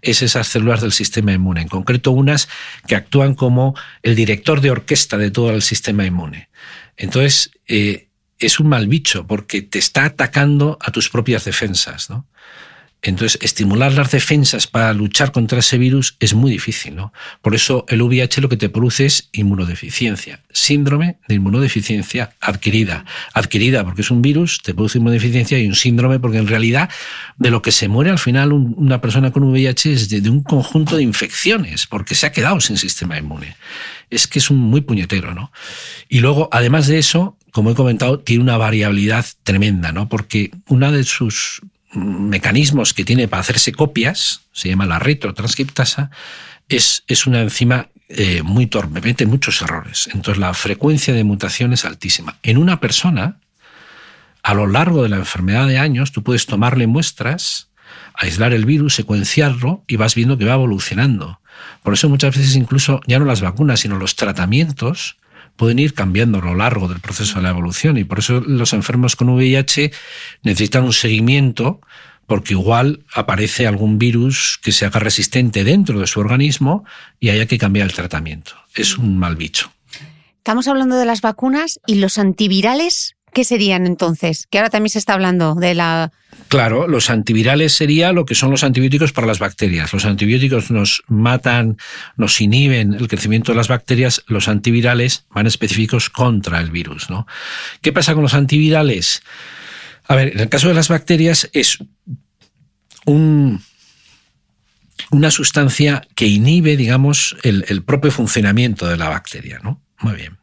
es 0.00 0.22
esas 0.22 0.48
células 0.48 0.80
del 0.80 0.92
sistema 0.92 1.32
inmune, 1.32 1.62
en 1.62 1.68
concreto 1.68 2.10
unas 2.10 2.48
que 2.86 2.96
actúan 2.96 3.34
como 3.34 3.74
el 4.02 4.14
director 4.14 4.60
de 4.60 4.70
orquesta 4.70 5.16
de 5.16 5.30
todo 5.30 5.50
el 5.50 5.62
sistema 5.62 6.04
inmune. 6.04 6.48
Entonces, 6.96 7.50
eh, 7.66 8.08
es 8.38 8.60
un 8.60 8.68
mal 8.68 8.86
bicho 8.88 9.26
porque 9.26 9.62
te 9.62 9.78
está 9.78 10.04
atacando 10.04 10.78
a 10.80 10.90
tus 10.90 11.08
propias 11.08 11.44
defensas, 11.44 12.10
¿no? 12.10 12.26
Entonces, 13.06 13.38
estimular 13.42 13.92
las 13.92 14.10
defensas 14.10 14.66
para 14.66 14.94
luchar 14.94 15.30
contra 15.30 15.58
ese 15.58 15.76
virus 15.76 16.16
es 16.20 16.32
muy 16.32 16.50
difícil, 16.50 16.96
¿no? 16.96 17.12
Por 17.42 17.54
eso 17.54 17.84
el 17.88 18.00
VIH 18.00 18.40
lo 18.40 18.48
que 18.48 18.56
te 18.56 18.70
produce 18.70 19.04
es 19.04 19.28
inmunodeficiencia, 19.32 20.42
síndrome 20.50 21.18
de 21.28 21.34
inmunodeficiencia 21.34 22.32
adquirida. 22.40 23.04
Adquirida 23.34 23.84
porque 23.84 24.00
es 24.00 24.10
un 24.10 24.22
virus, 24.22 24.62
te 24.62 24.72
produce 24.72 24.96
inmunodeficiencia 24.96 25.58
y 25.58 25.66
un 25.66 25.74
síndrome 25.74 26.18
porque 26.18 26.38
en 26.38 26.46
realidad 26.46 26.88
de 27.36 27.50
lo 27.50 27.60
que 27.60 27.72
se 27.72 27.88
muere 27.88 28.10
al 28.10 28.18
final 28.18 28.52
una 28.52 29.02
persona 29.02 29.32
con 29.32 29.42
VIH 29.44 29.92
es 29.92 30.08
de, 30.08 30.30
un 30.30 30.42
conjunto 30.42 30.96
de 30.96 31.02
infecciones, 31.02 31.86
porque 31.86 32.14
se 32.14 32.24
ha 32.24 32.32
quedado 32.32 32.58
sin 32.60 32.78
sistema 32.78 33.18
inmune. 33.18 33.54
Es 34.08 34.26
que 34.26 34.38
es 34.38 34.48
un 34.48 34.58
muy 34.58 34.80
puñetero, 34.80 35.34
¿no? 35.34 35.52
Y 36.08 36.20
luego, 36.20 36.48
además 36.52 36.86
de 36.86 36.98
eso, 36.98 37.36
como 37.52 37.70
he 37.70 37.74
comentado, 37.74 38.18
tiene 38.20 38.42
una 38.42 38.56
variabilidad 38.56 39.26
tremenda, 39.42 39.92
¿no? 39.92 40.08
Porque 40.08 40.50
una 40.68 40.90
de 40.90 41.04
sus 41.04 41.60
mecanismos 41.94 42.94
que 42.94 43.04
tiene 43.04 43.28
para 43.28 43.40
hacerse 43.40 43.72
copias, 43.72 44.42
se 44.52 44.68
llama 44.68 44.86
la 44.86 44.98
retrotranscriptasa, 44.98 46.10
es, 46.68 47.04
es 47.06 47.26
una 47.26 47.40
enzima 47.42 47.88
eh, 48.08 48.42
muy 48.42 48.66
torpe, 48.66 49.00
mete 49.00 49.26
muchos 49.26 49.62
errores. 49.62 50.08
Entonces 50.12 50.38
la 50.38 50.54
frecuencia 50.54 51.14
de 51.14 51.24
mutación 51.24 51.72
es 51.72 51.84
altísima. 51.84 52.38
En 52.42 52.58
una 52.58 52.80
persona, 52.80 53.38
a 54.42 54.54
lo 54.54 54.66
largo 54.66 55.02
de 55.02 55.08
la 55.08 55.16
enfermedad 55.16 55.66
de 55.66 55.78
años, 55.78 56.12
tú 56.12 56.22
puedes 56.22 56.46
tomarle 56.46 56.86
muestras, 56.86 57.68
aislar 58.14 58.52
el 58.52 58.66
virus, 58.66 58.94
secuenciarlo 58.94 59.84
y 59.86 59.96
vas 59.96 60.14
viendo 60.14 60.38
que 60.38 60.44
va 60.44 60.54
evolucionando. 60.54 61.40
Por 61.82 61.94
eso 61.94 62.08
muchas 62.08 62.36
veces 62.36 62.56
incluso 62.56 63.00
ya 63.06 63.18
no 63.18 63.24
las 63.24 63.40
vacunas, 63.40 63.80
sino 63.80 63.98
los 63.98 64.16
tratamientos 64.16 65.16
pueden 65.56 65.78
ir 65.78 65.94
cambiando 65.94 66.38
a 66.38 66.42
lo 66.42 66.54
largo 66.54 66.88
del 66.88 67.00
proceso 67.00 67.36
de 67.36 67.42
la 67.42 67.50
evolución 67.50 67.96
y 67.96 68.04
por 68.04 68.18
eso 68.18 68.40
los 68.40 68.72
enfermos 68.72 69.16
con 69.16 69.28
VIH 69.28 69.92
necesitan 70.42 70.84
un 70.84 70.92
seguimiento 70.92 71.80
porque 72.26 72.54
igual 72.54 73.04
aparece 73.14 73.66
algún 73.66 73.98
virus 73.98 74.58
que 74.62 74.72
se 74.72 74.86
haga 74.86 75.00
resistente 75.00 75.64
dentro 75.64 76.00
de 76.00 76.06
su 76.06 76.20
organismo 76.20 76.84
y 77.20 77.28
haya 77.28 77.46
que 77.46 77.58
cambiar 77.58 77.86
el 77.86 77.92
tratamiento. 77.92 78.52
Es 78.74 78.96
un 78.96 79.18
mal 79.18 79.36
bicho. 79.36 79.70
Estamos 80.38 80.68
hablando 80.68 80.96
de 80.96 81.06
las 81.06 81.20
vacunas 81.20 81.80
y 81.86 81.96
los 81.96 82.18
antivirales 82.18 83.16
¿Qué 83.34 83.42
serían 83.42 83.84
entonces? 83.84 84.46
Que 84.48 84.58
ahora 84.58 84.70
también 84.70 84.90
se 84.90 85.00
está 85.00 85.14
hablando 85.14 85.56
de 85.56 85.74
la... 85.74 86.12
Claro, 86.48 86.86
los 86.86 87.10
antivirales 87.10 87.72
sería 87.72 88.12
lo 88.12 88.24
que 88.24 88.36
son 88.36 88.52
los 88.52 88.62
antibióticos 88.62 89.12
para 89.12 89.26
las 89.26 89.40
bacterias. 89.40 89.92
Los 89.92 90.04
antibióticos 90.04 90.70
nos 90.70 91.02
matan, 91.08 91.76
nos 92.16 92.40
inhiben 92.40 92.94
el 92.94 93.08
crecimiento 93.08 93.50
de 93.50 93.56
las 93.56 93.66
bacterias. 93.66 94.22
Los 94.28 94.46
antivirales 94.46 95.26
van 95.30 95.48
específicos 95.48 96.10
contra 96.10 96.60
el 96.60 96.70
virus. 96.70 97.10
¿no? 97.10 97.26
¿Qué 97.82 97.92
pasa 97.92 98.14
con 98.14 98.22
los 98.22 98.34
antivirales? 98.34 99.22
A 100.06 100.14
ver, 100.14 100.28
en 100.28 100.40
el 100.40 100.48
caso 100.48 100.68
de 100.68 100.74
las 100.74 100.88
bacterias 100.88 101.50
es 101.52 101.78
un, 103.04 103.62
una 105.10 105.32
sustancia 105.32 106.06
que 106.14 106.26
inhibe, 106.26 106.76
digamos, 106.76 107.36
el, 107.42 107.64
el 107.66 107.82
propio 107.82 108.12
funcionamiento 108.12 108.86
de 108.86 108.96
la 108.96 109.08
bacteria. 109.08 109.58
¿no? 109.62 109.82
Muy 109.98 110.14
bien. 110.14 110.38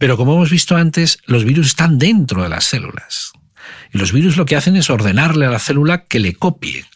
Pero 0.00 0.16
como 0.16 0.32
hemos 0.32 0.48
visto 0.48 0.76
antes, 0.76 1.18
los 1.26 1.44
virus 1.44 1.66
están 1.66 1.98
dentro 1.98 2.42
de 2.42 2.48
las 2.48 2.64
células. 2.64 3.32
Y 3.92 3.98
los 3.98 4.12
virus 4.12 4.38
lo 4.38 4.46
que 4.46 4.56
hacen 4.56 4.74
es 4.76 4.88
ordenarle 4.88 5.44
a 5.44 5.50
la 5.50 5.58
célula 5.58 6.06
que 6.06 6.20
le 6.20 6.32
copie. 6.32 6.86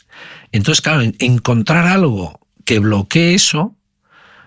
Entonces, 0.53 0.81
claro, 0.81 1.03
encontrar 1.19 1.87
algo 1.87 2.41
que 2.65 2.79
bloquee 2.79 3.35
eso, 3.35 3.77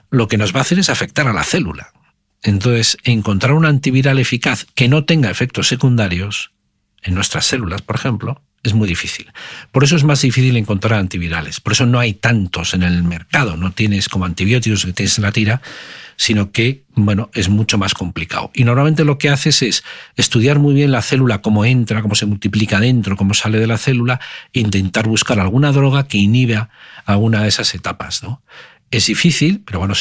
lo 0.09 0.27
que 0.27 0.39
nos 0.39 0.55
va 0.55 0.59
a 0.59 0.61
hacer 0.63 0.79
es 0.79 0.89
afectar 0.89 1.27
a 1.27 1.33
la 1.33 1.43
célula. 1.43 1.93
Entonces, 2.41 2.97
encontrar 3.03 3.53
un 3.53 3.67
antiviral 3.67 4.17
eficaz 4.17 4.65
que 4.73 4.87
no 4.87 5.05
tenga 5.05 5.29
efectos 5.29 5.67
secundarios 5.67 6.51
en 7.03 7.13
nuestras 7.13 7.45
células, 7.45 7.83
por 7.83 7.95
ejemplo, 7.95 8.41
es 8.63 8.73
muy 8.73 8.87
difícil. 8.87 9.31
Por 9.71 9.83
eso 9.83 9.95
es 9.95 10.03
más 10.03 10.21
difícil 10.21 10.57
encontrar 10.57 10.99
antivirales. 10.99 11.59
Por 11.59 11.73
eso 11.73 11.85
no 11.85 11.99
hay 11.99 12.13
tantos 12.13 12.73
en 12.73 12.83
el 12.83 13.03
mercado. 13.03 13.55
No 13.57 13.71
tienes 13.71 14.09
como 14.09 14.25
antibióticos 14.25 14.85
que 14.85 14.93
tienes 14.93 15.17
en 15.17 15.23
la 15.23 15.31
tira, 15.31 15.61
sino 16.17 16.51
que, 16.51 16.83
bueno, 16.95 17.29
es 17.33 17.47
mucho 17.47 17.77
más 17.77 17.93
complicado. 17.93 18.51
Y 18.53 18.63
normalmente 18.63 19.05
lo 19.05 19.17
que 19.17 19.29
haces 19.29 19.61
es 19.61 19.83
estudiar 20.15 20.59
muy 20.59 20.73
bien 20.73 20.91
la 20.91 21.01
célula, 21.01 21.41
cómo 21.41 21.63
entra, 21.63 22.01
cómo 22.01 22.15
se 22.15 22.25
multiplica 22.25 22.79
dentro, 22.79 23.15
cómo 23.15 23.33
sale 23.33 23.59
de 23.59 23.67
la 23.67 23.77
célula, 23.77 24.19
e 24.51 24.59
intentar 24.59 25.07
buscar 25.07 25.39
alguna 25.39 25.71
droga 25.71 26.07
que 26.07 26.17
inhiba 26.17 26.69
alguna 27.05 27.43
de 27.43 27.49
esas 27.49 27.73
etapas, 27.75 28.23
¿no? 28.23 28.41
Es 28.89 29.07
difícil, 29.07 29.63
pero 29.65 29.79
bueno, 29.79 29.93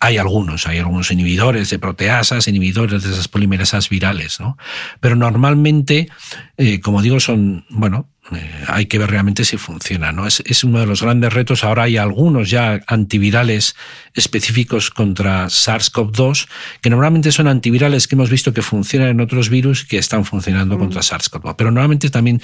hay 0.00 0.16
algunos, 0.16 0.66
hay 0.66 0.78
algunos 0.78 1.12
inhibidores 1.12 1.70
de 1.70 1.78
proteasas, 1.78 2.48
inhibidores 2.48 3.04
de 3.04 3.12
esas 3.12 3.28
polimerasas 3.28 3.88
virales, 3.88 4.40
¿no? 4.40 4.58
Pero 4.98 5.14
normalmente, 5.14 6.08
eh, 6.56 6.80
como 6.80 7.00
digo, 7.00 7.20
son, 7.20 7.64
bueno, 7.70 8.08
eh, 8.32 8.50
hay 8.66 8.86
que 8.86 8.98
ver 8.98 9.08
realmente 9.08 9.44
si 9.44 9.56
funciona, 9.56 10.10
¿no? 10.10 10.26
Es, 10.26 10.42
es, 10.46 10.64
uno 10.64 10.80
de 10.80 10.86
los 10.86 11.02
grandes 11.02 11.32
retos. 11.32 11.62
Ahora 11.62 11.84
hay 11.84 11.96
algunos 11.96 12.50
ya 12.50 12.80
antivirales 12.88 13.76
específicos 14.14 14.90
contra 14.90 15.46
SARS-CoV-2, 15.46 16.48
que 16.80 16.90
normalmente 16.90 17.30
son 17.30 17.46
antivirales 17.46 18.08
que 18.08 18.16
hemos 18.16 18.30
visto 18.30 18.52
que 18.52 18.62
funcionan 18.62 19.10
en 19.10 19.20
otros 19.20 19.48
virus 19.48 19.84
que 19.84 19.98
están 19.98 20.24
funcionando 20.24 20.76
contra 20.76 21.02
mm. 21.02 21.04
SARS-CoV-2, 21.04 21.54
pero 21.56 21.70
normalmente 21.70 22.10
también 22.10 22.42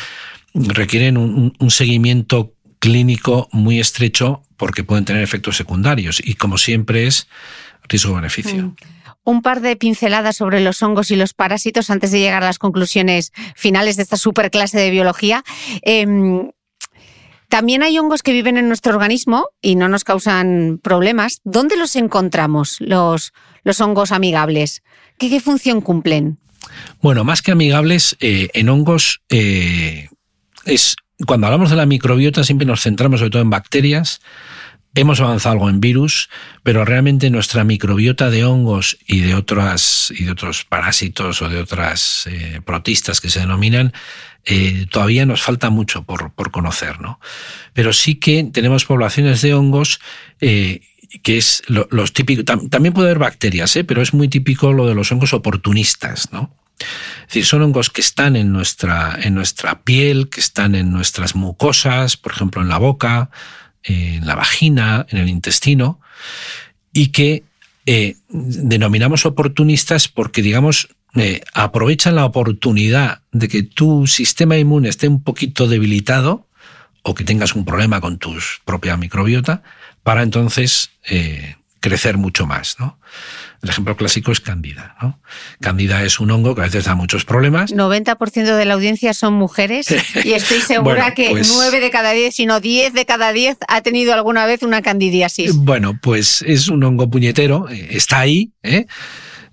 requieren 0.54 1.16
un, 1.16 1.52
un 1.58 1.70
seguimiento 1.70 2.54
clínico 2.80 3.48
muy 3.52 3.78
estrecho 3.78 4.42
porque 4.56 4.82
pueden 4.82 5.04
tener 5.04 5.22
efectos 5.22 5.56
secundarios 5.56 6.20
y 6.24 6.34
como 6.34 6.58
siempre 6.58 7.06
es 7.06 7.28
riesgo-beneficio. 7.88 8.64
Mm. 8.64 8.76
Un 9.22 9.42
par 9.42 9.60
de 9.60 9.76
pinceladas 9.76 10.36
sobre 10.36 10.60
los 10.60 10.82
hongos 10.82 11.10
y 11.10 11.16
los 11.16 11.34
parásitos 11.34 11.90
antes 11.90 12.10
de 12.10 12.18
llegar 12.18 12.42
a 12.42 12.46
las 12.46 12.58
conclusiones 12.58 13.32
finales 13.54 13.96
de 13.96 14.02
esta 14.02 14.16
super 14.16 14.50
clase 14.50 14.78
de 14.78 14.90
biología. 14.90 15.44
Em, 15.82 16.50
también 17.48 17.82
hay 17.82 17.98
hongos 17.98 18.22
que 18.22 18.32
viven 18.32 18.56
en 18.56 18.68
nuestro 18.68 18.94
organismo 18.94 19.48
y 19.60 19.76
no 19.76 19.88
nos 19.88 20.04
causan 20.04 20.80
problemas. 20.82 21.40
¿Dónde 21.44 21.76
los 21.76 21.96
encontramos, 21.96 22.76
los, 22.80 23.32
los 23.62 23.80
hongos 23.80 24.10
amigables? 24.10 24.82
¿Qué, 25.18 25.38
función 25.40 25.82
cumplen? 25.82 26.38
Bueno, 27.02 27.24
más 27.24 27.42
que 27.42 27.52
amigables, 27.52 28.16
eh, 28.20 28.48
en 28.54 28.68
hongos 28.70 29.20
eh, 29.28 30.08
es 30.64 30.96
cuando 31.26 31.46
hablamos 31.46 31.70
de 31.70 31.76
la 31.76 31.86
microbiota 31.86 32.44
siempre 32.44 32.66
nos 32.66 32.82
centramos 32.82 33.20
sobre 33.20 33.30
todo 33.30 33.42
en 33.42 33.50
bacterias, 33.50 34.20
hemos 34.94 35.20
avanzado 35.20 35.52
algo 35.52 35.70
en 35.70 35.80
virus, 35.80 36.28
pero 36.62 36.84
realmente 36.84 37.30
nuestra 37.30 37.64
microbiota 37.64 38.30
de 38.30 38.44
hongos 38.44 38.98
y 39.06 39.20
de 39.20 39.34
otras 39.34 40.12
y 40.16 40.24
de 40.24 40.32
otros 40.32 40.64
parásitos 40.64 41.42
o 41.42 41.48
de 41.48 41.58
otras 41.58 42.26
eh, 42.26 42.60
protistas 42.64 43.20
que 43.20 43.30
se 43.30 43.40
denominan 43.40 43.92
eh, 44.46 44.86
todavía 44.90 45.26
nos 45.26 45.42
falta 45.42 45.68
mucho 45.70 46.02
por, 46.04 46.32
conocer, 46.50 47.00
¿no? 47.00 47.20
Pero 47.74 47.92
sí 47.92 48.14
que 48.14 48.42
tenemos 48.44 48.86
poblaciones 48.86 49.42
de 49.42 49.52
hongos 49.52 50.00
eh, 50.40 50.80
que 51.22 51.36
es 51.36 51.62
los 51.68 52.12
típicos. 52.12 52.44
también 52.44 52.94
puede 52.94 53.08
haber 53.08 53.18
bacterias, 53.18 53.78
pero 53.86 54.00
es 54.00 54.14
muy 54.14 54.28
típico 54.28 54.72
lo 54.72 54.86
de 54.86 54.94
los 54.94 55.10
hongos 55.12 55.34
oportunistas, 55.34 56.32
¿no? 56.32 56.54
Es 56.80 57.26
decir, 57.26 57.44
son 57.44 57.62
hongos 57.62 57.90
que 57.90 58.00
están 58.00 58.36
en 58.36 58.52
nuestra, 58.52 59.18
en 59.22 59.34
nuestra 59.34 59.82
piel, 59.82 60.28
que 60.28 60.40
están 60.40 60.74
en 60.74 60.90
nuestras 60.90 61.34
mucosas, 61.34 62.16
por 62.16 62.32
ejemplo, 62.32 62.62
en 62.62 62.68
la 62.68 62.78
boca, 62.78 63.30
en 63.82 64.26
la 64.26 64.34
vagina, 64.34 65.06
en 65.10 65.18
el 65.18 65.28
intestino, 65.28 66.00
y 66.92 67.08
que 67.08 67.44
eh, 67.86 68.16
denominamos 68.28 69.26
oportunistas 69.26 70.08
porque, 70.08 70.42
digamos, 70.42 70.88
eh, 71.14 71.40
aprovechan 71.54 72.14
la 72.14 72.24
oportunidad 72.24 73.22
de 73.32 73.48
que 73.48 73.62
tu 73.62 74.06
sistema 74.06 74.56
inmune 74.56 74.88
esté 74.88 75.08
un 75.08 75.22
poquito 75.22 75.66
debilitado 75.66 76.46
o 77.02 77.14
que 77.14 77.24
tengas 77.24 77.54
un 77.54 77.64
problema 77.64 78.00
con 78.00 78.18
tu 78.18 78.36
propia 78.64 78.96
microbiota 78.96 79.62
para 80.02 80.22
entonces 80.22 80.90
eh, 81.08 81.56
crecer 81.80 82.16
mucho 82.16 82.46
más. 82.46 82.76
¿no? 82.78 82.98
El 83.62 83.68
ejemplo 83.68 83.96
clásico 83.96 84.32
es 84.32 84.40
Cándida. 84.40 84.96
¿no? 85.02 85.20
Cándida 85.60 86.02
es 86.04 86.20
un 86.20 86.30
hongo 86.30 86.54
que 86.54 86.62
a 86.62 86.64
veces 86.64 86.84
da 86.84 86.94
muchos 86.94 87.24
problemas. 87.24 87.72
90% 87.72 88.56
de 88.56 88.64
la 88.64 88.74
audiencia 88.74 89.12
son 89.14 89.34
mujeres 89.34 89.86
y 90.24 90.32
estoy 90.32 90.60
segura 90.60 91.14
que 91.14 91.30
9 91.30 91.44
pues 91.44 91.72
de 91.72 91.90
cada 91.90 92.12
10, 92.12 92.34
sino 92.34 92.60
10 92.60 92.94
de 92.94 93.04
cada 93.04 93.32
10 93.32 93.58
ha 93.68 93.80
tenido 93.82 94.14
alguna 94.14 94.46
vez 94.46 94.62
una 94.62 94.82
candidiasis. 94.82 95.54
Bueno, 95.54 95.98
pues 96.00 96.42
es 96.42 96.68
un 96.68 96.82
hongo 96.84 97.10
puñetero, 97.10 97.68
eh, 97.68 97.88
está 97.90 98.20
ahí. 98.20 98.52
¿eh? 98.62 98.86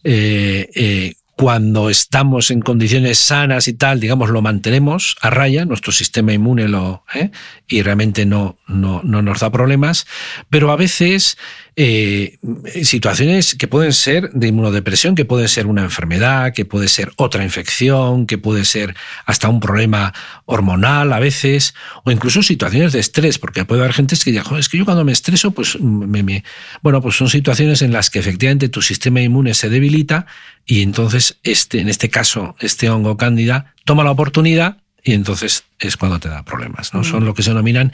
Eh, 0.03 0.69
eh, 0.75 1.13
cuando 1.37 1.91
estamos 1.91 2.49
en 2.49 2.61
condiciones 2.61 3.19
sanas 3.19 3.67
y 3.67 3.73
tal, 3.73 3.99
digamos, 3.99 4.31
lo 4.31 4.41
mantenemos 4.41 5.17
a 5.21 5.29
raya, 5.29 5.65
nuestro 5.65 5.91
sistema 5.91 6.33
inmune 6.33 6.67
lo, 6.67 7.03
¿eh? 7.13 7.29
y 7.67 7.83
realmente 7.83 8.25
no, 8.25 8.57
no, 8.67 9.01
no, 9.03 9.21
nos 9.21 9.41
da 9.41 9.51
problemas, 9.51 10.07
pero 10.49 10.71
a 10.71 10.75
veces 10.75 11.37
eh, 11.79 12.39
situaciones 12.83 13.53
que 13.53 13.67
pueden 13.67 13.93
ser 13.93 14.31
de 14.31 14.47
inmunodepresión, 14.47 15.13
que 15.13 15.25
puede 15.25 15.47
ser 15.47 15.67
una 15.67 15.83
enfermedad, 15.83 16.51
que 16.51 16.65
puede 16.65 16.87
ser 16.87 17.11
otra 17.17 17.43
infección, 17.43 18.25
que 18.25 18.39
puede 18.39 18.65
ser 18.65 18.95
hasta 19.27 19.47
un 19.47 19.59
problema 19.59 20.11
hormonal 20.45 21.13
a 21.13 21.19
veces, 21.19 21.75
o 22.03 22.09
incluso 22.09 22.41
situaciones 22.41 22.93
de 22.93 22.99
estrés, 22.99 23.37
porque 23.37 23.63
puede 23.63 23.81
haber 23.81 23.93
gente 23.93 24.15
que 24.17 24.31
diga, 24.31 24.43
es 24.57 24.69
que 24.69 24.79
yo 24.79 24.85
cuando 24.85 25.05
me 25.05 25.11
estreso, 25.11 25.51
pues 25.51 25.79
me, 25.79 26.23
me... 26.23 26.43
bueno, 26.81 26.99
pues 26.99 27.15
son 27.15 27.29
situaciones 27.29 27.83
en 27.83 27.93
las 27.93 28.09
que 28.09 28.17
efectivamente 28.17 28.69
tu 28.69 28.81
sistema 28.81 29.21
inmune 29.21 29.53
se 29.53 29.69
debilita 29.69 30.25
y 30.65 30.81
entonces 30.81 31.37
este, 31.43 31.79
en 31.79 31.89
este 31.89 32.09
caso, 32.09 32.55
este 32.59 32.89
hongo 32.89 33.17
cándida 33.17 33.75
toma 33.85 34.03
la 34.03 34.09
oportunidad 34.09 34.77
y 35.03 35.13
entonces 35.13 35.63
es 35.79 35.97
cuando 35.97 36.19
te 36.19 36.29
da 36.29 36.43
problemas. 36.43 36.93
¿no? 36.93 37.03
Son 37.03 37.25
lo 37.25 37.33
que 37.33 37.43
se 37.43 37.51
denominan 37.51 37.91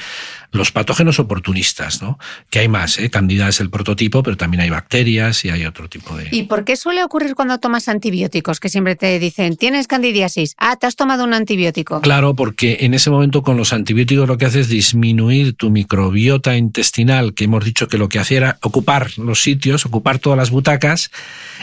los 0.51 0.72
patógenos 0.72 1.19
oportunistas, 1.19 2.01
¿no? 2.01 2.18
que 2.49 2.60
hay 2.60 2.68
más. 2.68 2.97
¿eh? 2.99 3.10
Candida 3.10 3.49
es 3.49 3.60
el 3.60 3.69
prototipo, 3.69 4.23
pero 4.23 4.38
también 4.38 4.61
hay 4.61 4.69
bacterias 4.69 5.43
y 5.45 5.49
hay 5.49 5.65
otro 5.65 5.89
tipo 5.89 6.15
de... 6.15 6.27
¿Y 6.31 6.43
por 6.43 6.64
qué 6.64 6.76
suele 6.76 7.03
ocurrir 7.03 7.35
cuando 7.35 7.57
tomas 7.57 7.88
antibióticos? 7.88 8.60
Que 8.60 8.69
siempre 8.69 8.95
te 8.95 9.19
dicen, 9.19 9.57
tienes 9.57 9.88
candidiasis, 9.88 10.55
ah, 10.57 10.76
te 10.77 10.88
has 10.88 10.95
tomado 10.95 11.23
un 11.23 11.34
antibiótico. 11.34 12.01
Claro, 12.01 12.35
porque 12.35 12.77
en 12.81 12.93
ese 12.93 13.10
momento 13.10 13.43
con 13.43 13.57
los 13.57 13.73
antibióticos 13.73 14.27
lo 14.27 14.38
que 14.38 14.45
hace 14.45 14.61
es 14.61 14.69
disminuir 14.69 15.53
tu 15.55 15.69
microbiota 15.69 16.55
intestinal, 16.55 17.34
que 17.34 17.45
hemos 17.45 17.65
dicho 17.65 17.88
que 17.88 17.97
lo 17.97 18.10
que 18.10 18.19
hacía 18.19 18.38
era 18.38 18.57
ocupar 18.61 19.18
los 19.18 19.41
sitios, 19.41 19.85
ocupar 19.85 20.19
todas 20.19 20.38
las 20.38 20.51
butacas, 20.51 21.11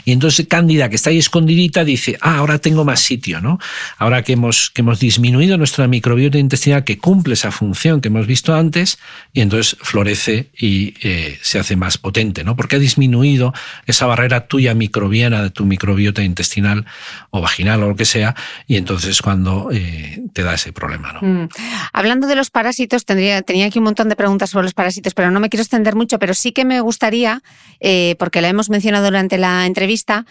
y 0.04 0.12
entonces 0.12 0.46
Cándida, 0.48 0.88
que 0.88 0.96
está 0.96 1.10
ahí 1.10 1.18
escondidita, 1.18 1.84
dice, 1.84 2.18
ah, 2.20 2.38
ahora 2.38 2.58
tengo 2.58 2.84
más 2.84 3.00
sitio, 3.00 3.40
¿no? 3.40 3.58
Ahora 3.98 4.22
que 4.22 4.32
hemos, 4.32 4.70
que 4.70 4.82
hemos 4.82 4.98
disminuido 5.00 5.56
nuestra 5.56 5.86
microbiota, 5.86 6.09
microbiota 6.10 6.38
intestinal 6.38 6.82
que 6.82 6.98
cumple 6.98 7.34
esa 7.34 7.52
función 7.52 8.00
que 8.00 8.08
hemos 8.08 8.26
visto 8.26 8.52
antes 8.52 8.98
y 9.32 9.42
entonces 9.42 9.76
florece 9.80 10.50
y 10.58 10.94
eh, 11.02 11.38
se 11.40 11.60
hace 11.60 11.76
más 11.76 11.98
potente, 11.98 12.42
¿no? 12.42 12.56
Porque 12.56 12.76
ha 12.76 12.78
disminuido 12.80 13.54
esa 13.86 14.06
barrera 14.06 14.48
tuya 14.48 14.74
microbiana 14.74 15.40
de 15.42 15.50
tu 15.50 15.64
microbiota 15.66 16.22
intestinal 16.22 16.84
o 17.30 17.40
vaginal 17.40 17.82
o 17.84 17.90
lo 17.90 17.96
que 17.96 18.04
sea 18.04 18.34
y 18.66 18.76
entonces 18.76 19.22
cuando 19.22 19.68
eh, 19.72 20.20
te 20.32 20.42
da 20.42 20.54
ese 20.54 20.72
problema, 20.72 21.12
¿no? 21.12 21.20
Mm. 21.22 21.48
Hablando 21.92 22.26
de 22.26 22.34
los 22.34 22.50
parásitos, 22.50 23.04
tendría, 23.04 23.42
tenía 23.42 23.66
aquí 23.66 23.78
un 23.78 23.84
montón 23.84 24.08
de 24.08 24.16
preguntas 24.16 24.50
sobre 24.50 24.64
los 24.64 24.74
parásitos, 24.74 25.14
pero 25.14 25.30
no 25.30 25.38
me 25.38 25.48
quiero 25.48 25.62
extender 25.62 25.94
mucho, 25.94 26.18
pero 26.18 26.34
sí 26.34 26.50
que 26.50 26.64
me 26.64 26.80
gustaría, 26.80 27.40
eh, 27.78 28.16
porque 28.18 28.40
la 28.40 28.48
hemos 28.48 28.68
mencionado 28.68 29.04
durante 29.04 29.38
la 29.38 29.66
entrevista, 29.66 30.26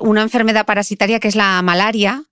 una 0.00 0.22
enfermedad 0.22 0.64
parasitaria 0.64 1.20
que 1.20 1.28
es 1.28 1.36
la 1.36 1.60
malaria, 1.60 2.24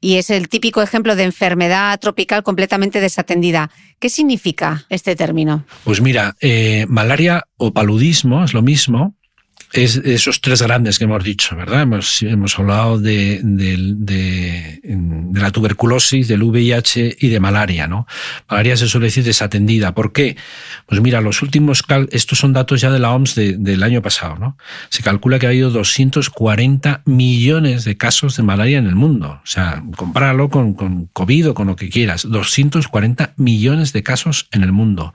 y 0.00 0.16
es 0.16 0.30
el 0.30 0.48
típico 0.48 0.82
ejemplo 0.82 1.16
de 1.16 1.24
enfermedad 1.24 1.98
tropical 2.00 2.42
completamente 2.42 3.00
desatendida. 3.00 3.70
¿Qué 3.98 4.08
significa 4.08 4.86
este 4.88 5.16
término? 5.16 5.64
Pues 5.84 6.00
mira, 6.00 6.36
eh, 6.40 6.86
malaria 6.88 7.44
o 7.56 7.72
paludismo 7.72 8.44
es 8.44 8.54
lo 8.54 8.62
mismo, 8.62 9.16
es 9.72 9.96
esos 9.96 10.40
tres 10.40 10.62
grandes 10.62 10.98
que 10.98 11.04
hemos 11.04 11.22
dicho, 11.22 11.54
¿verdad? 11.54 11.82
Hemos, 11.82 12.22
hemos 12.22 12.58
hablado 12.58 12.98
de, 12.98 13.40
de, 13.42 14.80
la 15.34 15.50
tuberculosis, 15.50 16.26
del 16.28 16.42
VIH 16.42 17.16
y 17.20 17.28
de 17.28 17.40
malaria, 17.40 17.86
¿no? 17.86 18.06
Malaria 18.48 18.76
se 18.76 18.88
suele 18.88 19.08
decir 19.08 19.24
desatendida. 19.24 19.94
¿Por 19.94 20.12
qué? 20.12 20.36
Pues 20.86 21.00
mira, 21.00 21.20
los 21.20 21.42
últimos, 21.42 21.82
estos 22.10 22.38
son 22.38 22.52
datos 22.52 22.80
ya 22.80 22.90
de 22.90 22.98
la 22.98 23.12
OMS 23.12 23.34
del 23.34 23.82
año 23.82 24.00
pasado, 24.00 24.36
¿no? 24.36 24.56
Se 24.88 25.02
calcula 25.02 25.38
que 25.38 25.46
ha 25.46 25.50
habido 25.50 25.70
240 25.70 27.02
millones 27.04 27.84
de 27.84 27.96
casos 27.96 28.36
de 28.36 28.42
malaria 28.42 28.78
en 28.78 28.86
el 28.86 28.94
mundo. 28.94 29.40
O 29.42 29.46
sea, 29.46 29.82
compáralo 29.96 30.48
con, 30.48 30.74
con 30.74 31.06
COVID 31.06 31.50
o 31.50 31.54
con 31.54 31.66
lo 31.66 31.76
que 31.76 31.90
quieras. 31.90 32.26
240 32.28 33.34
millones 33.36 33.92
de 33.92 34.02
casos 34.02 34.48
en 34.52 34.62
el 34.62 34.72
mundo. 34.72 35.12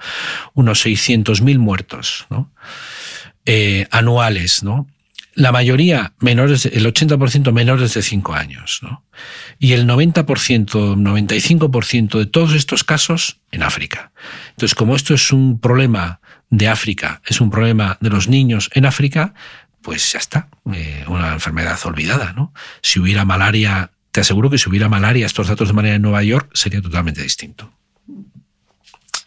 Unos 0.53 0.85
600.000 0.85 1.57
muertos, 1.57 2.27
¿no? 2.29 2.51
Eh, 3.45 3.87
anuales, 3.91 4.63
¿no? 4.63 4.87
La 5.35 5.51
mayoría 5.51 6.13
menores, 6.19 6.65
el 6.67 6.85
80% 6.85 7.51
menores 7.51 7.93
de 7.93 8.01
5 8.01 8.33
años, 8.33 8.79
¿no? 8.83 9.03
Y 9.59 9.73
el 9.73 9.87
90%, 9.87 10.23
95% 10.95 12.19
de 12.19 12.25
todos 12.27 12.53
estos 12.53 12.83
casos 12.83 13.41
en 13.51 13.63
África. 13.63 14.11
Entonces, 14.51 14.75
como 14.75 14.95
esto 14.95 15.13
es 15.13 15.33
un 15.33 15.59
problema 15.59 16.21
de 16.49 16.67
África, 16.67 17.21
es 17.25 17.41
un 17.41 17.49
problema 17.49 17.97
de 17.99 18.11
los 18.11 18.27
niños 18.27 18.69
en 18.73 18.85
África, 18.85 19.33
pues 19.81 20.13
ya 20.13 20.19
está, 20.19 20.49
eh, 20.71 21.03
una 21.07 21.33
enfermedad 21.33 21.79
olvidada, 21.85 22.33
¿no? 22.33 22.53
Si 22.81 22.99
hubiera 22.99 23.25
malaria, 23.25 23.91
te 24.11 24.21
aseguro 24.21 24.49
que 24.49 24.57
si 24.57 24.69
hubiera 24.69 24.87
malaria, 24.87 25.25
estos 25.25 25.47
datos 25.47 25.67
de 25.67 25.73
malaria 25.73 25.95
en 25.95 26.03
Nueva 26.03 26.23
York, 26.23 26.51
sería 26.53 26.81
totalmente 26.81 27.23
distinto. 27.23 27.73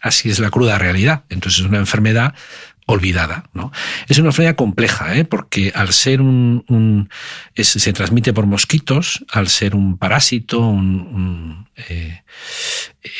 Así 0.01 0.29
es 0.29 0.39
la 0.39 0.49
cruda 0.49 0.77
realidad. 0.77 1.25
Entonces 1.29 1.59
es 1.59 1.65
una 1.65 1.79
enfermedad 1.79 2.33
olvidada. 2.87 3.43
¿no? 3.53 3.71
Es 4.07 4.17
una 4.17 4.29
enfermedad 4.29 4.55
compleja, 4.55 5.15
¿eh? 5.15 5.25
porque 5.25 5.71
al 5.75 5.93
ser 5.93 6.21
un, 6.21 7.09
se 7.55 7.93
transmite 7.93 8.33
por 8.33 8.47
mosquitos, 8.47 9.23
al 9.31 9.47
ser 9.49 9.75
un 9.75 9.97
parásito, 9.97 10.59
un, 10.59 11.67
eh, 11.89 12.23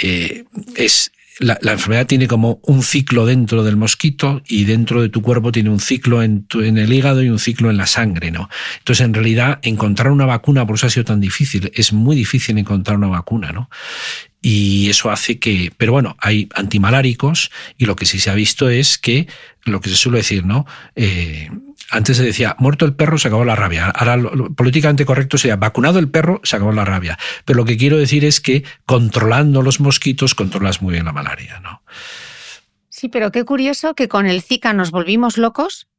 eh, 0.02 0.45
es 0.76 1.11
la, 1.39 1.60
enfermedad 1.72 2.07
tiene 2.07 2.27
como 2.27 2.60
un 2.64 2.81
ciclo 2.81 3.26
dentro 3.26 3.64
del 3.64 3.77
mosquito 3.77 4.41
y 4.48 4.65
dentro 4.65 5.02
de 5.02 5.10
tu 5.10 5.22
cuerpo 5.22 5.52
tiene 5.52 5.69
un 5.69 5.80
ciclo 5.80 6.23
en, 6.23 6.48
en, 6.56 6.77
el 6.77 6.91
hígado 6.91 7.22
y 7.22 7.30
un 7.30 7.38
ciclo 7.38 7.69
en 7.69 7.77
la 7.77 7.85
sangre, 7.85 8.31
¿no? 8.31 8.49
Entonces, 8.80 9.06
en 9.06 9.14
realidad, 9.14 9.60
encontrar 9.61 10.11
una 10.11 10.26
vacuna, 10.26 10.65
por 10.65 10.77
eso 10.77 10.88
ha 10.88 10.89
sido 10.89 11.06
tan 11.06 11.19
difícil, 11.19 11.72
es 11.76 11.94
muy 11.94 12.15
difícil 12.15 12.57
encontrar 12.57 12.98
una 12.98 13.07
vacuna, 13.07 13.52
¿no? 13.52 13.69
Y 14.49 14.89
eso 14.89 15.11
hace 15.11 15.39
que, 15.39 15.73
pero 15.75 15.91
bueno, 15.91 16.15
hay 16.21 16.47
antimaláricos 16.55 17.51
y 17.77 17.85
lo 17.85 17.97
que 17.97 18.05
sí 18.05 18.17
se 18.17 18.29
ha 18.29 18.33
visto 18.33 18.69
es 18.69 18.97
que 18.97 19.27
lo 19.65 19.81
que 19.81 19.89
se 19.89 19.97
suele 19.97 20.19
decir, 20.19 20.45
¿no? 20.45 20.65
Eh, 20.95 21.49
antes 21.91 22.15
se 22.15 22.23
decía, 22.23 22.55
muerto 22.57 22.85
el 22.85 22.95
perro, 22.95 23.17
se 23.17 23.27
acabó 23.27 23.43
la 23.43 23.57
rabia. 23.57 23.87
Ahora, 23.87 24.15
lo, 24.15 24.53
políticamente 24.53 25.05
correcto 25.05 25.37
sería, 25.37 25.57
vacunado 25.57 25.99
el 25.99 26.09
perro, 26.09 26.39
se 26.45 26.55
acabó 26.55 26.71
la 26.71 26.85
rabia. 26.85 27.19
Pero 27.43 27.57
lo 27.57 27.65
que 27.65 27.75
quiero 27.75 27.97
decir 27.97 28.23
es 28.23 28.39
que 28.39 28.63
controlando 28.85 29.61
los 29.61 29.81
mosquitos, 29.81 30.33
controlas 30.33 30.81
muy 30.81 30.93
bien 30.93 31.03
la 31.03 31.11
malaria, 31.11 31.59
¿no? 31.59 31.81
Sí, 32.87 33.09
pero 33.09 33.33
qué 33.33 33.43
curioso 33.43 33.95
que 33.95 34.07
con 34.07 34.27
el 34.27 34.41
Zika 34.41 34.71
nos 34.71 34.91
volvimos 34.91 35.37
locos 35.37 35.89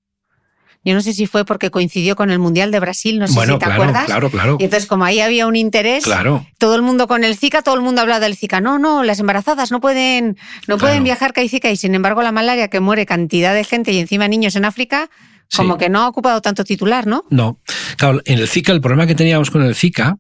yo 0.88 0.94
no 0.94 1.02
sé 1.02 1.12
si 1.12 1.26
fue 1.26 1.44
porque 1.44 1.70
coincidió 1.70 2.16
con 2.16 2.30
el 2.30 2.38
Mundial 2.38 2.70
de 2.70 2.80
Brasil, 2.80 3.18
no 3.18 3.28
sé 3.28 3.34
si 3.34 3.58
te 3.58 3.64
acuerdas. 3.64 4.06
Claro, 4.06 4.30
claro. 4.30 4.56
Y 4.58 4.64
entonces, 4.64 4.88
como 4.88 5.04
ahí 5.04 5.20
había 5.20 5.46
un 5.46 5.54
interés, 5.54 6.04
claro. 6.04 6.46
todo 6.56 6.76
el 6.76 6.82
mundo 6.82 7.06
con 7.06 7.24
el 7.24 7.36
Zika, 7.36 7.60
todo 7.60 7.74
el 7.74 7.82
mundo 7.82 8.00
hablaba 8.00 8.20
del 8.20 8.36
Zika. 8.36 8.62
No, 8.62 8.78
no, 8.78 9.02
las 9.02 9.20
embarazadas 9.20 9.70
no 9.70 9.80
pueden, 9.80 10.38
no 10.66 10.78
pueden 10.78 11.04
viajar 11.04 11.34
que 11.34 11.42
hay 11.42 11.48
Zika. 11.50 11.70
Y 11.70 11.76
sin 11.76 11.94
embargo, 11.94 12.22
la 12.22 12.32
malaria, 12.32 12.68
que 12.68 12.80
muere 12.80 13.04
cantidad 13.04 13.54
de 13.54 13.64
gente 13.64 13.92
y 13.92 13.98
encima 13.98 14.28
niños 14.28 14.56
en 14.56 14.64
África, 14.64 15.10
como 15.54 15.76
que 15.76 15.90
no 15.90 16.00
ha 16.00 16.08
ocupado 16.08 16.40
tanto 16.40 16.64
titular, 16.64 17.06
¿no? 17.06 17.24
No. 17.28 17.58
Claro, 17.98 18.22
en 18.24 18.38
el 18.38 18.48
Zika, 18.48 18.72
el 18.72 18.80
problema 18.80 19.06
que 19.06 19.14
teníamos 19.14 19.50
con 19.50 19.62
el 19.62 19.74
Zika, 19.74 20.16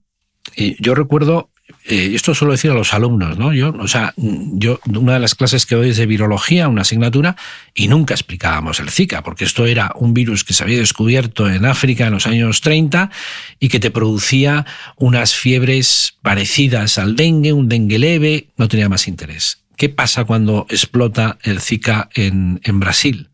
yo 0.80 0.94
recuerdo 0.94 1.50
eh, 1.84 2.12
esto 2.14 2.34
suelo 2.34 2.52
decir 2.52 2.70
a 2.70 2.74
los 2.74 2.92
alumnos, 2.92 3.38
¿no? 3.38 3.52
Yo, 3.52 3.70
o 3.70 3.88
sea, 3.88 4.12
yo, 4.16 4.78
una 4.86 5.14
de 5.14 5.20
las 5.20 5.34
clases 5.34 5.64
que 5.64 5.74
doy 5.74 5.90
es 5.90 5.96
de 5.96 6.06
virología, 6.06 6.68
una 6.68 6.82
asignatura, 6.82 7.36
y 7.74 7.88
nunca 7.88 8.14
explicábamos 8.14 8.80
el 8.80 8.90
Zika, 8.90 9.22
porque 9.22 9.44
esto 9.44 9.66
era 9.66 9.92
un 9.94 10.12
virus 10.12 10.44
que 10.44 10.52
se 10.52 10.64
había 10.64 10.78
descubierto 10.78 11.48
en 11.48 11.64
África 11.64 12.06
en 12.06 12.12
los 12.12 12.26
años 12.26 12.60
30 12.60 13.10
y 13.58 13.68
que 13.68 13.80
te 13.80 13.90
producía 13.90 14.66
unas 14.96 15.34
fiebres 15.34 16.16
parecidas 16.22 16.98
al 16.98 17.16
dengue, 17.16 17.52
un 17.52 17.68
dengue 17.68 17.98
leve, 17.98 18.48
no 18.56 18.68
tenía 18.68 18.88
más 18.88 19.08
interés. 19.08 19.62
¿Qué 19.76 19.88
pasa 19.88 20.24
cuando 20.24 20.66
explota 20.68 21.38
el 21.42 21.60
Zika 21.60 22.08
en, 22.14 22.60
Brasil? 22.80 23.30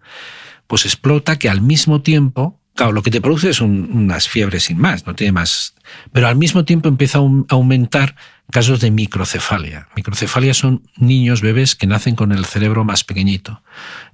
Pues 0.66 0.84
explota 0.84 1.38
que 1.38 1.48
al 1.48 1.60
mismo 1.60 2.02
tiempo 2.02 2.60
Claro, 2.74 2.90
lo 2.90 3.04
que 3.04 3.12
te 3.12 3.20
produce 3.20 3.54
son 3.54 3.88
unas 3.92 4.28
fiebres 4.28 4.64
sin 4.64 4.78
más, 4.78 5.06
no 5.06 5.14
tiene 5.14 5.30
más. 5.30 5.73
Pero 6.12 6.28
al 6.28 6.36
mismo 6.36 6.64
tiempo 6.64 6.88
empieza 6.88 7.18
a 7.18 7.22
aumentar 7.48 8.16
casos 8.50 8.80
de 8.80 8.90
microcefalia. 8.90 9.88
Microcefalia 9.96 10.54
son 10.54 10.82
niños, 10.96 11.40
bebés 11.40 11.74
que 11.74 11.86
nacen 11.86 12.14
con 12.14 12.32
el 12.32 12.44
cerebro 12.44 12.84
más 12.84 13.04
pequeñito. 13.04 13.62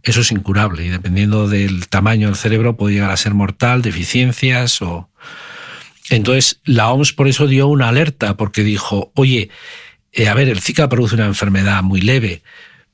Eso 0.02 0.20
es 0.20 0.30
incurable 0.32 0.84
y 0.84 0.88
dependiendo 0.88 1.48
del 1.48 1.88
tamaño 1.88 2.28
del 2.28 2.36
cerebro 2.36 2.76
puede 2.76 2.94
llegar 2.94 3.10
a 3.10 3.16
ser 3.16 3.34
mortal, 3.34 3.82
deficiencias 3.82 4.80
o... 4.82 5.10
Entonces, 6.10 6.60
la 6.64 6.90
OMS 6.90 7.12
por 7.12 7.28
eso 7.28 7.46
dio 7.46 7.68
una 7.68 7.88
alerta, 7.88 8.36
porque 8.36 8.64
dijo, 8.64 9.12
oye, 9.14 9.48
eh, 10.12 10.28
a 10.28 10.34
ver, 10.34 10.48
el 10.48 10.60
Zika 10.60 10.88
produce 10.88 11.14
una 11.14 11.26
enfermedad 11.26 11.82
muy 11.84 12.00
leve, 12.00 12.42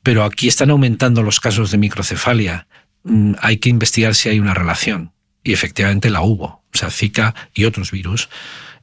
pero 0.03 0.23
aquí 0.23 0.49
están 0.49 0.71
aumentando 0.71 1.23
los 1.23 1.41
casos 1.41 1.71
de 1.71 1.79
microcefalia. 1.79 2.67
Mm, 3.05 3.35
hay 3.41 3.57
que 3.57 3.71
investigar 3.71 4.15
si 4.15 4.29
hay 4.29 4.39
una 4.39 4.53
relación 4.53 5.13
y 5.43 5.53
efectivamente 5.53 6.11
la 6.11 6.23
hubo. 6.23 6.63
O 6.77 6.79
sea, 6.79 6.91
Zika 6.91 7.35
y 7.55 7.65
otros 7.65 7.91
virus. 7.91 8.29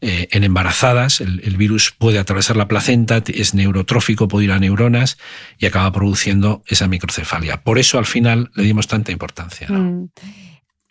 Eh, 0.01 0.27
en 0.31 0.43
embarazadas, 0.43 1.21
el, 1.21 1.55
virus 1.55 1.93
puede 1.97 2.19
atravesar 2.19 2.57
la 2.57 2.67
placenta, 2.67 3.23
es 3.25 3.53
neurotrófico, 3.53 4.27
puede 4.27 4.45
ir 4.45 4.51
a 4.51 4.59
neuronas 4.59 5.17
y 5.59 5.65
acaba 5.65 5.91
produciendo 5.93 6.61
esa 6.67 6.87
microcefalia. 6.87 7.61
Por 7.63 7.79
eso 7.79 7.99
al 7.99 8.05
final 8.05 8.51
le 8.55 8.63
dimos 8.63 8.87
tanta 8.87 9.13
importancia. 9.13 9.69
Mm. 9.69 10.09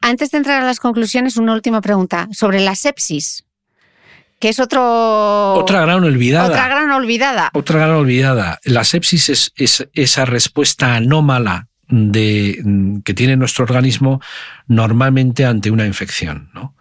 Antes 0.01 0.31
de 0.31 0.39
entrar 0.39 0.63
a 0.63 0.65
las 0.67 0.81
conclusiones, 0.81 1.37
una 1.37 1.53
última 1.53 1.83
pregunta 1.83 2.29
sobre 2.33 2.61
la 2.61 2.75
sepsis 2.75 3.45
que 4.41 4.49
es 4.49 4.59
otro... 4.59 5.55
Otra 5.55 5.83
gran 5.83 6.03
olvidada. 6.03 6.49
Otra 6.49 6.67
gran 6.67 6.91
olvidada. 6.91 7.51
Otra 7.53 7.79
gran 7.79 7.91
olvidada. 7.93 8.59
La 8.65 8.83
sepsis 8.83 9.29
es, 9.29 9.53
es 9.55 9.89
esa 9.93 10.25
respuesta 10.25 10.97
anómala 10.97 11.69
de, 11.93 12.61
mm, 12.65 13.01
que 13.01 13.15
tiene 13.15 13.37
nuestro 13.37 13.65
organismo 13.65 14.21
normalmente 14.67 15.45
ante 15.45 15.71
una 15.71 15.87
infección. 15.87 16.51
No, 16.55 16.75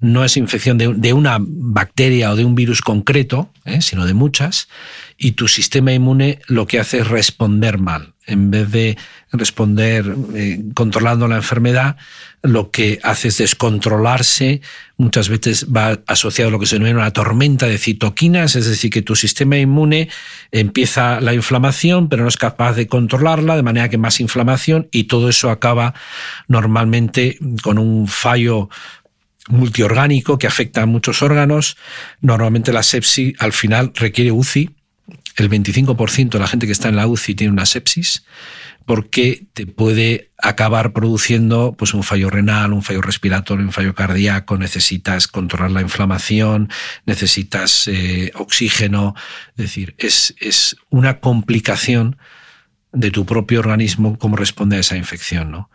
no 0.00 0.24
es 0.24 0.36
infección 0.36 0.78
de, 0.78 1.12
una 1.12 1.38
bacteria 1.40 2.30
o 2.30 2.36
de 2.36 2.44
un 2.44 2.54
virus 2.54 2.80
concreto, 2.80 3.50
¿eh? 3.64 3.82
sino 3.82 4.06
de 4.06 4.14
muchas, 4.14 4.68
y 5.16 5.32
tu 5.32 5.48
sistema 5.48 5.92
inmune 5.92 6.38
lo 6.46 6.66
que 6.66 6.78
hace 6.78 7.00
es 7.00 7.08
responder 7.08 7.78
mal. 7.78 8.14
En 8.28 8.50
vez 8.50 8.70
de 8.70 8.96
responder 9.32 10.14
eh, 10.34 10.62
controlando 10.74 11.26
la 11.26 11.36
enfermedad, 11.36 11.96
lo 12.42 12.70
que 12.70 13.00
hace 13.02 13.28
es 13.28 13.38
descontrolarse, 13.38 14.60
muchas 14.96 15.28
veces 15.28 15.66
va 15.74 15.98
asociado 16.06 16.48
a 16.48 16.52
lo 16.52 16.60
que 16.60 16.66
se 16.66 16.76
denomina 16.76 17.00
una 17.00 17.12
tormenta 17.12 17.66
de 17.66 17.78
citoquinas, 17.78 18.54
es 18.54 18.66
decir, 18.66 18.90
que 18.90 19.02
tu 19.02 19.16
sistema 19.16 19.58
inmune 19.58 20.08
empieza 20.52 21.20
la 21.20 21.34
inflamación, 21.34 22.08
pero 22.08 22.22
no 22.22 22.28
es 22.28 22.36
capaz 22.36 22.74
de 22.74 22.86
controlarla, 22.86 23.56
de 23.56 23.62
manera 23.62 23.88
que 23.88 23.98
más 23.98 24.20
inflamación 24.20 24.88
y 24.92 25.04
todo 25.04 25.28
eso 25.28 25.50
acaba 25.50 25.94
normalmente 26.46 27.38
con 27.62 27.78
un 27.78 28.06
fallo 28.06 28.68
multiorgánico 29.48 30.38
que 30.38 30.46
afecta 30.46 30.82
a 30.82 30.86
muchos 30.86 31.22
órganos. 31.22 31.76
Normalmente 32.20 32.72
la 32.72 32.82
sepsis 32.82 33.34
al 33.38 33.52
final 33.52 33.92
requiere 33.94 34.30
UCI. 34.30 34.70
El 35.38 35.48
25% 35.48 36.30
de 36.30 36.38
la 36.40 36.48
gente 36.48 36.66
que 36.66 36.72
está 36.72 36.88
en 36.88 36.96
la 36.96 37.06
UCI 37.06 37.36
tiene 37.36 37.52
una 37.52 37.64
sepsis 37.64 38.24
porque 38.86 39.46
te 39.52 39.66
puede 39.66 40.30
acabar 40.38 40.92
produciendo 40.92 41.74
pues, 41.78 41.94
un 41.94 42.02
fallo 42.02 42.28
renal, 42.28 42.72
un 42.72 42.82
fallo 42.82 43.02
respiratorio, 43.02 43.64
un 43.64 43.72
fallo 43.72 43.94
cardíaco, 43.94 44.58
necesitas 44.58 45.28
controlar 45.28 45.70
la 45.70 45.82
inflamación, 45.82 46.70
necesitas 47.06 47.86
eh, 47.86 48.32
oxígeno, 48.34 49.14
es 49.50 49.56
decir, 49.56 49.94
es, 49.98 50.34
es 50.40 50.76
una 50.90 51.20
complicación 51.20 52.16
de 52.92 53.10
tu 53.10 53.24
propio 53.24 53.60
organismo 53.60 54.18
cómo 54.18 54.36
responde 54.36 54.76
a 54.76 54.80
esa 54.80 54.96
infección. 54.96 55.52
¿no? 55.52 55.70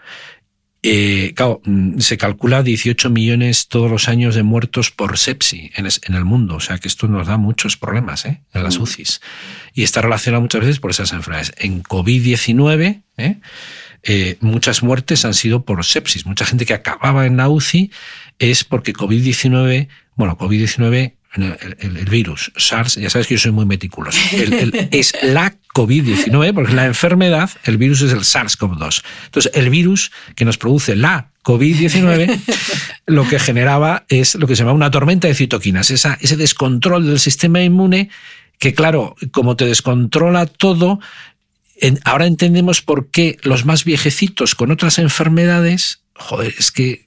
Eh, 0.85 1.31
claro, 1.33 1.61
mm, 1.63 1.99
se 1.99 2.17
calcula 2.17 2.61
18 2.61 3.09
millones 3.09 3.69
todos 3.69 3.89
los 3.89 4.09
años 4.09 4.35
de 4.35 4.43
muertos 4.43 4.91
por 4.91 5.17
sepsis 5.17 5.71
en, 5.75 6.13
el 6.13 6.25
mundo. 6.25 6.55
O 6.55 6.59
sea 6.59 6.77
que 6.77 6.89
esto 6.89 7.07
nos 7.07 7.27
da 7.27 7.37
muchos 7.37 7.77
problemas 7.77 8.25
¿eh? 8.25 8.41
en 8.53 8.63
las. 8.63 8.77
UCIs. 8.77 9.21
Y 9.73 9.83
está 9.83 10.01
relacionado 10.01 10.41
muchas 10.41 10.61
veces 10.61 10.79
por 10.79 10.91
esas 10.91 11.13
enfermedades. 11.13 11.53
En 11.57 11.83
COVID-19, 11.83 13.03
¿eh? 13.17 13.37
¿eh? 14.03 14.37
muchas 14.41 14.83
muertes 14.83 15.23
han 15.23 15.33
sido 15.33 15.63
por 15.63 15.85
sepsis. 15.85 16.25
Mucha 16.25 16.45
gente 16.45 16.65
que 16.65 16.73
acababa 16.73 17.25
en 17.25 17.37
la 17.37 17.47
UCI 17.47 17.89
es 18.39 18.65
porque 18.65 18.93
COVID-19, 18.93 19.87
bueno, 20.15 20.37
COVID-19 20.37 21.13
el, 21.35 22.05
virus, 22.09 22.51
SARS, 22.57 22.95
ya 22.95 23.09
sabes 23.09 23.27
que 23.27 23.35
yo 23.35 23.39
soy 23.39 23.51
muy 23.51 23.65
meticuloso, 23.65 24.19
es 24.91 25.13
la 25.23 25.55
COVID-19, 25.73 26.53
porque 26.53 26.73
la 26.73 26.85
enfermedad, 26.85 27.49
el 27.63 27.77
virus 27.77 28.01
es 28.01 28.11
el 28.11 28.19
SARS-CoV-2. 28.19 29.03
Entonces, 29.25 29.51
el 29.55 29.69
virus 29.69 30.11
que 30.35 30.45
nos 30.45 30.57
produce 30.57 30.95
la 30.95 31.31
COVID-19 31.43 32.39
lo 33.07 33.27
que 33.27 33.39
generaba 33.39 34.05
es 34.07 34.35
lo 34.35 34.47
que 34.47 34.55
se 34.55 34.61
llama 34.61 34.73
una 34.73 34.91
tormenta 34.91 35.27
de 35.27 35.35
citoquinas, 35.35 35.89
esa, 35.89 36.17
ese 36.21 36.37
descontrol 36.37 37.05
del 37.05 37.19
sistema 37.19 37.61
inmune 37.61 38.09
que, 38.59 38.73
claro, 38.73 39.15
como 39.31 39.55
te 39.55 39.65
descontrola 39.65 40.45
todo, 40.45 40.99
ahora 42.05 42.27
entendemos 42.27 42.81
por 42.81 43.09
qué 43.09 43.37
los 43.41 43.65
más 43.65 43.83
viejecitos 43.83 44.55
con 44.55 44.71
otras 44.71 44.99
enfermedades, 44.99 46.01
joder, 46.15 46.53
es 46.57 46.71
que 46.71 47.05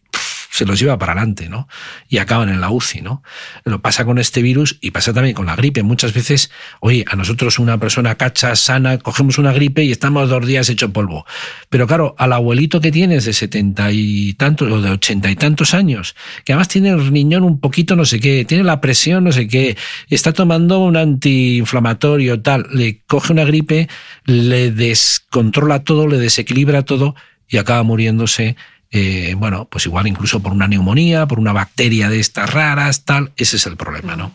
se 0.56 0.64
los 0.64 0.80
lleva 0.80 0.98
para 0.98 1.12
adelante, 1.12 1.50
¿no? 1.50 1.68
Y 2.08 2.16
acaban 2.16 2.48
en 2.48 2.62
la 2.62 2.70
UCI, 2.70 3.02
¿no? 3.02 3.22
Lo 3.64 3.82
pasa 3.82 4.06
con 4.06 4.18
este 4.18 4.40
virus 4.40 4.78
y 4.80 4.90
pasa 4.90 5.12
también 5.12 5.34
con 5.34 5.44
la 5.44 5.54
gripe. 5.54 5.82
Muchas 5.82 6.14
veces, 6.14 6.50
oye, 6.80 7.04
a 7.10 7.14
nosotros 7.14 7.58
una 7.58 7.76
persona 7.78 8.14
cacha, 8.14 8.56
sana, 8.56 8.96
cogemos 8.96 9.36
una 9.36 9.52
gripe 9.52 9.84
y 9.84 9.92
estamos 9.92 10.30
dos 10.30 10.46
días 10.46 10.70
hecho 10.70 10.92
polvo. 10.94 11.26
Pero 11.68 11.86
claro, 11.86 12.14
al 12.16 12.32
abuelito 12.32 12.80
que 12.80 12.90
tienes 12.90 13.26
de 13.26 13.34
setenta 13.34 13.92
y 13.92 14.32
tantos 14.34 14.72
o 14.72 14.80
de 14.80 14.90
ochenta 14.90 15.30
y 15.30 15.36
tantos 15.36 15.74
años, 15.74 16.16
que 16.44 16.54
además 16.54 16.68
tiene 16.68 16.88
el 16.88 17.06
riñón 17.06 17.44
un 17.44 17.60
poquito 17.60 17.94
no 17.94 18.06
sé 18.06 18.18
qué, 18.18 18.46
tiene 18.46 18.64
la 18.64 18.80
presión 18.80 19.24
no 19.24 19.32
sé 19.32 19.46
qué, 19.46 19.76
está 20.08 20.32
tomando 20.32 20.78
un 20.78 20.96
antiinflamatorio 20.96 22.40
tal, 22.40 22.66
le 22.72 23.02
coge 23.06 23.34
una 23.34 23.44
gripe, 23.44 23.88
le 24.24 24.70
descontrola 24.70 25.84
todo, 25.84 26.08
le 26.08 26.16
desequilibra 26.16 26.82
todo 26.82 27.14
y 27.46 27.58
acaba 27.58 27.82
muriéndose 27.82 28.56
eh, 28.90 29.34
bueno, 29.36 29.66
pues 29.70 29.86
igual 29.86 30.06
incluso 30.06 30.40
por 30.40 30.52
una 30.52 30.68
neumonía, 30.68 31.26
por 31.26 31.38
una 31.38 31.52
bacteria 31.52 32.08
de 32.08 32.20
estas 32.20 32.52
raras, 32.52 33.04
tal, 33.04 33.32
ese 33.36 33.56
es 33.56 33.66
el 33.66 33.76
problema, 33.76 34.16
¿no? 34.16 34.32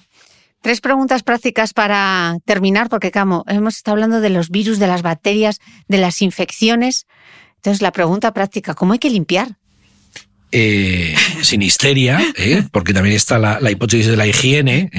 Tres 0.62 0.82
preguntas 0.82 1.24
prácticas 1.24 1.74
para 1.74 2.38
terminar, 2.46 2.90
porque, 2.90 3.10
Camo, 3.10 3.44
hemos 3.48 3.78
estado 3.78 3.96
hablando 3.96 4.22
de 4.22 4.30
los 4.30 4.50
virus, 4.50 4.78
de 4.78 4.88
las 4.88 5.02
bacterias, 5.02 5.60
de 5.88 5.98
las 5.98 6.22
infecciones. 6.22 7.08
Entonces, 7.56 7.82
la 7.82 7.92
pregunta 7.92 8.32
práctica, 8.34 8.76
¿cómo 8.76 8.94
hay 8.94 9.00
que 9.00 9.10
limpiar? 9.10 9.56
Eh, 10.52 11.16
sin 11.42 11.62
histeria, 11.62 12.22
¿eh? 12.36 12.64
porque 12.72 12.94
también 12.94 13.16
está 13.16 13.40
la, 13.40 13.72
hipótesis 13.72 14.08
de 14.08 14.18
la 14.18 14.28
higiene. 14.28 14.90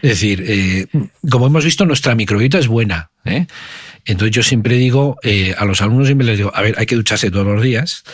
Es 0.00 0.10
decir, 0.10 0.88
como 1.28 1.48
hemos 1.48 1.64
visto, 1.64 1.84
nuestra 1.84 2.14
microbiota 2.14 2.58
es 2.58 2.68
buena. 2.68 3.10
Entonces 4.04 4.34
yo 4.34 4.42
siempre 4.44 4.76
digo, 4.76 5.18
a 5.58 5.64
los 5.64 5.82
alumnos 5.82 6.06
siempre 6.06 6.26
les 6.26 6.38
digo, 6.38 6.52
a 6.54 6.62
ver, 6.62 6.76
hay 6.78 6.86
que 6.86 6.94
ducharse 6.94 7.30
todos 7.30 7.46
los 7.46 7.62
días, 7.62 8.04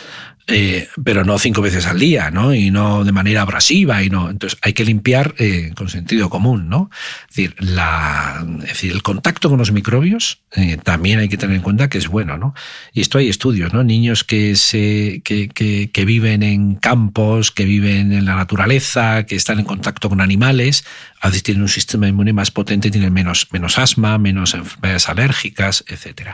eh, 0.48 0.88
pero 1.04 1.24
no 1.24 1.38
cinco 1.38 1.62
veces 1.62 1.86
al 1.86 1.98
día, 1.98 2.30
¿no? 2.30 2.52
Y 2.54 2.70
no 2.70 3.04
de 3.04 3.12
manera 3.12 3.42
abrasiva, 3.42 4.02
y 4.02 4.10
no. 4.10 4.28
Entonces 4.28 4.58
hay 4.62 4.72
que 4.72 4.84
limpiar 4.84 5.34
eh, 5.38 5.72
con 5.76 5.88
sentido 5.88 6.30
común, 6.30 6.68
¿no? 6.68 6.90
Es 7.28 7.36
decir, 7.36 7.54
la, 7.58 8.44
decir, 8.44 8.92
el 8.92 9.02
contacto 9.02 9.48
con 9.48 9.58
los 9.58 9.70
microbios 9.70 10.40
eh, 10.54 10.78
también 10.82 11.20
hay 11.20 11.28
que 11.28 11.36
tener 11.36 11.56
en 11.56 11.62
cuenta 11.62 11.88
que 11.88 11.98
es 11.98 12.08
bueno, 12.08 12.38
¿no? 12.38 12.54
Y 12.92 13.00
esto 13.00 13.18
hay 13.18 13.28
estudios, 13.28 13.72
¿no? 13.72 13.84
Niños 13.84 14.24
que 14.24 14.56
se, 14.56 15.22
que, 15.24 15.48
que, 15.48 15.90
que 15.92 16.04
viven 16.04 16.42
en 16.42 16.74
campos, 16.74 17.52
que 17.52 17.64
viven 17.64 18.12
en 18.12 18.24
la 18.24 18.34
naturaleza, 18.34 19.24
que 19.24 19.36
están 19.36 19.60
en 19.60 19.64
contacto 19.64 20.08
con 20.08 20.20
animales, 20.20 20.84
a 21.22 21.28
veces 21.28 21.44
tienen 21.44 21.62
un 21.62 21.68
sistema 21.68 22.08
inmune 22.08 22.32
más 22.32 22.50
potente, 22.50 22.90
tienen 22.90 23.12
menos, 23.12 23.46
menos 23.52 23.78
asma, 23.78 24.18
menos 24.18 24.54
enfermedades 24.54 25.08
alérgicas, 25.08 25.84
etc. 25.86 26.30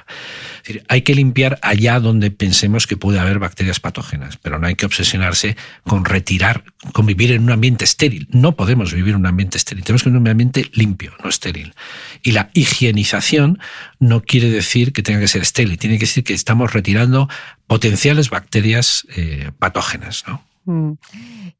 Decir, 0.68 0.84
hay 0.88 1.00
que 1.00 1.14
limpiar 1.14 1.58
allá 1.62 1.98
donde 1.98 2.30
pensemos 2.30 2.86
que 2.86 2.98
puede 2.98 3.18
haber 3.18 3.38
bacterias 3.38 3.80
patógenas, 3.80 4.36
pero 4.36 4.58
no 4.58 4.66
hay 4.66 4.74
que 4.74 4.84
obsesionarse 4.84 5.56
con 5.84 6.04
retirar, 6.04 6.62
con 6.92 7.06
vivir 7.06 7.32
en 7.32 7.44
un 7.44 7.52
ambiente 7.52 7.86
estéril. 7.86 8.28
No 8.32 8.54
podemos 8.54 8.92
vivir 8.92 9.14
en 9.14 9.20
un 9.20 9.26
ambiente 9.26 9.56
estéril, 9.56 9.82
tenemos 9.82 10.02
que 10.02 10.10
vivir 10.10 10.18
en 10.18 10.22
un 10.22 10.28
ambiente 10.28 10.70
limpio, 10.74 11.14
no 11.24 11.30
estéril. 11.30 11.74
Y 12.22 12.32
la 12.32 12.50
higienización 12.52 13.58
no 13.98 14.20
quiere 14.22 14.50
decir 14.50 14.92
que 14.92 15.02
tenga 15.02 15.20
que 15.20 15.28
ser 15.28 15.40
estéril, 15.40 15.78
tiene 15.78 15.96
que 15.96 16.04
decir 16.04 16.22
que 16.22 16.34
estamos 16.34 16.74
retirando 16.74 17.30
potenciales 17.66 18.28
bacterias 18.28 19.06
eh, 19.16 19.52
patógenas. 19.58 20.24
Mm. 20.66 20.92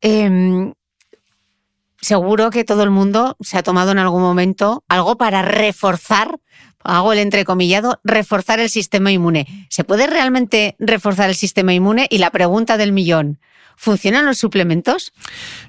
Em, 0.03 0.73
seguro 1.99 2.51
que 2.51 2.65
todo 2.65 2.83
el 2.83 2.91
mundo 2.91 3.39
se 3.41 3.57
ha 3.57 3.63
tomado 3.63 3.91
en 3.93 3.99
algún 4.01 4.21
momento 4.21 4.85
algo 4.87 5.17
para 5.17 5.41
reforzar, 5.41 6.39
hago 6.83 7.13
el 7.13 7.19
entrecomillado, 7.19 8.01
reforzar 8.05 8.61
el 8.61 8.71
sistema 8.71 9.13
inmune. 9.13 9.67
¿Se 9.69 9.85
puede 9.85 10.07
realmente 10.07 10.77
reforzar 10.79 11.29
el 11.29 11.35
sistema 11.35 11.73
inmune? 11.73 12.07
Y 12.11 12.19
la 12.19 12.31
pregunta 12.31 12.77
del 12.77 12.93
millón, 12.93 13.39
¿Funcionan 13.81 14.27
los 14.27 14.39
suplementos? 14.39 15.13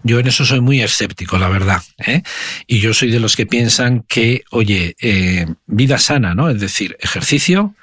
Yo 0.01 0.17
en 0.17 0.25
eso 0.25 0.43
soy 0.43 0.61
muy 0.61 0.81
escéptico, 0.81 1.37
la 1.37 1.47
verdad. 1.47 1.83
¿eh? 1.99 2.23
Y 2.65 2.79
yo 2.79 2.95
soy 2.95 3.11
de 3.11 3.19
los 3.19 3.35
que 3.35 3.45
piensan 3.45 4.01
que, 4.01 4.41
oye, 4.49 4.95
eh, 4.99 5.45
vida 5.67 5.99
sana, 5.99 6.33
¿no? 6.33 6.49
Es 6.49 6.59
decir, 6.59 6.97
ejercicio, 7.01 7.75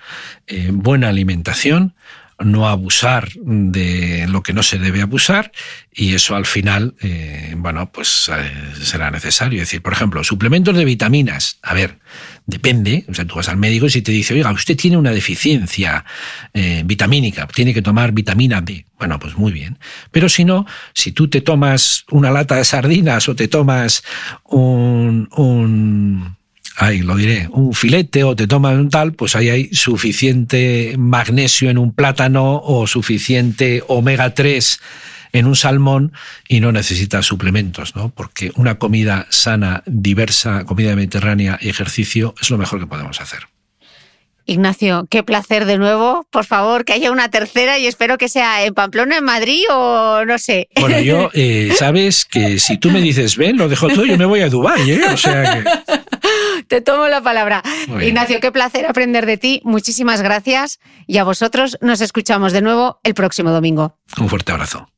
eh, 0.49 0.71
buena 0.73 1.11
alimentación, 1.11 1.95
no 2.39 2.69
abusar 2.69 3.31
de 3.43 4.27
lo 4.29 4.43
que 4.43 4.53
no 4.53 4.63
se 4.63 4.79
debe 4.79 5.01
abusar 5.01 5.53
y 5.99 6.15
eso 6.15 6.37
al 6.37 6.45
final, 6.45 6.95
eh, 7.01 7.55
bueno, 7.57 7.91
pues 7.91 8.31
eh, 8.31 8.53
será 8.83 9.11
necesario. 9.11 9.63
Es 9.63 9.69
decir, 9.69 9.81
por 9.81 9.95
ejemplo, 9.95 10.23
suplementos 10.23 10.77
de 10.77 10.85
vitaminas. 10.85 11.59
A 11.63 11.73
ver, 11.73 11.99
depende. 12.45 13.07
O 13.09 13.15
sea, 13.15 13.25
tú 13.25 13.37
vas 13.37 13.49
al 13.49 13.57
médico 13.57 13.87
y 13.87 13.91
si 13.91 14.03
te 14.03 14.13
dice, 14.13 14.35
oiga, 14.35 14.53
usted 14.53 14.77
tiene 14.77 14.99
una 14.99 15.13
deficiencia 15.13 16.05
eh, 16.53 16.83
vitamínica, 16.85 17.47
tiene 17.47 17.73
que 17.73 17.81
tomar 17.81 18.13
vitamina 18.13 18.61
D. 18.61 18.85
Bueno, 18.99 19.19
pues 19.19 19.37
muy 19.37 19.53
bien. 19.53 19.79
Pero 20.11 20.29
si 20.29 20.45
no, 20.45 20.67
si 20.93 21.13
tú 21.13 21.29
te 21.29 21.41
tomas 21.41 22.05
una 22.11 22.31
lata 22.31 22.57
de 22.57 22.65
sardinas 22.65 23.27
o 23.31 23.35
te 23.35 23.49
tomas 23.49 24.05
un, 24.45 25.29
un 25.35 26.36
ahí 26.77 27.01
lo 27.01 27.17
diré, 27.17 27.49
un 27.51 27.73
filete 27.73 28.25
o 28.25 28.37
te 28.37 28.47
tomas 28.47 28.77
un 28.77 28.91
tal, 28.91 29.13
pues 29.13 29.35
ahí 29.37 29.49
hay 29.49 29.69
suficiente 29.73 30.95
magnesio 30.99 31.71
en 31.71 31.79
un 31.79 31.93
plátano 31.93 32.61
o 32.63 32.87
suficiente 32.87 33.83
omega 33.89 34.35
3 34.35 34.81
en 35.33 35.47
un 35.47 35.57
salmón 35.57 36.13
y 36.49 36.61
no 36.61 36.73
necesitas 36.73 37.27
suplementos, 37.27 37.97
¿no? 37.97 38.11
Porque 38.11 38.53
una 38.57 38.79
comida 38.79 39.27
sana, 39.31 39.83
diversa, 39.87 40.65
comida 40.65 40.95
mediterránea 40.95 41.59
y 41.61 41.69
ejercicio 41.69 42.35
es 42.41 42.51
lo 42.51 42.59
mejor 42.59 42.81
que 42.81 42.87
podemos 42.87 43.21
hacer. 43.21 43.49
Ignacio, 44.49 45.09
qué 45.11 45.25
placer 45.25 45.65
de 45.65 45.77
nuevo. 45.77 46.25
Por 46.31 46.45
favor, 46.45 46.85
que 46.85 46.93
haya 46.93 47.11
una 47.11 47.29
tercera 47.29 47.79
y 47.79 47.87
espero 47.89 48.17
que 48.17 48.29
sea 48.29 48.65
en 48.65 48.75
Pamplona, 48.75 49.19
en 49.19 49.25
Madrid 49.25 49.65
o 49.71 50.25
no 50.25 50.39
sé. 50.39 50.69
Bueno, 50.81 51.01
yo, 51.01 51.31
eh, 51.35 51.73
sabes 51.77 52.25
que 52.25 52.61
si 52.61 52.79
tú 52.79 52.93
me 52.93 53.01
dices 53.01 53.37
ven, 53.37 53.57
lo 53.57 53.69
dejo 53.69 53.89
todo, 53.89 54.07
yo 54.07 54.17
me 54.17 54.25
voy 54.25 54.41
a 54.41 54.49
Dubái, 54.49 54.93
¿eh? 54.93 55.01
O 55.13 55.17
sea 55.17 55.65
que... 55.65 55.65
Te 56.69 56.81
tomo 56.81 57.07
la 57.09 57.23
palabra. 57.23 57.63
Ignacio, 58.01 58.41
qué 58.41 58.51
placer 58.51 58.87
aprender 58.87 59.27
de 59.27 59.37
ti. 59.37 59.61
Muchísimas 59.65 60.23
gracias. 60.23 60.81
Y 61.07 61.19
a 61.19 61.25
vosotros 61.25 61.79
nos 61.81 62.01
escuchamos 62.01 62.53
de 62.53 62.63
nuevo 62.63 62.99
el 63.05 63.15
próximo 63.15 63.51
domingo. 63.51 63.97
Un 64.19 64.29
fuerte 64.29 64.53
abrazo. 64.53 64.89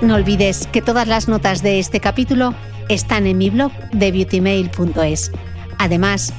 No 0.00 0.14
olvides 0.14 0.66
que 0.68 0.80
todas 0.80 1.06
las 1.06 1.28
notas 1.28 1.62
de 1.62 1.78
este 1.78 2.00
capítulo 2.00 2.54
están 2.88 3.26
en 3.26 3.36
mi 3.36 3.50
blog 3.50 3.72
de 3.92 4.10
beautymail.es. 4.12 5.30
Además, 5.78 6.32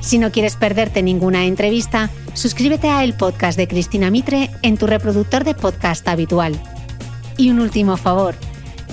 si 0.00 0.18
no 0.18 0.30
quieres 0.30 0.56
perderte 0.56 1.02
ninguna 1.02 1.46
entrevista, 1.46 2.10
suscríbete 2.34 2.88
a 2.88 3.04
el 3.04 3.14
podcast 3.14 3.56
de 3.56 3.68
Cristina 3.68 4.10
Mitre 4.10 4.50
en 4.62 4.76
tu 4.76 4.86
reproductor 4.86 5.44
de 5.44 5.54
podcast 5.54 6.06
habitual. 6.08 6.60
Y 7.36 7.50
un 7.50 7.60
último 7.60 7.96
favor, 7.96 8.34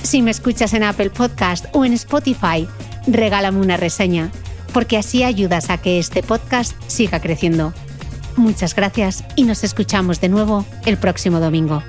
si 0.04 0.22
me 0.22 0.32
escuchas 0.32 0.74
en 0.74 0.84
Apple 0.84 1.10
Podcast 1.10 1.66
o 1.74 1.86
en 1.86 1.94
Spotify, 1.94 2.68
regálame 3.08 3.60
una 3.60 3.78
reseña, 3.78 4.32
porque 4.74 4.98
así 4.98 5.24
ayudas 5.24 5.70
a 5.70 5.78
que 5.78 5.98
este 5.98 6.24
podcast 6.24 6.76
siga 6.88 7.22
creciendo. 7.22 7.74
Muchas 8.36 8.76
gracias 8.76 9.24
y 9.36 9.44
nos 9.44 9.64
escuchamos 9.64 10.20
de 10.20 10.30
nuevo 10.30 10.66
el 10.86 10.98
próximo 10.98 11.40
domingo. 11.40 11.82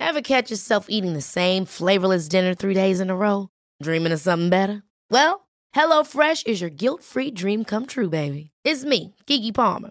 Ever 0.00 0.22
catch 0.22 0.50
yourself 0.50 0.86
eating 0.88 1.12
the 1.12 1.20
same 1.20 1.66
flavorless 1.66 2.28
dinner 2.28 2.54
three 2.54 2.74
days 2.74 3.00
in 3.00 3.10
a 3.10 3.16
row? 3.16 3.48
Dreaming 3.82 4.12
of 4.12 4.20
something 4.20 4.48
better? 4.48 4.82
Well, 5.10 5.46
HelloFresh 5.74 6.46
is 6.46 6.60
your 6.60 6.70
guilt-free 6.70 7.32
dream 7.32 7.64
come 7.64 7.86
true, 7.86 8.08
baby. 8.08 8.50
It's 8.64 8.84
me, 8.84 9.14
Kiki 9.26 9.52
Palmer. 9.52 9.90